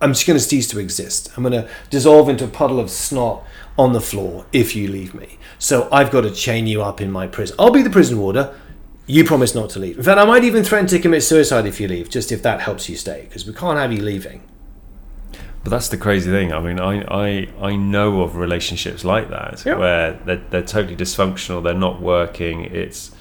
I'm 0.00 0.12
just 0.12 0.26
going 0.26 0.38
to 0.38 0.44
cease 0.44 0.66
to 0.68 0.80
exist. 0.80 1.30
I'm 1.36 1.44
going 1.44 1.52
to 1.52 1.68
dissolve 1.90 2.28
into 2.28 2.44
a 2.44 2.48
puddle 2.48 2.80
of 2.80 2.90
snot 2.90 3.44
on 3.78 3.92
the 3.92 4.00
floor 4.00 4.46
if 4.52 4.74
you 4.74 4.88
leave 4.88 5.14
me. 5.14 5.38
So 5.60 5.88
I've 5.92 6.10
got 6.10 6.22
to 6.22 6.32
chain 6.32 6.66
you 6.66 6.82
up 6.82 7.00
in 7.00 7.10
my 7.10 7.28
prison. 7.28 7.54
I'll 7.58 7.70
be 7.70 7.82
the 7.82 7.90
prison 7.90 8.18
warder. 8.18 8.58
You 9.06 9.24
promise 9.24 9.54
not 9.54 9.70
to 9.70 9.78
leave. 9.78 9.98
In 9.98 10.02
fact, 10.02 10.18
I 10.18 10.24
might 10.24 10.42
even 10.42 10.64
threaten 10.64 10.88
to 10.88 10.98
commit 10.98 11.22
suicide 11.22 11.66
if 11.66 11.80
you 11.80 11.86
leave, 11.86 12.10
just 12.10 12.32
if 12.32 12.42
that 12.42 12.60
helps 12.60 12.88
you 12.88 12.96
stay, 12.96 13.26
because 13.28 13.46
we 13.46 13.52
can't 13.52 13.78
have 13.78 13.92
you 13.92 14.02
leaving. 14.02 14.42
But 15.64 15.70
that's 15.70 15.88
the 15.88 15.96
crazy 15.96 16.30
thing. 16.30 16.52
I 16.52 16.60
mean, 16.60 16.80
I, 16.80 17.02
I, 17.02 17.48
I 17.60 17.76
know 17.76 18.22
of 18.22 18.36
relationships 18.36 19.04
like 19.04 19.30
that 19.30 19.64
yeah. 19.64 19.76
where 19.76 20.12
they're, 20.24 20.42
they're 20.50 20.62
totally 20.62 20.96
dysfunctional. 20.96 21.62
They're 21.62 21.72
not 21.74 22.00
working. 22.00 22.64
It's, 22.64 23.12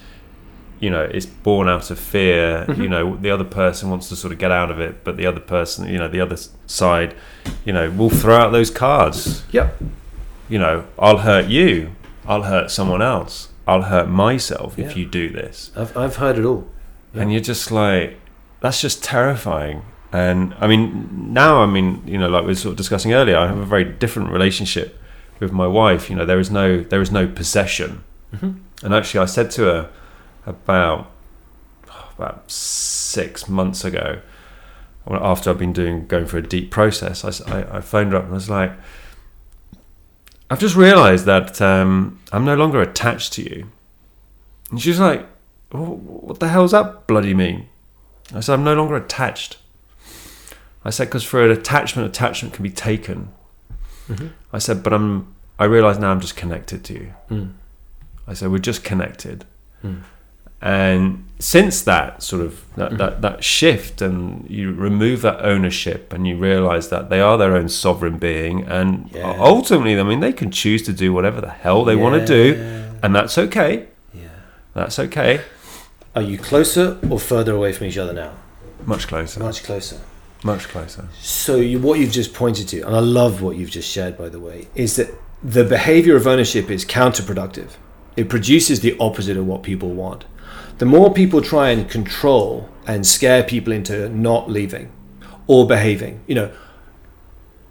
you 0.79 0.89
know, 0.89 1.03
it's 1.03 1.27
born 1.27 1.69
out 1.69 1.91
of 1.91 1.99
fear. 1.99 2.65
Mm-hmm. 2.67 2.81
You 2.81 2.89
know, 2.89 3.15
the 3.15 3.29
other 3.29 3.43
person 3.43 3.91
wants 3.91 4.09
to 4.09 4.15
sort 4.15 4.33
of 4.33 4.39
get 4.39 4.49
out 4.49 4.71
of 4.71 4.79
it, 4.79 5.03
but 5.03 5.17
the 5.17 5.27
other 5.27 5.39
person, 5.39 5.87
you 5.87 5.99
know, 5.99 6.07
the 6.07 6.19
other 6.19 6.37
side, 6.65 7.15
you 7.63 7.73
know, 7.73 7.91
will 7.91 8.09
throw 8.09 8.35
out 8.35 8.51
those 8.51 8.71
cards. 8.71 9.43
Yep. 9.51 9.79
You 10.49 10.57
know, 10.57 10.85
I'll 10.97 11.19
hurt 11.19 11.47
you. 11.47 11.95
I'll 12.25 12.43
hurt 12.43 12.71
someone 12.71 13.03
else. 13.03 13.49
I'll 13.67 13.83
hurt 13.83 14.09
myself 14.09 14.73
yeah. 14.77 14.85
if 14.85 14.97
you 14.97 15.05
do 15.05 15.29
this. 15.29 15.71
I've, 15.75 15.95
I've 15.95 16.15
heard 16.15 16.39
it 16.39 16.45
all. 16.45 16.67
Yeah. 17.13 17.21
And 17.21 17.31
you're 17.31 17.41
just 17.41 17.71
like, 17.71 18.17
that's 18.61 18.81
just 18.81 19.03
terrifying. 19.03 19.83
And 20.11 20.53
I 20.59 20.67
mean, 20.67 21.33
now 21.33 21.61
I 21.61 21.65
mean, 21.65 22.03
you 22.05 22.17
know, 22.17 22.27
like 22.27 22.41
we 22.41 22.49
were 22.49 22.55
sort 22.55 22.71
of 22.71 22.77
discussing 22.77 23.13
earlier, 23.13 23.37
I 23.37 23.47
have 23.47 23.57
a 23.57 23.65
very 23.65 23.85
different 23.85 24.31
relationship 24.31 24.99
with 25.39 25.51
my 25.51 25.67
wife. 25.67 26.09
You 26.09 26.15
know, 26.15 26.25
there 26.25 26.39
is 26.39 26.51
no 26.51 26.81
there 26.81 27.01
is 27.01 27.11
no 27.11 27.27
possession. 27.27 28.03
Mm-hmm. 28.33 28.85
And 28.85 28.93
actually, 28.93 29.19
I 29.21 29.25
said 29.25 29.51
to 29.51 29.63
her 29.63 29.89
about 30.45 31.11
about 32.17 32.51
six 32.51 33.47
months 33.47 33.83
ago, 33.85 34.21
after 35.07 35.49
I've 35.49 35.57
been 35.57 35.73
doing 35.73 36.07
going 36.07 36.25
through 36.25 36.39
a 36.39 36.43
deep 36.43 36.71
process, 36.71 37.23
I, 37.23 37.59
I, 37.59 37.77
I 37.77 37.81
phoned 37.81 38.11
her 38.11 38.17
up 38.17 38.25
and 38.25 38.33
I 38.33 38.35
was 38.35 38.49
like, 38.49 38.71
I've 40.49 40.59
just 40.59 40.75
realised 40.75 41.25
that 41.25 41.61
um, 41.61 42.19
I'm 42.31 42.43
no 42.43 42.55
longer 42.55 42.81
attached 42.81 43.33
to 43.33 43.41
you. 43.41 43.71
And 44.69 44.81
she 44.81 44.89
was 44.89 44.99
like, 44.99 45.25
What 45.71 46.39
the 46.39 46.49
hell's 46.49 46.71
that 46.71 47.07
bloody 47.07 47.33
mean? 47.33 47.67
I 48.33 48.41
said, 48.41 48.53
I'm 48.53 48.63
no 48.63 48.75
longer 48.75 48.95
attached. 48.95 49.57
I 50.83 50.89
said, 50.89 51.07
because 51.07 51.23
for 51.23 51.43
an 51.43 51.51
attachment, 51.51 52.07
attachment 52.07 52.53
can 52.53 52.63
be 52.63 52.69
taken. 52.71 53.29
Mm-hmm. 54.09 54.27
I 54.53 54.59
said, 54.59 54.81
but 54.83 54.93
I'm. 54.93 55.33
I 55.59 55.65
realise 55.65 55.97
now 55.99 56.09
I'm 56.11 56.19
just 56.21 56.35
connected 56.35 56.83
to 56.85 56.93
you. 56.93 57.13
Mm. 57.29 57.53
I 58.27 58.33
said, 58.33 58.49
we're 58.51 58.57
just 58.57 58.83
connected, 58.83 59.45
mm. 59.83 60.01
And 60.63 61.25
since 61.39 61.81
that 61.83 62.21
sort 62.21 62.43
of 62.43 62.63
that, 62.75 62.95
that, 62.99 63.21
that 63.23 63.43
shift 63.43 63.99
and 64.01 64.47
you 64.49 64.71
remove 64.73 65.23
that 65.23 65.43
ownership 65.43 66.13
and 66.13 66.27
you 66.27 66.35
realize 66.37 66.89
that 66.89 67.09
they 67.09 67.19
are 67.19 67.35
their 67.37 67.55
own 67.55 67.67
sovereign 67.67 68.19
being 68.19 68.63
and 68.65 69.09
Yeah. 69.11 69.35
ultimately 69.39 69.99
i 69.99 70.03
mean 70.03 70.19
they 70.19 70.31
can 70.33 70.51
choose 70.51 70.83
to 70.83 70.93
do 70.93 71.11
whatever 71.13 71.41
the 71.41 71.49
hell 71.49 71.83
they 71.83 71.95
want 71.95 72.19
to 72.21 72.25
do 72.27 72.61
and 73.01 73.15
that's 73.15 73.39
okay 73.39 73.87
Yeah. 74.13 74.27
that's 74.75 74.99
okay 74.99 75.41
Are 76.15 76.21
you 76.21 76.37
closer 76.37 76.99
or 77.09 77.19
further 77.19 77.53
away 77.55 77.73
from 77.73 77.87
each 77.87 77.97
other 77.97 78.13
now? 78.13 78.33
much 78.85 79.07
closer 79.07 79.39
Much 79.39 79.63
closer. 79.63 79.99
Much 80.43 80.67
closer 80.67 81.07
So 81.19 81.57
you, 81.57 81.79
what 81.79 81.99
you've 81.99 82.11
just 82.11 82.33
pointed 82.33 82.67
to, 82.69 82.81
and 82.81 82.95
I 82.95 82.99
love 82.99 83.41
what 83.41 83.57
you've 83.57 83.69
just 83.69 83.89
shared, 83.89 84.17
by 84.17 84.29
the 84.29 84.39
way, 84.39 84.67
is 84.75 84.95
that 84.95 85.13
the 85.43 85.63
behavior 85.63 86.15
of 86.15 86.27
ownership 86.27 86.69
is 86.69 86.85
counterproductive. 86.85 87.71
It 88.15 88.29
produces 88.29 88.81
the 88.81 88.97
opposite 88.99 89.37
of 89.37 89.47
what 89.47 89.63
people 89.63 89.89
want. 89.89 90.25
The 90.77 90.85
more 90.85 91.13
people 91.13 91.41
try 91.41 91.69
and 91.69 91.89
control 91.89 92.69
and 92.87 93.05
scare 93.05 93.43
people 93.43 93.71
into 93.71 94.09
not 94.09 94.49
leaving 94.49 94.91
or 95.47 95.67
behaving, 95.67 96.23
you 96.27 96.35
know, 96.35 96.51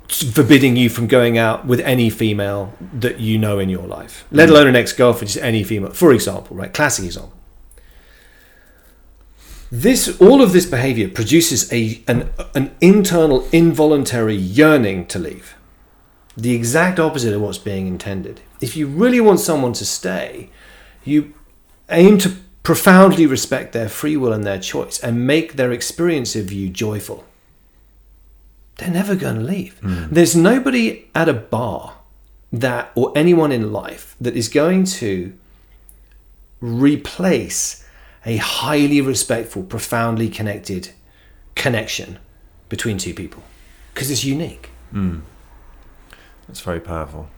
forbidding 0.08 0.76
you 0.76 0.88
from 0.88 1.06
going 1.06 1.38
out 1.38 1.66
with 1.66 1.80
any 1.80 2.10
female 2.10 2.72
that 2.92 3.20
you 3.20 3.38
know 3.38 3.58
in 3.58 3.68
your 3.68 3.86
life, 3.86 4.24
let 4.30 4.48
mm. 4.48 4.52
alone 4.52 4.66
an 4.66 4.76
ex-girlfriend, 4.76 5.28
just 5.28 5.44
any 5.44 5.62
female, 5.62 5.92
for 5.92 6.12
example, 6.12 6.56
right? 6.56 6.72
Classic 6.72 7.04
example. 7.04 7.39
This 9.70 10.20
all 10.20 10.42
of 10.42 10.52
this 10.52 10.66
behavior 10.66 11.08
produces 11.08 11.72
a 11.72 12.02
an, 12.08 12.30
an 12.54 12.74
internal 12.80 13.48
involuntary 13.52 14.34
yearning 14.34 15.06
to 15.06 15.18
leave. 15.18 15.54
The 16.36 16.54
exact 16.54 16.98
opposite 16.98 17.34
of 17.34 17.40
what's 17.40 17.58
being 17.58 17.86
intended. 17.86 18.40
If 18.60 18.76
you 18.76 18.86
really 18.86 19.20
want 19.20 19.40
someone 19.40 19.72
to 19.74 19.84
stay, 19.84 20.50
you 21.04 21.34
aim 21.88 22.18
to 22.18 22.36
profoundly 22.62 23.26
respect 23.26 23.72
their 23.72 23.88
free 23.88 24.16
will 24.16 24.32
and 24.32 24.44
their 24.44 24.58
choice 24.58 24.98
and 24.98 25.26
make 25.26 25.54
their 25.54 25.72
experience 25.72 26.34
of 26.36 26.52
you 26.52 26.68
joyful. 26.68 27.24
They're 28.76 28.90
never 28.90 29.14
going 29.14 29.36
to 29.36 29.42
leave. 29.42 29.78
Hmm. 29.80 30.06
There's 30.10 30.34
nobody 30.34 31.08
at 31.14 31.28
a 31.28 31.34
bar 31.34 31.94
that 32.52 32.90
or 32.94 33.12
anyone 33.14 33.52
in 33.52 33.72
life 33.72 34.16
that 34.20 34.36
is 34.36 34.48
going 34.48 34.84
to 34.84 35.32
replace 36.60 37.84
a 38.24 38.36
highly 38.36 39.00
respectful, 39.00 39.62
profoundly 39.62 40.28
connected 40.28 40.90
connection 41.54 42.18
between 42.68 42.98
two 42.98 43.14
people 43.14 43.42
because 43.92 44.10
it's 44.10 44.24
unique. 44.24 44.70
Hmm. 44.90 45.20
that's 46.46 46.60
very 46.60 46.80
powerful 46.80 47.28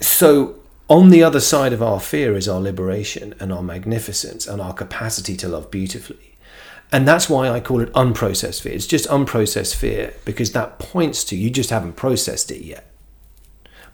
So, 0.00 0.56
on 0.88 1.10
the 1.10 1.22
other 1.22 1.38
side 1.38 1.72
of 1.72 1.82
our 1.82 2.00
fear 2.00 2.36
is 2.36 2.48
our 2.48 2.60
liberation 2.60 3.34
and 3.38 3.52
our 3.52 3.62
magnificence 3.62 4.46
and 4.46 4.60
our 4.60 4.72
capacity 4.72 5.36
to 5.36 5.48
love 5.48 5.70
beautifully. 5.70 6.36
And 6.90 7.06
that's 7.06 7.30
why 7.30 7.48
I 7.48 7.60
call 7.60 7.80
it 7.80 7.92
unprocessed 7.92 8.62
fear. 8.62 8.72
It's 8.72 8.88
just 8.88 9.08
unprocessed 9.08 9.76
fear 9.76 10.14
because 10.24 10.50
that 10.52 10.80
points 10.80 11.22
to 11.24 11.36
you 11.36 11.48
just 11.48 11.70
haven't 11.70 11.94
processed 11.94 12.50
it 12.50 12.64
yet. 12.64 12.89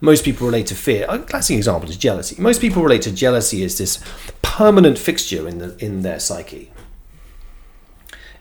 Most 0.01 0.25
people 0.25 0.47
relate 0.47 0.67
to 0.67 0.75
fear. 0.75 1.07
A 1.09 1.19
classic 1.19 1.57
example 1.57 1.89
is 1.89 1.97
jealousy. 1.97 2.41
Most 2.41 2.61
people 2.61 2.83
relate 2.83 3.03
to 3.03 3.13
jealousy 3.13 3.65
as 3.65 3.79
this 3.79 4.03
permanent 4.43 4.99
fixture 4.99 5.49
in 5.49 5.59
the 5.59 5.77
in 5.85 6.03
their 6.03 6.21
psyche. 6.21 6.71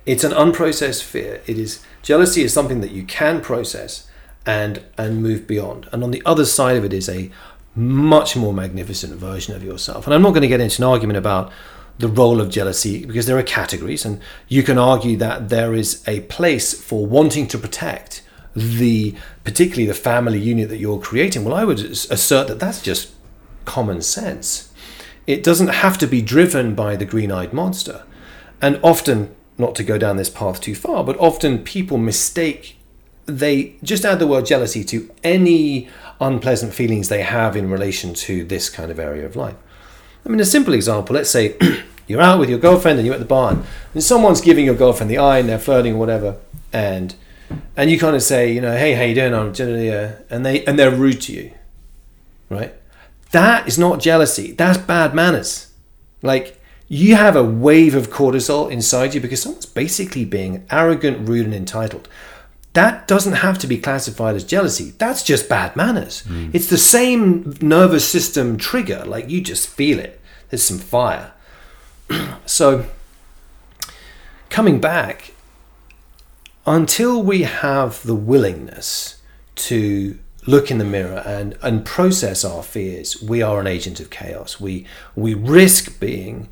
It's 0.05 0.23
an 0.23 0.31
unprocessed 0.31 1.03
fear. 1.03 1.41
It 1.45 1.57
is 1.57 1.83
jealousy 2.03 2.43
is 2.43 2.53
something 2.53 2.81
that 2.81 2.91
you 2.91 3.03
can 3.03 3.41
process 3.41 4.07
and 4.45 4.83
and 4.97 5.23
move 5.23 5.47
beyond. 5.47 5.87
And 5.91 6.03
on 6.03 6.11
the 6.11 6.21
other 6.25 6.45
side 6.45 6.77
of 6.77 6.83
it 6.83 6.93
is 6.93 7.09
a 7.09 7.31
much 7.75 8.35
more 8.37 8.53
magnificent 8.53 9.13
version 9.13 9.55
of 9.55 9.63
yourself. 9.63 10.05
And 10.05 10.13
I'm 10.13 10.21
not 10.21 10.31
going 10.31 10.43
to 10.43 10.47
get 10.47 10.61
into 10.61 10.81
an 10.81 10.87
argument 10.87 11.17
about 11.17 11.51
the 11.97 12.07
role 12.07 12.41
of 12.41 12.49
jealousy 12.49 13.05
because 13.05 13.25
there 13.25 13.37
are 13.37 13.43
categories 13.43 14.05
and 14.05 14.19
you 14.47 14.63
can 14.63 14.77
argue 14.77 15.15
that 15.17 15.49
there 15.49 15.73
is 15.73 16.03
a 16.07 16.21
place 16.21 16.73
for 16.73 17.05
wanting 17.05 17.47
to 17.47 17.57
protect 17.57 18.21
the 18.55 19.15
particularly 19.43 19.85
the 19.85 19.93
family 19.93 20.39
unit 20.39 20.69
that 20.69 20.77
you're 20.77 20.99
creating. 20.99 21.43
Well, 21.43 21.53
I 21.53 21.65
would 21.65 21.79
assert 21.79 22.47
that 22.47 22.59
that's 22.59 22.81
just 22.81 23.13
common 23.65 24.01
sense. 24.01 24.71
It 25.27 25.43
doesn't 25.43 25.67
have 25.67 25.97
to 25.97 26.07
be 26.07 26.21
driven 26.21 26.75
by 26.75 26.95
the 26.95 27.05
green-eyed 27.05 27.51
monster. 27.51 28.03
And 28.61 28.79
often 28.83 29.35
not 29.57 29.75
to 29.75 29.83
go 29.83 29.97
down 29.97 30.17
this 30.17 30.29
path 30.29 30.61
too 30.61 30.75
far, 30.75 31.03
but 31.03 31.17
often 31.19 31.63
people 31.63 31.97
mistake 31.97 32.77
they 33.25 33.75
just 33.81 34.05
add 34.05 34.19
the 34.19 34.27
word 34.27 34.45
jealousy 34.45 34.83
to 34.83 35.09
any 35.23 35.89
unpleasant 36.21 36.73
feelings 36.73 37.09
they 37.09 37.23
have 37.23 37.55
in 37.55 37.69
relation 37.69 38.13
to 38.13 38.43
this 38.43 38.69
kind 38.69 38.91
of 38.91 38.99
area 38.99 39.25
of 39.25 39.35
life. 39.35 39.55
I 40.25 40.29
mean, 40.29 40.39
a 40.39 40.45
simple 40.45 40.73
example 40.73 41.15
let's 41.15 41.29
say 41.29 41.57
you're 42.07 42.21
out 42.21 42.39
with 42.39 42.49
your 42.49 42.59
girlfriend 42.59 42.99
and 42.99 43.05
you're 43.05 43.15
at 43.15 43.19
the 43.19 43.25
bar 43.25 43.57
and 43.93 44.03
someone's 44.03 44.41
giving 44.41 44.65
your 44.65 44.75
girlfriend 44.75 45.09
the 45.09 45.17
eye 45.17 45.39
and 45.39 45.49
they're 45.49 45.59
flirting 45.59 45.95
or 45.95 45.97
whatever, 45.97 46.37
and 46.71 47.15
and 47.75 47.89
you 47.89 47.99
kind 47.99 48.15
of 48.15 48.23
say, 48.23 48.51
you 48.51 48.61
know, 48.61 48.75
hey, 48.75 48.93
how 48.93 49.03
you 49.03 49.15
doing? 49.15 49.33
I'm 49.33 49.53
generally, 49.53 49.93
uh, 49.93 50.13
and 50.29 50.45
they 50.45 50.65
and 50.65 50.77
they're 50.79 50.91
rude 50.91 51.21
to 51.21 51.33
you, 51.33 51.51
right? 52.49 52.73
That 53.31 53.67
is 53.67 53.77
not 53.77 53.99
jealousy. 53.99 54.51
That's 54.53 54.77
bad 54.77 55.13
manners. 55.13 55.71
Like 56.21 56.59
you 56.87 57.15
have 57.15 57.35
a 57.35 57.43
wave 57.43 57.95
of 57.95 58.09
cortisol 58.09 58.71
inside 58.71 59.13
you 59.13 59.21
because 59.21 59.41
someone's 59.41 59.65
basically 59.65 60.25
being 60.25 60.65
arrogant, 60.71 61.27
rude, 61.27 61.45
and 61.45 61.55
entitled. 61.55 62.07
That 62.73 63.07
doesn't 63.07 63.33
have 63.33 63.57
to 63.59 63.67
be 63.67 63.77
classified 63.77 64.35
as 64.35 64.43
jealousy. 64.43 64.93
That's 64.97 65.23
just 65.23 65.47
bad 65.47 65.75
manners. 65.75 66.23
It's 66.53 66.67
the 66.69 66.77
same 66.77 67.55
nervous 67.61 68.07
system 68.07 68.57
trigger. 68.57 69.03
Like 69.05 69.29
you 69.29 69.39
just 69.39 69.67
feel 69.67 69.97
it. 69.97 70.19
There's 70.49 70.63
some 70.63 70.79
fire. 70.79 71.31
so, 72.45 72.85
coming 74.49 74.79
back, 74.81 75.31
until 76.65 77.21
we 77.21 77.43
have 77.43 78.01
the 78.03 78.15
willingness 78.15 79.21
to 79.55 80.17
look 80.47 80.69
in 80.69 80.77
the 80.77 80.85
mirror 80.85 81.23
and, 81.25 81.57
and 81.61 81.85
process 81.85 82.43
our 82.43 82.63
fears, 82.63 83.21
we 83.21 83.41
are 83.41 83.59
an 83.59 83.67
agent 83.67 83.99
of 83.99 84.09
chaos. 84.09 84.59
We, 84.59 84.85
we 85.15 85.33
risk 85.33 85.99
being 85.99 86.49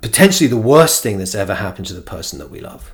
potentially 0.00 0.48
the 0.48 0.56
worst 0.56 1.02
thing 1.02 1.18
that's 1.18 1.34
ever 1.34 1.54
happened 1.54 1.86
to 1.86 1.94
the 1.94 2.02
person 2.02 2.38
that 2.38 2.50
we 2.50 2.60
love. 2.60 2.92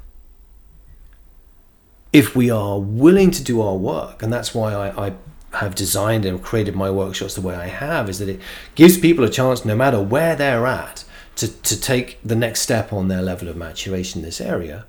If 2.13 2.35
we 2.35 2.51
are 2.51 2.79
willing 2.81 3.31
to 3.33 3.43
do 3.43 3.61
our 3.61 3.77
work, 3.77 4.23
and 4.23 4.33
that's 4.33 4.55
why 4.55 4.73
I, 4.73 5.09
I 5.09 5.13
have 5.53 5.75
designed 5.75 6.25
and 6.25 6.43
created 6.43 6.75
my 6.75 6.91
workshops 6.91 7.35
the 7.35 7.41
way 7.41 7.55
I 7.55 7.67
have, 7.67 8.09
is 8.09 8.19
that 8.19 8.29
it 8.29 8.41
gives 8.75 8.99
people 8.99 9.25
a 9.25 9.31
chance, 9.31 9.65
no 9.65 9.77
matter 9.77 10.01
where 10.01 10.35
they're 10.35 10.67
at, 10.67 11.05
to, 11.37 11.49
to 11.49 11.81
take 11.81 12.19
the 12.25 12.35
next 12.35 12.63
step 12.63 12.93
on 12.93 13.09
their 13.09 13.23
level 13.23 13.49
of 13.49 13.57
maturation 13.57 14.21
in 14.21 14.25
this 14.25 14.41
area. 14.41 14.87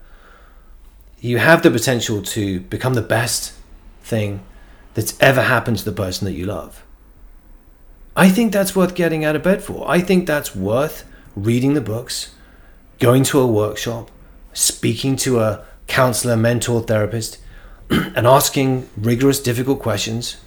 You 1.22 1.38
have 1.38 1.64
the 1.64 1.72
potential 1.72 2.22
to 2.22 2.62
become 2.62 2.94
the 2.94 3.02
best 3.02 3.54
thing 4.02 4.42
that's 4.94 5.20
ever 5.20 5.42
happened 5.42 5.78
to 5.80 5.86
the 5.86 5.92
person 5.92 6.26
that 6.26 6.34
you 6.34 6.46
love. 6.46 6.84
I 8.16 8.30
think 8.30 8.52
that's 8.52 8.76
worth 8.76 8.96
getting 8.96 9.24
out 9.24 9.36
of 9.36 9.44
bed 9.44 9.64
for. 9.64 9.90
I 9.90 10.02
think 10.02 10.26
that's 10.26 10.56
worth 10.56 11.06
reading 11.36 11.74
the 11.74 11.82
books, 11.82 12.34
going 13.00 13.24
to 13.24 13.40
a 13.40 13.48
workshop, 13.48 14.12
speaking 14.54 15.16
to 15.18 15.40
a 15.40 15.64
counselor, 15.88 16.36
mentor, 16.36 16.82
therapist, 16.82 17.38
and 17.90 18.28
asking 18.28 18.90
rigorous, 18.98 19.40
difficult 19.40 19.80
questions 19.80 20.38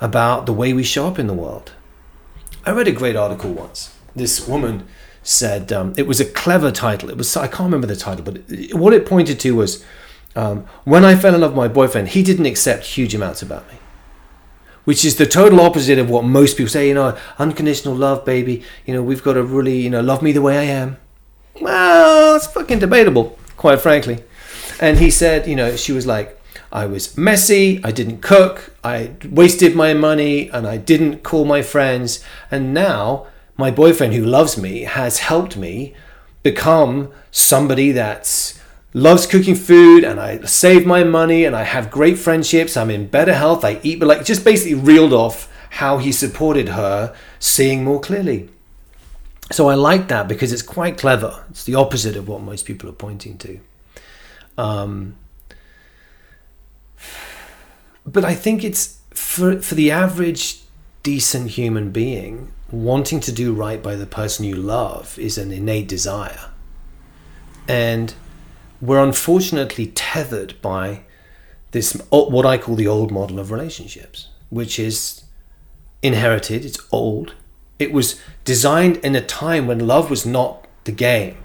about 0.00 0.46
the 0.46 0.52
way 0.52 0.72
we 0.72 0.82
show 0.82 1.06
up 1.06 1.18
in 1.18 1.26
the 1.26 1.34
world. 1.34 1.72
I 2.66 2.72
read 2.72 2.88
a 2.88 2.92
great 2.92 3.16
article 3.16 3.52
once. 3.52 3.94
This 4.16 4.46
woman 4.46 4.86
said 5.22 5.72
um, 5.72 5.94
it 5.96 6.06
was 6.06 6.20
a 6.20 6.24
clever 6.24 6.70
title. 6.70 7.10
It 7.10 7.16
was 7.16 7.36
I 7.36 7.46
can't 7.46 7.64
remember 7.64 7.86
the 7.86 7.96
title, 7.96 8.24
but 8.24 8.42
what 8.72 8.92
it 8.92 9.06
pointed 9.06 9.40
to 9.40 9.56
was 9.56 9.84
um, 10.36 10.66
when 10.84 11.04
I 11.04 11.14
fell 11.14 11.34
in 11.34 11.40
love 11.40 11.52
with 11.52 11.56
my 11.56 11.68
boyfriend, 11.68 12.08
he 12.08 12.22
didn't 12.22 12.46
accept 12.46 12.84
huge 12.84 13.14
amounts 13.14 13.42
about 13.42 13.70
me 13.70 13.78
which 14.84 15.04
is 15.04 15.16
the 15.16 15.26
total 15.26 15.60
opposite 15.60 15.98
of 15.98 16.10
what 16.10 16.24
most 16.24 16.56
people 16.56 16.70
say. 16.70 16.88
You 16.88 16.94
know, 16.94 17.18
unconditional 17.38 17.94
love, 17.94 18.24
baby. 18.24 18.62
You 18.86 18.94
know, 18.94 19.02
we've 19.02 19.22
got 19.22 19.34
to 19.34 19.42
really, 19.42 19.80
you 19.80 19.90
know, 19.90 20.00
love 20.00 20.22
me 20.22 20.32
the 20.32 20.42
way 20.42 20.58
I 20.58 20.64
am. 20.64 20.98
Well, 21.60 22.36
it's 22.36 22.46
fucking 22.46 22.80
debatable, 22.80 23.38
quite 23.56 23.80
frankly. 23.80 24.24
And 24.80 24.98
he 24.98 25.10
said, 25.10 25.46
you 25.46 25.56
know, 25.56 25.76
she 25.76 25.92
was 25.92 26.06
like, 26.06 26.40
I 26.72 26.86
was 26.86 27.16
messy, 27.16 27.80
I 27.84 27.92
didn't 27.92 28.20
cook, 28.20 28.74
I 28.82 29.12
wasted 29.30 29.76
my 29.76 29.94
money, 29.94 30.50
and 30.50 30.66
I 30.66 30.76
didn't 30.76 31.22
call 31.22 31.44
my 31.44 31.62
friends. 31.62 32.24
And 32.50 32.74
now 32.74 33.28
my 33.56 33.70
boyfriend, 33.70 34.14
who 34.14 34.24
loves 34.24 34.58
me, 34.58 34.82
has 34.82 35.20
helped 35.20 35.56
me 35.56 35.94
become 36.42 37.12
somebody 37.30 37.92
that's 37.92 38.60
loves 38.94 39.26
cooking 39.26 39.56
food 39.56 40.04
and 40.04 40.20
I 40.20 40.40
save 40.42 40.86
my 40.86 41.04
money 41.04 41.44
and 41.44 41.54
I 41.54 41.64
have 41.64 41.90
great 41.90 42.16
friendships. 42.16 42.76
I'm 42.76 42.90
in 42.90 43.08
better 43.08 43.34
health. 43.34 43.64
I 43.64 43.80
eat, 43.82 43.98
but 43.98 44.06
like 44.06 44.24
just 44.24 44.44
basically 44.44 44.74
reeled 44.74 45.12
off 45.12 45.52
how 45.70 45.98
he 45.98 46.12
supported 46.12 46.68
her 46.68 47.14
seeing 47.40 47.84
more 47.84 48.00
clearly. 48.00 48.48
So 49.50 49.68
I 49.68 49.74
like 49.74 50.08
that 50.08 50.28
because 50.28 50.52
it's 50.52 50.62
quite 50.62 50.96
clever. 50.96 51.44
It's 51.50 51.64
the 51.64 51.74
opposite 51.74 52.16
of 52.16 52.28
what 52.28 52.40
most 52.40 52.64
people 52.64 52.88
are 52.88 52.92
pointing 52.92 53.36
to. 53.38 53.60
Um, 54.56 55.16
but 58.06 58.24
I 58.24 58.34
think 58.34 58.62
it's 58.64 58.98
for 59.10 59.60
for 59.60 59.74
the 59.74 59.90
average 59.90 60.60
decent 61.02 61.50
human 61.50 61.90
being, 61.90 62.52
wanting 62.70 63.20
to 63.20 63.32
do 63.32 63.52
right 63.52 63.82
by 63.82 63.96
the 63.96 64.06
person 64.06 64.44
you 64.44 64.56
love 64.56 65.18
is 65.18 65.36
an 65.36 65.50
innate 65.50 65.88
desire. 65.88 66.50
And 67.68 68.14
we're 68.80 69.02
unfortunately 69.02 69.86
tethered 69.88 70.60
by 70.60 71.02
this, 71.70 71.92
what 72.10 72.46
I 72.46 72.58
call 72.58 72.76
the 72.76 72.86
old 72.86 73.10
model 73.10 73.38
of 73.38 73.50
relationships, 73.50 74.28
which 74.50 74.78
is 74.78 75.24
inherited, 76.02 76.64
it's 76.64 76.78
old. 76.92 77.34
It 77.78 77.92
was 77.92 78.20
designed 78.44 78.98
in 78.98 79.16
a 79.16 79.20
time 79.20 79.66
when 79.66 79.86
love 79.86 80.10
was 80.10 80.24
not 80.24 80.68
the 80.84 80.92
game. 80.92 81.38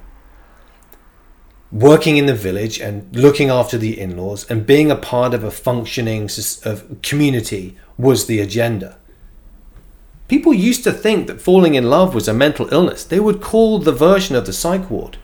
Working 1.71 2.17
in 2.17 2.25
the 2.25 2.35
village 2.35 2.79
and 2.79 3.15
looking 3.15 3.49
after 3.49 3.77
the 3.77 3.99
in 3.99 4.17
laws 4.17 4.49
and 4.49 4.65
being 4.65 4.91
a 4.91 4.95
part 4.95 5.33
of 5.33 5.43
a 5.43 5.51
functioning 5.51 6.29
of 6.63 7.01
community 7.01 7.77
was 7.97 8.25
the 8.25 8.39
agenda. 8.39 8.97
People 10.27 10.53
used 10.53 10.83
to 10.83 10.91
think 10.91 11.27
that 11.27 11.41
falling 11.41 11.73
in 11.73 11.89
love 11.89 12.13
was 12.13 12.27
a 12.27 12.33
mental 12.33 12.71
illness. 12.71 13.03
They 13.03 13.19
would 13.19 13.41
call 13.41 13.79
the 13.79 13.91
version 13.91 14.35
of 14.35 14.45
the 14.45 14.53
psych 14.53 14.89
ward. 14.91 15.17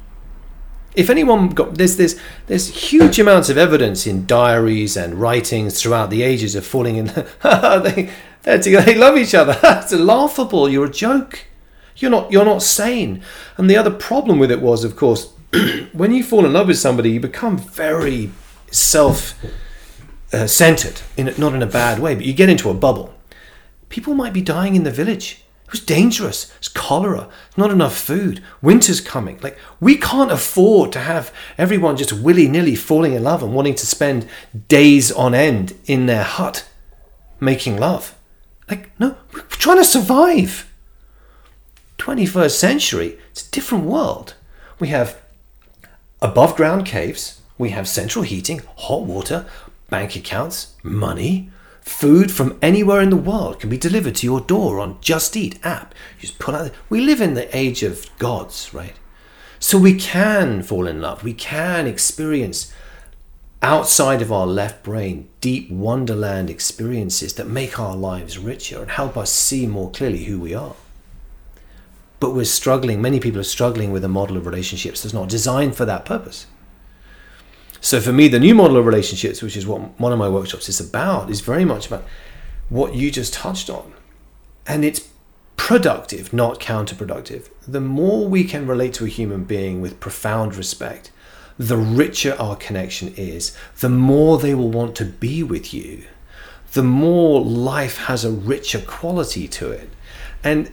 If 0.96 1.10
anyone 1.10 1.50
got 1.50 1.76
there's 1.76 1.98
there's 1.98 2.20
there's 2.48 2.68
huge 2.68 3.20
amounts 3.20 3.50
of 3.50 3.58
evidence 3.58 4.08
in 4.08 4.26
diaries 4.26 4.96
and 4.96 5.16
writings 5.16 5.82
throughout 5.82 6.10
the 6.10 6.24
ages 6.24 6.56
of 6.56 6.66
falling 6.66 6.96
in. 6.96 7.06
they 7.44 8.12
they 8.44 8.96
love 8.96 9.18
each 9.18 9.36
other. 9.36 9.60
it's 9.64 9.94
laughable. 9.94 10.70
You're 10.70 10.86
a 10.86 10.92
joke. 10.92 11.46
You're 11.98 12.12
not 12.12 12.32
you're 12.32 12.46
not 12.46 12.62
sane. 12.62 13.22
And 13.58 13.70
the 13.70 13.78
other 13.78 13.92
problem 13.92 14.40
with 14.40 14.52
it 14.52 14.62
was, 14.62 14.84
of 14.84 14.96
course, 14.96 15.34
when 15.94 16.14
you 16.14 16.24
fall 16.24 16.46
in 16.46 16.54
love 16.54 16.68
with 16.68 16.78
somebody, 16.78 17.12
you 17.12 17.20
become 17.20 17.58
very 17.58 18.32
self 18.72 19.36
uh, 20.34 20.48
centered. 20.48 21.02
In 21.18 21.34
not 21.38 21.54
in 21.54 21.62
a 21.62 21.68
bad 21.68 22.00
way, 22.00 22.16
but 22.16 22.26
you 22.26 22.34
get 22.34 22.50
into 22.50 22.70
a 22.70 22.74
bubble 22.74 23.16
People 23.90 24.14
might 24.14 24.34
be 24.34 24.42
dying 24.42 24.76
in 24.76 24.84
the 24.84 24.92
village. 24.92 25.45
It 25.66 25.72
was 25.72 25.82
dangerous. 25.82 26.54
It's 26.58 26.68
cholera. 26.68 27.28
Not 27.58 27.72
enough 27.72 27.98
food. 27.98 28.44
Winter's 28.62 29.02
coming. 29.02 29.40
Like, 29.42 29.58
we 29.80 29.98
can't 29.98 30.32
afford 30.32 30.92
to 30.94 31.00
have 31.00 31.34
everyone 31.58 31.98
just 31.98 32.14
willy 32.14 32.48
nilly 32.48 32.76
falling 32.76 33.14
in 33.14 33.24
love 33.24 33.42
and 33.42 33.54
wanting 33.54 33.76
to 33.76 33.86
spend 33.86 34.28
days 34.68 35.12
on 35.12 35.34
end 35.34 35.74
in 35.86 36.06
their 36.06 36.24
hut 36.24 36.68
making 37.40 37.78
love. 37.78 38.16
Like, 38.70 38.92
no, 39.00 39.18
we're 39.34 39.42
trying 39.42 39.78
to 39.78 39.86
survive. 39.86 40.72
21st 41.98 42.52
century, 42.52 43.18
it's 43.32 43.48
a 43.48 43.52
different 43.52 43.86
world. 43.86 44.36
We 44.80 44.90
have 44.90 45.20
above 46.22 46.56
ground 46.56 46.86
caves, 46.86 47.42
we 47.58 47.70
have 47.70 47.88
central 47.88 48.24
heating, 48.24 48.62
hot 48.76 49.04
water, 49.04 49.46
bank 49.90 50.16
accounts, 50.16 50.76
money, 50.84 51.50
Food 51.86 52.32
from 52.32 52.58
anywhere 52.64 53.00
in 53.00 53.12
the 53.12 53.16
world 53.16 53.60
can 53.60 53.70
be 53.70 53.78
delivered 53.78 54.16
to 54.16 54.26
your 54.26 54.42
door 54.42 54.80
on 54.80 54.98
Just 55.02 55.38
Eat 55.38 55.60
app. 55.64 55.94
You 56.18 56.22
just 56.22 56.40
put 56.40 56.56
out. 56.56 56.72
We 56.90 57.00
live 57.00 57.22
in 57.22 57.36
the 57.36 57.56
age 57.56 57.84
of 57.84 58.10
gods, 58.18 58.74
right? 58.74 58.96
So 59.60 59.78
we 59.78 59.94
can 59.94 60.64
fall 60.64 60.88
in 60.88 61.00
love. 61.00 61.24
We 61.24 61.34
can 61.34 61.86
experience 61.86 62.74
outside 63.62 64.24
of 64.24 64.32
our 64.32 64.48
left 64.48 64.84
brain 64.84 65.30
deep 65.42 65.70
wonderland 65.70 66.50
experiences 66.50 67.36
that 67.36 67.48
make 67.48 67.80
our 67.80 67.96
lives 67.96 68.40
richer 68.40 68.82
and 68.82 68.90
help 68.90 69.16
us 69.16 69.32
see 69.32 69.68
more 69.68 69.92
clearly 69.92 70.26
who 70.26 70.40
we 70.40 70.56
are. 70.56 70.76
But 72.20 72.34
we're 72.34 72.46
struggling, 72.46 73.00
many 73.00 73.20
people 73.20 73.40
are 73.40 73.44
struggling 73.44 73.92
with 73.92 74.04
a 74.04 74.10
model 74.10 74.38
of 74.38 74.48
relationships 74.48 75.04
that's 75.04 75.14
not 75.14 75.30
designed 75.30 75.76
for 75.76 75.86
that 75.86 76.04
purpose. 76.04 76.48
So 77.86 78.02
for 78.02 78.12
me, 78.12 78.28
the 78.28 78.40
new 78.40 78.56
model 78.56 78.78
of 78.78 78.88
relationships, 78.88 79.44
which 79.44 79.56
is 79.56 79.68
what 79.68 80.00
one 80.00 80.12
of 80.12 80.18
my 80.18 80.28
workshops 80.28 80.68
is 80.70 80.80
about, 80.80 81.30
is 81.30 81.42
very 81.42 81.66
much 81.66 81.86
about 81.86 82.04
what 82.68 82.96
you 82.96 83.12
just 83.12 83.32
touched 83.32 83.70
on. 83.70 83.94
And 84.66 84.84
it's 84.84 85.08
productive, 85.56 86.34
not 86.34 86.60
counterproductive. 86.60 87.52
The 87.68 87.80
more 87.80 88.28
we 88.28 88.44
can 88.44 88.66
relate 88.66 88.96
to 88.96 89.06
a 89.06 89.08
human 89.08 89.44
being 89.44 89.82
with 89.82 90.00
profound 90.00 90.56
respect, 90.56 91.12
the 91.60 91.78
richer 91.78 92.36
our 92.40 92.56
connection 92.56 93.14
is, 93.18 93.56
the 93.82 93.90
more 93.90 94.40
they 94.40 94.56
will 94.56 94.72
want 94.72 94.96
to 94.96 95.06
be 95.06 95.44
with 95.44 95.72
you, 95.72 96.06
the 96.74 96.82
more 96.82 97.40
life 97.40 97.98
has 98.06 98.26
a 98.26 98.32
richer 98.32 98.82
quality 98.82 99.48
to 99.50 99.70
it. 99.70 99.92
And 100.44 100.72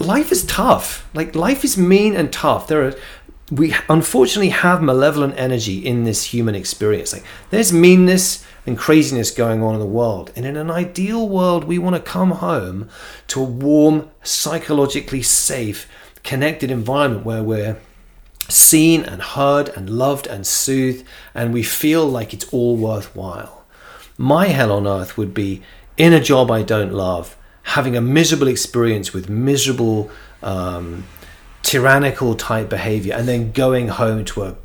life 0.00 0.32
is 0.32 0.44
tough. 0.44 1.08
Like 1.14 1.34
life 1.34 1.64
is 1.64 1.78
mean 1.78 2.16
and 2.16 2.32
tough. 2.32 2.66
There 2.66 2.86
are 2.86 2.94
we 3.50 3.74
unfortunately 3.88 4.50
have 4.50 4.82
malevolent 4.82 5.34
energy 5.36 5.84
in 5.84 6.04
this 6.04 6.24
human 6.24 6.54
experience. 6.54 7.12
Like 7.12 7.24
there's 7.50 7.72
meanness 7.72 8.44
and 8.66 8.78
craziness 8.78 9.30
going 9.30 9.62
on 9.62 9.74
in 9.74 9.80
the 9.80 9.86
world. 9.86 10.30
And 10.36 10.46
in 10.46 10.56
an 10.56 10.70
ideal 10.70 11.28
world, 11.28 11.64
we 11.64 11.78
want 11.78 11.96
to 11.96 12.02
come 12.02 12.30
home 12.32 12.88
to 13.28 13.40
a 13.40 13.44
warm, 13.44 14.10
psychologically 14.22 15.22
safe, 15.22 15.88
connected 16.22 16.70
environment 16.70 17.24
where 17.24 17.42
we're 17.42 17.80
seen 18.48 19.02
and 19.04 19.22
heard 19.22 19.68
and 19.70 19.90
loved 19.90 20.26
and 20.26 20.46
soothed, 20.46 21.04
and 21.34 21.52
we 21.52 21.62
feel 21.62 22.06
like 22.06 22.34
it's 22.34 22.48
all 22.52 22.76
worthwhile. 22.76 23.64
My 24.18 24.46
hell 24.46 24.72
on 24.72 24.86
earth 24.86 25.16
would 25.16 25.32
be 25.32 25.62
in 25.96 26.12
a 26.12 26.20
job 26.20 26.50
I 26.50 26.62
don't 26.62 26.92
love, 26.92 27.36
having 27.62 27.96
a 27.96 28.00
miserable 28.00 28.48
experience 28.48 29.12
with 29.12 29.28
miserable 29.28 30.10
um, 30.42 31.04
tyrannical 31.62 32.34
type 32.34 32.68
behavior 32.68 33.14
and 33.14 33.28
then 33.28 33.52
going 33.52 33.88
home 33.88 34.24
to 34.24 34.42
a 34.42 34.56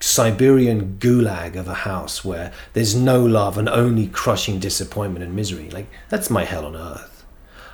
Siberian 0.00 0.98
gulag 0.98 1.56
of 1.56 1.68
a 1.68 1.74
house 1.74 2.24
where 2.24 2.52
there's 2.74 2.94
no 2.94 3.24
love 3.24 3.56
and 3.56 3.68
only 3.68 4.06
crushing 4.08 4.58
disappointment 4.58 5.24
and 5.24 5.34
misery. 5.34 5.70
Like, 5.70 5.86
that's 6.08 6.30
my 6.30 6.44
hell 6.44 6.66
on 6.66 6.76
earth. 6.76 7.24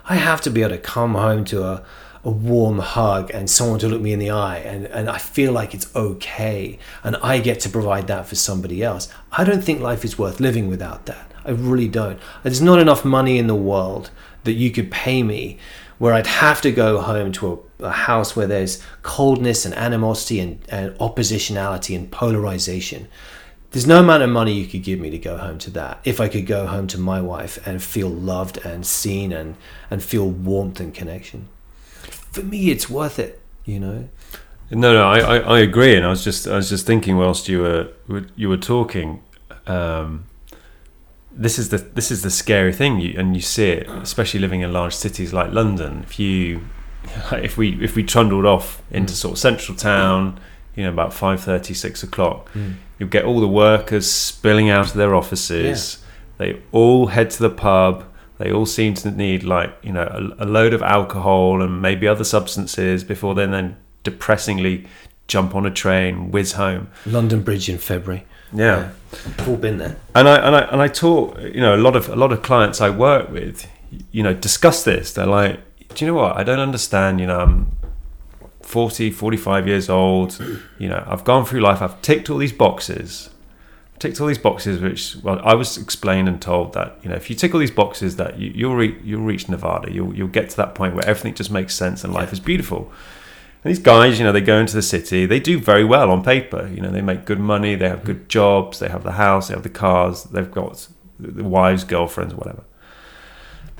I 0.04 0.16
have 0.16 0.40
to 0.42 0.50
be 0.50 0.62
able 0.62 0.76
to 0.76 0.78
come 0.78 1.14
home 1.14 1.44
to 1.46 1.64
a, 1.64 1.84
a 2.24 2.30
warm 2.30 2.78
hug 2.78 3.30
and 3.32 3.50
someone 3.50 3.78
to 3.80 3.88
look 3.88 4.00
me 4.00 4.12
in 4.12 4.18
the 4.18 4.30
eye 4.30 4.58
and, 4.58 4.86
and 4.86 5.10
I 5.10 5.18
feel 5.18 5.52
like 5.52 5.74
it's 5.74 5.94
okay 5.94 6.78
and 7.02 7.16
I 7.16 7.40
get 7.40 7.60
to 7.60 7.68
provide 7.68 8.06
that 8.06 8.26
for 8.26 8.36
somebody 8.36 8.82
else. 8.82 9.08
I 9.32 9.44
don't 9.44 9.62
think 9.62 9.80
life 9.80 10.04
is 10.04 10.18
worth 10.18 10.40
living 10.40 10.68
without 10.68 11.06
that. 11.06 11.30
I 11.44 11.50
really 11.50 11.88
don't. 11.88 12.20
There's 12.44 12.62
not 12.62 12.78
enough 12.78 13.04
money 13.04 13.38
in 13.38 13.48
the 13.48 13.54
world 13.54 14.10
that 14.44 14.52
you 14.52 14.70
could 14.70 14.90
pay 14.90 15.22
me 15.22 15.58
where 16.02 16.14
I'd 16.14 16.26
have 16.26 16.60
to 16.62 16.72
go 16.72 17.00
home 17.00 17.30
to 17.30 17.64
a, 17.78 17.84
a 17.84 17.90
house 17.92 18.34
where 18.34 18.48
there's 18.48 18.82
coldness 19.02 19.64
and 19.64 19.72
animosity 19.76 20.40
and, 20.40 20.60
and 20.68 20.90
oppositionality 20.98 21.94
and 21.94 22.10
polarization. 22.10 23.06
There's 23.70 23.86
no 23.86 24.00
amount 24.00 24.24
of 24.24 24.30
money 24.30 24.52
you 24.52 24.66
could 24.66 24.82
give 24.82 24.98
me 24.98 25.10
to 25.10 25.18
go 25.18 25.36
home 25.36 25.58
to 25.58 25.70
that. 25.70 26.00
If 26.02 26.20
I 26.20 26.26
could 26.26 26.44
go 26.44 26.66
home 26.66 26.88
to 26.88 26.98
my 26.98 27.20
wife 27.20 27.64
and 27.64 27.80
feel 27.80 28.08
loved 28.08 28.56
and 28.66 28.84
seen 28.84 29.30
and, 29.32 29.54
and 29.92 30.02
feel 30.02 30.28
warmth 30.28 30.80
and 30.80 30.92
connection. 30.92 31.46
For 32.32 32.42
me, 32.42 32.72
it's 32.72 32.90
worth 32.90 33.20
it, 33.20 33.40
you 33.64 33.78
know? 33.78 34.08
No, 34.72 34.92
no, 34.92 35.04
I, 35.04 35.38
I, 35.38 35.60
agree, 35.60 35.94
and 35.94 36.04
I 36.04 36.08
was 36.08 36.24
just 36.24 36.48
I 36.48 36.56
was 36.56 36.68
just 36.68 36.84
thinking 36.84 37.16
whilst 37.16 37.48
you 37.48 37.60
were 37.60 38.24
you 38.34 38.48
were 38.48 38.56
talking, 38.56 39.22
um, 39.68 40.24
this 41.34 41.58
is 41.58 41.70
the 41.70 41.78
this 41.78 42.10
is 42.10 42.22
the 42.22 42.30
scary 42.30 42.72
thing, 42.72 43.00
you, 43.00 43.14
and 43.18 43.34
you 43.34 43.42
see 43.42 43.70
it, 43.70 43.88
especially 43.88 44.40
living 44.40 44.60
in 44.60 44.72
large 44.72 44.94
cities 44.94 45.32
like 45.32 45.52
London. 45.52 46.02
If 46.02 46.18
you 46.18 46.66
if 47.32 47.56
we 47.56 47.82
if 47.82 47.96
we 47.96 48.02
trundled 48.02 48.46
off 48.46 48.82
into 48.90 49.12
mm. 49.12 49.16
sort 49.16 49.32
of 49.32 49.38
central 49.38 49.76
town, 49.76 50.40
you 50.74 50.84
know, 50.84 50.90
about 50.90 51.12
five 51.12 51.40
thirty, 51.40 51.74
six 51.74 52.02
o'clock, 52.02 52.50
mm. 52.52 52.74
you 52.98 53.06
get 53.06 53.24
all 53.24 53.40
the 53.40 53.48
workers 53.48 54.10
spilling 54.10 54.70
out 54.70 54.88
of 54.88 54.94
their 54.94 55.14
offices. 55.14 55.98
Yeah. 55.98 56.08
They 56.38 56.62
all 56.72 57.06
head 57.08 57.30
to 57.30 57.42
the 57.42 57.50
pub. 57.50 58.04
They 58.38 58.50
all 58.50 58.66
seem 58.66 58.94
to 58.94 59.10
need 59.10 59.44
like 59.44 59.76
you 59.82 59.92
know 59.92 60.34
a, 60.38 60.44
a 60.44 60.46
load 60.46 60.74
of 60.74 60.82
alcohol 60.82 61.62
and 61.62 61.80
maybe 61.80 62.06
other 62.08 62.24
substances 62.24 63.04
before 63.04 63.34
they 63.34 63.46
then 63.46 63.76
depressingly 64.02 64.86
jump 65.28 65.54
on 65.54 65.64
a 65.64 65.70
train, 65.70 66.30
whiz 66.30 66.52
home. 66.52 66.90
London 67.06 67.42
Bridge 67.42 67.68
in 67.68 67.78
February. 67.78 68.26
Yeah. 68.52 68.90
We've 69.38 69.48
all 69.48 69.56
been 69.56 69.78
there. 69.78 69.96
And 70.14 70.28
I 70.28 70.36
and 70.36 70.56
I 70.56 70.60
and 70.60 70.80
I 70.80 70.88
talk, 70.88 71.38
you 71.40 71.60
know, 71.60 71.74
a 71.74 71.78
lot 71.78 71.96
of 71.96 72.08
a 72.08 72.16
lot 72.16 72.32
of 72.32 72.42
clients 72.42 72.80
I 72.80 72.90
work 72.90 73.30
with, 73.30 73.66
you 74.10 74.22
know, 74.22 74.34
discuss 74.34 74.84
this. 74.84 75.12
They're 75.12 75.26
like, 75.26 75.60
do 75.94 76.04
you 76.04 76.10
know 76.10 76.16
what? 76.16 76.36
I 76.36 76.44
don't 76.44 76.60
understand, 76.60 77.20
you 77.20 77.26
know, 77.26 77.40
I'm 77.40 77.72
40, 78.62 79.10
45 79.10 79.66
years 79.66 79.90
old, 79.90 80.38
you 80.78 80.88
know, 80.88 81.04
I've 81.06 81.24
gone 81.24 81.44
through 81.44 81.60
life, 81.60 81.82
I've 81.82 82.00
ticked 82.00 82.30
all 82.30 82.38
these 82.38 82.52
boxes. 82.52 83.28
Ticked 83.98 84.20
all 84.20 84.26
these 84.26 84.38
boxes, 84.38 84.80
which 84.80 85.16
well, 85.22 85.40
I 85.44 85.54
was 85.54 85.78
explained 85.78 86.28
and 86.28 86.42
told 86.42 86.72
that 86.72 86.98
you 87.04 87.08
know 87.08 87.14
if 87.14 87.30
you 87.30 87.36
tick 87.36 87.54
all 87.54 87.60
these 87.60 87.70
boxes, 87.70 88.16
that 88.16 88.36
you, 88.36 88.50
you'll 88.52 88.74
re- 88.74 88.98
you'll 89.04 89.22
reach 89.22 89.48
Nirvana, 89.48 89.92
You'll 89.92 90.12
you'll 90.12 90.26
get 90.26 90.50
to 90.50 90.56
that 90.56 90.74
point 90.74 90.94
where 90.94 91.06
everything 91.06 91.34
just 91.34 91.52
makes 91.52 91.72
sense 91.72 92.02
and 92.02 92.12
life 92.12 92.32
is 92.32 92.40
beautiful. 92.40 92.90
These 93.64 93.78
guys, 93.78 94.18
you 94.18 94.24
know, 94.24 94.32
they 94.32 94.40
go 94.40 94.58
into 94.58 94.74
the 94.74 94.82
city. 94.82 95.24
They 95.24 95.38
do 95.38 95.60
very 95.60 95.84
well 95.84 96.10
on 96.10 96.24
paper. 96.24 96.66
You 96.66 96.80
know, 96.80 96.90
they 96.90 97.00
make 97.00 97.24
good 97.24 97.38
money. 97.38 97.76
They 97.76 97.88
have 97.88 98.02
good 98.04 98.28
jobs. 98.28 98.80
They 98.80 98.88
have 98.88 99.04
the 99.04 99.12
house. 99.12 99.48
They 99.48 99.54
have 99.54 99.62
the 99.62 99.68
cars. 99.68 100.24
They've 100.24 100.50
got 100.50 100.88
the 101.20 101.44
wives, 101.44 101.84
girlfriends, 101.84 102.34
whatever. 102.34 102.64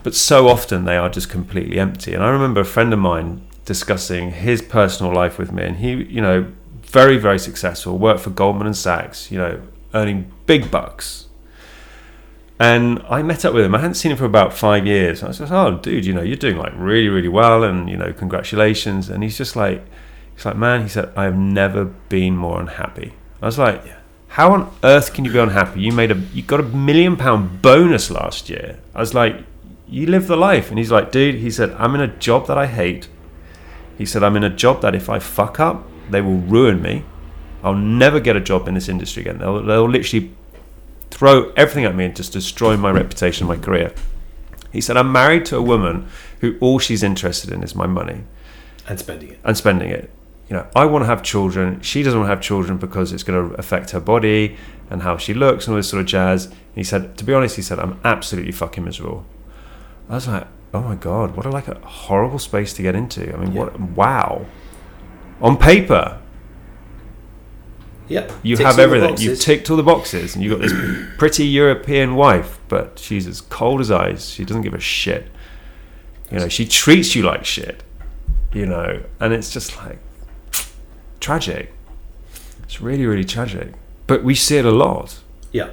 But 0.03 0.14
so 0.14 0.49
often 0.49 0.85
they 0.85 0.97
are 0.97 1.09
just 1.09 1.30
completely 1.30 1.78
empty. 1.78 2.14
And 2.14 2.22
I 2.22 2.28
remember 2.30 2.61
a 2.61 2.64
friend 2.64 2.93
of 2.93 2.99
mine 2.99 3.43
discussing 3.64 4.33
his 4.33 4.62
personal 4.62 5.12
life 5.12 5.39
with 5.39 5.53
me, 5.53 5.64
and 5.64 5.76
he, 5.76 5.93
you 5.93 6.20
know, 6.20 6.53
very 6.83 7.16
very 7.16 7.39
successful, 7.39 7.99
worked 7.99 8.20
for 8.20 8.30
Goldman 8.30 8.66
and 8.66 8.76
Sachs. 8.76 9.30
You 9.30 9.39
know, 9.39 9.62
earning 9.95 10.33
big 10.47 10.70
bucks. 10.70 11.26
And 12.63 13.03
I 13.09 13.25
met 13.25 13.45
up 13.45 13.55
with 13.55 13.65
him. 13.65 13.75
I 13.75 13.79
hadn't 13.79 13.95
seen 13.95 14.13
him 14.13 14.19
for 14.19 14.25
about 14.25 14.53
five 14.53 14.87
years. 14.87 15.25
I 15.25 15.27
was 15.27 15.39
just, 15.39 15.51
oh, 15.51 15.79
dude, 15.79 16.07
you 16.07 16.13
know, 16.13 16.23
you're 16.23 16.37
doing 16.37 16.59
like 16.59 16.73
really, 16.77 17.09
really 17.09 17.27
well, 17.27 17.65
and 17.65 17.91
you 17.91 17.97
know, 17.97 18.13
congratulations. 18.13 19.09
And 19.09 19.25
he's 19.25 19.37
just 19.37 19.57
like, 19.57 19.85
he's 20.37 20.45
like, 20.45 20.55
man, 20.57 20.83
he 20.83 20.89
said, 20.89 21.11
I 21.17 21.25
have 21.25 21.37
never 21.37 21.87
been 21.87 22.37
more 22.37 22.61
unhappy. 22.61 23.15
I 23.43 23.47
was 23.47 23.59
like, 23.59 23.83
how 24.29 24.53
on 24.53 24.73
earth 24.85 25.13
can 25.13 25.25
you 25.25 25.33
be 25.33 25.41
unhappy? 25.41 25.81
You 25.81 25.91
made 25.91 26.13
a, 26.13 26.15
you 26.33 26.43
got 26.43 26.61
a 26.61 26.63
million 26.63 27.17
pound 27.17 27.63
bonus 27.63 28.13
last 28.13 28.49
year. 28.49 28.79
I 28.95 29.01
was 29.01 29.13
like, 29.13 29.43
you 29.89 30.07
live 30.07 30.29
the 30.29 30.37
life. 30.37 30.69
And 30.71 30.79
he's 30.79 30.93
like, 30.93 31.11
dude, 31.11 31.35
he 31.35 31.51
said, 31.51 31.73
I'm 31.73 31.97
in 31.97 32.01
a 32.01 32.17
job 32.17 32.47
that 32.47 32.57
I 32.57 32.69
hate. 32.69 33.09
He 33.99 34.07
said, 34.07 34.23
I'm 34.23 34.37
in 34.37 34.45
a 34.45 34.49
job 34.51 34.83
that 34.83 34.95
if 34.95 35.11
I 35.11 35.19
fuck 35.19 35.59
up, 35.59 35.89
they 36.11 36.21
will 36.21 36.39
ruin 36.39 36.81
me. 36.81 37.05
I'll 37.65 37.75
never 37.75 38.21
get 38.21 38.37
a 38.37 38.41
job 38.41 38.69
in 38.69 38.75
this 38.75 38.89
industry 38.89 39.23
again. 39.23 39.39
They'll, 39.39 39.65
they'll 39.65 39.91
literally 39.91 40.31
throw 41.13 41.53
everything 41.53 41.85
at 41.85 41.95
me 41.95 42.07
and 42.07 42.17
just 42.17 42.33
destroy 42.33 42.77
my 42.77 42.91
reputation, 42.91 43.47
my 43.47 43.57
career. 43.57 43.93
He 44.73 44.81
said, 44.81 44.97
I'm 44.97 45.13
married 45.13 45.45
to 45.47 45.57
a 45.57 45.63
woman 45.63 46.09
who 46.41 46.57
all 46.61 46.79
she's 46.79 47.03
interested 47.03 47.51
in 47.53 47.63
is 47.63 47.75
my 47.75 47.87
money 47.87 48.25
And 48.89 48.99
spending 48.99 49.31
it. 49.31 49.39
and 49.45 49.57
spending 49.57 49.91
it. 49.91 50.11
You 50.49 50.57
know, 50.57 50.67
I 50.75 50.87
want 50.87 51.03
to 51.03 51.07
have 51.07 51.23
children. 51.23 51.81
She 51.83 52.03
doesn't 52.03 52.19
want 52.19 52.29
to 52.29 52.35
have 52.35 52.43
children 52.43 52.79
because 52.79 53.13
it's 53.13 53.23
going 53.23 53.51
to 53.51 53.55
affect 53.57 53.91
her 53.91 54.01
body 54.01 54.57
and 54.91 55.03
how 55.03 55.17
she 55.17 55.35
looks 55.35 55.67
and 55.67 55.73
all 55.75 55.77
this 55.79 55.89
sort 55.89 56.01
of 56.01 56.07
jazz. 56.07 56.47
And 56.47 56.57
he 56.75 56.85
said, 56.85 57.17
to 57.19 57.25
be 57.25 57.33
honest, 57.35 57.57
he 57.57 57.63
said, 57.63 57.79
I'm 57.79 58.01
absolutely 58.05 58.53
fucking 58.53 58.85
miserable. 58.85 59.25
I 60.09 60.15
was 60.15 60.27
like, 60.29 60.47
oh 60.75 60.81
my 60.83 60.95
god, 60.95 61.37
what 61.37 61.45
a 61.47 61.51
like 61.51 61.69
a 61.69 61.79
horrible 61.81 62.39
space 62.39 62.73
to 62.75 62.83
get 62.83 62.95
into. 62.95 63.33
I 63.33 63.37
mean, 63.37 63.53
what? 63.55 63.79
Wow. 63.79 64.47
On 65.41 65.57
paper, 65.57 66.21
Yep. 68.09 68.33
you 68.43 68.57
Ticks 68.57 68.69
have 68.69 68.79
everything. 68.79 69.17
You've 69.19 69.41
ticked 69.41 69.71
all 69.71 69.77
the 69.77 69.83
boxes, 69.83 70.35
and 70.35 70.45
you've 70.45 70.59
got 70.59 70.69
this 70.69 71.09
pretty 71.19 71.47
European 71.47 72.15
wife, 72.15 72.59
but 72.69 72.99
she's 72.99 73.27
as 73.27 73.41
cold 73.41 73.81
as 73.81 73.91
ice. 73.91 74.29
She 74.29 74.45
doesn't 74.45 74.63
give 74.63 74.75
a 74.75 74.81
shit. 74.81 75.29
You 76.31 76.41
know, 76.41 76.49
she 76.49 76.67
treats 76.67 77.15
you 77.15 77.23
like 77.23 77.45
shit. 77.45 77.83
You 78.53 78.67
know, 78.67 79.03
and 79.19 79.33
it's 79.33 79.51
just 79.51 79.77
like 79.79 79.99
tragic. 81.21 81.73
It's 82.63 82.81
really, 82.81 83.07
really 83.07 83.25
tragic. 83.25 83.73
But 84.07 84.25
we 84.25 84.35
see 84.35 84.59
it 84.59 84.67
a 84.67 84.71
lot. 84.71 85.21
Yeah. 85.53 85.71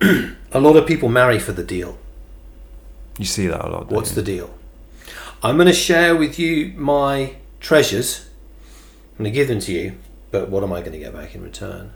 a 0.00 0.60
lot 0.60 0.76
of 0.76 0.86
people 0.86 1.08
marry 1.08 1.38
for 1.38 1.52
the 1.52 1.64
deal. 1.64 1.98
You 3.18 3.24
see 3.24 3.46
that 3.46 3.64
a 3.64 3.68
lot. 3.68 3.90
What's 3.90 4.10
you? 4.10 4.16
the 4.16 4.22
deal? 4.22 4.54
I'm 5.42 5.56
going 5.56 5.66
to 5.66 5.72
share 5.72 6.16
with 6.16 6.38
you 6.38 6.72
my 6.76 7.36
treasures. 7.60 8.28
I'm 9.12 9.24
going 9.24 9.32
to 9.32 9.34
give 9.34 9.48
them 9.48 9.60
to 9.60 9.72
you, 9.72 9.98
but 10.40 10.50
what 10.50 10.62
am 10.62 10.72
I 10.72 10.80
going 10.80 10.92
to 10.92 10.98
get 10.98 11.14
back 11.14 11.34
in 11.34 11.42
return? 11.42 11.92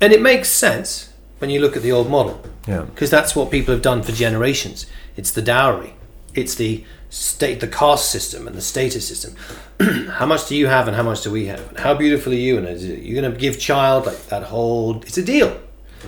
And 0.00 0.12
it 0.12 0.20
makes 0.20 0.48
sense 0.48 1.12
when 1.38 1.50
you 1.50 1.60
look 1.60 1.76
at 1.76 1.82
the 1.82 1.92
old 1.92 2.10
model, 2.10 2.40
Yeah. 2.66 2.82
because 2.82 3.10
that's 3.10 3.36
what 3.36 3.50
people 3.50 3.72
have 3.74 3.82
done 3.82 4.02
for 4.02 4.12
generations. 4.12 4.86
It's 5.16 5.30
the 5.30 5.42
dowry, 5.42 5.94
it's 6.34 6.54
the 6.56 6.84
state, 7.10 7.60
the 7.60 7.68
caste 7.68 8.10
system, 8.10 8.46
and 8.48 8.56
the 8.56 8.62
status 8.62 9.06
system. 9.06 9.36
how 10.18 10.26
much 10.26 10.48
do 10.48 10.56
you 10.56 10.66
have, 10.66 10.88
and 10.88 10.96
how 10.96 11.02
much 11.02 11.22
do 11.22 11.30
we 11.30 11.46
have? 11.46 11.68
And 11.68 11.78
how 11.78 11.94
beautiful 11.94 12.32
are 12.32 12.36
you? 12.36 12.58
And 12.58 12.80
you're 12.80 13.20
going 13.20 13.32
to 13.32 13.38
give 13.38 13.58
child 13.60 14.06
like 14.06 14.26
that 14.26 14.44
whole. 14.44 15.00
It's 15.02 15.18
a 15.18 15.22
deal. 15.24 15.60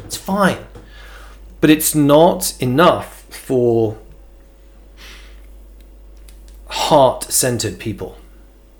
It's 0.05 0.17
fine, 0.17 0.59
but 1.61 1.71
it's 1.71 1.95
not 1.95 2.61
enough 2.61 3.23
for 3.31 3.97
heart 6.67 7.25
centered 7.25 7.79
people. 7.79 8.17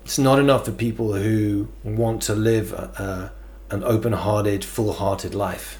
It's 0.09 0.17
not 0.17 0.39
enough 0.39 0.65
for 0.65 0.71
people 0.71 1.13
who 1.13 1.67
want 1.83 2.23
to 2.23 2.33
live 2.33 2.73
an 3.69 3.83
open 3.83 4.13
hearted, 4.13 4.65
full 4.65 4.93
hearted 4.93 5.35
life. 5.35 5.77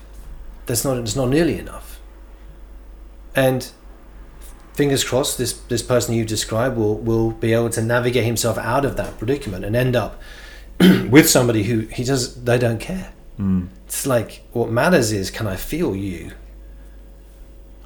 That's 0.67 0.85
not, 0.85 0.97
it's 0.97 1.15
not 1.15 1.29
nearly 1.29 1.57
enough. 1.57 1.99
And 3.35 3.71
fingers 4.75 5.03
crossed, 5.03 5.39
this, 5.39 5.53
this 5.53 5.81
person 5.81 6.13
you 6.13 6.25
describe 6.25 6.77
will, 6.77 6.99
will 6.99 7.31
be 7.31 7.53
able 7.53 7.71
to 7.71 7.81
navigate 7.81 8.23
himself 8.23 8.59
out 8.59 8.85
of 8.85 8.97
that 8.97 9.17
predicament 9.17 9.65
and 9.65 9.75
end 9.75 9.95
up 9.95 10.21
with 10.79 11.27
somebody 11.27 11.63
who 11.63 11.79
he 11.87 12.03
does, 12.03 12.43
they 12.43 12.59
don't 12.59 12.79
care. 12.79 13.11
Hmm. 13.37 13.65
It's 13.87 14.05
like, 14.05 14.43
what 14.51 14.69
matters 14.69 15.11
is, 15.11 15.31
can 15.31 15.47
I 15.47 15.55
feel 15.55 15.95
you? 15.95 16.33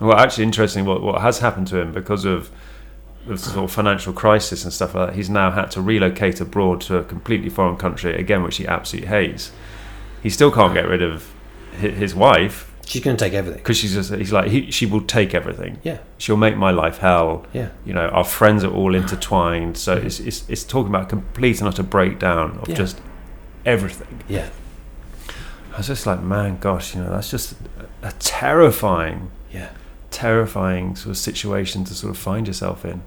Well, 0.02 0.18
actually, 0.18 0.44
interesting. 0.44 0.84
What 0.84 1.02
what 1.02 1.22
has 1.22 1.40
happened 1.40 1.68
to 1.68 1.80
him 1.80 1.94
because 1.94 2.26
of 2.26 2.52
the 3.26 3.38
sort 3.38 3.64
of 3.64 3.72
financial 3.72 4.12
crisis 4.14 4.64
and 4.64 4.74
stuff 4.74 4.94
like 4.96 5.10
that. 5.10 5.16
He's 5.16 5.30
now 5.30 5.52
had 5.52 5.72
to 5.72 5.82
relocate 5.82 6.42
abroad 6.42 6.82
to 6.82 6.98
a 6.98 7.04
completely 7.04 7.50
foreign 7.50 7.78
country 7.78 8.16
again, 8.16 8.44
which 8.44 8.58
he 8.58 8.68
absolutely 8.68 9.08
hates. 9.10 9.52
He 10.22 10.30
still 10.30 10.52
can't 10.52 10.74
get 10.74 10.88
rid 10.88 11.02
of 11.02 11.32
his 11.80 12.14
wife 12.14 12.70
She's 12.86 13.02
going 13.02 13.16
to 13.16 13.24
take 13.26 13.34
everything. 13.34 13.60
because 13.62 13.78
she's 13.78 13.94
just 13.94 14.14
he's 14.14 14.34
like 14.34 14.50
he, 14.52 14.70
she 14.70 14.86
will 14.86 15.02
take 15.02 15.34
everything. 15.34 15.80
Yeah, 15.84 16.00
She'll 16.18 16.36
make 16.38 16.58
my 16.58 16.72
life 16.72 16.98
hell. 16.98 17.46
yeah. 17.54 17.70
You 17.86 17.94
know, 17.94 18.08
our 18.10 18.26
friends 18.26 18.64
are 18.66 18.72
all 18.72 18.94
intertwined. 18.94 19.78
So 19.78 19.94
it's 19.96 20.20
it's, 20.20 20.48
it's 20.50 20.64
talking 20.66 20.90
about 20.90 21.08
complete 21.08 21.60
and 21.60 21.68
utter 21.70 21.82
breakdown 21.84 22.60
of 22.62 22.68
Yeah. 22.68 22.76
just 22.76 23.00
everything. 23.66 24.20
Yeah, 24.28 24.50
I 25.74 25.78
was 25.78 25.88
just 25.88 26.06
like, 26.06 26.22
man, 26.22 26.58
gosh, 26.60 26.94
you 26.94 27.02
know, 27.02 27.10
that's 27.10 27.32
just 27.32 27.56
a 28.02 28.12
terrifying 28.20 29.32
yeah. 29.52 29.70
terrifying 30.12 30.96
sort 30.98 31.12
of 31.12 31.18
situation 31.18 31.86
to 31.86 31.94
sort 31.94 32.12
of 32.12 32.18
find 32.18 32.48
yourself 32.48 32.84
in. 32.86 33.02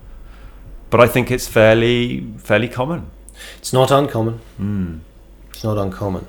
But 0.90 1.00
I 1.00 1.06
think 1.06 1.30
it's 1.30 1.48
fairly 1.48 2.26
fairly 2.38 2.68
common. 2.68 3.10
It's 3.58 3.72
not 3.72 3.90
uncommon. 3.90 4.40
Mm. 4.60 5.00
It's 5.50 5.64
not 5.64 5.78
uncommon. 5.78 6.26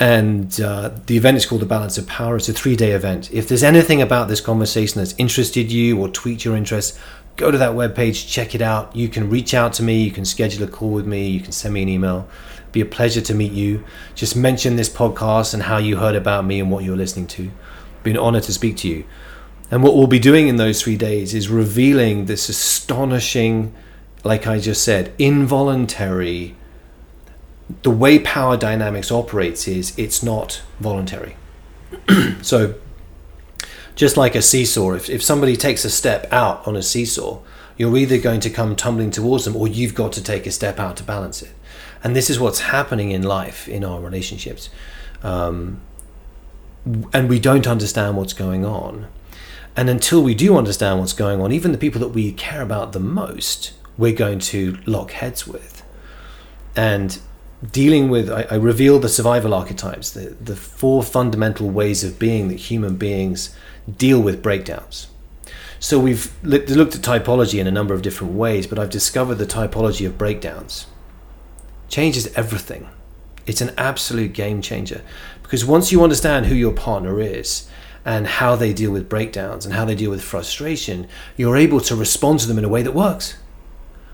And 0.00 0.58
uh, 0.62 0.92
the 1.04 1.18
event 1.18 1.36
is 1.36 1.44
called 1.44 1.60
the 1.60 1.66
Balance 1.66 1.98
of 1.98 2.06
Power. 2.06 2.36
It's 2.36 2.48
a 2.48 2.54
three 2.54 2.74
day 2.74 2.92
event. 2.92 3.30
If 3.32 3.48
there's 3.48 3.62
anything 3.62 4.00
about 4.00 4.28
this 4.28 4.40
conversation 4.40 4.98
that's 4.98 5.14
interested 5.18 5.70
you 5.70 6.00
or 6.00 6.08
tweaked 6.08 6.42
your 6.42 6.56
interest, 6.56 6.98
go 7.36 7.50
to 7.50 7.58
that 7.58 7.72
webpage, 7.72 8.26
check 8.26 8.54
it 8.54 8.62
out. 8.62 8.96
You 8.96 9.10
can 9.10 9.28
reach 9.28 9.52
out 9.52 9.74
to 9.74 9.82
me, 9.82 10.02
you 10.02 10.10
can 10.10 10.24
schedule 10.24 10.64
a 10.64 10.66
call 10.66 10.90
with 10.90 11.06
me, 11.06 11.28
you 11.28 11.40
can 11.40 11.52
send 11.52 11.74
me 11.74 11.82
an 11.82 11.90
email. 11.90 12.26
Be 12.72 12.80
a 12.80 12.86
pleasure 12.86 13.20
to 13.20 13.34
meet 13.34 13.52
you. 13.52 13.84
Just 14.14 14.34
mention 14.34 14.76
this 14.76 14.88
podcast 14.88 15.52
and 15.52 15.64
how 15.64 15.76
you 15.76 15.98
heard 15.98 16.14
about 16.14 16.46
me 16.46 16.60
and 16.60 16.70
what 16.70 16.82
you're 16.82 16.96
listening 16.96 17.26
to. 17.28 17.50
Be 18.02 18.12
an 18.12 18.16
honor 18.16 18.40
to 18.40 18.52
speak 18.54 18.78
to 18.78 18.88
you. 18.88 19.04
And 19.70 19.82
what 19.82 19.96
we'll 19.96 20.06
be 20.06 20.18
doing 20.18 20.48
in 20.48 20.56
those 20.56 20.80
three 20.82 20.96
days 20.96 21.34
is 21.34 21.48
revealing 21.48 22.24
this 22.24 22.48
astonishing, 22.48 23.74
like 24.24 24.46
I 24.46 24.58
just 24.58 24.82
said, 24.82 25.12
involuntary. 25.18 26.56
The 27.82 27.90
way 27.90 28.18
power 28.18 28.56
dynamics 28.56 29.10
operates 29.10 29.68
is 29.68 29.96
it's 29.98 30.22
not 30.22 30.62
voluntary. 30.80 31.36
so, 32.42 32.74
just 33.94 34.16
like 34.16 34.34
a 34.34 34.42
seesaw, 34.42 34.92
if, 34.92 35.10
if 35.10 35.22
somebody 35.22 35.56
takes 35.56 35.84
a 35.84 35.90
step 35.90 36.26
out 36.32 36.66
on 36.66 36.76
a 36.76 36.82
seesaw, 36.82 37.40
you're 37.76 37.96
either 37.96 38.18
going 38.18 38.40
to 38.40 38.50
come 38.50 38.76
tumbling 38.76 39.10
towards 39.10 39.44
them 39.44 39.56
or 39.56 39.68
you've 39.68 39.94
got 39.94 40.12
to 40.12 40.22
take 40.22 40.46
a 40.46 40.50
step 40.50 40.78
out 40.78 40.96
to 40.98 41.02
balance 41.02 41.42
it. 41.42 41.52
And 42.02 42.16
this 42.16 42.30
is 42.30 42.40
what's 42.40 42.60
happening 42.60 43.10
in 43.10 43.22
life, 43.22 43.68
in 43.68 43.84
our 43.84 44.00
relationships. 44.00 44.70
Um, 45.22 45.80
and 47.12 47.28
we 47.28 47.38
don't 47.38 47.66
understand 47.66 48.16
what's 48.16 48.32
going 48.32 48.64
on. 48.64 49.06
And 49.76 49.88
until 49.88 50.22
we 50.22 50.34
do 50.34 50.56
understand 50.56 50.98
what's 50.98 51.12
going 51.12 51.40
on, 51.40 51.52
even 51.52 51.72
the 51.72 51.78
people 51.78 52.00
that 52.00 52.08
we 52.08 52.32
care 52.32 52.62
about 52.62 52.92
the 52.92 53.00
most, 53.00 53.72
we're 53.96 54.12
going 54.12 54.38
to 54.40 54.78
lock 54.86 55.12
heads 55.12 55.46
with. 55.46 55.82
And 56.74 57.18
dealing 57.72 58.08
with, 58.08 58.30
I, 58.30 58.46
I 58.50 58.54
reveal 58.54 58.98
the 58.98 59.08
survival 59.08 59.52
archetypes, 59.52 60.10
the, 60.10 60.36
the 60.40 60.56
four 60.56 61.02
fundamental 61.02 61.68
ways 61.68 62.02
of 62.04 62.18
being 62.18 62.48
that 62.48 62.58
human 62.58 62.96
beings 62.96 63.54
deal 63.96 64.20
with 64.20 64.42
breakdowns. 64.42 65.08
So 65.78 65.98
we've 65.98 66.32
looked 66.42 66.70
at 66.70 67.00
typology 67.00 67.58
in 67.58 67.66
a 67.66 67.70
number 67.70 67.94
of 67.94 68.02
different 68.02 68.34
ways, 68.34 68.66
but 68.66 68.78
I've 68.78 68.90
discovered 68.90 69.36
the 69.36 69.46
typology 69.46 70.06
of 70.06 70.18
breakdowns 70.18 70.86
changes 71.88 72.32
everything. 72.34 72.88
It's 73.46 73.60
an 73.60 73.72
absolute 73.76 74.32
game 74.32 74.62
changer 74.62 75.02
because 75.42 75.64
once 75.64 75.90
you 75.90 76.02
understand 76.02 76.46
who 76.46 76.54
your 76.54 76.72
partner 76.72 77.20
is 77.20 77.68
and 78.04 78.26
how 78.26 78.56
they 78.56 78.72
deal 78.72 78.92
with 78.92 79.08
breakdowns 79.08 79.66
and 79.66 79.74
how 79.74 79.84
they 79.84 79.94
deal 79.94 80.10
with 80.10 80.22
frustration, 80.22 81.08
you're 81.36 81.56
able 81.56 81.80
to 81.80 81.96
respond 81.96 82.40
to 82.40 82.46
them 82.46 82.58
in 82.58 82.64
a 82.64 82.68
way 82.68 82.82
that 82.82 82.92
works. 82.92 83.36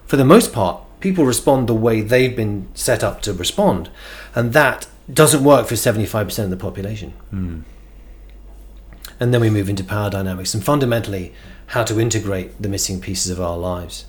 For 0.06 0.16
the 0.16 0.24
most 0.24 0.52
part, 0.52 0.82
people 1.00 1.24
respond 1.24 1.68
the 1.68 1.74
way 1.74 2.00
they've 2.00 2.34
been 2.34 2.68
set 2.74 3.04
up 3.04 3.22
to 3.22 3.32
respond, 3.32 3.90
and 4.34 4.52
that 4.52 4.86
doesn't 5.12 5.44
work 5.44 5.66
for 5.66 5.74
75% 5.74 6.44
of 6.44 6.50
the 6.50 6.56
population. 6.56 7.14
Mm. 7.32 7.62
And 9.18 9.32
then 9.32 9.40
we 9.40 9.50
move 9.50 9.68
into 9.68 9.84
power 9.84 10.10
dynamics 10.10 10.52
and 10.52 10.62
fundamentally 10.64 11.32
how 11.68 11.84
to 11.84 12.00
integrate 12.00 12.60
the 12.60 12.68
missing 12.68 13.00
pieces 13.00 13.30
of 13.30 13.40
our 13.40 13.56
lives. 13.56 14.04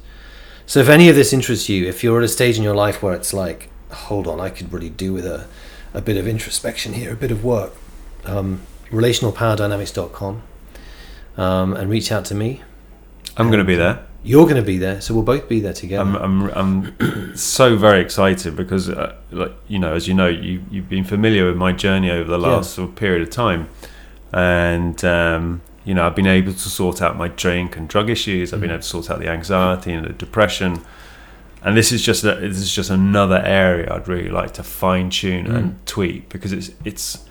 So, 0.65 0.79
if 0.79 0.89
any 0.89 1.07
of 1.07 1.15
this 1.15 1.31
interests 1.31 1.69
you, 1.69 1.88
if 1.88 2.03
you're 2.03 2.17
at 2.17 2.25
a 2.25 2.27
stage 2.27 2.57
in 2.57 2.63
your 2.63 2.75
life 2.75 3.01
where 3.01 3.13
it's 3.13 3.33
like, 3.33 3.69
hold 3.89 4.27
on, 4.27 4.41
I 4.41 4.49
could 4.49 4.73
really 4.73 4.89
do 4.89 5.13
with 5.13 5.25
a, 5.25 5.47
a 5.93 6.01
bit 6.01 6.17
of 6.17 6.27
introspection 6.27 6.93
here, 6.93 7.13
a 7.13 7.15
bit 7.15 7.31
of 7.31 7.43
work, 7.43 7.73
um, 8.25 8.61
relationalpowerdynamics.com 8.89 10.43
um, 11.38 11.73
and 11.73 11.89
reach 11.89 12.11
out 12.11 12.25
to 12.25 12.35
me. 12.35 12.61
I'm 13.38 13.47
going 13.47 13.59
to 13.59 13.65
be 13.65 13.75
there. 13.75 14.05
You're 14.28 14.43
going 14.43 14.57
to 14.57 14.61
be 14.61 14.78
there, 14.78 14.99
so 14.99 15.13
we'll 15.13 15.23
both 15.23 15.47
be 15.47 15.61
there 15.61 15.71
together. 15.71 16.03
I'm, 16.03 16.49
I'm, 16.51 16.93
I'm 16.97 17.36
so 17.38 17.78
very 17.78 18.01
excited 18.01 18.57
because, 18.57 18.89
uh, 18.89 19.15
like 19.32 19.53
you 19.69 19.80
know, 19.80 19.93
as 19.93 20.05
you 20.05 20.13
know, 20.13 20.28
you 20.28 20.61
you've 20.69 20.89
been 20.89 21.05
familiar 21.05 21.45
with 21.47 21.55
my 21.55 21.71
journey 21.71 22.11
over 22.11 22.30
the 22.30 22.38
last 22.38 22.71
yeah. 22.71 22.75
sort 22.75 22.89
of 22.89 22.95
period 22.97 23.21
of 23.21 23.30
time, 23.30 23.69
and 24.34 25.01
um, 25.05 25.61
you 25.86 25.93
know, 25.93 26.05
I've 26.05 26.15
been 26.15 26.28
able 26.28 26.51
to 26.51 26.59
sort 26.59 27.01
out 27.01 27.15
my 27.15 27.30
drink 27.30 27.78
and 27.78 27.88
drug 27.88 28.09
issues. 28.09 28.53
I've 28.53 28.59
been 28.59 28.69
mm. 28.69 28.73
able 28.73 28.82
to 28.82 28.89
sort 28.89 29.09
out 29.09 29.19
the 29.19 29.30
anxiety 29.30 29.93
and 29.93 30.05
the 30.05 30.11
depression, 30.11 30.82
and 31.63 31.78
this 31.78 31.93
is 31.93 32.01
just 32.01 32.25
a, 32.25 32.36
this 32.36 32.57
is 32.57 32.75
just 32.75 32.89
another 32.89 33.41
area 33.45 33.93
I'd 33.93 34.09
really 34.09 34.30
like 34.30 34.53
to 34.55 34.63
fine 34.63 35.09
tune 35.09 35.45
mm. 35.45 35.55
and 35.55 35.86
tweak 35.86 36.28
because 36.28 36.51
it's 36.51 36.71
it's 36.84 37.25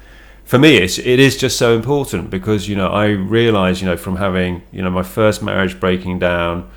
for 0.46 0.58
me 0.58 0.78
it's 0.78 0.96
it 0.96 1.18
is 1.18 1.36
just 1.36 1.58
so 1.58 1.76
important 1.76 2.30
because 2.30 2.70
you 2.70 2.74
know 2.74 2.88
I 2.88 3.08
realize 3.08 3.82
you 3.82 3.86
know 3.86 3.98
from 3.98 4.16
having 4.16 4.62
you 4.72 4.80
know 4.80 4.90
my 4.90 5.02
first 5.02 5.42
marriage 5.42 5.78
breaking 5.78 6.20
down 6.20 6.70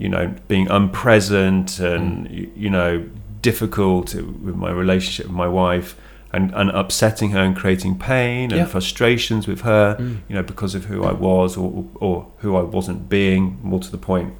you 0.00 0.08
know 0.08 0.34
being 0.48 0.66
unpresent 0.68 1.78
and 1.78 2.28
mm. 2.28 2.50
you 2.56 2.70
know 2.70 3.08
difficult 3.42 4.14
with 4.14 4.56
my 4.56 4.70
relationship 4.70 5.26
with 5.26 5.36
my 5.36 5.48
wife 5.48 5.96
and, 6.32 6.52
and 6.54 6.70
upsetting 6.70 7.30
her 7.30 7.40
and 7.40 7.56
creating 7.56 7.98
pain 7.98 8.50
and 8.50 8.60
yeah. 8.60 8.64
frustrations 8.64 9.46
with 9.46 9.60
her 9.60 9.96
mm. 9.96 10.18
you 10.28 10.34
know 10.34 10.42
because 10.42 10.74
of 10.74 10.86
who 10.86 11.04
I 11.04 11.12
was 11.12 11.56
or, 11.56 11.86
or 11.96 12.30
who 12.38 12.56
I 12.56 12.62
wasn't 12.62 13.08
being 13.08 13.58
more 13.62 13.80
to 13.80 13.90
the 13.90 13.98
point 13.98 14.34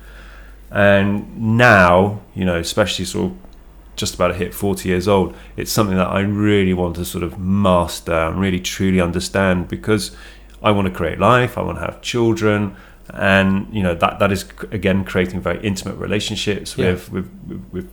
and 0.70 1.56
now 1.56 2.20
you 2.34 2.44
know 2.44 2.58
especially 2.58 3.04
sort 3.04 3.30
of 3.30 3.36
just 4.00 4.14
about 4.14 4.28
to 4.28 4.34
hit 4.34 4.54
40 4.54 4.88
years 4.88 5.06
old, 5.06 5.36
it's 5.56 5.70
something 5.70 5.96
that 5.96 6.06
I 6.06 6.20
really 6.20 6.72
want 6.72 6.96
to 6.96 7.04
sort 7.04 7.22
of 7.22 7.38
master 7.38 8.14
and 8.14 8.40
really 8.40 8.58
truly 8.58 8.98
understand 8.98 9.68
because 9.68 10.16
I 10.62 10.70
want 10.70 10.88
to 10.88 10.94
create 10.94 11.18
life, 11.18 11.58
I 11.58 11.62
want 11.62 11.78
to 11.78 11.84
have 11.84 12.00
children, 12.00 12.74
and 13.14 13.72
you 13.74 13.82
know 13.82 13.94
that 13.94 14.18
that 14.18 14.32
is 14.32 14.44
again 14.70 15.04
creating 15.04 15.40
very 15.40 15.60
intimate 15.64 15.96
relationships 15.96 16.76
yeah. 16.76 16.92
with, 16.92 17.12
with, 17.12 17.64
with 17.72 17.90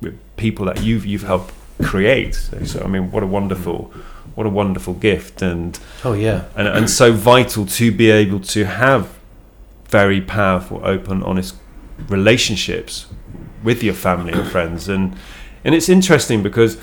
with 0.00 0.36
people 0.36 0.66
that 0.66 0.82
you've 0.82 1.04
you've 1.04 1.22
helped 1.22 1.52
create. 1.82 2.34
So, 2.34 2.64
so, 2.64 2.80
I 2.82 2.86
mean, 2.86 3.10
what 3.10 3.22
a 3.22 3.26
wonderful 3.26 3.92
what 4.34 4.46
a 4.46 4.50
wonderful 4.50 4.94
gift 4.94 5.42
and 5.42 5.78
oh 6.04 6.12
yeah, 6.12 6.44
and 6.56 6.68
and 6.68 6.90
so 6.90 7.12
vital 7.12 7.66
to 7.66 7.92
be 7.92 8.10
able 8.10 8.40
to 8.40 8.64
have 8.64 9.18
very 9.86 10.20
powerful, 10.20 10.80
open, 10.84 11.22
honest 11.22 11.56
relationships 12.08 13.06
with 13.64 13.82
your 13.82 13.94
family 13.94 14.32
and 14.32 14.46
friends 14.48 14.88
and 14.88 15.16
and 15.64 15.74
it's 15.74 15.88
interesting 15.88 16.42
because 16.42 16.78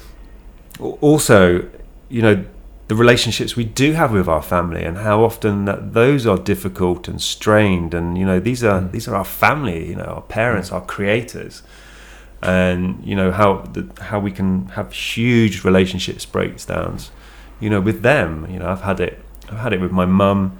also, 0.79 1.65
you 2.09 2.21
know, 2.21 2.45
the 2.87 2.95
relationships 2.95 3.55
we 3.55 3.63
do 3.63 3.93
have 3.93 4.11
with 4.11 4.27
our 4.27 4.41
family 4.41 4.83
and 4.83 4.97
how 4.97 5.23
often 5.23 5.65
that 5.65 5.93
those 5.93 6.27
are 6.27 6.37
difficult 6.37 7.07
and 7.07 7.21
strained 7.21 7.93
and 7.93 8.17
you 8.17 8.25
know 8.25 8.39
these 8.39 8.63
are 8.63 8.81
mm. 8.81 8.91
these 8.91 9.07
are 9.07 9.15
our 9.15 9.25
family 9.25 9.89
you 9.89 9.95
know 9.95 10.03
our 10.03 10.21
parents 10.21 10.69
mm. 10.69 10.73
our 10.73 10.81
creators 10.81 11.63
and 12.41 13.03
you 13.03 13.15
know 13.15 13.31
how 13.31 13.61
the, 13.73 13.89
how 14.03 14.19
we 14.19 14.31
can 14.31 14.67
have 14.69 14.91
huge 14.93 15.63
relationships 15.63 16.25
breakdowns 16.25 17.11
you 17.59 17.69
know 17.69 17.81
with 17.81 18.01
them 18.01 18.47
you 18.51 18.59
know 18.59 18.67
I've 18.67 18.81
had 18.81 18.99
it 18.99 19.19
I've 19.49 19.59
had 19.59 19.73
it 19.73 19.81
with 19.81 19.91
my 19.91 20.05
mum 20.05 20.57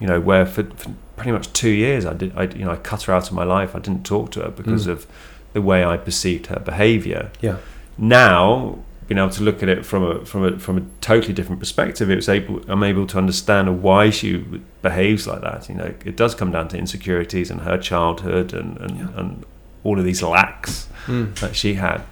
you 0.00 0.06
know 0.06 0.20
where 0.20 0.44
for, 0.44 0.64
for, 0.64 0.90
pretty 1.16 1.32
much 1.32 1.52
2 1.52 1.70
years 1.70 2.04
I 2.04 2.12
did 2.12 2.36
I 2.36 2.44
you 2.44 2.64
know 2.64 2.72
I 2.72 2.76
cut 2.76 3.04
her 3.04 3.14
out 3.14 3.28
of 3.28 3.32
my 3.32 3.44
life 3.44 3.74
I 3.74 3.78
didn't 3.78 4.04
talk 4.04 4.30
to 4.32 4.40
her 4.42 4.50
because 4.50 4.86
mm. 4.86 4.90
of 4.90 5.06
the 5.54 5.62
way 5.62 5.84
I 5.84 5.96
perceived 5.96 6.46
her 6.48 6.58
behaviour. 6.58 7.30
Yeah. 7.40 7.58
Now, 7.96 8.80
being 9.06 9.18
able 9.18 9.30
to 9.30 9.42
look 9.42 9.62
at 9.62 9.68
it 9.68 9.84
from 9.84 10.02
a 10.02 10.24
from 10.24 10.44
a 10.44 10.58
from 10.58 10.78
a 10.78 10.82
totally 11.00 11.32
different 11.32 11.60
perspective, 11.60 12.10
it 12.10 12.16
was 12.16 12.28
able 12.28 12.62
I'm 12.68 12.82
able 12.82 13.06
to 13.08 13.18
understand 13.18 13.82
why 13.82 14.10
she 14.10 14.38
behaves 14.82 15.26
like 15.26 15.42
that. 15.42 15.68
You 15.68 15.74
know, 15.76 15.94
it 16.04 16.16
does 16.16 16.34
come 16.34 16.52
down 16.52 16.68
to 16.68 16.78
insecurities 16.78 17.50
and 17.50 17.60
her 17.62 17.78
childhood 17.78 18.52
and 18.52 18.76
and, 18.78 18.98
yeah. 18.98 19.08
and 19.16 19.44
all 19.82 19.98
of 19.98 20.04
these 20.04 20.22
lacks 20.22 20.88
mm. 21.06 21.34
that 21.40 21.54
she 21.54 21.74
had. 21.74 22.02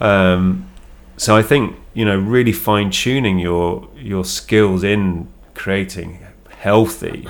Um, 0.00 0.68
so 1.16 1.36
I 1.36 1.42
think 1.42 1.76
you 1.94 2.04
know 2.04 2.18
really 2.18 2.52
fine 2.52 2.90
tuning 2.90 3.38
your 3.38 3.88
your 3.96 4.24
skills 4.24 4.84
in 4.84 5.28
creating 5.54 6.24
healthy, 6.48 7.28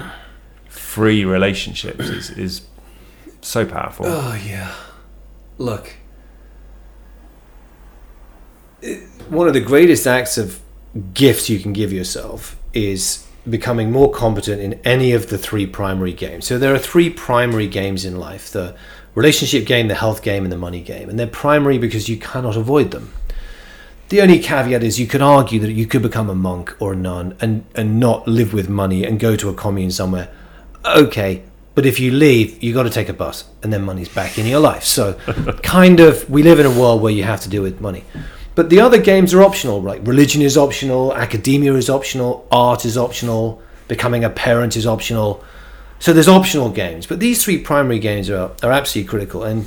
free 0.69 1.25
relationships 1.25 2.09
is 2.09 2.31
is 2.31 2.63
so 3.41 3.67
powerful. 3.67 4.07
Oh 4.07 4.41
yeah 4.47 4.75
look, 5.59 5.95
one 9.29 9.49
of 9.49 9.55
the 9.55 9.61
greatest 9.61 10.07
acts 10.07 10.39
of 10.39 10.61
gifts 11.15 11.49
you 11.49 11.59
can 11.59 11.73
give 11.73 11.93
yourself 11.93 12.57
is 12.75 13.27
becoming 13.49 13.91
more 13.91 14.11
competent 14.11 14.61
in 14.61 14.75
any 14.85 15.13
of 15.13 15.29
the 15.29 15.39
three 15.39 15.67
primary 15.67 16.13
games. 16.13 16.47
So 16.47 16.59
there 16.59 16.75
are 16.75 16.79
three 16.79 17.11
primary 17.11 17.67
games 17.67 18.05
in 18.05 18.19
life 18.19 18.51
the 18.51 18.77
relationship 19.15 19.67
game, 19.67 19.89
the 19.89 19.95
health 19.95 20.23
game, 20.23 20.45
and 20.45 20.53
the 20.53 20.57
money 20.57 20.81
game. 20.81 21.09
And 21.09 21.19
they're 21.19 21.27
primary 21.27 21.79
because 21.79 22.09
you 22.09 22.17
cannot 22.17 22.57
avoid 22.57 22.91
them. 22.91 23.13
The 24.09 24.21
only 24.21 24.39
caveat 24.39 24.83
is 24.83 25.01
you 25.01 25.07
could 25.07 25.23
argue 25.23 25.59
that 25.61 25.73
you 25.73 25.87
could 25.87 26.03
become 26.03 26.29
a 26.29 26.35
monk 26.35 26.77
or 26.81 26.93
a 26.93 26.97
nun 26.97 27.37
and, 27.41 27.65
and 27.75 27.99
not 27.99 28.29
live 28.29 28.53
with 28.53 28.69
money 28.69 29.05
and 29.05 29.19
go 29.19 29.37
to 29.37 29.49
a 29.49 29.55
commune 29.55 29.91
somewhere. 29.91 30.29
Okay, 30.85 31.43
but 31.75 31.87
if 31.87 31.99
you 31.99 32.11
leave, 32.11 32.63
you 32.63 32.75
got 32.75 32.83
to 32.83 32.91
take 32.91 33.09
a 33.09 33.15
bus, 33.15 33.45
and 33.63 33.73
then 33.73 33.83
money's 33.83 34.11
back 34.11 34.39
in 34.39 34.47
your 34.47 34.61
life. 34.61 34.85
So, 34.85 35.15
kind 35.63 36.01
of, 36.01 36.29
we 36.29 36.43
live 36.43 36.61
in 36.61 36.67
a 36.67 36.71
world 36.79 37.01
where 37.01 37.13
you 37.13 37.25
have 37.25 37.41
to 37.43 37.49
deal 37.49 37.63
with 37.63 37.81
money. 37.81 38.05
But 38.55 38.71
the 38.71 38.81
other 38.81 39.01
games 39.01 39.33
are 39.33 39.43
optional, 39.43 39.81
right? 39.81 40.07
Religion 40.07 40.43
is 40.43 40.57
optional, 40.57 41.15
academia 41.15 41.75
is 41.75 41.89
optional, 41.89 42.47
art 42.51 42.85
is 42.85 42.97
optional, 42.99 43.63
becoming 43.89 44.25
a 44.25 44.31
parent 44.31 44.77
is 44.77 44.87
optional. 44.87 45.43
So 45.99 46.13
there's 46.13 46.29
optional 46.29 46.69
games, 46.71 47.07
but 47.07 47.21
these 47.21 47.43
three 47.43 47.59
primary 47.59 47.99
games 47.99 48.29
are 48.29 48.51
are 48.63 48.73
absolutely 48.73 49.09
critical. 49.09 49.45
And 49.45 49.67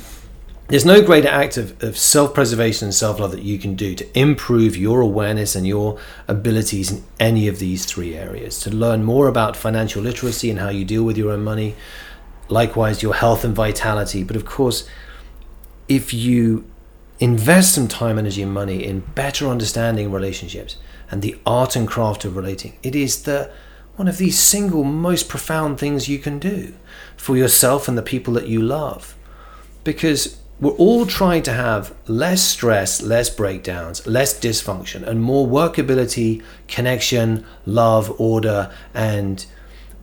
there's 0.68 0.84
no 0.84 1.00
greater 1.00 1.28
act 1.28 1.56
of, 1.56 1.82
of 1.82 1.96
self 1.96 2.34
preservation 2.34 2.86
and 2.86 2.94
self 2.94 3.20
love 3.20 3.30
that 3.32 3.42
you 3.42 3.58
can 3.58 3.74
do 3.74 3.94
to 3.94 4.18
improve 4.18 4.76
your 4.76 5.00
awareness 5.00 5.54
and 5.54 5.66
your 5.66 5.98
abilities 6.26 6.90
in 6.90 7.04
any 7.20 7.48
of 7.48 7.58
these 7.58 7.86
three 7.86 8.16
areas. 8.16 8.58
To 8.60 8.70
learn 8.70 9.04
more 9.04 9.28
about 9.28 9.56
financial 9.56 10.02
literacy 10.02 10.50
and 10.50 10.58
how 10.58 10.68
you 10.68 10.84
deal 10.84 11.04
with 11.04 11.16
your 11.16 11.30
own 11.30 11.44
money, 11.44 11.76
likewise, 12.48 13.02
your 13.02 13.14
health 13.14 13.44
and 13.44 13.54
vitality. 13.54 14.24
But 14.24 14.36
of 14.36 14.44
course, 14.44 14.88
if 15.88 16.12
you 16.12 16.64
invest 17.18 17.74
some 17.74 17.88
time, 17.88 18.18
energy, 18.18 18.42
and 18.42 18.52
money 18.52 18.84
in 18.84 19.00
better 19.00 19.48
understanding 19.48 20.10
relationships 20.10 20.76
and 21.10 21.22
the 21.22 21.38
art 21.46 21.76
and 21.76 21.88
craft 21.88 22.24
of 22.24 22.36
relating, 22.36 22.78
it 22.82 22.94
is 22.94 23.22
the 23.22 23.50
one 23.96 24.08
of 24.08 24.18
the 24.18 24.30
single 24.30 24.84
most 24.84 25.28
profound 25.28 25.78
things 25.78 26.08
you 26.08 26.18
can 26.18 26.38
do 26.38 26.74
for 27.16 27.36
yourself 27.36 27.88
and 27.88 27.96
the 27.96 28.02
people 28.02 28.34
that 28.34 28.46
you 28.46 28.60
love. 28.60 29.16
Because 29.84 30.38
we're 30.60 30.72
all 30.72 31.06
trying 31.06 31.42
to 31.44 31.52
have 31.52 31.94
less 32.06 32.42
stress, 32.42 33.02
less 33.02 33.30
breakdowns, 33.30 34.06
less 34.06 34.38
dysfunction, 34.38 35.06
and 35.06 35.22
more 35.22 35.46
workability, 35.46 36.42
connection, 36.68 37.46
love, 37.64 38.18
order, 38.20 38.70
and 38.92 39.46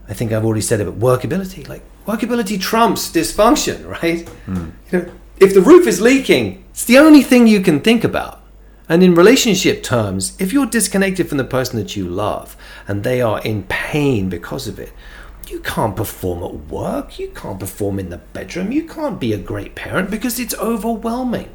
I 0.08 0.14
think 0.14 0.32
I've 0.32 0.44
already 0.44 0.60
said 0.60 0.80
it, 0.80 0.84
but 0.84 0.98
workability. 0.98 1.68
Like 1.68 1.82
workability 2.06 2.60
trumps 2.60 3.10
dysfunction, 3.10 3.88
right? 4.02 4.28
Mm. 4.46 4.72
You 4.90 4.98
know, 4.98 5.12
if 5.38 5.54
the 5.54 5.60
roof 5.60 5.86
is 5.86 6.00
leaking, 6.00 6.64
it's 6.70 6.84
the 6.84 6.98
only 6.98 7.22
thing 7.22 7.46
you 7.46 7.60
can 7.60 7.80
think 7.80 8.04
about. 8.04 8.42
And 8.88 9.02
in 9.02 9.14
relationship 9.14 9.82
terms, 9.82 10.36
if 10.38 10.52
you're 10.52 10.66
disconnected 10.66 11.28
from 11.28 11.38
the 11.38 11.44
person 11.44 11.78
that 11.78 11.96
you 11.96 12.06
love 12.06 12.56
and 12.86 13.02
they 13.02 13.22
are 13.22 13.40
in 13.40 13.62
pain 13.64 14.28
because 14.28 14.68
of 14.68 14.78
it, 14.78 14.92
you 15.48 15.60
can't 15.60 15.96
perform 15.96 16.42
at 16.42 16.70
work, 16.70 17.18
you 17.18 17.30
can't 17.30 17.60
perform 17.60 17.98
in 17.98 18.10
the 18.10 18.18
bedroom, 18.18 18.72
you 18.72 18.86
can't 18.86 19.20
be 19.20 19.32
a 19.32 19.38
great 19.38 19.74
parent 19.74 20.10
because 20.10 20.38
it's 20.38 20.54
overwhelming. 20.58 21.48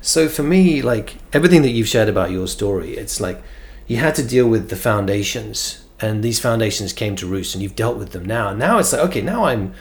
So 0.00 0.28
for 0.28 0.42
me, 0.42 0.82
like 0.82 1.16
everything 1.32 1.62
that 1.62 1.70
you've 1.70 1.88
shared 1.88 2.08
about 2.08 2.30
your 2.30 2.46
story, 2.46 2.96
it's 2.96 3.20
like 3.20 3.42
you 3.86 3.96
had 3.96 4.14
to 4.16 4.26
deal 4.26 4.48
with 4.48 4.70
the 4.70 4.76
foundations 4.76 5.84
and 6.00 6.22
these 6.22 6.38
foundations 6.38 6.92
came 6.92 7.16
to 7.16 7.26
roost 7.26 7.54
and 7.54 7.62
you've 7.62 7.74
dealt 7.74 7.98
with 7.98 8.12
them 8.12 8.24
now. 8.24 8.50
And 8.50 8.58
now 8.58 8.78
it's 8.78 8.92
like, 8.92 9.02
okay, 9.02 9.22
now 9.22 9.44
I'm 9.44 9.74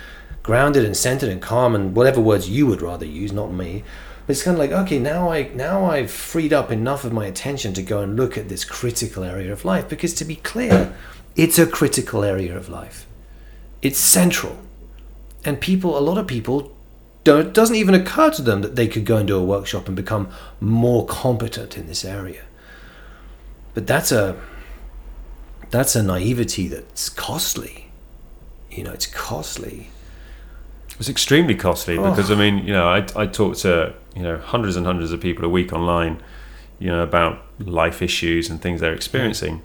grounded 0.47 0.85
and 0.85 0.95
centered 0.95 1.29
and 1.29 1.41
calm 1.41 1.75
and 1.75 1.93
whatever 1.93 2.21
words 2.21 2.49
you 2.49 2.65
would 2.65 2.81
rather 2.81 3.05
use, 3.05 3.33
not 3.33 3.51
me. 3.51 3.83
But 4.25 4.31
it's 4.31 4.43
kind 4.43 4.55
of 4.55 4.59
like, 4.59 4.71
okay, 4.71 4.97
now 4.97 5.29
I 5.29 5.49
now 5.53 5.85
I've 5.85 6.09
freed 6.09 6.53
up 6.53 6.71
enough 6.71 7.03
of 7.03 7.11
my 7.11 7.25
attention 7.25 7.73
to 7.73 7.81
go 7.83 7.99
and 7.99 8.15
look 8.15 8.37
at 8.37 8.47
this 8.47 8.63
critical 8.63 9.25
area 9.25 9.51
of 9.51 9.65
life. 9.65 9.89
Because 9.89 10.13
to 10.15 10.25
be 10.25 10.37
clear, 10.37 10.95
it's 11.35 11.59
a 11.59 11.67
critical 11.67 12.23
area 12.23 12.55
of 12.55 12.69
life. 12.69 13.05
It's 13.81 13.99
central. 13.99 14.57
And 15.43 15.59
people, 15.59 15.97
a 15.97 15.99
lot 15.99 16.17
of 16.17 16.27
people 16.27 16.71
don't, 17.25 17.53
doesn't 17.53 17.75
even 17.75 17.93
occur 17.93 18.31
to 18.31 18.41
them 18.41 18.61
that 18.61 18.77
they 18.77 18.87
could 18.87 19.05
go 19.05 19.17
and 19.17 19.27
do 19.27 19.37
a 19.37 19.43
workshop 19.43 19.87
and 19.87 19.97
become 19.97 20.29
more 20.61 21.05
competent 21.05 21.77
in 21.77 21.87
this 21.87 22.05
area. 22.05 22.43
But 23.73 23.85
that's 23.85 24.13
a 24.13 24.39
that's 25.71 25.93
a 25.93 26.01
naivety 26.01 26.69
that's 26.69 27.09
costly. 27.09 27.91
You 28.71 28.85
know, 28.85 28.93
it's 28.93 29.07
costly. 29.07 29.89
It's 30.99 31.09
extremely 31.09 31.55
costly 31.55 31.97
oh. 31.97 32.09
because 32.09 32.31
I 32.31 32.35
mean, 32.35 32.65
you 32.65 32.73
know, 32.73 32.87
I 32.87 33.05
I 33.15 33.27
talk 33.27 33.57
to 33.57 33.93
you 34.15 34.23
know 34.23 34.37
hundreds 34.37 34.75
and 34.75 34.85
hundreds 34.85 35.11
of 35.11 35.21
people 35.21 35.45
a 35.45 35.49
week 35.49 35.71
online, 35.73 36.21
you 36.79 36.89
know, 36.89 37.01
about 37.01 37.41
life 37.59 38.01
issues 38.01 38.49
and 38.49 38.61
things 38.61 38.81
they're 38.81 38.93
experiencing, 38.93 39.61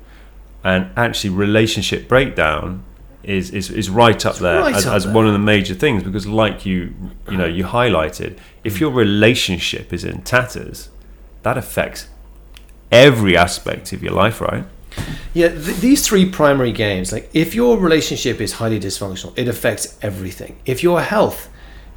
and 0.63 0.91
actually 0.97 1.31
relationship 1.31 2.09
breakdown 2.09 2.85
is 3.23 3.51
is, 3.51 3.71
is 3.71 3.89
right 3.89 4.27
up 4.27 4.33
it's 4.33 4.41
there 4.41 4.61
right 4.61 4.75
as, 4.75 4.87
up 4.87 4.95
as 4.95 5.05
there. 5.05 5.15
one 5.15 5.27
of 5.27 5.33
the 5.33 5.39
major 5.39 5.75
things 5.75 6.03
because, 6.03 6.27
like 6.27 6.67
you 6.67 6.95
you 7.31 7.37
know 7.37 7.47
you 7.47 7.65
highlighted, 7.65 8.39
if 8.65 8.81
your 8.81 8.91
relationship 8.91 9.93
is 9.93 10.05
in 10.05 10.23
tatters, 10.23 10.91
that 11.43 11.57
affects 11.57 12.09
every 12.91 13.37
aspect 13.37 13.93
of 13.93 14.03
your 14.03 14.13
life, 14.13 14.41
right? 14.41 14.65
Yeah, 15.35 15.49
th- 15.49 15.79
these 15.79 16.07
three 16.07 16.29
primary 16.29 16.73
games, 16.73 17.13
like 17.13 17.31
if 17.33 17.55
your 17.55 17.79
relationship 17.79 18.41
is 18.41 18.55
highly 18.55 18.79
dysfunctional, 18.79 19.33
it 19.37 19.49
affects 19.49 19.99
everything. 20.03 20.59
If 20.67 20.83
your 20.83 21.01
health 21.01 21.49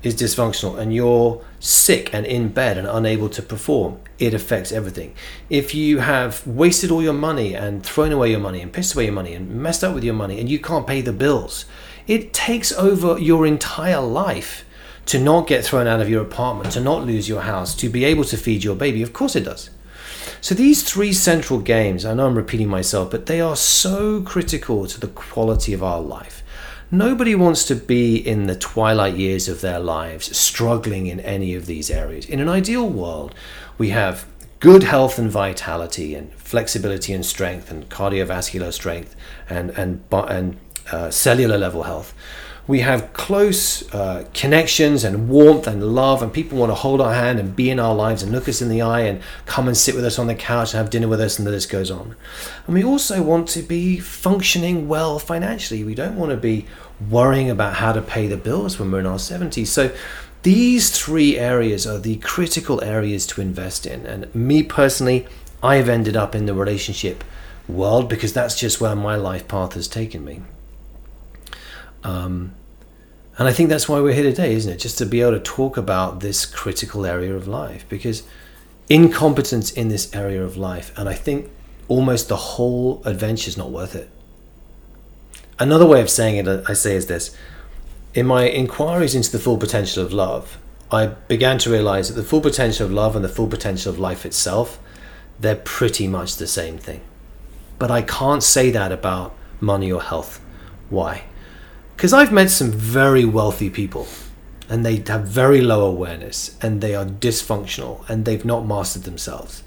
is 0.03 0.15
dysfunctional 0.15 0.77
and 0.77 0.93
you're 0.93 1.43
sick 1.59 2.13
and 2.13 2.25
in 2.25 2.49
bed 2.49 2.77
and 2.77 2.87
unable 2.87 3.27
to 3.29 3.41
perform, 3.41 3.99
it 4.19 4.33
affects 4.33 4.71
everything. 4.71 5.13
If 5.49 5.75
you 5.75 5.99
have 5.99 6.45
wasted 6.47 6.91
all 6.91 7.01
your 7.01 7.13
money 7.13 7.55
and 7.55 7.83
thrown 7.83 8.11
away 8.11 8.31
your 8.31 8.39
money 8.39 8.61
and 8.61 8.71
pissed 8.71 8.93
away 8.93 9.05
your 9.05 9.13
money 9.13 9.33
and 9.33 9.49
messed 9.49 9.83
up 9.83 9.93
with 9.93 10.03
your 10.03 10.13
money 10.13 10.39
and 10.39 10.47
you 10.47 10.59
can't 10.59 10.87
pay 10.87 11.01
the 11.01 11.11
bills, 11.11 11.65
it 12.07 12.33
takes 12.33 12.71
over 12.73 13.17
your 13.19 13.45
entire 13.45 14.01
life 14.01 14.63
to 15.07 15.19
not 15.19 15.47
get 15.47 15.65
thrown 15.65 15.87
out 15.87 16.01
of 16.01 16.09
your 16.09 16.21
apartment, 16.21 16.71
to 16.73 16.79
not 16.81 17.05
lose 17.05 17.27
your 17.27 17.41
house, 17.41 17.75
to 17.75 17.89
be 17.89 18.05
able 18.05 18.23
to 18.23 18.37
feed 18.37 18.63
your 18.63 18.75
baby. 18.75 19.01
Of 19.01 19.11
course 19.11 19.35
it 19.35 19.43
does. 19.43 19.69
So 20.45 20.53
these 20.53 20.83
three 20.83 21.11
central 21.11 21.57
games, 21.57 22.05
I 22.05 22.13
know 22.13 22.27
I'm 22.27 22.35
repeating 22.35 22.67
myself, 22.67 23.09
but 23.09 23.25
they 23.25 23.41
are 23.41 23.55
so 23.55 24.21
critical 24.21 24.85
to 24.85 24.99
the 24.99 25.07
quality 25.07 25.73
of 25.73 25.81
our 25.81 25.99
life. 25.99 26.43
Nobody 26.91 27.33
wants 27.33 27.63
to 27.65 27.73
be 27.73 28.15
in 28.17 28.45
the 28.45 28.55
twilight 28.55 29.15
years 29.15 29.47
of 29.47 29.61
their 29.61 29.79
lives 29.79 30.37
struggling 30.37 31.07
in 31.07 31.19
any 31.21 31.55
of 31.55 31.65
these 31.65 31.89
areas. 31.89 32.27
In 32.27 32.39
an 32.39 32.47
ideal 32.47 32.87
world, 32.87 33.33
we 33.79 33.89
have 33.89 34.27
good 34.59 34.83
health 34.83 35.17
and 35.17 35.31
vitality 35.31 36.13
and 36.13 36.31
flexibility 36.33 37.11
and 37.11 37.25
strength 37.25 37.71
and 37.71 37.89
cardiovascular 37.89 38.71
strength 38.71 39.15
and 39.49 39.71
and 39.71 40.03
and 40.11 40.57
uh, 40.91 41.09
cellular 41.09 41.57
level 41.57 41.81
health 41.81 42.13
we 42.67 42.79
have 42.79 43.13
close 43.13 43.93
uh, 43.93 44.25
connections 44.33 45.03
and 45.03 45.29
warmth 45.29 45.67
and 45.67 45.93
love, 45.93 46.23
and 46.23 46.33
people 46.33 46.57
want 46.57 46.71
to 46.71 46.75
hold 46.75 46.99
our 46.99 47.13
hand 47.13 47.39
and 47.39 47.55
be 47.55 47.69
in 47.69 47.79
our 47.79 47.93
lives 47.93 48.23
and 48.23 48.31
look 48.31 48.49
us 48.49 48.61
in 48.61 48.69
the 48.69 48.81
eye 48.81 49.01
and 49.01 49.21
come 49.45 49.67
and 49.67 49.77
sit 49.77 49.93
with 49.93 50.03
us 50.03 50.17
on 50.17 50.25
the 50.27 50.35
couch 50.35 50.73
and 50.73 50.79
have 50.79 50.89
dinner 50.89 51.07
with 51.07 51.21
us, 51.21 51.37
and 51.37 51.45
the 51.45 51.51
list 51.51 51.69
goes 51.69 51.91
on. 51.91 52.15
And 52.65 52.73
we 52.73 52.83
also 52.83 53.21
want 53.21 53.47
to 53.49 53.61
be 53.61 53.99
functioning 53.99 54.87
well 54.87 55.19
financially. 55.19 55.83
We 55.83 55.93
don't 55.93 56.15
want 56.15 56.31
to 56.31 56.37
be 56.37 56.65
worrying 57.09 57.51
about 57.51 57.75
how 57.75 57.93
to 57.93 58.01
pay 58.01 58.27
the 58.27 58.37
bills 58.37 58.79
when 58.79 58.91
we're 58.91 58.99
in 59.01 59.05
our 59.05 59.17
70s. 59.17 59.67
So, 59.67 59.95
these 60.41 60.91
three 60.91 61.39
areas 61.39 61.87
are 61.87 61.97
the 61.97 62.17
critical 62.17 62.83
areas 62.83 63.25
to 63.27 63.41
invest 63.41 63.87
in. 63.87 64.05
And 64.05 64.33
me 64.35 64.61
personally, 64.61 65.25
I've 65.63 65.89
ended 65.89 66.15
up 66.15 66.35
in 66.35 66.45
the 66.45 66.53
relationship 66.53 67.23
world 67.67 68.07
because 68.07 68.33
that's 68.33 68.59
just 68.59 68.79
where 68.79 68.95
my 68.95 69.15
life 69.15 69.47
path 69.47 69.73
has 69.73 69.87
taken 69.87 70.23
me. 70.23 70.41
Um, 72.05 72.53
and 73.37 73.47
I 73.47 73.51
think 73.51 73.69
that's 73.69 73.89
why 73.89 73.99
we're 73.99 74.13
here 74.13 74.23
today, 74.23 74.53
isn't 74.53 74.71
it? 74.71 74.77
Just 74.77 74.97
to 74.99 75.05
be 75.05 75.21
able 75.21 75.31
to 75.31 75.39
talk 75.39 75.75
about 75.75 76.21
this 76.21 76.45
critical 76.45 77.05
area 77.05 77.35
of 77.35 77.47
life 77.47 77.83
because 77.89 78.23
incompetence 78.87 79.71
in 79.71 79.89
this 79.89 80.13
area 80.15 80.41
of 80.43 80.55
life, 80.55 80.93
and 80.97 81.09
I 81.09 81.13
think 81.13 81.49
almost 81.87 82.29
the 82.29 82.35
whole 82.35 83.01
adventure 83.05 83.49
is 83.49 83.57
not 83.57 83.71
worth 83.71 83.95
it. 83.95 84.09
Another 85.57 85.85
way 85.85 85.99
of 86.01 86.09
saying 86.09 86.37
it, 86.37 86.63
I 86.69 86.73
say, 86.73 86.95
is 86.95 87.07
this 87.07 87.35
in 88.13 88.25
my 88.25 88.47
inquiries 88.47 89.15
into 89.15 89.31
the 89.31 89.39
full 89.39 89.57
potential 89.57 90.03
of 90.03 90.13
love, 90.13 90.57
I 90.91 91.07
began 91.07 91.57
to 91.59 91.71
realize 91.71 92.07
that 92.07 92.21
the 92.21 92.27
full 92.27 92.41
potential 92.41 92.85
of 92.85 92.91
love 92.91 93.15
and 93.15 93.25
the 93.25 93.29
full 93.29 93.47
potential 93.47 93.91
of 93.91 93.99
life 93.99 94.25
itself, 94.25 94.79
they're 95.39 95.55
pretty 95.55 96.07
much 96.07 96.37
the 96.37 96.47
same 96.47 96.77
thing. 96.77 97.01
But 97.79 97.91
I 97.91 98.03
can't 98.03 98.43
say 98.43 98.69
that 98.71 98.91
about 98.91 99.35
money 99.59 99.91
or 99.91 100.01
health. 100.01 100.39
Why? 100.89 101.23
Because 101.95 102.13
I've 102.13 102.31
met 102.31 102.49
some 102.49 102.71
very 102.71 103.23
wealthy 103.23 103.69
people 103.69 104.07
and 104.67 104.85
they 104.85 105.01
have 105.07 105.27
very 105.27 105.61
low 105.61 105.85
awareness 105.85 106.57
and 106.61 106.81
they 106.81 106.93
are 106.93 107.05
dysfunctional 107.05 108.07
and 108.09 108.25
they've 108.25 108.43
not 108.43 108.65
mastered 108.65 109.03
themselves. 109.03 109.63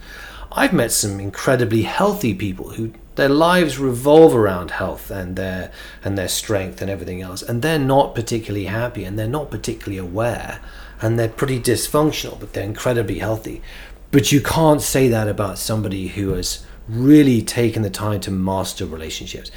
I've 0.52 0.72
met 0.72 0.92
some 0.92 1.20
incredibly 1.20 1.82
healthy 1.82 2.34
people 2.34 2.70
who 2.70 2.92
their 3.16 3.28
lives 3.28 3.78
revolve 3.78 4.34
around 4.34 4.72
health 4.72 5.10
and 5.10 5.36
their 5.36 5.72
and 6.04 6.16
their 6.16 6.28
strength 6.28 6.80
and 6.80 6.90
everything 6.90 7.20
else 7.20 7.42
and 7.42 7.62
they're 7.62 7.78
not 7.78 8.14
particularly 8.14 8.66
happy 8.66 9.04
and 9.04 9.18
they're 9.18 9.26
not 9.26 9.50
particularly 9.50 9.98
aware 9.98 10.60
and 11.00 11.18
they're 11.18 11.28
pretty 11.28 11.60
dysfunctional 11.60 12.38
but 12.38 12.52
they're 12.52 12.64
incredibly 12.64 13.18
healthy. 13.18 13.62
But 14.10 14.32
you 14.32 14.40
can't 14.40 14.80
say 14.80 15.08
that 15.08 15.28
about 15.28 15.58
somebody 15.58 16.08
who 16.08 16.30
has 16.30 16.64
really 16.88 17.42
taken 17.42 17.82
the 17.82 17.90
time 17.90 18.20
to 18.20 18.30
master 18.30 18.86
relationships 18.86 19.50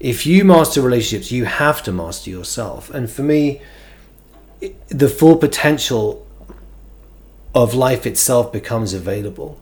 if 0.00 0.26
you 0.26 0.44
master 0.44 0.80
relationships, 0.80 1.32
you 1.32 1.44
have 1.44 1.82
to 1.84 1.92
master 1.92 2.30
yourself. 2.30 2.90
And 2.90 3.10
for 3.10 3.22
me, 3.22 3.60
the 4.88 5.08
full 5.08 5.36
potential 5.36 6.26
of 7.54 7.74
life 7.74 8.06
itself 8.06 8.52
becomes 8.52 8.92
available. 8.92 9.60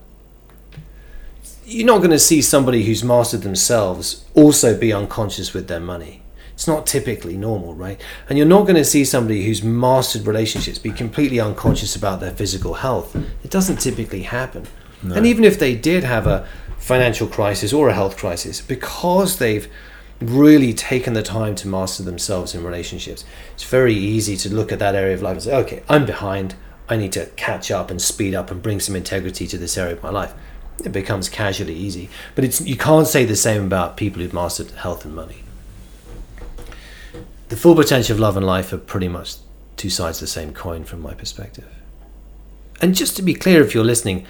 You're 1.65 1.87
not 1.87 1.99
going 1.99 2.11
to 2.11 2.19
see 2.19 2.43
somebody 2.43 2.85
who's 2.85 3.03
mastered 3.03 3.43
themselves 3.43 4.25
also 4.35 4.77
be 4.79 4.93
unconscious 4.93 5.53
with 5.53 5.69
their 5.69 5.81
money. 5.81 6.23
It's 6.53 6.67
not 6.67 6.87
typically 6.87 7.37
normal, 7.37 7.75
right? 7.75 8.01
And 8.29 8.39
you're 8.39 8.47
not 8.47 8.63
going 8.63 8.77
to 8.77 8.85
see 8.85 9.05
somebody 9.05 9.45
who's 9.45 9.63
mastered 9.63 10.27
relationships 10.27 10.79
be 10.79 10.91
completely 10.91 11.39
unconscious 11.39 11.97
about 11.97 12.21
their 12.21 12.31
physical 12.31 12.75
health. 12.75 13.15
It 13.45 13.51
doesn't 13.51 13.77
typically 13.77 14.23
happen. 14.23 14.67
No. 15.03 15.17
And 15.17 15.27
even 15.27 15.45
if 15.45 15.59
they 15.59 15.75
did 15.75 16.05
have 16.05 16.27
a 16.27 16.49
financial 16.79 17.27
crisis 17.27 17.73
or 17.73 17.89
a 17.89 17.95
health 17.95 18.17
crisis, 18.17 18.61
because 18.61 19.39
they've 19.39 19.69
really 20.21 20.73
taken 20.73 21.13
the 21.13 21.23
time 21.23 21.55
to 21.57 21.69
master 21.69 22.03
themselves 22.03 22.55
in 22.55 22.65
relationships, 22.65 23.25
it's 23.55 23.65
very 23.65 23.95
easy 23.95 24.37
to 24.39 24.53
look 24.53 24.73
at 24.73 24.79
that 24.79 24.95
area 24.95 25.15
of 25.15 25.23
life 25.23 25.35
and 25.35 25.43
say, 25.43 25.57
okay, 25.57 25.83
I'm 25.89 26.07
behind. 26.07 26.55
I 26.89 26.97
need 26.97 27.13
to 27.13 27.27
catch 27.37 27.71
up 27.71 27.91
and 27.91 28.01
speed 28.01 28.35
up 28.35 28.51
and 28.51 28.63
bring 28.63 28.81
some 28.81 28.97
integrity 28.97 29.47
to 29.49 29.59
this 29.59 29.77
area 29.77 29.95
of 29.95 30.03
my 30.03 30.11
life. 30.11 30.33
It 30.85 30.93
becomes 30.93 31.29
casually 31.29 31.75
easy. 31.75 32.09
But 32.35 32.45
it's 32.45 32.61
you 32.61 32.77
can't 32.77 33.07
say 33.07 33.25
the 33.25 33.37
same 33.37 33.65
about 33.65 33.97
people 33.97 34.23
who've 34.23 34.33
mastered 34.33 34.71
health 34.73 35.05
and 35.05 35.15
money. 35.15 35.43
The 37.49 37.57
full 37.57 37.75
potential 37.75 38.15
of 38.15 38.21
love 38.21 38.37
and 38.37 38.47
life 38.47 38.73
are 38.73 38.79
pretty 38.79 39.09
much 39.09 39.37
two 39.77 39.91
sides 39.91 40.19
of 40.19 40.23
the 40.23 40.27
same 40.27 40.53
coin 40.53 40.85
from 40.85 41.01
my 41.01 41.15
perspective. 41.15 41.67
And 42.81 42.95
just 42.95 43.17
to 43.17 43.23
be 43.23 43.35
clear, 43.35 43.63
if 43.63 43.75
you're 43.75 43.85
listening, 43.85 44.27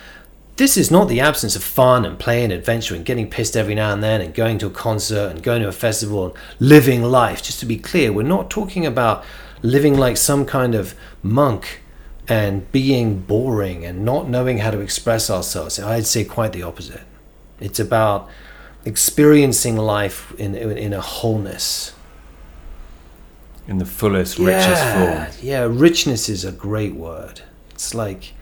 this 0.57 0.77
is 0.77 0.91
not 0.91 1.09
the 1.09 1.21
absence 1.21 1.55
of 1.55 1.63
fun 1.63 2.05
and 2.05 2.19
play 2.19 2.43
and 2.43 2.53
adventure 2.53 2.95
and 2.95 3.05
getting 3.05 3.29
pissed 3.29 3.57
every 3.57 3.75
now 3.75 3.93
and 3.93 4.03
then 4.03 4.21
and 4.21 4.35
going 4.35 4.59
to 4.59 4.67
a 4.67 4.71
concert 4.71 5.31
and 5.31 5.43
going 5.43 5.63
to 5.63 5.69
a 5.69 5.73
festival 5.73 6.27
and 6.27 6.35
living 6.59 7.03
life. 7.03 7.43
Just 7.43 7.61
to 7.61 7.67
be 7.67 7.77
clear, 7.77 8.11
we're 8.13 8.23
not 8.23 8.49
talking 8.49 8.87
about 8.87 9.25
living 9.63 9.97
like 9.97 10.17
some 10.17 10.47
kind 10.47 10.75
of 10.75 10.95
monk 11.23 11.83
and 12.27 12.71
being 12.73 13.21
boring 13.21 13.85
and 13.85 14.05
not 14.05 14.29
knowing 14.29 14.59
how 14.59 14.71
to 14.71 14.81
express 14.81 15.29
ourselves. 15.31 15.79
I'd 15.79 16.07
say 16.07 16.25
quite 16.25 16.53
the 16.53 16.63
opposite. 16.63 17.03
It's 17.61 17.79
about 17.79 18.29
experiencing 18.85 19.77
life 19.77 20.35
in, 20.39 20.55
in 20.55 20.93
a 20.93 21.01
wholeness. 21.01 21.93
In 23.69 23.79
the 23.79 23.85
fullest, 23.85 24.39
yeah, 24.39 24.47
richest 24.47 24.85
form. 24.95 25.45
Yeah, 25.47 25.67
richness 25.69 26.29
is 26.29 26.45
a 26.45 26.53
great 26.53 26.95
word. 26.95 27.43
It's 27.71 27.95
like 27.95 28.33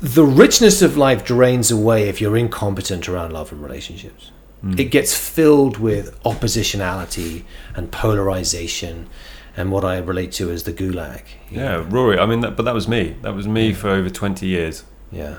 the 0.00 0.24
richness 0.24 0.82
of 0.82 0.96
life 0.96 1.24
drains 1.24 1.70
away 1.70 2.08
if 2.08 2.20
you're 2.20 2.36
incompetent 2.36 3.08
around 3.08 3.32
love 3.32 3.52
and 3.52 3.62
relationships. 3.62 4.30
Mm. 4.64 4.78
It 4.78 4.86
gets 4.86 5.16
filled 5.16 5.78
with 5.78 6.20
oppositionality 6.22 7.44
and 7.74 7.92
polarization 7.92 9.08
and 9.56 9.72
what 9.72 9.84
I 9.84 9.98
relate 9.98 10.32
to 10.32 10.50
as 10.50 10.64
the 10.64 10.72
gulag. 10.72 11.22
Yeah, 11.50 11.60
know? 11.60 11.80
Rory. 11.82 12.18
I 12.18 12.26
mean, 12.26 12.40
that, 12.40 12.56
but 12.56 12.64
that 12.64 12.74
was 12.74 12.88
me. 12.88 13.16
That 13.22 13.34
was 13.34 13.46
me 13.46 13.72
for 13.72 13.88
over 13.88 14.10
twenty 14.10 14.46
years. 14.46 14.84
Yeah. 15.10 15.38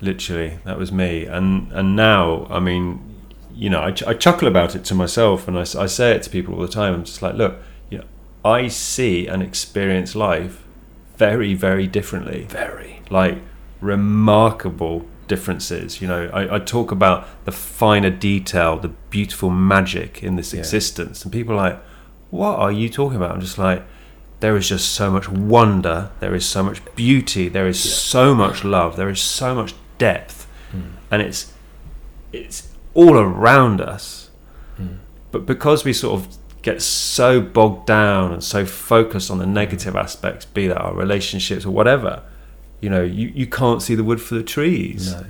Literally, 0.00 0.58
that 0.64 0.78
was 0.78 0.90
me. 0.90 1.26
And 1.26 1.70
and 1.72 1.94
now, 1.94 2.46
I 2.50 2.60
mean, 2.60 3.16
you 3.54 3.70
know, 3.70 3.82
I, 3.82 3.92
ch- 3.92 4.04
I 4.04 4.14
chuckle 4.14 4.48
about 4.48 4.74
it 4.74 4.84
to 4.86 4.94
myself, 4.94 5.46
and 5.46 5.56
I, 5.56 5.62
I, 5.62 5.86
say 5.86 6.12
it 6.12 6.22
to 6.24 6.30
people 6.30 6.54
all 6.54 6.62
the 6.62 6.68
time. 6.68 6.94
I'm 6.94 7.04
just 7.04 7.22
like, 7.22 7.34
look, 7.34 7.58
you 7.90 7.98
know, 7.98 8.04
I 8.44 8.68
see 8.68 9.26
and 9.26 9.42
experience 9.42 10.14
life 10.16 10.64
very, 11.16 11.54
very 11.54 11.86
differently. 11.86 12.46
Very. 12.48 13.02
like 13.10 13.38
remarkable 13.82 15.04
differences. 15.28 16.00
You 16.00 16.08
know, 16.08 16.30
I, 16.32 16.56
I 16.56 16.58
talk 16.58 16.90
about 16.92 17.26
the 17.44 17.52
finer 17.52 18.10
detail, 18.10 18.78
the 18.78 18.88
beautiful 19.10 19.50
magic 19.50 20.22
in 20.22 20.36
this 20.36 20.52
Yeah. 20.52 20.60
existence, 20.60 21.22
and 21.24 21.32
people 21.32 21.54
are 21.54 21.62
like, 21.70 21.78
"What 22.30 22.58
are 22.58 22.72
you 22.72 22.88
talking 22.88 23.16
about?" 23.16 23.32
I'm 23.34 23.40
just 23.40 23.58
like, 23.58 23.82
there 24.40 24.56
is 24.56 24.68
just 24.68 24.90
so 24.92 25.10
much 25.10 25.28
wonder, 25.28 26.10
there 26.20 26.34
is 26.34 26.44
so 26.44 26.62
much 26.62 26.80
beauty, 26.96 27.48
there 27.48 27.68
is 27.68 27.78
so 27.80 28.34
much 28.34 28.64
love, 28.64 28.96
there 28.96 29.08
is 29.10 29.20
so 29.20 29.54
much 29.54 29.74
depth, 29.98 30.46
Hmm. 30.72 30.80
and 31.10 31.22
it's 31.22 31.52
it's 32.32 32.68
all 32.94 33.16
around 33.18 33.80
us. 33.80 34.30
Hmm. 34.76 34.86
But 35.30 35.46
because 35.46 35.84
we 35.84 35.92
sort 35.92 36.14
of 36.20 36.28
get 36.62 36.80
so 36.82 37.40
bogged 37.40 37.86
down 37.86 38.32
and 38.32 38.42
so 38.42 38.64
focused 38.64 39.30
on 39.30 39.38
the 39.38 39.46
negative 39.46 39.94
aspects, 39.96 40.44
be 40.44 40.66
that 40.68 40.78
our 40.78 40.94
relationships 40.94 41.64
or 41.66 41.70
whatever, 41.70 42.22
you 42.82 42.90
know, 42.90 43.02
you, 43.02 43.28
you 43.28 43.46
can't 43.46 43.80
see 43.80 43.94
the 43.94 44.04
wood 44.04 44.20
for 44.20 44.34
the 44.34 44.42
trees. 44.42 45.12
No. 45.12 45.24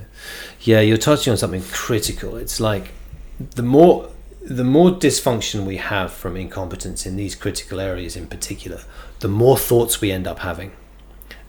Yeah, 0.61 0.81
you're 0.81 0.97
touching 0.97 1.31
on 1.31 1.37
something 1.37 1.61
critical. 1.61 2.35
It's 2.35 2.59
like 2.59 2.91
the 3.37 3.63
more 3.63 4.09
the 4.41 4.63
more 4.63 4.89
dysfunction 4.89 5.65
we 5.65 5.77
have 5.77 6.11
from 6.11 6.35
incompetence 6.35 7.05
in 7.05 7.15
these 7.15 7.33
critical 7.33 7.79
areas 7.79 8.17
in 8.17 8.27
particular, 8.27 8.81
the 9.21 9.29
more 9.29 9.57
thoughts 9.57 10.01
we 10.01 10.11
end 10.11 10.27
up 10.27 10.39
having. 10.39 10.73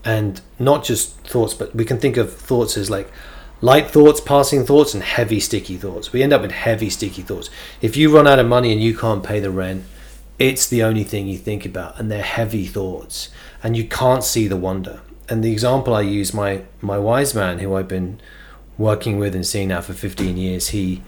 And 0.04 0.40
not 0.58 0.84
just 0.84 1.16
thoughts, 1.26 1.54
but 1.54 1.74
we 1.74 1.84
can 1.84 1.98
think 1.98 2.16
of 2.16 2.32
thoughts 2.32 2.76
as 2.76 2.90
like 2.90 3.10
light 3.62 3.90
thoughts, 3.90 4.20
passing 4.20 4.66
thoughts, 4.66 4.92
and 4.92 5.02
heavy, 5.02 5.40
sticky 5.40 5.78
thoughts. 5.78 6.12
We 6.12 6.22
end 6.22 6.34
up 6.34 6.42
with 6.42 6.52
heavy, 6.52 6.90
sticky 6.90 7.22
thoughts. 7.22 7.48
If 7.80 7.96
you 7.96 8.14
run 8.14 8.28
out 8.28 8.38
of 8.38 8.46
money 8.46 8.70
and 8.72 8.80
you 8.80 8.96
can't 8.96 9.24
pay 9.24 9.40
the 9.40 9.50
rent, 9.50 9.84
it's 10.38 10.68
the 10.68 10.82
only 10.82 11.04
thing 11.04 11.26
you 11.26 11.38
think 11.38 11.64
about, 11.64 11.98
and 11.98 12.10
they're 12.10 12.22
heavy 12.22 12.66
thoughts, 12.66 13.30
and 13.62 13.76
you 13.76 13.84
can't 13.84 14.22
see 14.22 14.46
the 14.46 14.56
wonder. 14.56 15.00
And 15.28 15.42
the 15.42 15.52
example 15.52 15.94
I 15.94 16.02
use, 16.02 16.34
my 16.34 16.62
my 16.80 16.98
wise 16.98 17.34
man, 17.34 17.58
who 17.58 17.74
I've 17.74 17.88
been 17.88 18.20
working 18.76 19.18
with 19.18 19.34
and 19.34 19.46
seeing 19.46 19.68
now 19.68 19.80
for 19.80 19.92
15 19.94 20.36
years, 20.36 20.68
he 20.68 21.02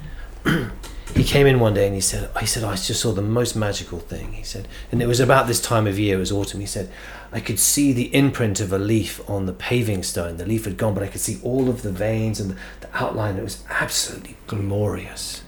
he 1.15 1.25
came 1.25 1.47
in 1.47 1.61
one 1.61 1.75
day 1.75 1.87
and 1.87 1.95
he 1.95 2.01
said, 2.01 2.31
he 2.39 2.47
said, 2.47 2.63
oh, 2.63 2.69
I 2.69 2.77
just 2.77 3.01
saw 3.01 3.13
the 3.13 3.23
most 3.23 3.57
magical 3.57 3.99
thing. 3.99 4.35
He 4.35 4.43
said, 4.43 4.69
and 4.93 5.01
it 5.03 5.07
was 5.07 5.21
about 5.21 5.47
this 5.47 5.61
time 5.61 5.87
of 5.87 5.99
year, 5.99 6.17
it 6.17 6.21
was 6.21 6.33
autumn. 6.33 6.61
He 6.61 6.67
said, 6.67 6.91
I 7.33 7.41
could 7.41 7.59
see 7.59 7.93
the 7.93 8.15
imprint 8.15 8.61
of 8.61 8.73
a 8.73 8.79
leaf 8.79 9.21
on 9.29 9.47
the 9.47 9.53
paving 9.53 10.03
stone. 10.03 10.37
The 10.37 10.47
leaf 10.47 10.65
had 10.65 10.77
gone, 10.77 10.95
but 10.95 11.03
I 11.03 11.09
could 11.09 11.21
see 11.21 11.39
all 11.43 11.69
of 11.69 11.83
the 11.83 11.91
veins 11.91 12.39
and 12.39 12.51
the, 12.51 12.57
the 12.81 12.89
outline. 12.95 13.37
It 13.37 13.43
was 13.43 13.65
absolutely 13.71 14.37
glorious. 14.47 15.43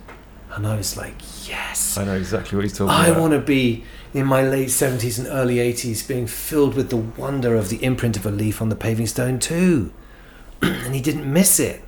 And 0.54 0.66
I 0.66 0.76
was 0.76 0.96
like, 0.96 1.14
yes. 1.46 1.98
I 1.98 2.04
know 2.04 2.16
exactly 2.16 2.56
what 2.56 2.64
he's 2.64 2.76
talking 2.76 2.90
I 2.90 3.08
about. 3.08 3.16
I 3.16 3.20
want 3.20 3.32
to 3.34 3.40
be 3.40 3.84
in 4.14 4.26
my 4.26 4.42
late 4.42 4.68
70s 4.68 5.18
and 5.18 5.28
early 5.28 5.56
80s 5.56 6.06
being 6.06 6.26
filled 6.26 6.74
with 6.74 6.90
the 6.90 6.96
wonder 6.96 7.54
of 7.54 7.68
the 7.68 7.82
imprint 7.84 8.16
of 8.16 8.24
a 8.24 8.30
leaf 8.30 8.62
on 8.62 8.68
the 8.68 8.76
paving 8.76 9.06
stone 9.06 9.38
too. 9.38 9.92
and 10.62 10.94
he 10.94 11.00
didn't 11.00 11.30
miss 11.30 11.60
it. 11.60 11.82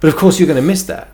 But 0.00 0.08
of 0.08 0.16
course, 0.16 0.38
you're 0.38 0.48
going 0.48 0.60
to 0.60 0.66
miss 0.66 0.82
that 0.84 1.08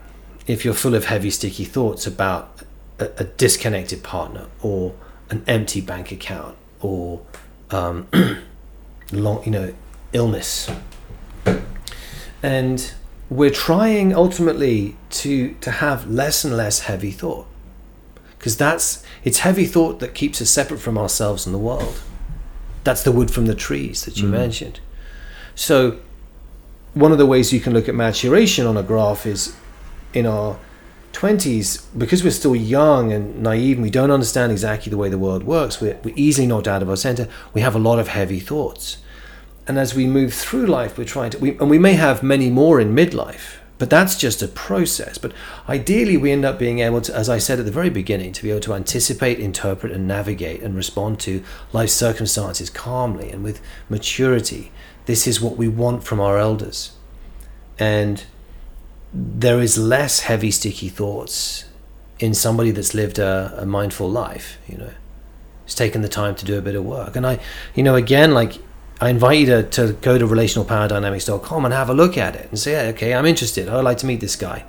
if 0.47 0.65
you're 0.65 0.75
full 0.75 0.95
of 0.95 1.05
heavy, 1.05 1.31
sticky 1.31 1.65
thoughts 1.65 2.07
about 2.07 2.63
a, 2.99 3.11
a 3.19 3.25
disconnected 3.25 4.03
partner 4.03 4.47
or 4.63 4.95
an 5.31 5.45
empty 5.47 5.81
bank 5.81 6.11
account 6.11 6.57
or 6.81 7.21
um, 7.71 8.09
long, 9.13 9.45
you 9.45 9.51
know, 9.51 9.75
illness. 10.13 10.71
And 12.43 12.93
we're 13.29 13.51
trying 13.51 14.15
ultimately 14.15 14.97
to 15.11 15.55
to 15.61 15.71
have 15.71 16.09
less 16.09 16.45
and 16.45 16.57
less 16.57 16.81
heavy 16.81 17.11
thought 17.11 17.47
because 18.39 18.57
that's 18.57 19.03
it's 19.25 19.41
heavy 19.41 19.67
thought 19.67 20.01
that 20.01 20.15
keeps 20.15 20.41
us 20.41 20.51
separate 20.51 20.81
from 20.81 20.97
ourselves 20.97 21.45
and 21.47 21.55
the 21.55 21.59
world. 21.59 22.01
That's 22.85 23.03
the 23.03 23.13
wood 23.13 23.31
from 23.31 23.47
the 23.47 23.55
trees 23.55 24.05
that 24.05 24.19
you 24.19 24.29
Mm. 24.29 24.31
mentioned. 24.31 24.81
So 25.55 25.97
one 26.95 27.13
of 27.13 27.19
the 27.19 27.27
ways 27.27 27.53
you 27.53 27.61
can 27.61 27.73
look 27.75 27.89
at 27.89 27.95
maturation 27.95 28.67
on 28.67 28.77
a 28.77 28.83
graph 28.83 29.27
is 29.27 29.53
in 30.15 30.25
our 30.27 30.57
20s 31.13 31.83
because 31.97 32.23
we're 32.23 32.31
still 32.31 32.55
young 32.55 33.13
and 33.13 33.43
naive 33.43 33.77
and 33.77 33.83
we 33.83 33.91
don't 33.91 34.11
understand 34.11 34.53
exactly 34.53 34.89
the 34.91 34.97
way 34.97 35.09
the 35.09 35.19
world 35.19 35.43
works 35.43 35.81
we're, 35.81 35.99
we're 36.05 36.15
easily 36.17 36.47
knocked 36.47 36.69
out 36.69 36.83
of 36.83 36.89
our 36.89 36.97
center 36.97 37.27
we 37.55 37.61
have 37.61 37.75
a 37.75 37.79
lot 37.79 37.99
of 37.99 38.09
heavy 38.09 38.39
thoughts. 38.41 38.99
And 39.67 39.79
as 39.79 39.95
we 39.95 40.07
move 40.07 40.33
through 40.33 40.67
life 40.67 40.97
we're 40.97 41.05
trying 41.05 41.31
to 41.31 41.39
we, 41.39 41.51
and 41.59 41.69
we 41.69 41.79
may 41.79 41.95
have 41.95 42.23
many 42.23 42.51
more 42.51 42.81
in 42.81 42.95
midlife 42.95 43.58
but 43.79 43.89
that's 43.89 44.17
just 44.17 44.43
a 44.43 44.49
process. 44.49 45.19
But 45.19 45.33
ideally 45.69 46.17
we 46.17 46.33
end 46.33 46.45
up 46.45 46.59
being 46.59 46.81
able 46.81 47.01
to 47.03 47.15
as 47.15 47.29
i 47.29 47.39
said 47.39 47.59
at 47.59 47.65
the 47.65 47.71
very 47.71 47.91
beginning 47.91 48.33
to 48.33 48.43
be 48.43 48.51
able 48.51 48.61
to 48.61 48.75
anticipate 48.75 49.39
interpret 49.39 49.93
and 49.93 50.07
navigate 50.07 50.63
and 50.63 50.75
respond 50.75 51.21
to 51.21 51.43
life 51.73 51.91
circumstances 51.91 52.71
calmly 52.71 53.31
and 53.31 53.43
with 53.43 53.61
maturity. 53.89 54.71
This 55.07 55.27
is 55.27 55.41
what 55.41 55.57
we 55.57 55.69
want 55.69 56.05
from 56.05 56.21
our 56.21 56.39
elders. 56.39 56.93
And 57.79 58.25
there 59.13 59.61
is 59.61 59.79
less 59.79 60.21
heavy 60.21 60.51
sticky 60.51 60.89
thoughts 60.91 61.65
in 62.19 62.35
somebody 62.35 62.73
that's 62.73 62.93
lived 62.93 63.19
a, 63.19 63.55
a 63.57 63.65
mindful 63.65 64.11
life 64.11 64.59
you 64.67 64.77
know. 64.77 64.91
It's 65.65 65.75
taken 65.75 66.03
the 66.03 66.09
time 66.09 66.35
to 66.35 66.45
do 66.45 66.59
a 66.59 66.63
bit 66.63 66.75
of 66.75 66.85
work. 66.85 67.15
And 67.15 67.27
i 67.27 67.39
you 67.75 67.83
know 67.83 67.95
again 67.95 68.35
like 68.35 68.59
I 69.01 69.11
invite 69.11 69.39
you 69.39 69.47
to, 69.47 69.63
to 69.63 69.93
go 69.95 70.19
to 70.19 70.27
relationalpowerdynamics.com 70.27 71.65
and 71.65 71.75
have 71.75 71.89
a 71.89 71.95
look 71.95 72.19
at 72.19 72.35
it 72.35 72.49
and 72.51 72.59
say, 72.59 72.73
"Yeah, 72.73 72.91
okay, 72.91 73.15
I'm 73.15 73.27
interested. 73.27 73.69
I'd 73.69 73.85
like 73.85 73.99
to 73.99 74.07
meet 74.07 74.21
this 74.21 74.37
guy, 74.37 74.65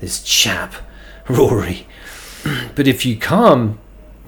this 0.00 0.22
chap, 0.22 0.74
Rory. 1.28 1.86
but 2.74 2.86
if 2.86 3.04
you 3.04 3.16
come, 3.16 3.78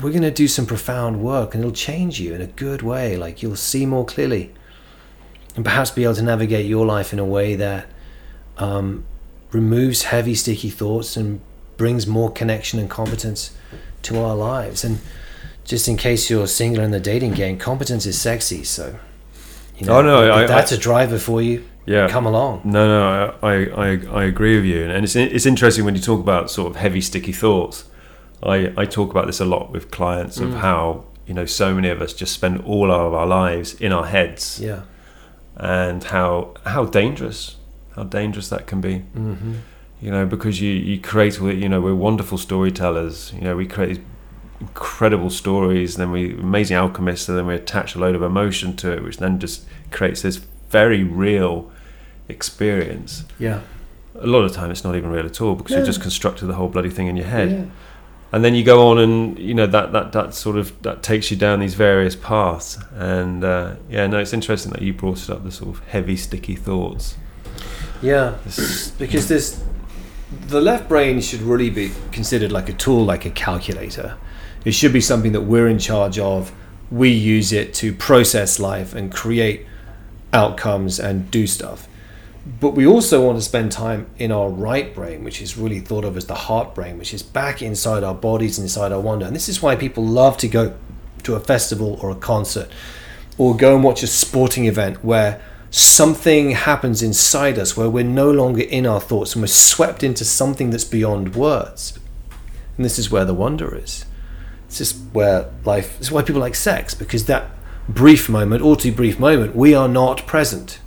we're 0.01 0.11
going 0.11 0.23
to 0.23 0.31
do 0.31 0.49
some 0.49 0.67
profound 0.67 1.23
work 1.23 1.55
and 1.55 1.63
it'll 1.63 1.75
change 1.75 2.21
you 2.21 2.35
in 2.35 2.41
a 2.41 2.47
good 2.47 2.83
way. 2.83 3.17
Like 3.17 3.43
you'll 3.43 3.57
see 3.57 3.87
more 3.87 4.05
clearly 4.05 4.53
and 5.57 5.65
perhaps 5.65 5.91
be 5.91 6.05
able 6.05 6.15
to 6.15 6.23
navigate 6.23 6.67
your 6.67 6.85
life 6.85 7.13
in 7.13 7.19
a 7.19 7.25
way 7.25 7.55
that 7.55 7.87
um, 8.59 9.05
removes 9.53 10.05
heavy, 10.05 10.35
sticky 10.35 10.71
thoughts 10.71 11.17
and 11.17 11.41
brings 11.77 12.07
more 12.07 12.31
connection 12.31 12.79
and 12.79 12.91
competence 12.91 13.57
to 14.03 14.19
our 14.19 14.35
lives. 14.35 14.85
And 14.85 15.01
just 15.65 15.89
in 15.89 15.97
case 15.97 16.29
you're 16.29 16.47
single 16.47 16.83
in 16.83 16.91
the 16.91 17.01
dating 17.01 17.33
game, 17.33 17.59
competence 17.59 18.05
is 18.05 18.21
sexy. 18.21 18.65
So, 18.65 18.99
you 19.79 19.89
Oh, 19.89 20.03
no, 20.03 20.27
if 20.27 20.33
I- 20.35 20.47
that's 20.47 20.73
I- 20.73 20.77
a 20.77 20.79
driver 20.79 21.19
for 21.19 21.43
you. 21.43 21.65
Yeah. 21.87 22.09
Come 22.09 22.25
along. 22.25 22.63
No, 22.65 22.87
no, 22.89 23.35
I, 23.43 23.49
I, 23.53 24.01
I 24.21 24.25
agree 24.25 24.57
with 24.57 24.65
you, 24.65 24.85
and 24.85 25.05
it's 25.05 25.15
it's 25.17 25.45
interesting 25.45 25.85
when 25.85 25.95
you 25.95 26.01
talk 26.01 26.19
about 26.21 26.51
sort 26.51 26.71
of 26.71 26.77
heavy, 26.77 27.03
sticky 27.03 27.33
thoughts. 27.33 27.85
I, 28.43 28.73
I 28.77 28.87
talk 28.87 29.11
about 29.11 29.27
this 29.27 29.39
a 29.41 29.45
lot 29.45 29.71
with 29.71 29.91
clients 29.91 30.39
of 30.39 30.51
Mm. 30.51 30.59
how 30.61 31.05
you 31.27 31.35
know 31.35 31.45
so 31.45 31.75
many 31.75 31.91
of 31.91 32.01
us 32.01 32.15
just 32.15 32.33
spend 32.33 32.63
all 32.63 32.91
of 32.91 33.13
our 33.13 33.27
lives 33.27 33.75
in 33.81 33.93
our 33.93 34.07
heads, 34.07 34.59
Yeah. 34.63 34.81
and 35.57 36.03
how 36.05 36.55
how 36.65 36.87
dangerous, 36.87 37.57
how 37.97 38.05
dangerous 38.05 38.49
that 38.49 38.67
can 38.67 38.81
be. 38.81 39.05
Mm-hmm. 39.17 39.53
You 40.01 40.11
know, 40.11 40.25
because 40.27 40.61
you 40.63 40.71
you 40.73 40.99
create, 41.01 41.39
you 41.41 41.69
know, 41.69 41.83
we're 41.83 41.95
wonderful 41.95 42.39
storytellers. 42.39 43.33
You 43.35 43.43
know, 43.43 43.57
we 43.57 43.67
create 43.67 43.89
these 43.89 44.05
incredible 44.69 45.31
stories, 45.31 45.95
and 45.95 46.01
then 46.03 46.11
we 46.11 46.33
amazing 46.33 46.77
alchemists, 46.77 47.29
and 47.29 47.37
then 47.39 47.47
we 47.47 47.55
attach 47.55 47.95
a 47.95 47.99
load 47.99 48.15
of 48.15 48.23
emotion 48.23 48.75
to 48.77 48.93
it, 48.93 49.03
which 49.03 49.19
then 49.19 49.39
just 49.39 49.65
creates 49.91 50.23
this 50.23 50.37
very 50.71 51.03
real 51.05 51.71
experience 52.29 53.25
Yeah. 53.39 53.61
a 54.19 54.27
lot 54.27 54.41
of 54.45 54.51
the 54.53 54.57
time 54.57 54.71
it's 54.71 54.83
not 54.85 54.97
even 54.97 55.11
real 55.11 55.27
at 55.27 55.41
all 55.41 55.55
because 55.55 55.73
Yeah. 55.73 55.79
you've 55.79 55.87
just 55.87 56.01
constructed 56.01 56.47
the 56.47 56.55
whole 56.55 56.69
bloody 56.69 56.89
thing 56.91 57.07
in 57.07 57.17
your 57.17 57.27
head 57.27 57.51
Yeah. 57.51 57.65
and 58.33 58.43
then 58.45 58.55
you 58.55 58.65
go 58.65 58.89
on 58.89 58.99
and 58.99 59.39
you 59.39 59.53
know 59.55 59.67
that 59.67 59.93
that 59.93 60.13
that 60.13 60.35
sort 60.35 60.57
of 60.57 60.73
that 60.83 61.03
takes 61.03 61.31
you 61.31 61.37
down 61.37 61.61
these 61.61 61.75
various 61.75 62.17
paths 62.17 62.79
and 62.97 63.45
uh, 63.45 63.73
yeah 63.91 64.07
no 64.07 64.19
it's 64.19 64.33
interesting 64.33 64.73
that 64.73 64.81
you 64.83 64.93
brought 64.95 65.23
it 65.23 65.29
up 65.31 65.45
the 65.45 65.51
sort 65.51 65.69
of 65.77 65.83
heavy 65.89 66.17
sticky 66.17 66.57
thoughts 66.57 67.17
Yeah. 68.03 68.33
This- 68.45 68.91
because 68.99 69.29
this 69.29 69.63
the 70.49 70.61
left 70.63 70.89
brain 70.89 71.21
should 71.21 71.43
really 71.43 71.71
be 71.71 71.93
considered 72.11 72.51
like 72.51 72.69
a 72.71 72.73
tool 72.73 73.05
like 73.05 73.25
a 73.27 73.31
calculator 73.31 74.15
it 74.65 74.73
should 74.73 74.93
be 74.93 75.01
something 75.01 75.33
that 75.33 75.43
we're 75.43 75.69
in 75.69 75.79
charge 75.79 76.19
of 76.19 76.53
we 76.91 77.11
use 77.11 77.53
it 77.53 77.75
to 77.75 77.93
process 77.93 78.59
life 78.59 78.95
and 78.95 79.13
create 79.13 79.67
outcomes 80.33 80.99
and 80.99 81.31
do 81.31 81.47
stuff 81.47 81.89
but 82.61 82.71
we 82.71 82.87
also 82.87 83.25
want 83.25 83.39
to 83.39 83.43
spend 83.43 83.73
time 83.73 84.07
in 84.19 84.31
our 84.31 84.51
right 84.51 84.95
brain 84.95 85.25
which 85.25 85.41
is 85.41 85.57
really 85.57 85.81
thought 85.81 86.05
of 86.05 86.17
as 86.17 86.27
the 86.27 86.35
heart 86.35 86.75
brain 86.75 86.99
which 86.99 87.15
is 87.15 87.23
back 87.23 87.63
inside 87.63 88.03
our 88.03 88.15
bodies 88.15 88.59
inside 88.59 88.93
our 88.93 89.01
wonder 89.01 89.27
and 89.27 89.35
this 89.35 89.49
is 89.49 89.63
why 89.63 89.75
people 89.75 90.05
love 90.05 90.37
to 90.37 90.49
go 90.49 90.77
to 91.23 91.35
a 91.35 91.41
festival 91.41 91.99
or 92.03 92.11
a 92.11 92.15
concert 92.15 92.69
or 93.39 93.57
go 93.57 93.75
and 93.75 93.83
watch 93.83 94.03
a 94.03 94.07
sporting 94.07 94.67
event 94.67 95.05
where 95.05 95.41
something 95.71 96.53
happens 96.53 97.03
inside 97.03 97.59
us 97.59 97.77
where 97.77 97.91
we're 97.91 98.05
no 98.05 98.31
longer 98.31 98.63
in 98.63 98.87
our 98.87 99.01
thoughts 99.01 99.35
and 99.35 99.43
we're 99.43 99.49
swept 99.49 100.05
into 100.05 100.25
something 100.25 100.71
that's 100.71 100.85
beyond 100.85 101.35
words. 101.35 101.99
And 102.77 102.85
this 102.85 102.99
is 102.99 103.11
where 103.11 103.25
the 103.25 103.35
wonder 103.35 103.77
is. 103.77 104.05
This 104.79 104.93
is 104.93 105.01
where 105.13 105.51
life, 105.65 106.01
is 106.01 106.11
why 106.11 106.23
people 106.23 106.41
like 106.41 106.57
sex, 106.57 106.95
because 106.95 107.27
that 107.27 107.51
brief 107.89 108.29
moment, 108.29 108.63
or 108.63 108.75
too 108.75 108.91
brief 108.91 109.21
moment, 109.21 109.55
we 109.55 109.73
are 109.73 109.87
not 109.89 110.27
present. 110.27 110.81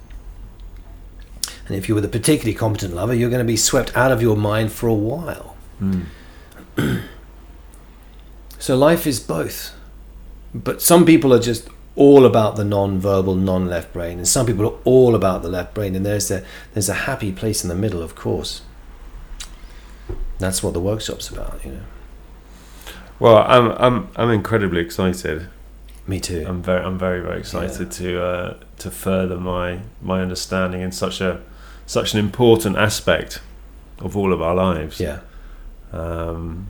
And 1.68 1.76
if 1.78 1.88
you're 1.88 1.96
with 1.96 2.04
a 2.04 2.10
particularly 2.10 2.54
competent 2.54 2.94
lover, 2.94 3.14
you're 3.14 3.30
going 3.30 3.46
to 3.46 3.46
be 3.46 3.56
swept 3.56 3.96
out 3.96 4.12
of 4.12 4.22
your 4.22 4.36
mind 4.36 4.74
for 4.74 4.88
a 4.88 4.94
while. 4.94 5.56
Hmm. 5.80 6.02
so 8.60 8.76
life 8.76 9.08
is 9.08 9.22
both. 9.22 9.74
But 10.54 10.82
some 10.82 11.06
people 11.06 11.34
are 11.34 11.40
just 11.40 11.70
all 11.96 12.26
about 12.26 12.58
the 12.58 12.66
non-verbal, 12.66 13.36
non-left 13.36 13.94
brain, 13.94 14.18
and 14.18 14.28
some 14.28 14.46
people 14.46 14.66
are 14.66 14.78
all 14.84 15.16
about 15.16 15.44
the 15.44 15.50
left 15.50 15.74
brain. 15.74 15.96
And 15.96 16.06
there's 16.06 16.30
a 16.30 16.44
there's 16.74 16.90
a 16.90 16.94
happy 16.94 17.32
place 17.32 17.64
in 17.64 17.70
the 17.70 17.76
middle, 17.76 18.04
of 18.04 18.16
course. 18.16 18.64
That's 20.40 20.62
what 20.62 20.74
the 20.74 20.82
workshop's 20.82 21.30
about, 21.30 21.64
you 21.66 21.72
know. 21.72 21.84
Well, 23.20 23.38
I'm 23.48 23.72
I'm 23.72 24.10
I'm 24.16 24.30
incredibly 24.32 24.82
excited. 24.82 25.48
Me 26.06 26.20
too. 26.20 26.46
I'm 26.48 26.62
very 26.62 26.84
I'm 26.84 26.98
very 26.98 27.20
very 27.20 27.40
excited 27.40 27.92
to 27.92 28.22
uh, 28.24 28.58
to 28.80 28.92
further 28.92 29.38
my 29.38 29.80
my 30.02 30.22
understanding 30.22 30.82
in 30.82 30.92
such 30.92 31.20
a 31.22 31.42
such 31.86 32.14
an 32.14 32.20
important 32.20 32.78
aspect 32.78 33.42
of 34.00 34.16
all 34.16 34.32
of 34.34 34.42
our 34.42 34.56
lives. 34.56 35.00
yeah. 35.00 35.20
Um, 35.92 36.68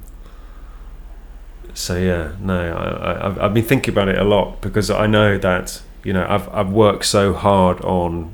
so 1.73 1.97
yeah, 1.97 2.33
no, 2.39 2.75
I, 2.75 3.11
I, 3.11 3.25
I've, 3.27 3.39
I've 3.39 3.53
been 3.53 3.65
thinking 3.65 3.93
about 3.93 4.07
it 4.07 4.17
a 4.17 4.23
lot 4.23 4.61
because 4.61 4.89
I 4.89 5.05
know 5.07 5.37
that 5.37 5.81
you 6.03 6.13
know 6.13 6.25
I've 6.27 6.47
I've 6.49 6.69
worked 6.71 7.05
so 7.05 7.33
hard 7.33 7.81
on 7.81 8.33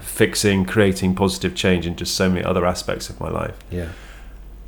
fixing, 0.00 0.64
creating 0.64 1.14
positive 1.14 1.54
change 1.54 1.86
in 1.86 1.96
just 1.96 2.14
so 2.14 2.28
many 2.28 2.44
other 2.44 2.66
aspects 2.66 3.08
of 3.08 3.18
my 3.18 3.30
life, 3.30 3.56
Yeah. 3.70 3.88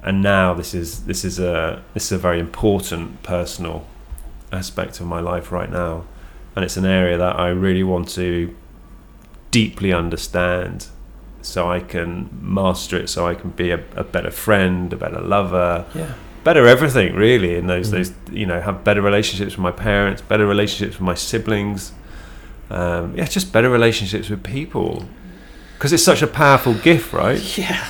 And 0.06 0.22
now 0.22 0.54
this 0.54 0.72
is 0.74 1.04
this 1.04 1.24
is 1.24 1.38
a 1.38 1.82
this 1.94 2.04
is 2.06 2.12
a 2.12 2.18
very 2.18 2.38
important 2.40 3.22
personal 3.22 3.84
aspect 4.52 5.00
of 5.00 5.06
my 5.06 5.20
life 5.20 5.52
right 5.52 5.70
now, 5.70 6.04
and 6.54 6.64
it's 6.64 6.76
an 6.78 6.86
area 6.86 7.18
that 7.18 7.38
I 7.38 7.48
really 7.48 7.82
want 7.82 8.08
to 8.10 8.54
deeply 9.50 9.92
understand. 9.92 10.86
So 11.42 11.70
I 11.70 11.80
can 11.80 12.28
master 12.42 12.96
it. 12.96 13.08
So 13.08 13.26
I 13.28 13.34
can 13.36 13.50
be 13.50 13.70
a, 13.70 13.80
a 13.94 14.02
better 14.04 14.30
friend, 14.32 14.92
a 14.92 14.96
better 14.96 15.20
lover, 15.20 15.84
Yeah. 15.94 16.14
better 16.42 16.66
everything 16.66 17.14
really 17.14 17.54
in 17.56 17.66
those 17.66 17.88
Mm. 17.88 17.92
those 17.92 18.12
you 18.32 18.46
know 18.46 18.60
have 18.60 18.82
better 18.84 19.02
relationships 19.02 19.52
with 19.56 19.62
my 19.62 19.72
parents 19.72 20.22
better 20.22 20.46
relationships 20.46 20.94
with 20.98 21.06
my 21.12 21.14
siblings 21.14 21.92
um, 22.70 23.04
yeah 23.18 23.24
just 23.24 23.52
better 23.52 23.68
relationships 23.70 24.28
with 24.30 24.42
people 24.44 24.90
because 25.74 25.92
it's 25.92 26.04
such 26.04 26.22
a 26.22 26.26
powerful 26.26 26.74
gift 26.74 27.12
right 27.12 27.40
Yeah. 27.58 27.84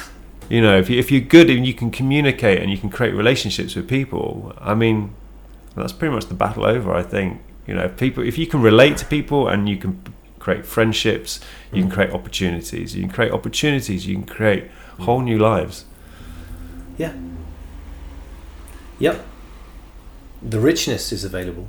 You 0.48 0.60
know 0.60 0.76
if, 0.78 0.88
you, 0.90 0.98
if 0.98 1.10
you're 1.10 1.20
good 1.20 1.48
and 1.50 1.66
you 1.66 1.74
can 1.74 1.90
communicate 1.90 2.60
and 2.62 2.70
you 2.70 2.78
can 2.78 2.88
create 2.90 3.14
relationships 3.14 3.74
with 3.76 3.88
people 3.88 4.52
i 4.60 4.74
mean 4.74 5.12
that's 5.76 5.92
pretty 5.92 6.14
much 6.14 6.26
the 6.26 6.34
battle 6.34 6.64
over 6.64 6.92
i 6.94 7.02
think 7.02 7.40
you 7.66 7.74
know 7.74 7.84
if 7.84 7.96
people 7.96 8.22
if 8.22 8.38
you 8.38 8.46
can 8.46 8.62
relate 8.62 8.96
to 8.96 9.04
people 9.06 9.48
and 9.48 9.68
you 9.68 9.76
can 9.76 10.00
create 10.38 10.64
friendships 10.64 11.40
you 11.72 11.82
can 11.82 11.90
Mm. 11.90 11.94
create 11.94 12.10
opportunities 12.12 12.94
you 12.94 13.02
can 13.02 13.10
create 13.10 13.32
opportunities 13.32 14.06
you 14.06 14.14
can 14.14 14.24
create 14.26 14.64
whole 15.00 15.20
new 15.20 15.38
lives 15.38 15.84
Yeah. 16.98 17.12
Yep. 18.98 19.16
The 20.42 20.60
richness 20.60 21.12
is 21.12 21.24
available. 21.24 21.68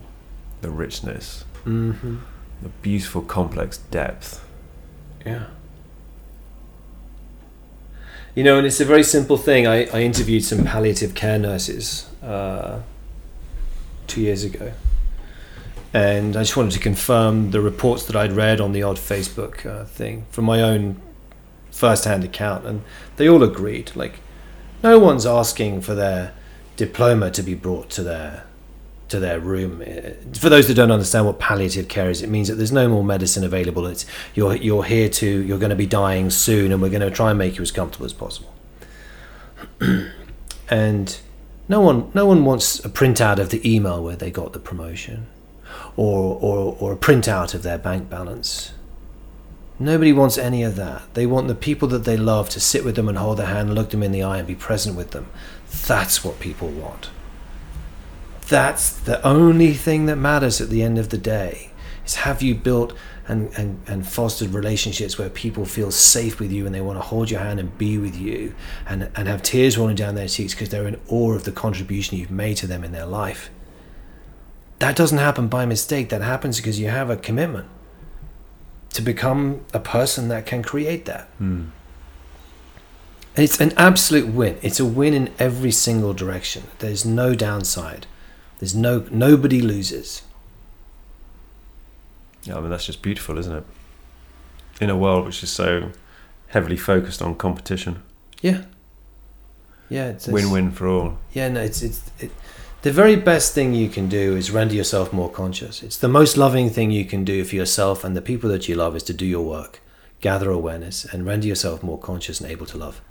the 0.62 0.70
richness 0.70 1.44
Mm-hmm. 1.66 2.18
the 2.62 2.70
beautiful 2.82 3.22
complex 3.24 3.80
depth 3.92 4.46
Yeah. 5.26 5.48
You 8.38 8.44
know, 8.44 8.60
and 8.60 8.68
it's 8.68 8.80
a 8.80 8.86
very 8.86 9.02
simple 9.02 9.36
thing. 9.36 9.66
I, 9.66 9.86
I 9.86 10.02
interviewed 10.04 10.44
some 10.44 10.64
palliative 10.64 11.16
care 11.16 11.40
nurses 11.40 12.08
uh, 12.22 12.82
two 14.06 14.22
years 14.22 14.44
ago. 14.44 14.74
And 15.92 16.38
I 16.38 16.42
just 16.42 16.56
wanted 16.56 16.74
to 16.74 16.80
confirm 16.80 17.50
the 17.50 17.62
reports 17.62 18.06
that 18.06 18.16
I'd 18.16 18.34
read 18.34 18.62
on 18.62 18.74
the 18.74 18.84
odd 18.84 18.98
Facebook 18.98 19.66
uh, 19.66 19.86
thing 19.86 20.28
from 20.30 20.46
my 20.46 20.62
own 20.62 21.02
first 21.72 22.06
hand 22.06 22.24
account. 22.24 22.64
And 22.68 22.84
they 23.16 23.28
all 23.28 23.42
agreed. 23.42 23.94
Like, 23.96 24.20
no 24.84 25.00
one's 25.00 25.26
asking 25.26 25.82
for 25.82 25.96
their 25.96 26.36
diploma 26.76 27.32
to 27.32 27.42
be 27.42 27.56
brought 27.56 27.90
to 27.90 28.04
their 28.04 28.44
to 29.10 29.20
their 29.20 29.40
room. 29.40 29.82
Uh, 29.82 30.12
For 30.38 30.50
those 30.50 30.68
that 30.68 30.74
don't 30.74 30.92
understand 30.92 31.26
what 31.26 31.40
palliative 31.40 31.88
care 31.88 32.10
is, 32.10 32.22
it 32.22 32.30
means 32.30 32.48
that 32.48 32.56
there's 32.56 32.72
no 32.72 32.88
more 32.88 33.04
medicine 33.04 33.44
available. 33.44 33.86
It's 33.88 34.06
you're 34.34 34.56
you're 34.56 34.84
here 34.84 35.10
to 35.10 35.28
you're 35.44 35.60
going 35.60 35.70
to 35.70 35.76
be 35.76 35.86
dying 35.86 36.30
soon, 36.30 36.72
and 36.72 36.82
we're 36.82 36.90
going 36.90 37.02
to 37.02 37.12
try 37.12 37.30
and 37.30 37.38
make 37.38 37.58
you 37.58 37.62
as 37.62 37.72
comfortable 37.72 38.06
as 38.06 38.14
possible. 38.14 38.54
and 40.70 41.20
no 41.68 41.82
one 41.82 42.12
no 42.14 42.26
one 42.26 42.46
wants 42.46 42.84
a 42.84 42.90
printout 42.90 43.40
of 43.40 43.50
the 43.50 43.62
email 43.70 44.04
where 44.04 44.16
they 44.16 44.32
got 44.32 44.54
the 44.54 44.60
promotion, 44.60 45.28
or 45.96 46.38
or 46.42 46.76
or 46.80 46.94
a 46.94 46.98
printout 46.98 47.54
of 47.54 47.64
their 47.64 47.78
bank 47.78 48.10
balance. 48.10 48.74
Nobody 49.80 50.12
wants 50.12 50.40
any 50.40 50.64
of 50.64 50.76
that. 50.78 51.04
They 51.14 51.28
want 51.28 51.48
the 51.48 51.54
people 51.54 51.88
that 51.90 52.04
they 52.04 52.18
love 52.18 52.50
to 52.50 52.60
sit 52.60 52.84
with 52.84 52.96
them 52.96 53.08
and 53.08 53.16
hold 53.16 53.38
their 53.38 53.46
hand, 53.46 53.76
look 53.76 53.92
them 53.92 54.02
in 54.02 54.12
the 54.12 54.24
eye, 54.24 54.40
and 54.40 54.48
be 54.48 54.56
present 54.56 54.96
with 54.96 55.12
them. 55.12 55.28
That's 55.86 56.24
what 56.24 56.40
people 56.40 56.70
want 56.70 57.12
that's 58.48 58.92
the 58.92 59.26
only 59.26 59.74
thing 59.74 60.06
that 60.06 60.16
matters 60.16 60.62
at 60.62 60.70
the 60.70 60.82
end 60.82 60.98
of 60.98 61.10
the 61.10 61.18
day 61.18 61.72
is 62.06 62.16
have 62.16 62.42
you 62.42 62.56
built 62.56 62.94
and, 63.28 63.52
and, 63.58 63.82
and 63.88 64.08
fostered 64.08 64.54
relationships 64.54 65.18
where 65.18 65.30
people 65.30 65.66
feel 65.66 65.92
safe 65.92 66.40
with 66.40 66.52
you 66.52 66.66
and 66.66 66.74
they 66.74 66.82
want 66.82 66.98
to 66.98 67.04
hold 67.04 67.30
your 67.30 67.42
hand 67.42 67.60
and 67.60 67.78
be 67.78 67.98
with 67.98 68.16
you 68.16 68.56
and, 68.88 69.10
and 69.16 69.28
have 69.28 69.44
tears 69.44 69.78
rolling 69.78 69.98
down 69.98 70.16
their 70.16 70.28
cheeks 70.28 70.54
because 70.54 70.70
they're 70.70 70.88
in 70.88 71.00
awe 71.10 71.34
of 71.34 71.44
the 71.44 71.52
contribution 71.52 72.18
you've 72.18 72.32
made 72.32 72.56
to 72.58 72.68
them 72.68 72.84
in 72.84 72.94
their 72.94 73.06
life. 73.06 73.50
That 74.80 74.96
doesn't 74.96 75.18
happen 75.18 75.48
by 75.48 75.66
mistake. 75.66 76.10
That 76.10 76.22
happens 76.22 76.58
because 76.58 76.80
you 76.80 76.88
have 76.88 77.10
a 77.10 77.18
commitment 77.18 77.68
to 78.94 79.02
become 79.02 79.66
a 79.74 79.80
person 79.80 80.30
that 80.30 80.46
can 80.46 80.64
create 80.64 81.06
that. 81.06 81.30
And 83.36 83.44
it's 83.44 83.60
an 83.60 83.74
absolute 83.76 84.28
win. 84.28 84.58
It's 84.62 84.80
a 84.80 84.86
win 84.86 85.14
in 85.14 85.34
every 85.38 85.72
single 85.72 86.14
direction. 86.14 86.64
There's 86.80 87.06
no 87.06 87.36
downside. 87.36 88.08
There's 88.60 88.76
no 88.76 89.06
nobody 89.12 89.62
loses. 89.62 90.24
Yeah, 92.44 92.58
I 92.58 92.62
mean 92.62 92.70
that's 92.70 92.86
just 92.86 93.02
beautiful, 93.02 93.38
isn't 93.38 93.56
it? 93.56 93.64
In 94.82 94.90
a 94.90 94.98
world 94.98 95.26
which 95.26 95.44
is 95.44 95.50
so 95.50 95.92
heavily 96.48 96.78
focused 96.78 97.22
on 97.22 97.36
competition, 97.36 98.04
Yeah. 98.42 98.64
Yeah, 99.90 100.10
it's, 100.10 100.28
win-win 100.28 100.72
for 100.72 100.88
all. 100.88 101.18
Yeah, 101.32 101.48
no, 101.48 101.62
it's 101.62 101.82
it's 101.82 102.12
it, 102.20 102.32
the 102.82 102.92
very 102.92 103.16
best 103.16 103.54
thing 103.54 103.74
you 103.74 103.90
can 103.90 104.10
do 104.10 104.36
is 104.36 104.52
render 104.52 104.74
yourself 104.74 105.14
more 105.14 105.30
conscious. 105.30 105.82
It's 105.82 105.98
the 105.98 106.10
most 106.10 106.36
loving 106.36 106.70
thing 106.70 106.92
you 106.92 107.06
can 107.06 107.24
do 107.24 107.44
for 107.46 107.56
yourself 107.56 108.04
and 108.04 108.16
the 108.16 108.22
people 108.22 108.50
that 108.50 108.68
you 108.68 108.76
love 108.76 108.96
is 108.96 109.04
to 109.04 109.14
do 109.14 109.26
your 109.26 109.46
work, 109.46 109.80
gather 110.20 110.52
awareness, 110.52 111.06
and 111.06 111.26
render 111.26 111.48
yourself 111.48 111.84
more 111.84 111.98
conscious 111.98 112.42
and 112.42 112.52
able 112.52 112.66
to 112.66 112.78
love. 112.78 113.02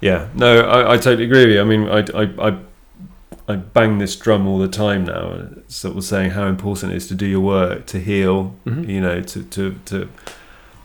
Yeah, 0.00 0.28
no, 0.34 0.60
I, 0.60 0.92
I 0.92 0.96
totally 0.96 1.24
agree 1.24 1.46
with 1.46 1.54
you. 1.54 1.60
I 1.60 1.64
mean, 1.64 1.88
I, 1.88 1.98
I, 2.14 2.48
I, 2.50 2.58
I 3.48 3.56
bang 3.56 3.96
this 3.98 4.14
drum 4.14 4.46
all 4.46 4.58
the 4.58 4.68
time 4.68 5.04
now, 5.04 5.48
sort 5.68 5.96
of 5.96 6.04
saying 6.04 6.32
how 6.32 6.46
important 6.46 6.92
it 6.92 6.96
is 6.96 7.08
to 7.08 7.14
do 7.14 7.24
your 7.26 7.40
work, 7.40 7.86
to 7.86 7.98
heal, 7.98 8.54
Mhm. 8.66 8.86
you 8.88 9.00
know, 9.00 9.22
to, 9.22 9.42
to, 9.42 9.78
to 9.86 10.08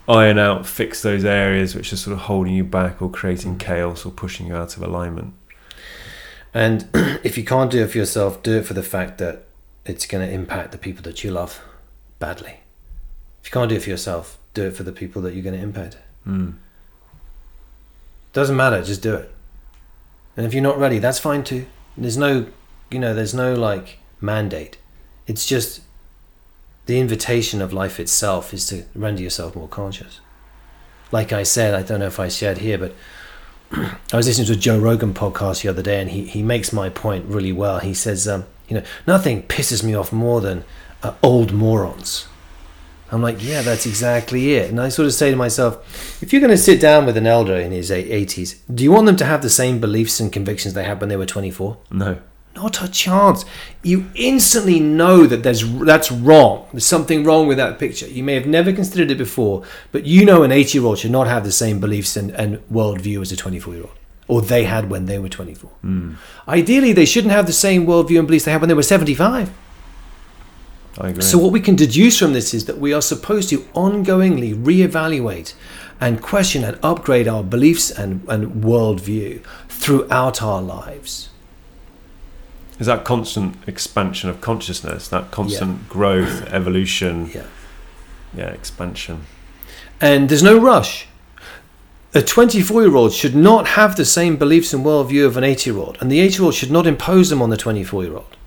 iron 0.08 0.40
out, 0.40 0.66
fix 0.66 1.02
those 1.02 1.26
areas 1.26 1.76
which 1.76 1.92
are 1.92 1.98
sort 1.98 2.14
of 2.14 2.22
holding 2.24 2.54
you 2.54 2.64
back 2.64 3.02
or 3.02 3.10
creating 3.12 3.58
chaos 3.58 4.06
or 4.06 4.12
pushing 4.12 4.48
you 4.48 4.56
out 4.56 4.78
of 4.78 4.84
alignment. 4.84 5.34
And 6.54 6.88
if 7.24 7.38
you 7.38 7.44
can't 7.44 7.70
do 7.70 7.84
it 7.84 7.92
for 7.92 7.98
yourself, 7.98 8.42
do 8.42 8.58
it 8.58 8.66
for 8.66 8.74
the 8.74 8.84
fact 8.84 9.18
that 9.18 9.44
it's 9.86 10.06
going 10.06 10.26
to 10.26 10.34
impact 10.34 10.72
the 10.72 10.78
people 10.78 11.04
that 11.04 11.22
you 11.24 11.32
love 11.32 11.62
badly. 12.20 12.62
If 13.42 13.48
you 13.50 13.52
can't 13.52 13.68
do 13.70 13.76
it 13.76 13.84
for 13.84 13.90
yourself, 13.90 14.38
do 14.54 14.64
it 14.68 14.76
for 14.78 14.84
the 14.84 14.94
people 14.94 15.22
that 15.24 15.34
you're 15.34 15.44
going 15.44 15.58
to 15.58 15.62
impact. 15.62 15.98
Mm. 16.26 16.54
Doesn't 18.32 18.56
matter, 18.56 18.82
just 18.82 19.02
do 19.02 19.16
it. 19.16 19.32
And 20.38 20.46
if 20.46 20.54
you're 20.54 20.64
not 20.64 20.80
ready, 20.80 21.00
that's 21.00 21.20
fine 21.20 21.44
too. 21.44 21.66
There's 21.98 22.18
no, 22.18 22.48
you 22.90 23.00
know, 23.00 23.14
there's 23.14 23.34
no 23.34 23.54
like 23.54 24.00
mandate. 24.20 24.78
It's 25.28 25.46
just 25.46 25.82
the 26.86 27.00
invitation 27.00 27.62
of 27.62 27.72
life 27.72 28.00
itself 28.00 28.54
is 28.54 28.68
to 28.68 28.86
render 28.96 29.22
yourself 29.22 29.56
more 29.56 29.68
conscious. 29.68 30.20
Like 31.12 31.32
I 31.32 31.44
said, 31.44 31.74
I 31.74 31.84
don't 31.84 32.00
know 32.00 32.08
if 32.08 32.20
I 32.20 32.28
shared 32.28 32.58
here, 32.58 32.78
but 32.78 32.96
I 34.12 34.18
was 34.18 34.28
listening 34.28 34.48
to 34.48 34.54
a 34.54 34.58
Joe 34.58 34.80
Rogan 34.80 35.14
podcast 35.14 35.62
the 35.62 35.70
other 35.70 35.82
day, 35.82 36.02
and 36.02 36.10
he, 36.10 36.26
he 36.26 36.44
makes 36.44 36.74
my 36.74 36.90
point 36.90 37.26
really 37.26 37.52
well. 37.52 37.80
He 37.80 37.94
says, 37.94 38.28
um, 38.28 38.46
you 38.68 38.78
know, 38.78 38.84
nothing 39.08 39.44
pisses 39.44 39.84
me 39.84 39.94
off 39.94 40.12
more 40.12 40.42
than 40.42 40.64
uh, 41.02 41.14
old 41.22 41.54
morons. 41.54 42.28
I'm 43.14 43.22
like, 43.22 43.44
yeah, 43.44 43.62
that's 43.62 43.86
exactly 43.86 44.56
it. 44.56 44.72
And 44.72 44.82
I 44.82 44.90
sort 44.90 45.06
of 45.06 45.14
say 45.14 45.30
to 45.30 45.38
myself, 45.38 46.24
if 46.24 46.34
you're 46.34 46.40
going 46.40 46.50
to 46.50 46.58
sit 46.58 46.82
down 46.82 47.06
with 47.06 47.16
an 47.16 47.28
elder 47.28 47.56
in 47.56 47.72
his 47.72 47.92
80s, 47.92 48.58
do 48.74 48.84
you 48.84 48.92
want 48.92 49.06
them 49.06 49.18
to 49.18 49.26
have 49.26 49.44
the 49.44 49.52
same 49.52 49.80
beliefs 49.80 50.20
and 50.20 50.34
convictions 50.34 50.74
they 50.74 50.84
had 50.84 51.00
when 51.00 51.10
they 51.10 51.16
were 51.16 51.28
24? 51.28 51.78
No. 51.92 52.18
Not 52.56 52.84
a 52.84 52.88
chance. 52.90 53.46
You 53.84 54.10
instantly 54.16 54.80
know 54.80 55.28
that 55.28 55.44
there's 55.44 55.68
that's 55.82 56.12
wrong. 56.12 56.68
There's 56.72 56.86
something 56.86 57.24
wrong 57.24 57.48
with 57.48 57.58
that 57.58 57.80
picture. 57.80 58.08
You 58.08 58.24
may 58.24 58.34
have 58.34 58.48
never 58.48 58.72
considered 58.74 59.12
it 59.12 59.18
before, 59.18 59.64
but 59.92 60.06
you 60.06 60.26
know 60.26 60.44
an 60.44 60.52
80 60.52 60.78
year 60.78 60.86
old 60.86 61.00
should 61.00 61.12
not 61.12 61.28
have 61.28 61.44
the 61.44 61.52
same 61.52 61.80
beliefs 61.80 62.16
and, 62.16 62.32
and 62.32 62.58
worldview 62.72 63.22
as 63.22 63.32
a 63.32 63.36
24 63.36 63.74
year 63.74 63.84
old, 63.84 63.94
or 64.28 64.42
they 64.42 64.66
had 64.66 64.90
when 64.90 65.08
they 65.08 65.18
were 65.18 65.30
24. 65.30 65.70
Hmm. 65.82 66.14
Ideally, 66.48 66.94
they 66.94 67.06
shouldn't 67.06 67.34
have 67.34 67.48
the 67.48 67.54
same 67.54 67.88
worldview 67.88 68.20
and 68.20 68.28
beliefs 68.28 68.46
they 68.46 68.52
had 68.52 68.62
when 68.62 68.70
they 68.70 68.76
were 68.76 68.84
75. 68.84 69.52
I 71.00 71.10
agree. 71.10 71.24
So, 71.24 71.38
what 71.38 71.52
we 71.52 71.60
can 71.60 71.76
deduce 71.76 72.20
from 72.20 72.34
this 72.34 72.54
is 72.54 72.66
that 72.66 72.78
we 72.78 72.94
are 72.94 73.02
supposed 73.02 73.50
to 73.50 73.60
ongoingly 73.76 74.54
reevaluate 74.56 75.54
and 76.00 76.22
question 76.22 76.64
and 76.64 76.78
upgrade 76.84 77.28
our 77.28 77.44
beliefs 77.44 77.90
and, 77.90 78.24
and 78.28 78.64
worldview 78.64 79.44
throughout 79.70 80.42
our 80.42 80.62
lives. 80.62 81.30
is 82.80 82.88
that 82.88 83.06
constant 83.06 83.56
expansion 83.68 84.30
of 84.30 84.42
consciousness, 84.42 85.08
that 85.08 85.32
constant 85.32 85.88
growth, 85.88 86.44
evolution, 86.52 87.30
Yeah. 87.34 87.44
yeah, 88.36 88.48
expansion. 88.48 89.26
And 90.02 90.28
there's 90.28 90.44
no 90.44 90.58
rush. 90.58 91.08
A 92.16 92.22
24 92.22 92.82
year 92.84 92.96
old 92.96 93.14
should 93.14 93.36
not 93.36 93.68
have 93.70 93.96
the 93.96 94.06
same 94.06 94.36
beliefs 94.38 94.74
and 94.74 94.86
worldview 94.86 95.26
of 95.26 95.38
an 95.38 95.44
80 95.44 95.70
year 95.70 95.80
old, 95.80 95.98
and 96.02 96.12
the 96.12 96.20
80 96.20 96.36
year 96.36 96.44
old 96.46 96.54
should 96.56 96.72
not 96.72 96.86
impose 96.86 97.30
them 97.30 97.42
on 97.42 97.50
the 97.50 97.58
24 97.58 98.04
year 98.04 98.14
old. 98.16 98.38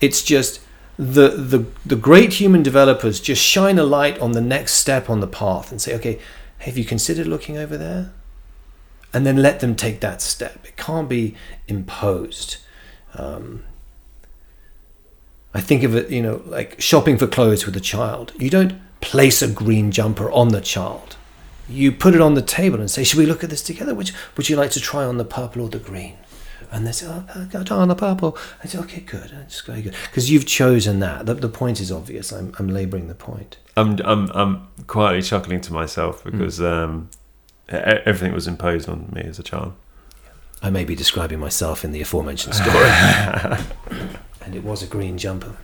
It's 0.00 0.22
just 0.22 0.60
the, 1.00 1.28
the, 1.30 1.66
the 1.86 1.96
great 1.96 2.34
human 2.34 2.62
developers 2.62 3.20
just 3.20 3.42
shine 3.42 3.78
a 3.78 3.84
light 3.84 4.18
on 4.18 4.32
the 4.32 4.40
next 4.42 4.74
step 4.74 5.08
on 5.08 5.20
the 5.20 5.26
path 5.26 5.70
and 5.70 5.80
say, 5.80 5.94
okay, 5.94 6.20
have 6.58 6.76
you 6.76 6.84
considered 6.84 7.26
looking 7.26 7.56
over 7.56 7.78
there? 7.78 8.12
And 9.14 9.24
then 9.24 9.38
let 9.38 9.60
them 9.60 9.74
take 9.74 10.00
that 10.00 10.20
step. 10.20 10.60
It 10.62 10.76
can't 10.76 11.08
be 11.08 11.34
imposed. 11.66 12.58
Um, 13.14 13.64
I 15.54 15.62
think 15.62 15.84
of 15.84 15.96
it, 15.96 16.10
you 16.10 16.20
know, 16.20 16.42
like 16.44 16.78
shopping 16.78 17.16
for 17.16 17.26
clothes 17.26 17.64
with 17.64 17.74
a 17.76 17.80
child. 17.80 18.34
You 18.38 18.50
don't 18.50 18.78
place 19.00 19.40
a 19.40 19.48
green 19.48 19.90
jumper 19.90 20.30
on 20.30 20.48
the 20.48 20.60
child. 20.60 21.16
You 21.66 21.92
put 21.92 22.14
it 22.14 22.20
on 22.20 22.34
the 22.34 22.42
table 22.42 22.78
and 22.78 22.90
say, 22.90 23.04
"Should 23.04 23.18
we 23.18 23.26
look 23.26 23.42
at 23.42 23.48
this 23.48 23.62
together? 23.62 23.94
Which 23.94 24.12
would 24.36 24.48
you 24.48 24.56
like 24.56 24.70
to 24.72 24.80
try 24.80 25.04
on 25.04 25.16
the 25.16 25.24
purple 25.24 25.62
or 25.62 25.68
the 25.68 25.78
green?" 25.78 26.18
And 26.72 26.86
they 26.86 26.92
say, 26.92 27.06
"Oh, 27.08 27.24
I'll 27.34 27.46
go 27.46 27.64
try 27.64 27.84
the 27.84 27.94
purple." 27.96 28.38
I 28.62 28.66
say, 28.66 28.78
"Okay, 28.78 29.00
good. 29.00 29.30
That's 29.30 29.60
very 29.62 29.82
good." 29.82 29.94
Because 30.08 30.30
you've 30.30 30.46
chosen 30.46 31.00
that. 31.00 31.26
The, 31.26 31.34
the 31.34 31.48
point 31.48 31.80
is 31.80 31.90
obvious. 31.90 32.32
I'm, 32.32 32.54
I'm 32.58 32.68
labouring 32.68 33.08
the 33.08 33.14
point. 33.14 33.56
I'm 33.76 33.98
I'm 34.04 34.30
I'm 34.34 34.68
quietly 34.86 35.22
chuckling 35.22 35.60
to 35.62 35.72
myself 35.72 36.22
Hmm. 36.22 36.30
because 36.30 36.60
um, 36.60 37.10
e- 37.72 37.74
everything 37.76 38.32
was 38.32 38.46
imposed 38.46 38.88
on 38.88 39.10
me 39.12 39.22
as 39.22 39.38
a 39.38 39.42
child. 39.42 39.72
I 40.62 40.70
may 40.70 40.84
be 40.84 40.94
describing 40.94 41.40
myself 41.40 41.84
in 41.84 41.92
the 41.92 42.02
aforementioned 42.02 42.54
story. 42.54 42.90
and 44.44 44.54
it 44.54 44.62
was 44.62 44.82
a 44.82 44.86
green 44.86 45.16
jumper. 45.18 45.56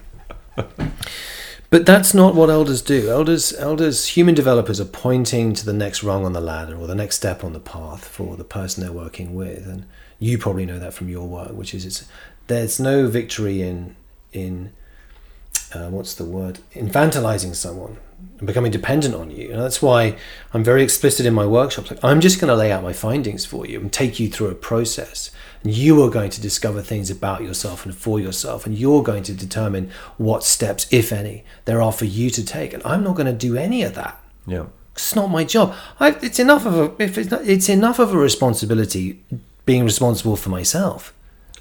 But 1.68 1.84
that's 1.84 2.14
not 2.14 2.34
what 2.34 2.48
elders 2.48 2.80
do. 2.80 3.10
Elders, 3.10 3.52
elders, 3.54 4.06
human 4.06 4.34
developers 4.34 4.80
are 4.80 4.84
pointing 4.86 5.52
to 5.54 5.66
the 5.66 5.72
next 5.72 6.02
rung 6.02 6.24
on 6.24 6.32
the 6.32 6.40
ladder 6.40 6.76
or 6.76 6.86
the 6.86 6.94
next 6.94 7.16
step 7.16 7.42
on 7.44 7.52
the 7.52 7.60
path 7.60 8.04
for 8.06 8.36
the 8.36 8.44
person 8.44 8.82
they're 8.82 8.92
working 8.92 9.34
with, 9.34 9.66
and 9.66 9.84
you 10.18 10.38
probably 10.38 10.66
know 10.66 10.78
that 10.78 10.94
from 10.94 11.08
your 11.08 11.26
work, 11.26 11.52
which 11.52 11.74
is 11.74 11.84
it's 11.84 12.06
there's 12.46 12.78
no 12.78 13.08
victory 13.08 13.62
in 13.62 13.96
in 14.32 14.72
uh, 15.74 15.88
what's 15.88 16.14
the 16.14 16.24
word 16.24 16.60
infantilizing 16.74 17.54
someone 17.54 17.98
and 18.38 18.46
becoming 18.46 18.70
dependent 18.70 19.14
on 19.14 19.30
you. 19.30 19.50
And 19.50 19.60
that's 19.60 19.82
why 19.82 20.16
I'm 20.54 20.64
very 20.64 20.82
explicit 20.82 21.26
in 21.26 21.34
my 21.34 21.46
workshops. 21.46 21.90
Like 21.90 22.04
I'm 22.04 22.20
just 22.20 22.40
going 22.40 22.48
to 22.48 22.56
lay 22.56 22.72
out 22.72 22.82
my 22.82 22.92
findings 22.92 23.44
for 23.44 23.66
you 23.66 23.80
and 23.80 23.92
take 23.92 24.20
you 24.20 24.28
through 24.28 24.48
a 24.48 24.54
process. 24.54 25.30
And 25.62 25.74
you 25.74 26.02
are 26.02 26.10
going 26.10 26.30
to 26.30 26.40
discover 26.40 26.80
things 26.82 27.10
about 27.10 27.42
yourself 27.42 27.84
and 27.84 27.94
for 27.94 28.20
yourself, 28.20 28.66
and 28.66 28.78
you're 28.78 29.02
going 29.02 29.24
to 29.24 29.32
determine 29.32 29.90
what 30.16 30.44
steps, 30.44 30.86
if 30.92 31.12
any, 31.12 31.44
there 31.64 31.82
are 31.82 31.92
for 31.92 32.04
you 32.04 32.30
to 32.30 32.44
take. 32.44 32.72
And 32.72 32.82
I'm 32.84 33.02
not 33.02 33.16
going 33.16 33.26
to 33.26 33.32
do 33.32 33.56
any 33.56 33.82
of 33.82 33.94
that. 33.94 34.20
Yeah, 34.46 34.66
It's 34.92 35.16
not 35.16 35.28
my 35.28 35.42
job. 35.42 35.74
I, 35.98 36.10
it's 36.22 36.38
enough 36.38 36.66
of 36.66 36.74
a 36.76 37.02
if 37.02 37.18
it's, 37.18 37.30
not, 37.30 37.42
it's 37.44 37.68
enough 37.68 37.98
of 37.98 38.14
a 38.14 38.18
responsibility 38.18 39.24
being 39.66 39.84
responsible 39.84 40.36
for 40.36 40.48
myself 40.48 41.12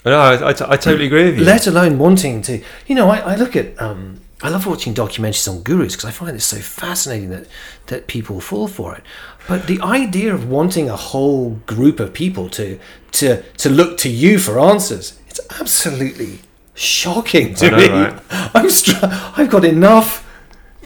no, 0.06 0.20
I, 0.20 0.50
I, 0.50 0.54
t- 0.54 0.66
I 0.68 0.78
totally 0.78 1.08
agree 1.08 1.26
with 1.26 1.40
you. 1.40 1.44
let 1.44 1.66
alone 1.66 1.98
wanting 1.98 2.42
to 2.44 2.62
you 2.88 2.96
know 2.96 3.10
i, 3.10 3.18
I 3.20 3.36
look 3.36 3.56
at 3.56 3.80
um, 3.82 4.22
i 4.44 4.50
love 4.50 4.66
watching 4.68 4.94
documentaries 4.94 5.48
on 5.52 5.64
gurus 5.64 5.96
because 5.96 6.06
i 6.06 6.12
find 6.12 6.36
it 6.36 6.42
so 6.42 6.58
fascinating 6.58 7.30
that 7.32 7.48
that 7.88 8.06
people 8.08 8.40
fall 8.40 8.68
for 8.68 8.96
it 8.96 9.04
but 9.48 9.66
the 9.68 9.82
idea 9.82 10.34
of 10.34 10.48
wanting 10.48 10.90
a 10.90 10.96
whole 10.96 11.52
group 11.66 12.00
of 12.00 12.14
people 12.14 12.50
to 12.50 12.80
to 13.12 13.42
to 13.58 13.70
look 13.70 13.98
to 13.98 14.10
you 14.10 14.38
for 14.38 14.60
answers 14.60 15.20
it's 15.28 15.40
absolutely 15.60 16.40
shocking 16.76 17.56
to 17.56 17.72
know, 17.72 17.78
me 17.78 17.88
right? 17.90 18.22
i'm 18.54 18.70
str- 18.70 18.96
i've 19.38 19.50
got 19.50 19.66
enough 19.66 20.22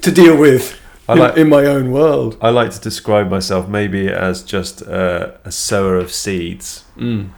to 0.02 0.12
deal 0.12 0.38
with 0.38 0.79
I 1.10 1.14
in- 1.14 1.20
like- 1.20 1.38
in 1.38 1.50
my 1.50 1.66
own 1.66 1.92
world 1.92 2.38
I 2.42 2.50
like 2.50 2.72
to 2.72 2.80
describe 2.90 3.30
myself 3.30 3.68
maybe 3.68 4.08
as 4.10 4.44
just 4.44 4.82
uh, 4.88 5.32
a 5.46 5.52
sower 5.52 5.96
of 5.98 6.12
seeds. 6.12 6.84
Mm. 6.98 7.30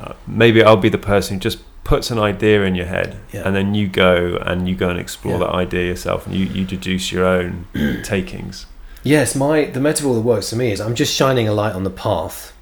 Uh, 0.00 0.12
maybe 0.26 0.62
I'll 0.62 0.76
be 0.76 0.88
the 0.88 0.98
person 0.98 1.34
who 1.34 1.40
just 1.40 1.58
puts 1.84 2.10
an 2.10 2.18
idea 2.18 2.62
in 2.64 2.74
your 2.74 2.86
head, 2.86 3.16
Yeah. 3.32 3.42
and 3.46 3.54
then 3.54 3.74
you 3.74 3.86
go 3.88 4.38
and 4.46 4.68
you 4.68 4.74
go 4.74 4.88
and 4.88 4.98
explore 4.98 5.34
Yeah. 5.34 5.46
that 5.46 5.50
idea 5.54 5.84
yourself, 5.88 6.26
and 6.26 6.34
you, 6.34 6.46
you 6.46 6.64
deduce 6.64 7.12
your 7.12 7.24
own 7.26 7.66
takings. 8.04 8.66
Yes, 9.02 9.34
my 9.34 9.66
the 9.66 9.80
metaphor 9.80 10.14
that 10.14 10.22
works 10.22 10.48
for 10.50 10.56
me 10.56 10.72
is 10.72 10.80
I'm 10.80 10.94
just 10.94 11.12
shining 11.14 11.46
a 11.46 11.52
light 11.52 11.74
on 11.74 11.84
the 11.84 11.90
path, 11.90 12.52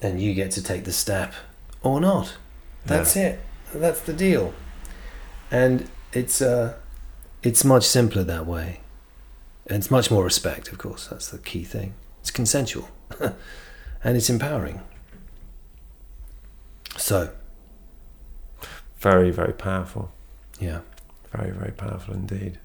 and 0.00 0.20
you 0.22 0.34
get 0.34 0.50
to 0.52 0.62
take 0.62 0.84
the 0.84 0.92
step 0.92 1.34
or 1.82 2.00
not. 2.00 2.36
That's 2.86 3.16
it. 3.16 3.40
That's 3.74 4.00
the 4.00 4.12
deal. 4.12 4.52
And 5.50 5.88
it's 6.12 6.40
uh, 6.40 6.74
it's 7.42 7.64
much 7.64 7.84
simpler 7.84 8.22
that 8.24 8.46
way, 8.46 8.80
and 9.70 9.78
it's 9.78 9.90
much 9.90 10.10
more 10.10 10.22
respect. 10.24 10.70
Of 10.72 10.76
course, 10.78 11.06
that's 11.06 11.28
the 11.30 11.38
key 11.38 11.64
thing. 11.64 11.94
It's 12.20 12.30
consensual, 12.30 12.88
and 14.04 14.16
it's 14.16 14.28
empowering. 14.28 14.82
So, 16.98 17.30
Very, 18.98 19.30
very 19.30 19.52
powerful. 19.54 20.10
yeah, 20.58 20.80
Very, 21.32 21.50
very 21.52 21.72
powerful 21.72 22.14
indeed. 22.14 22.58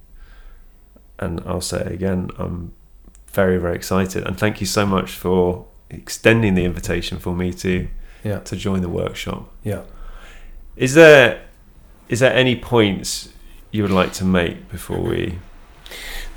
And 1.19 1.41
I'll 1.45 1.61
say 1.61 1.81
it 1.81 1.91
again, 1.93 2.29
I'm 2.37 2.73
very, 3.31 3.57
very 3.57 3.75
excited. 3.75 4.25
And 4.27 4.37
thank 4.37 4.59
you 4.59 4.67
so 4.67 4.85
much 4.85 5.11
for 5.11 5.65
extending 5.89 6.55
the 6.55 6.65
invitation 6.65 7.19
for 7.19 7.33
me 7.33 7.53
to 7.53 7.87
yeah, 8.23 8.39
to 8.39 8.55
join 8.55 8.81
the 8.81 8.89
workshop. 8.89 9.49
yeah. 9.63 9.83
Is 10.75 10.93
there 10.95 11.41
is 12.09 12.19
there 12.19 12.33
any 12.33 12.55
points 12.57 13.29
you 13.71 13.83
would 13.83 13.91
like 13.91 14.11
to 14.13 14.25
make 14.25 14.67
before 14.69 14.99
we 14.99 15.39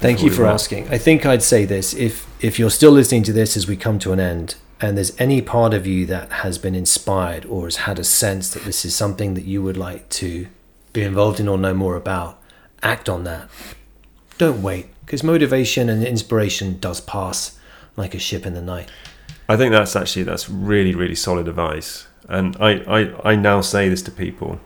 Thank 0.01 0.23
you 0.23 0.31
for 0.31 0.43
wrap? 0.43 0.55
asking. 0.55 0.89
I 0.89 0.99
think 0.99 1.27
I'd 1.27 1.43
say 1.43 1.65
this: 1.65 1.95
if 1.95 2.27
if 2.41 2.59
you're 2.59 2.71
still 2.71 2.93
listening 2.93 3.25
to 3.25 3.33
this 3.33 3.57
as 3.57 3.67
we 3.67 3.77
come 3.77 3.99
to 4.01 4.13
an 4.13 4.21
end, 4.21 4.55
and 4.81 4.97
there's 4.97 5.19
any 5.21 5.43
part 5.43 5.75
of 5.75 5.87
you 5.87 6.07
that 6.07 6.31
has 6.33 6.59
been 6.59 6.75
inspired 6.75 7.45
or 7.47 7.65
has 7.65 7.77
had 7.77 7.99
a 7.99 8.05
sense 8.05 8.51
that 8.55 8.65
this 8.65 8.85
is 8.85 8.95
something 8.95 9.35
that 9.35 9.45
you 9.45 9.63
would 9.63 9.77
like 9.77 10.09
to 10.11 10.47
be 10.93 11.03
involved 11.03 11.41
in 11.41 11.49
or 11.49 11.59
know 11.59 11.75
more 11.75 11.97
about, 11.97 12.41
act 12.83 13.09
on 13.09 13.25
that. 13.25 13.49
Don't 14.39 14.63
wait, 14.63 14.87
because 15.05 15.23
motivation 15.25 15.89
and 15.89 16.05
inspiration 16.05 16.79
does 16.79 17.01
pass 17.01 17.59
like 17.97 18.15
a 18.15 18.19
ship 18.21 18.47
in 18.47 18.55
the 18.55 18.63
night. 18.63 18.89
I 19.49 19.57
think 19.57 19.73
that's 19.73 19.97
actually 19.97 20.23
that's 20.23 20.49
really 20.49 20.95
really 20.95 21.17
solid 21.17 21.49
advice, 21.49 22.07
and 22.29 22.57
I, 22.61 22.71
I 22.87 23.31
I 23.33 23.35
now 23.37 23.63
say 23.63 23.89
this 23.89 24.03
to 24.03 24.13
people, 24.13 24.61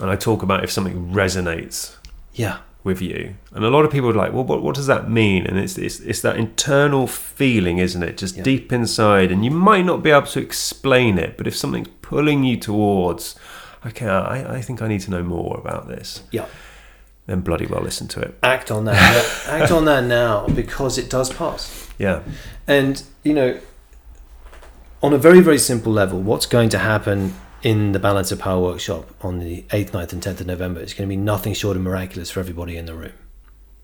and 0.00 0.10
I 0.10 0.16
talk 0.16 0.42
about 0.42 0.64
if 0.64 0.72
something 0.72 1.12
resonates 1.12 1.94
Yeah, 2.34 2.58
with 2.86 3.02
you, 3.02 3.34
and 3.52 3.64
a 3.64 3.68
lot 3.76 3.84
of 3.84 3.90
people 3.90 4.08
are 4.08 4.14
like, 4.24 4.32
well, 4.32 4.44
what 4.44 4.62
what 4.62 4.74
does 4.74 4.86
that 4.86 5.10
mean? 5.10 5.46
And 5.46 5.58
it's 5.58 5.76
it's, 5.76 6.00
it's 6.00 6.20
that 6.22 6.36
internal 6.36 7.06
feeling, 7.06 7.76
isn't 7.78 8.02
it? 8.02 8.16
Just 8.16 8.36
Yeah. 8.36 8.42
deep 8.44 8.72
inside, 8.72 9.30
and 9.32 9.44
you 9.44 9.50
might 9.50 9.84
not 9.84 10.02
be 10.02 10.10
able 10.10 10.26
to 10.28 10.40
explain 10.40 11.18
it, 11.18 11.36
but 11.36 11.46
if 11.46 11.54
something's 11.54 11.88
pulling 12.00 12.44
you 12.44 12.56
towards, 12.56 13.34
okay, 13.84 14.06
I 14.08 14.56
I 14.58 14.60
think 14.62 14.80
I 14.80 14.88
need 14.88 15.02
to 15.02 15.10
know 15.10 15.22
more 15.22 15.58
about 15.62 15.88
this, 15.88 16.22
yeah. 16.30 16.46
then 17.26 17.40
bloody 17.40 17.66
well 17.66 17.82
listen 17.82 18.06
to 18.08 18.20
it. 18.20 18.32
Act 18.42 18.70
on 18.70 18.84
that. 18.84 18.96
act 19.48 19.70
on 19.72 19.84
that 19.84 20.04
now 20.04 20.46
because 20.54 20.96
it 21.02 21.10
does 21.10 21.30
pass. 21.32 21.62
Yeah, 21.98 22.20
And, 22.68 23.02
you 23.24 23.32
know, 23.32 23.58
on 25.02 25.12
a 25.14 25.18
very, 25.18 25.40
very 25.40 25.58
simple 25.58 25.92
level, 25.92 26.20
what's 26.20 26.46
going 26.46 26.68
to 26.70 26.78
happen 26.78 27.32
in 27.66 27.90
the 27.90 27.98
Balance 27.98 28.30
of 28.30 28.38
Power 28.38 28.60
workshop 28.60 29.12
on 29.22 29.40
the 29.40 29.62
8th, 29.70 29.90
9th, 29.90 30.12
and 30.12 30.22
10th 30.22 30.40
of 30.40 30.46
November 30.46 30.78
it's 30.78 30.94
going 30.94 31.08
to 31.08 31.12
be 31.12 31.20
nothing 31.20 31.52
short 31.52 31.76
of 31.76 31.82
miraculous 31.82 32.30
for 32.30 32.38
everybody 32.38 32.76
in 32.76 32.86
the 32.86 32.94
room. 32.94 33.12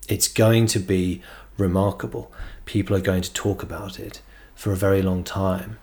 It's 0.07 0.29
going 0.29 0.67
to 0.67 0.79
be 0.79 1.21
remarkable. 1.57 2.31
People 2.63 2.95
are 2.95 3.01
going 3.01 3.23
to 3.23 3.33
talk 3.33 3.61
about 3.61 3.99
it 3.99 4.21
for 4.55 4.71
a 4.71 4.77
very 4.77 5.01
long 5.01 5.25
time. 5.25 5.79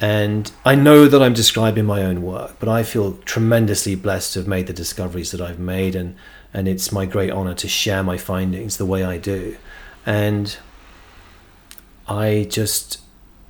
And 0.00 0.50
I 0.64 0.74
know 0.74 1.06
that 1.06 1.22
I'm 1.22 1.32
describing 1.32 1.84
my 1.84 2.02
own 2.02 2.22
work, 2.22 2.56
but 2.58 2.68
I 2.68 2.82
feel 2.82 3.18
tremendously 3.18 3.94
blessed 3.94 4.32
to 4.32 4.40
have 4.40 4.48
made 4.48 4.66
the 4.66 4.72
discoveries 4.72 5.30
that 5.30 5.40
I've 5.40 5.60
made, 5.60 5.94
and, 5.94 6.16
and 6.52 6.66
it's 6.66 6.90
my 6.90 7.06
great 7.06 7.30
honor 7.30 7.54
to 7.54 7.68
share 7.68 8.02
my 8.02 8.18
findings 8.18 8.78
the 8.78 8.84
way 8.84 9.04
I 9.04 9.16
do. 9.16 9.56
And 10.04 10.56
I 12.08 12.48
just 12.50 12.98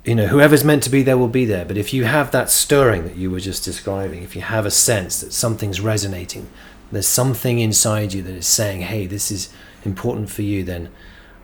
you 0.05 0.15
know, 0.15 0.27
whoever's 0.27 0.63
meant 0.63 0.83
to 0.83 0.89
be 0.89 1.03
there 1.03 1.17
will 1.17 1.27
be 1.27 1.45
there. 1.45 1.65
But 1.65 1.77
if 1.77 1.93
you 1.93 2.05
have 2.05 2.31
that 2.31 2.49
stirring 2.49 3.03
that 3.03 3.15
you 3.15 3.29
were 3.29 3.39
just 3.39 3.63
describing, 3.63 4.23
if 4.23 4.35
you 4.35 4.41
have 4.41 4.65
a 4.65 4.71
sense 4.71 5.21
that 5.21 5.33
something's 5.33 5.81
resonating, 5.81 6.49
there's 6.91 7.07
something 7.07 7.59
inside 7.59 8.13
you 8.13 8.21
that 8.23 8.33
is 8.33 8.47
saying, 8.47 8.81
hey, 8.81 9.05
this 9.05 9.29
is 9.29 9.53
important 9.83 10.29
for 10.29 10.41
you, 10.41 10.63
then 10.63 10.89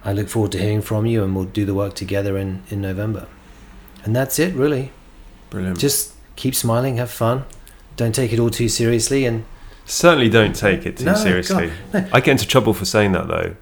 I 0.04 0.14
look 0.14 0.30
forward 0.30 0.52
to 0.54 0.60
hearing 0.60 0.82
from 0.82 1.06
you 1.06 1.24
and 1.24 1.36
we'll 1.36 1.46
do 1.46 1.66
the 1.66 1.74
work 1.74 1.96
together 1.96 2.38
in, 2.38 2.64
in 2.70 2.82
November. 2.82 3.28
And 4.04 4.16
that's 4.16 4.40
it, 4.40 4.54
really. 4.54 4.92
Brilliant. 5.50 5.80
Just 5.80 6.14
keep 6.36 6.56
smiling, 6.56 6.98
have 6.98 7.12
fun, 7.12 7.46
don't 7.96 8.14
take 8.14 8.34
it 8.34 8.40
all 8.40 8.50
too 8.50 8.70
seriously, 8.70 9.26
and 9.26 9.46
Certainly 9.86 10.30
don't 10.30 10.56
take 10.56 10.86
it 10.86 10.98
too 10.98 11.06
No, 11.06 11.14
seriously. 11.14 11.72
God, 11.92 12.04
no. 12.04 12.10
I 12.12 12.20
get 12.20 12.32
into 12.32 12.48
trouble 12.48 12.74
for 12.74 12.86
saying 12.86 13.12
that 13.12 13.28
though. 13.28 13.56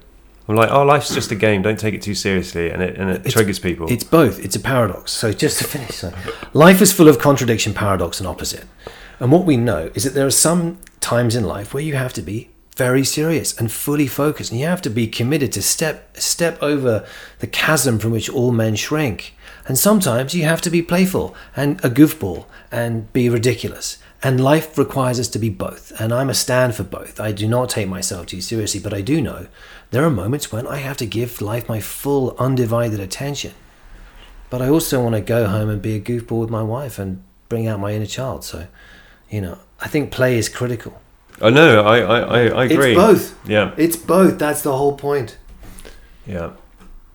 I'm 0.46 0.56
like, 0.56 0.70
oh, 0.70 0.82
life's 0.84 1.14
just 1.14 1.30
a 1.30 1.34
game. 1.34 1.62
Don't 1.62 1.78
take 1.78 1.94
it 1.94 2.02
too 2.02 2.14
seriously, 2.14 2.70
and 2.70 2.82
it 2.82 2.96
and 2.98 3.08
it 3.10 3.16
It's- 3.20 3.32
triggers 3.32 3.58
people. 3.58 3.90
It's 3.90 4.04
both. 4.04 4.38
It's 4.44 4.56
a 4.56 4.60
paradox. 4.60 5.10
So 5.12 5.32
just 5.32 5.58
to 5.58 5.64
finish, 5.64 5.94
so 5.96 6.12
life 6.52 6.82
is 6.82 6.92
full 6.92 7.08
of 7.08 7.18
contradiction, 7.18 7.72
paradox, 7.72 8.20
and 8.20 8.26
opposite. 8.28 8.64
And 9.20 9.32
what 9.32 9.44
we 9.46 9.56
know 9.56 9.90
is 9.94 10.04
that 10.04 10.14
there 10.14 10.26
are 10.26 10.30
some 10.30 10.78
times 11.00 11.34
in 11.34 11.44
life 11.44 11.72
where 11.72 11.82
you 11.82 11.94
have 11.94 12.12
to 12.14 12.22
be 12.22 12.50
very 12.76 13.04
serious 13.04 13.56
and 13.58 13.70
fully 13.70 14.06
focused, 14.06 14.50
and 14.50 14.60
you 14.60 14.66
have 14.66 14.82
to 14.82 14.90
be 14.90 15.06
committed 15.06 15.50
to 15.52 15.62
step 15.62 16.14
step 16.18 16.58
over 16.62 17.06
the 17.38 17.46
chasm 17.46 17.98
from 17.98 18.10
which 18.10 18.28
all 18.28 18.52
men 18.52 18.74
shrink. 18.74 19.34
And 19.66 19.78
sometimes 19.78 20.34
you 20.34 20.44
have 20.44 20.60
to 20.62 20.68
be 20.70 20.82
playful 20.82 21.34
and 21.56 21.82
a 21.82 21.88
goofball 21.88 22.44
and 22.70 23.10
be 23.14 23.30
ridiculous. 23.30 23.96
And 24.24 24.42
life 24.42 24.78
requires 24.78 25.20
us 25.20 25.28
to 25.28 25.38
be 25.38 25.50
both. 25.50 25.92
And 26.00 26.12
I'm 26.12 26.30
a 26.30 26.34
stand 26.34 26.74
for 26.74 26.82
both. 26.82 27.20
I 27.20 27.30
do 27.30 27.46
not 27.46 27.68
take 27.68 27.88
myself 27.88 28.26
too 28.26 28.40
seriously, 28.40 28.80
but 28.80 28.94
I 28.94 29.02
do 29.02 29.20
know 29.20 29.46
there 29.90 30.02
are 30.02 30.10
moments 30.10 30.50
when 30.50 30.66
I 30.66 30.78
have 30.78 30.96
to 30.96 31.06
give 31.06 31.42
life 31.42 31.68
my 31.68 31.78
full, 31.80 32.34
undivided 32.38 33.00
attention. 33.00 33.52
But 34.48 34.62
I 34.62 34.68
also 34.68 35.02
want 35.02 35.14
to 35.14 35.20
go 35.20 35.46
home 35.46 35.68
and 35.68 35.82
be 35.82 35.94
a 35.94 36.00
goofball 36.00 36.40
with 36.40 36.50
my 36.50 36.62
wife 36.62 36.98
and 36.98 37.22
bring 37.50 37.66
out 37.68 37.80
my 37.80 37.92
inner 37.92 38.06
child. 38.06 38.44
So, 38.44 38.66
you 39.28 39.40
know, 39.42 39.58
I 39.80 39.88
think 39.88 40.10
play 40.10 40.38
is 40.38 40.48
critical. 40.48 41.00
I 41.42 41.50
know. 41.50 41.82
I 41.82 41.98
I 41.98 42.18
I, 42.20 42.40
I 42.46 42.64
agree. 42.64 42.92
It's 42.92 43.00
both. 43.00 43.48
Yeah, 43.48 43.74
It's 43.76 43.96
both. 43.96 44.38
That's 44.38 44.62
the 44.62 44.76
whole 44.76 44.96
point. 44.96 45.36
yeah. 46.26 46.52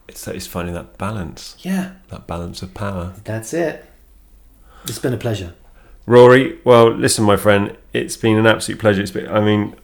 It's 0.08 0.28
it's 0.28 0.48
finding 0.48 0.74
that 0.76 0.98
balance, 0.98 1.56
Yeah, 1.60 1.92
that 2.10 2.28
balance 2.28 2.62
of 2.64 2.74
power. 2.74 3.14
that's 3.24 3.54
it. 3.54 3.86
It's 4.86 5.00
been 5.00 5.14
a 5.14 5.18
pleasure. 5.18 5.54
Rory, 6.10 6.58
well, 6.64 6.90
listen, 6.92 7.24
my 7.24 7.38
friend, 7.38 7.78
it's 7.94 8.18
been 8.18 8.36
an 8.38 8.48
absolute 8.48 8.80
pleasure. 8.80 9.00
It's 9.04 9.12
been, 9.12 9.28
I 9.30 9.42
mean, 9.42 9.76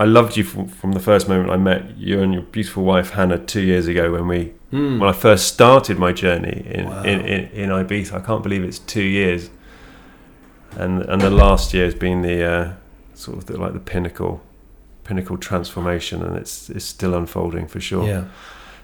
I 0.00 0.06
loved 0.06 0.36
you 0.36 0.42
from, 0.42 0.66
from 0.66 0.90
the 0.90 0.98
first 0.98 1.28
moment 1.28 1.50
I 1.50 1.56
met 1.56 1.96
you 1.96 2.20
and 2.20 2.32
your 2.34 2.42
beautiful 2.42 2.82
wife 2.82 3.10
Hannah 3.10 3.38
two 3.38 3.60
years 3.60 3.86
ago 3.86 4.10
when 4.12 4.26
we 4.26 4.52
when 4.70 5.02
I 5.04 5.12
first 5.12 5.46
started 5.46 5.96
my 5.98 6.12
journey 6.12 6.66
in, 6.68 6.86
Wow. 6.88 7.02
in, 7.04 7.20
in, 7.20 7.44
in 7.50 7.70
Ibiza. 7.70 8.14
I 8.14 8.20
can't 8.26 8.42
believe 8.42 8.64
it's 8.64 8.80
two 8.80 9.02
years, 9.04 9.50
and 10.76 11.02
and 11.02 11.20
the 11.22 11.30
last 11.30 11.72
year 11.72 11.84
has 11.84 11.94
been 11.94 12.22
the 12.22 12.42
uh, 12.44 12.72
sort 13.14 13.38
of 13.38 13.46
the, 13.46 13.56
like 13.56 13.72
the 13.72 13.78
pinnacle 13.80 14.42
pinnacle 15.04 15.38
transformation, 15.38 16.22
and 16.24 16.36
it's 16.36 16.68
it's 16.70 16.84
still 16.84 17.14
unfolding 17.14 17.66
for 17.68 17.80
sure. 17.80 18.04
Yeah. 18.06 18.24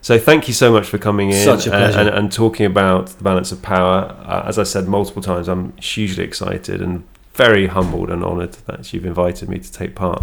So 0.04 0.18
thank 0.18 0.48
you 0.48 0.52
so 0.52 0.70
much 0.70 0.86
for 0.86 0.98
coming 0.98 1.30
in 1.30 1.48
and, 1.48 1.66
and, 1.72 2.08
and 2.10 2.30
talking 2.30 2.66
about 2.66 3.06
the 3.06 3.24
balance 3.24 3.52
of 3.52 3.62
power. 3.62 4.14
Uh, 4.26 4.44
as 4.46 4.58
I 4.58 4.62
said 4.62 4.86
multiple 4.86 5.22
times, 5.22 5.48
I'm 5.48 5.74
hugely 5.78 6.24
excited 6.24 6.82
and 6.82 7.04
very 7.32 7.68
humbled 7.68 8.10
and 8.10 8.22
honoured 8.22 8.52
that 8.66 8.92
you've 8.92 9.06
invited 9.06 9.48
me 9.48 9.60
to 9.60 9.72
take 9.72 9.94
part. 9.94 10.22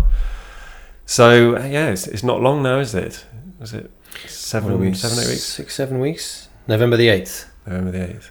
So 1.08 1.58
uh, 1.58 1.66
yeah, 1.66 1.90
it's, 1.90 2.06
it's 2.06 2.22
not 2.22 2.42
long 2.42 2.62
now, 2.62 2.78
is 2.78 2.94
it? 2.94 3.26
Was 3.60 3.74
it 3.74 3.90
seven, 4.28 4.80
we, 4.80 4.94
seven, 4.94 5.18
eight 5.18 5.30
weeks? 5.30 5.46
Six, 5.46 5.74
seven 5.74 6.00
weeks. 6.00 6.48
November 6.68 6.96
the 6.96 7.08
8th. 7.08 7.48
November 7.66 7.90
the 7.90 8.10
eighth. 8.12 8.30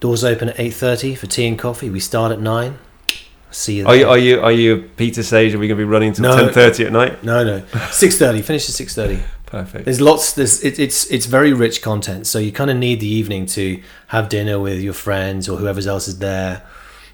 Doors 0.00 0.24
open 0.24 0.48
at 0.48 0.56
8.30 0.56 1.18
for 1.18 1.26
tea 1.26 1.48
and 1.48 1.58
coffee. 1.58 1.90
We 1.90 2.00
start 2.00 2.32
at 2.32 2.40
9. 2.40 2.78
See 3.50 3.78
you 3.78 3.86
Are 3.86 3.96
you 3.96 4.08
are 4.08 4.18
you 4.18 4.40
are 4.40 4.52
you 4.52 4.90
Peter 4.96 5.22
Sage? 5.22 5.54
Are 5.54 5.58
we 5.58 5.68
going 5.68 5.78
to 5.78 5.84
be 5.84 5.88
running 5.90 6.12
till 6.12 6.24
No. 6.24 6.36
ten 6.36 6.52
thirty 6.52 6.84
at 6.84 6.92
night? 6.92 7.24
No, 7.24 7.44
no. 7.44 7.60
6.30. 7.60 8.44
Finish 8.44 8.68
at 8.68 8.86
6.30. 8.86 9.22
Perfect. 9.48 9.86
There's 9.86 10.00
lots. 10.00 10.34
There's 10.34 10.62
it, 10.62 10.78
it's 10.78 11.10
it's 11.10 11.24
very 11.24 11.54
rich 11.54 11.80
content. 11.80 12.26
So 12.26 12.38
you 12.38 12.52
kind 12.52 12.70
of 12.70 12.76
need 12.76 13.00
the 13.00 13.08
evening 13.08 13.46
to 13.46 13.82
have 14.08 14.28
dinner 14.28 14.60
with 14.60 14.80
your 14.80 14.92
friends 14.92 15.48
or 15.48 15.56
whoever 15.56 15.80
else 15.88 16.06
is 16.06 16.18
there, 16.18 16.66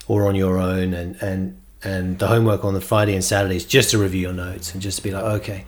or 0.09 0.27
on 0.27 0.35
your 0.35 0.59
own. 0.59 0.95
And 0.95 1.15
and 1.23 1.61
and 1.85 2.19
the 2.19 2.27
homework 2.27 2.65
on 2.65 2.75
the 2.75 2.81
Friday 2.81 3.15
and 3.15 3.23
Saturday 3.23 3.55
is 3.55 3.65
just 3.65 3.91
to 3.91 3.99
review 3.99 4.23
your 4.23 4.33
notes 4.33 4.73
and 4.73 4.83
just 4.83 4.97
to 4.97 5.03
be 5.05 5.13
like, 5.13 5.23
okay, 5.23 5.65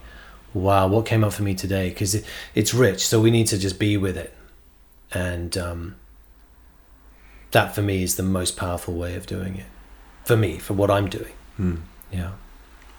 wow, 0.54 0.88
what 0.88 1.06
came 1.06 1.22
up 1.22 1.34
for 1.34 1.44
me 1.44 1.54
today? 1.54 1.88
Because 1.88 2.16
it, 2.16 2.24
it's 2.56 2.74
rich. 2.74 3.06
So 3.06 3.20
we 3.20 3.30
need 3.30 3.46
to 3.46 3.58
just 3.58 3.78
be 3.78 3.96
with 3.96 4.16
it, 4.16 4.34
and 5.12 5.56
um, 5.56 5.94
that 7.52 7.76
for 7.76 7.82
me 7.82 8.02
is 8.02 8.16
the 8.16 8.24
most 8.24 8.56
powerful 8.56 8.94
way 8.94 9.14
of 9.14 9.24
doing 9.26 9.56
it. 9.56 9.66
For 10.24 10.36
me, 10.36 10.58
for 10.58 10.74
what 10.74 10.90
I'm 10.90 11.08
doing. 11.08 11.32
Hmm. 11.58 11.76
Yeah. 12.10 12.32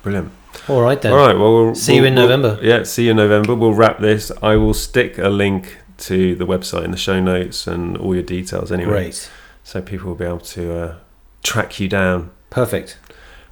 Brilliant. 0.08 0.32
All 0.70 0.82
right 0.82 1.02
then. 1.02 1.12
All 1.12 1.18
right. 1.18 1.38
Well, 1.38 1.54
we'll 1.54 1.76
See 1.76 1.96
you 1.96 2.02
we'll- 2.02 2.08
in 2.12 2.16
we'll- 2.16 2.24
November. 2.30 2.60
Yeah, 2.62 2.84
see 2.84 3.04
you 3.06 3.12
in 3.12 3.18
November. 3.18 3.54
We'll 3.56 3.74
wrap 3.74 4.00
this. 4.00 4.32
I 4.42 4.56
will 4.56 4.74
stick 4.74 5.18
a 5.18 5.28
link 5.28 5.78
to 5.98 6.34
the 6.36 6.46
website 6.46 6.86
in 6.86 6.92
the 6.92 6.98
show 6.98 7.20
notes 7.20 7.68
and 7.68 7.98
all 7.98 8.14
your 8.14 8.24
details 8.24 8.72
anyway, 8.72 8.90
Great. 8.92 9.30
so 9.66 9.82
people 9.82 10.08
will 10.08 10.16
be 10.16 10.24
able 10.24 10.40
to 10.40 10.80
uh, 10.80 10.96
track 11.44 11.80
you 11.82 11.90
down. 11.90 12.32
Perfect. 12.50 12.98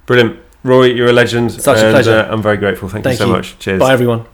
Brilliant, 0.06 0.38
Roy. 0.62 0.84
You're 0.86 1.08
a 1.08 1.12
legend. 1.12 1.52
Such 1.52 1.76
a 1.78 1.90
pleasure. 1.90 2.20
Uh, 2.26 2.32
I'm 2.32 2.40
very 2.40 2.56
grateful. 2.56 2.88
Thank, 2.88 3.04
Thank 3.04 3.14
you 3.20 3.24
so 3.24 3.26
you. 3.26 3.32
much. 3.32 3.58
Cheers. 3.58 3.80
Bye 3.80 3.92
everyone. 3.92 4.24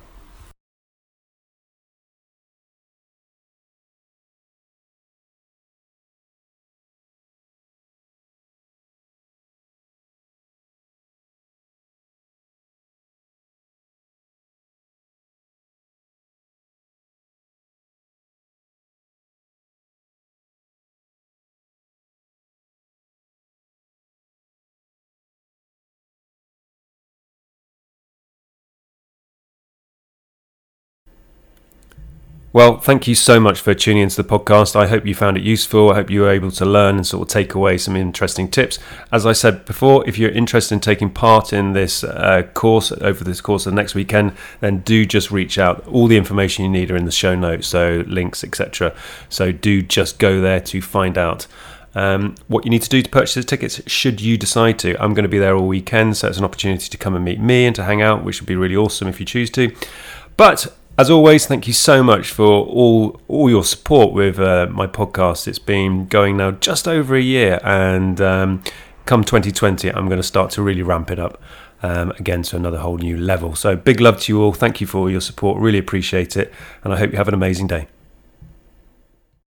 Well, 32.55 32.77
thank 32.77 33.09
you 33.09 33.15
so 33.15 33.41
much 33.41 33.61
for 33.61 33.73
tuning 33.73 34.03
into 34.03 34.23
the 34.23 34.29
podcast. 34.29 34.77
I 34.77 34.87
hope 34.87 35.07
you 35.07 35.15
found 35.15 35.39
it 35.39 35.43
useful. 35.43 35.91
I 35.91 35.95
hope 35.95 36.11
you 36.11 36.20
were 36.20 36.29
able 36.29 36.51
to 36.51 36.66
learn 36.66 36.97
and 36.97 37.07
sort 37.07 37.27
of 37.27 37.33
take 37.33 37.55
away 37.55 37.79
some 37.79 37.97
interesting 37.97 38.47
tips. 38.47 38.79
As 39.11 39.24
I 39.24 39.33
said 39.33 39.65
before, 39.65 40.07
if 40.07 40.19
you're 40.19 40.31
interested 40.31 40.74
in 40.74 40.81
taking 40.81 41.09
part 41.09 41.55
in 41.55 41.73
this 41.73 42.05
uh, 42.05 42.43
course 42.53 42.93
over 42.93 43.24
this 43.24 43.41
course 43.41 43.65
of 43.65 43.73
the 43.73 43.77
next 43.77 43.95
weekend, 43.95 44.35
then 44.61 44.81
do 44.81 45.07
just 45.07 45.31
reach 45.31 45.57
out. 45.57 45.89
All 45.89 46.07
the 46.09 46.19
information 46.19 46.66
you 46.66 46.70
need 46.70 46.91
are 46.91 46.97
in 46.97 47.07
the 47.07 47.11
show 47.11 47.35
notes, 47.35 47.69
so 47.69 48.05
links, 48.07 48.45
etc. 48.45 48.95
So 49.31 49.51
do 49.51 49.81
just 49.81 50.19
go 50.19 50.43
there 50.43 50.61
to 50.61 50.83
find 50.83 51.16
out. 51.16 51.47
Um, 51.95 52.35
what 52.49 52.66
you 52.66 52.70
need 52.70 52.83
to 52.83 52.91
do 52.91 53.01
to 53.01 53.09
purchase 53.09 53.35
the 53.35 53.45
tickets, 53.45 53.81
should 53.87 54.20
you 54.20 54.37
decide 54.37 54.79
to. 54.81 55.03
I'm 55.03 55.15
going 55.15 55.24
to 55.24 55.29
be 55.31 55.39
there 55.39 55.57
all 55.57 55.66
weekend, 55.66 56.19
so 56.19 56.29
it's 56.29 56.39
an 56.39 56.45
opportunity 56.45 56.91
to 56.91 56.99
come 56.99 57.15
and 57.15 57.24
meet 57.24 57.41
me 57.41 57.65
and 57.65 57.74
to 57.77 57.85
hang 57.85 58.03
out, 58.03 58.24
which 58.24 58.43
would 58.43 58.47
be 58.47 58.57
really 58.57 58.77
awesome 58.77 59.09
if 59.09 59.20
you 59.20 59.24
choose 59.24 59.49
to. 59.53 59.74
But 60.37 60.66
as 60.98 61.10
always, 61.10 61.47
thank 61.47 61.66
you 61.66 61.73
so 61.73 62.02
much 62.02 62.31
for 62.31 62.44
all 62.44 63.20
all 63.28 63.48
your 63.48 63.64
support 63.64 64.12
with 64.12 64.39
uh, 64.39 64.66
my 64.70 64.86
podcast. 64.86 65.48
It's 65.48 65.59
been 65.59 66.06
going 66.06 66.36
now 66.36 66.51
just 66.52 66.86
over 66.86 67.16
a 67.16 67.20
year, 67.20 67.60
and 67.64 68.20
um, 68.20 68.62
come 69.06 69.24
2020, 69.24 69.89
I'm 69.90 70.06
going 70.06 70.20
to 70.20 70.23
start 70.27 70.51
to 70.52 70.62
really 70.62 70.82
ramp 70.82 71.10
it 71.10 71.19
up 71.19 71.40
um, 71.82 72.10
again 72.12 72.43
to 72.44 72.56
another 72.56 72.78
whole 72.78 72.98
new 72.98 73.16
level. 73.16 73.55
So 73.55 73.74
big 73.74 74.01
love 74.01 74.20
to 74.23 74.32
you 74.32 74.43
all. 74.43 74.52
Thank 74.52 74.81
you 74.81 74.86
for 74.86 74.98
all 74.98 75.10
your 75.10 75.20
support. 75.20 75.60
Really 75.60 75.78
appreciate 75.78 76.36
it, 76.36 76.52
and 76.85 76.93
I 76.93 76.98
hope 76.98 77.10
you 77.10 77.16
have 77.16 77.28
an 77.28 77.35
amazing 77.35 77.69
day. 77.69 77.89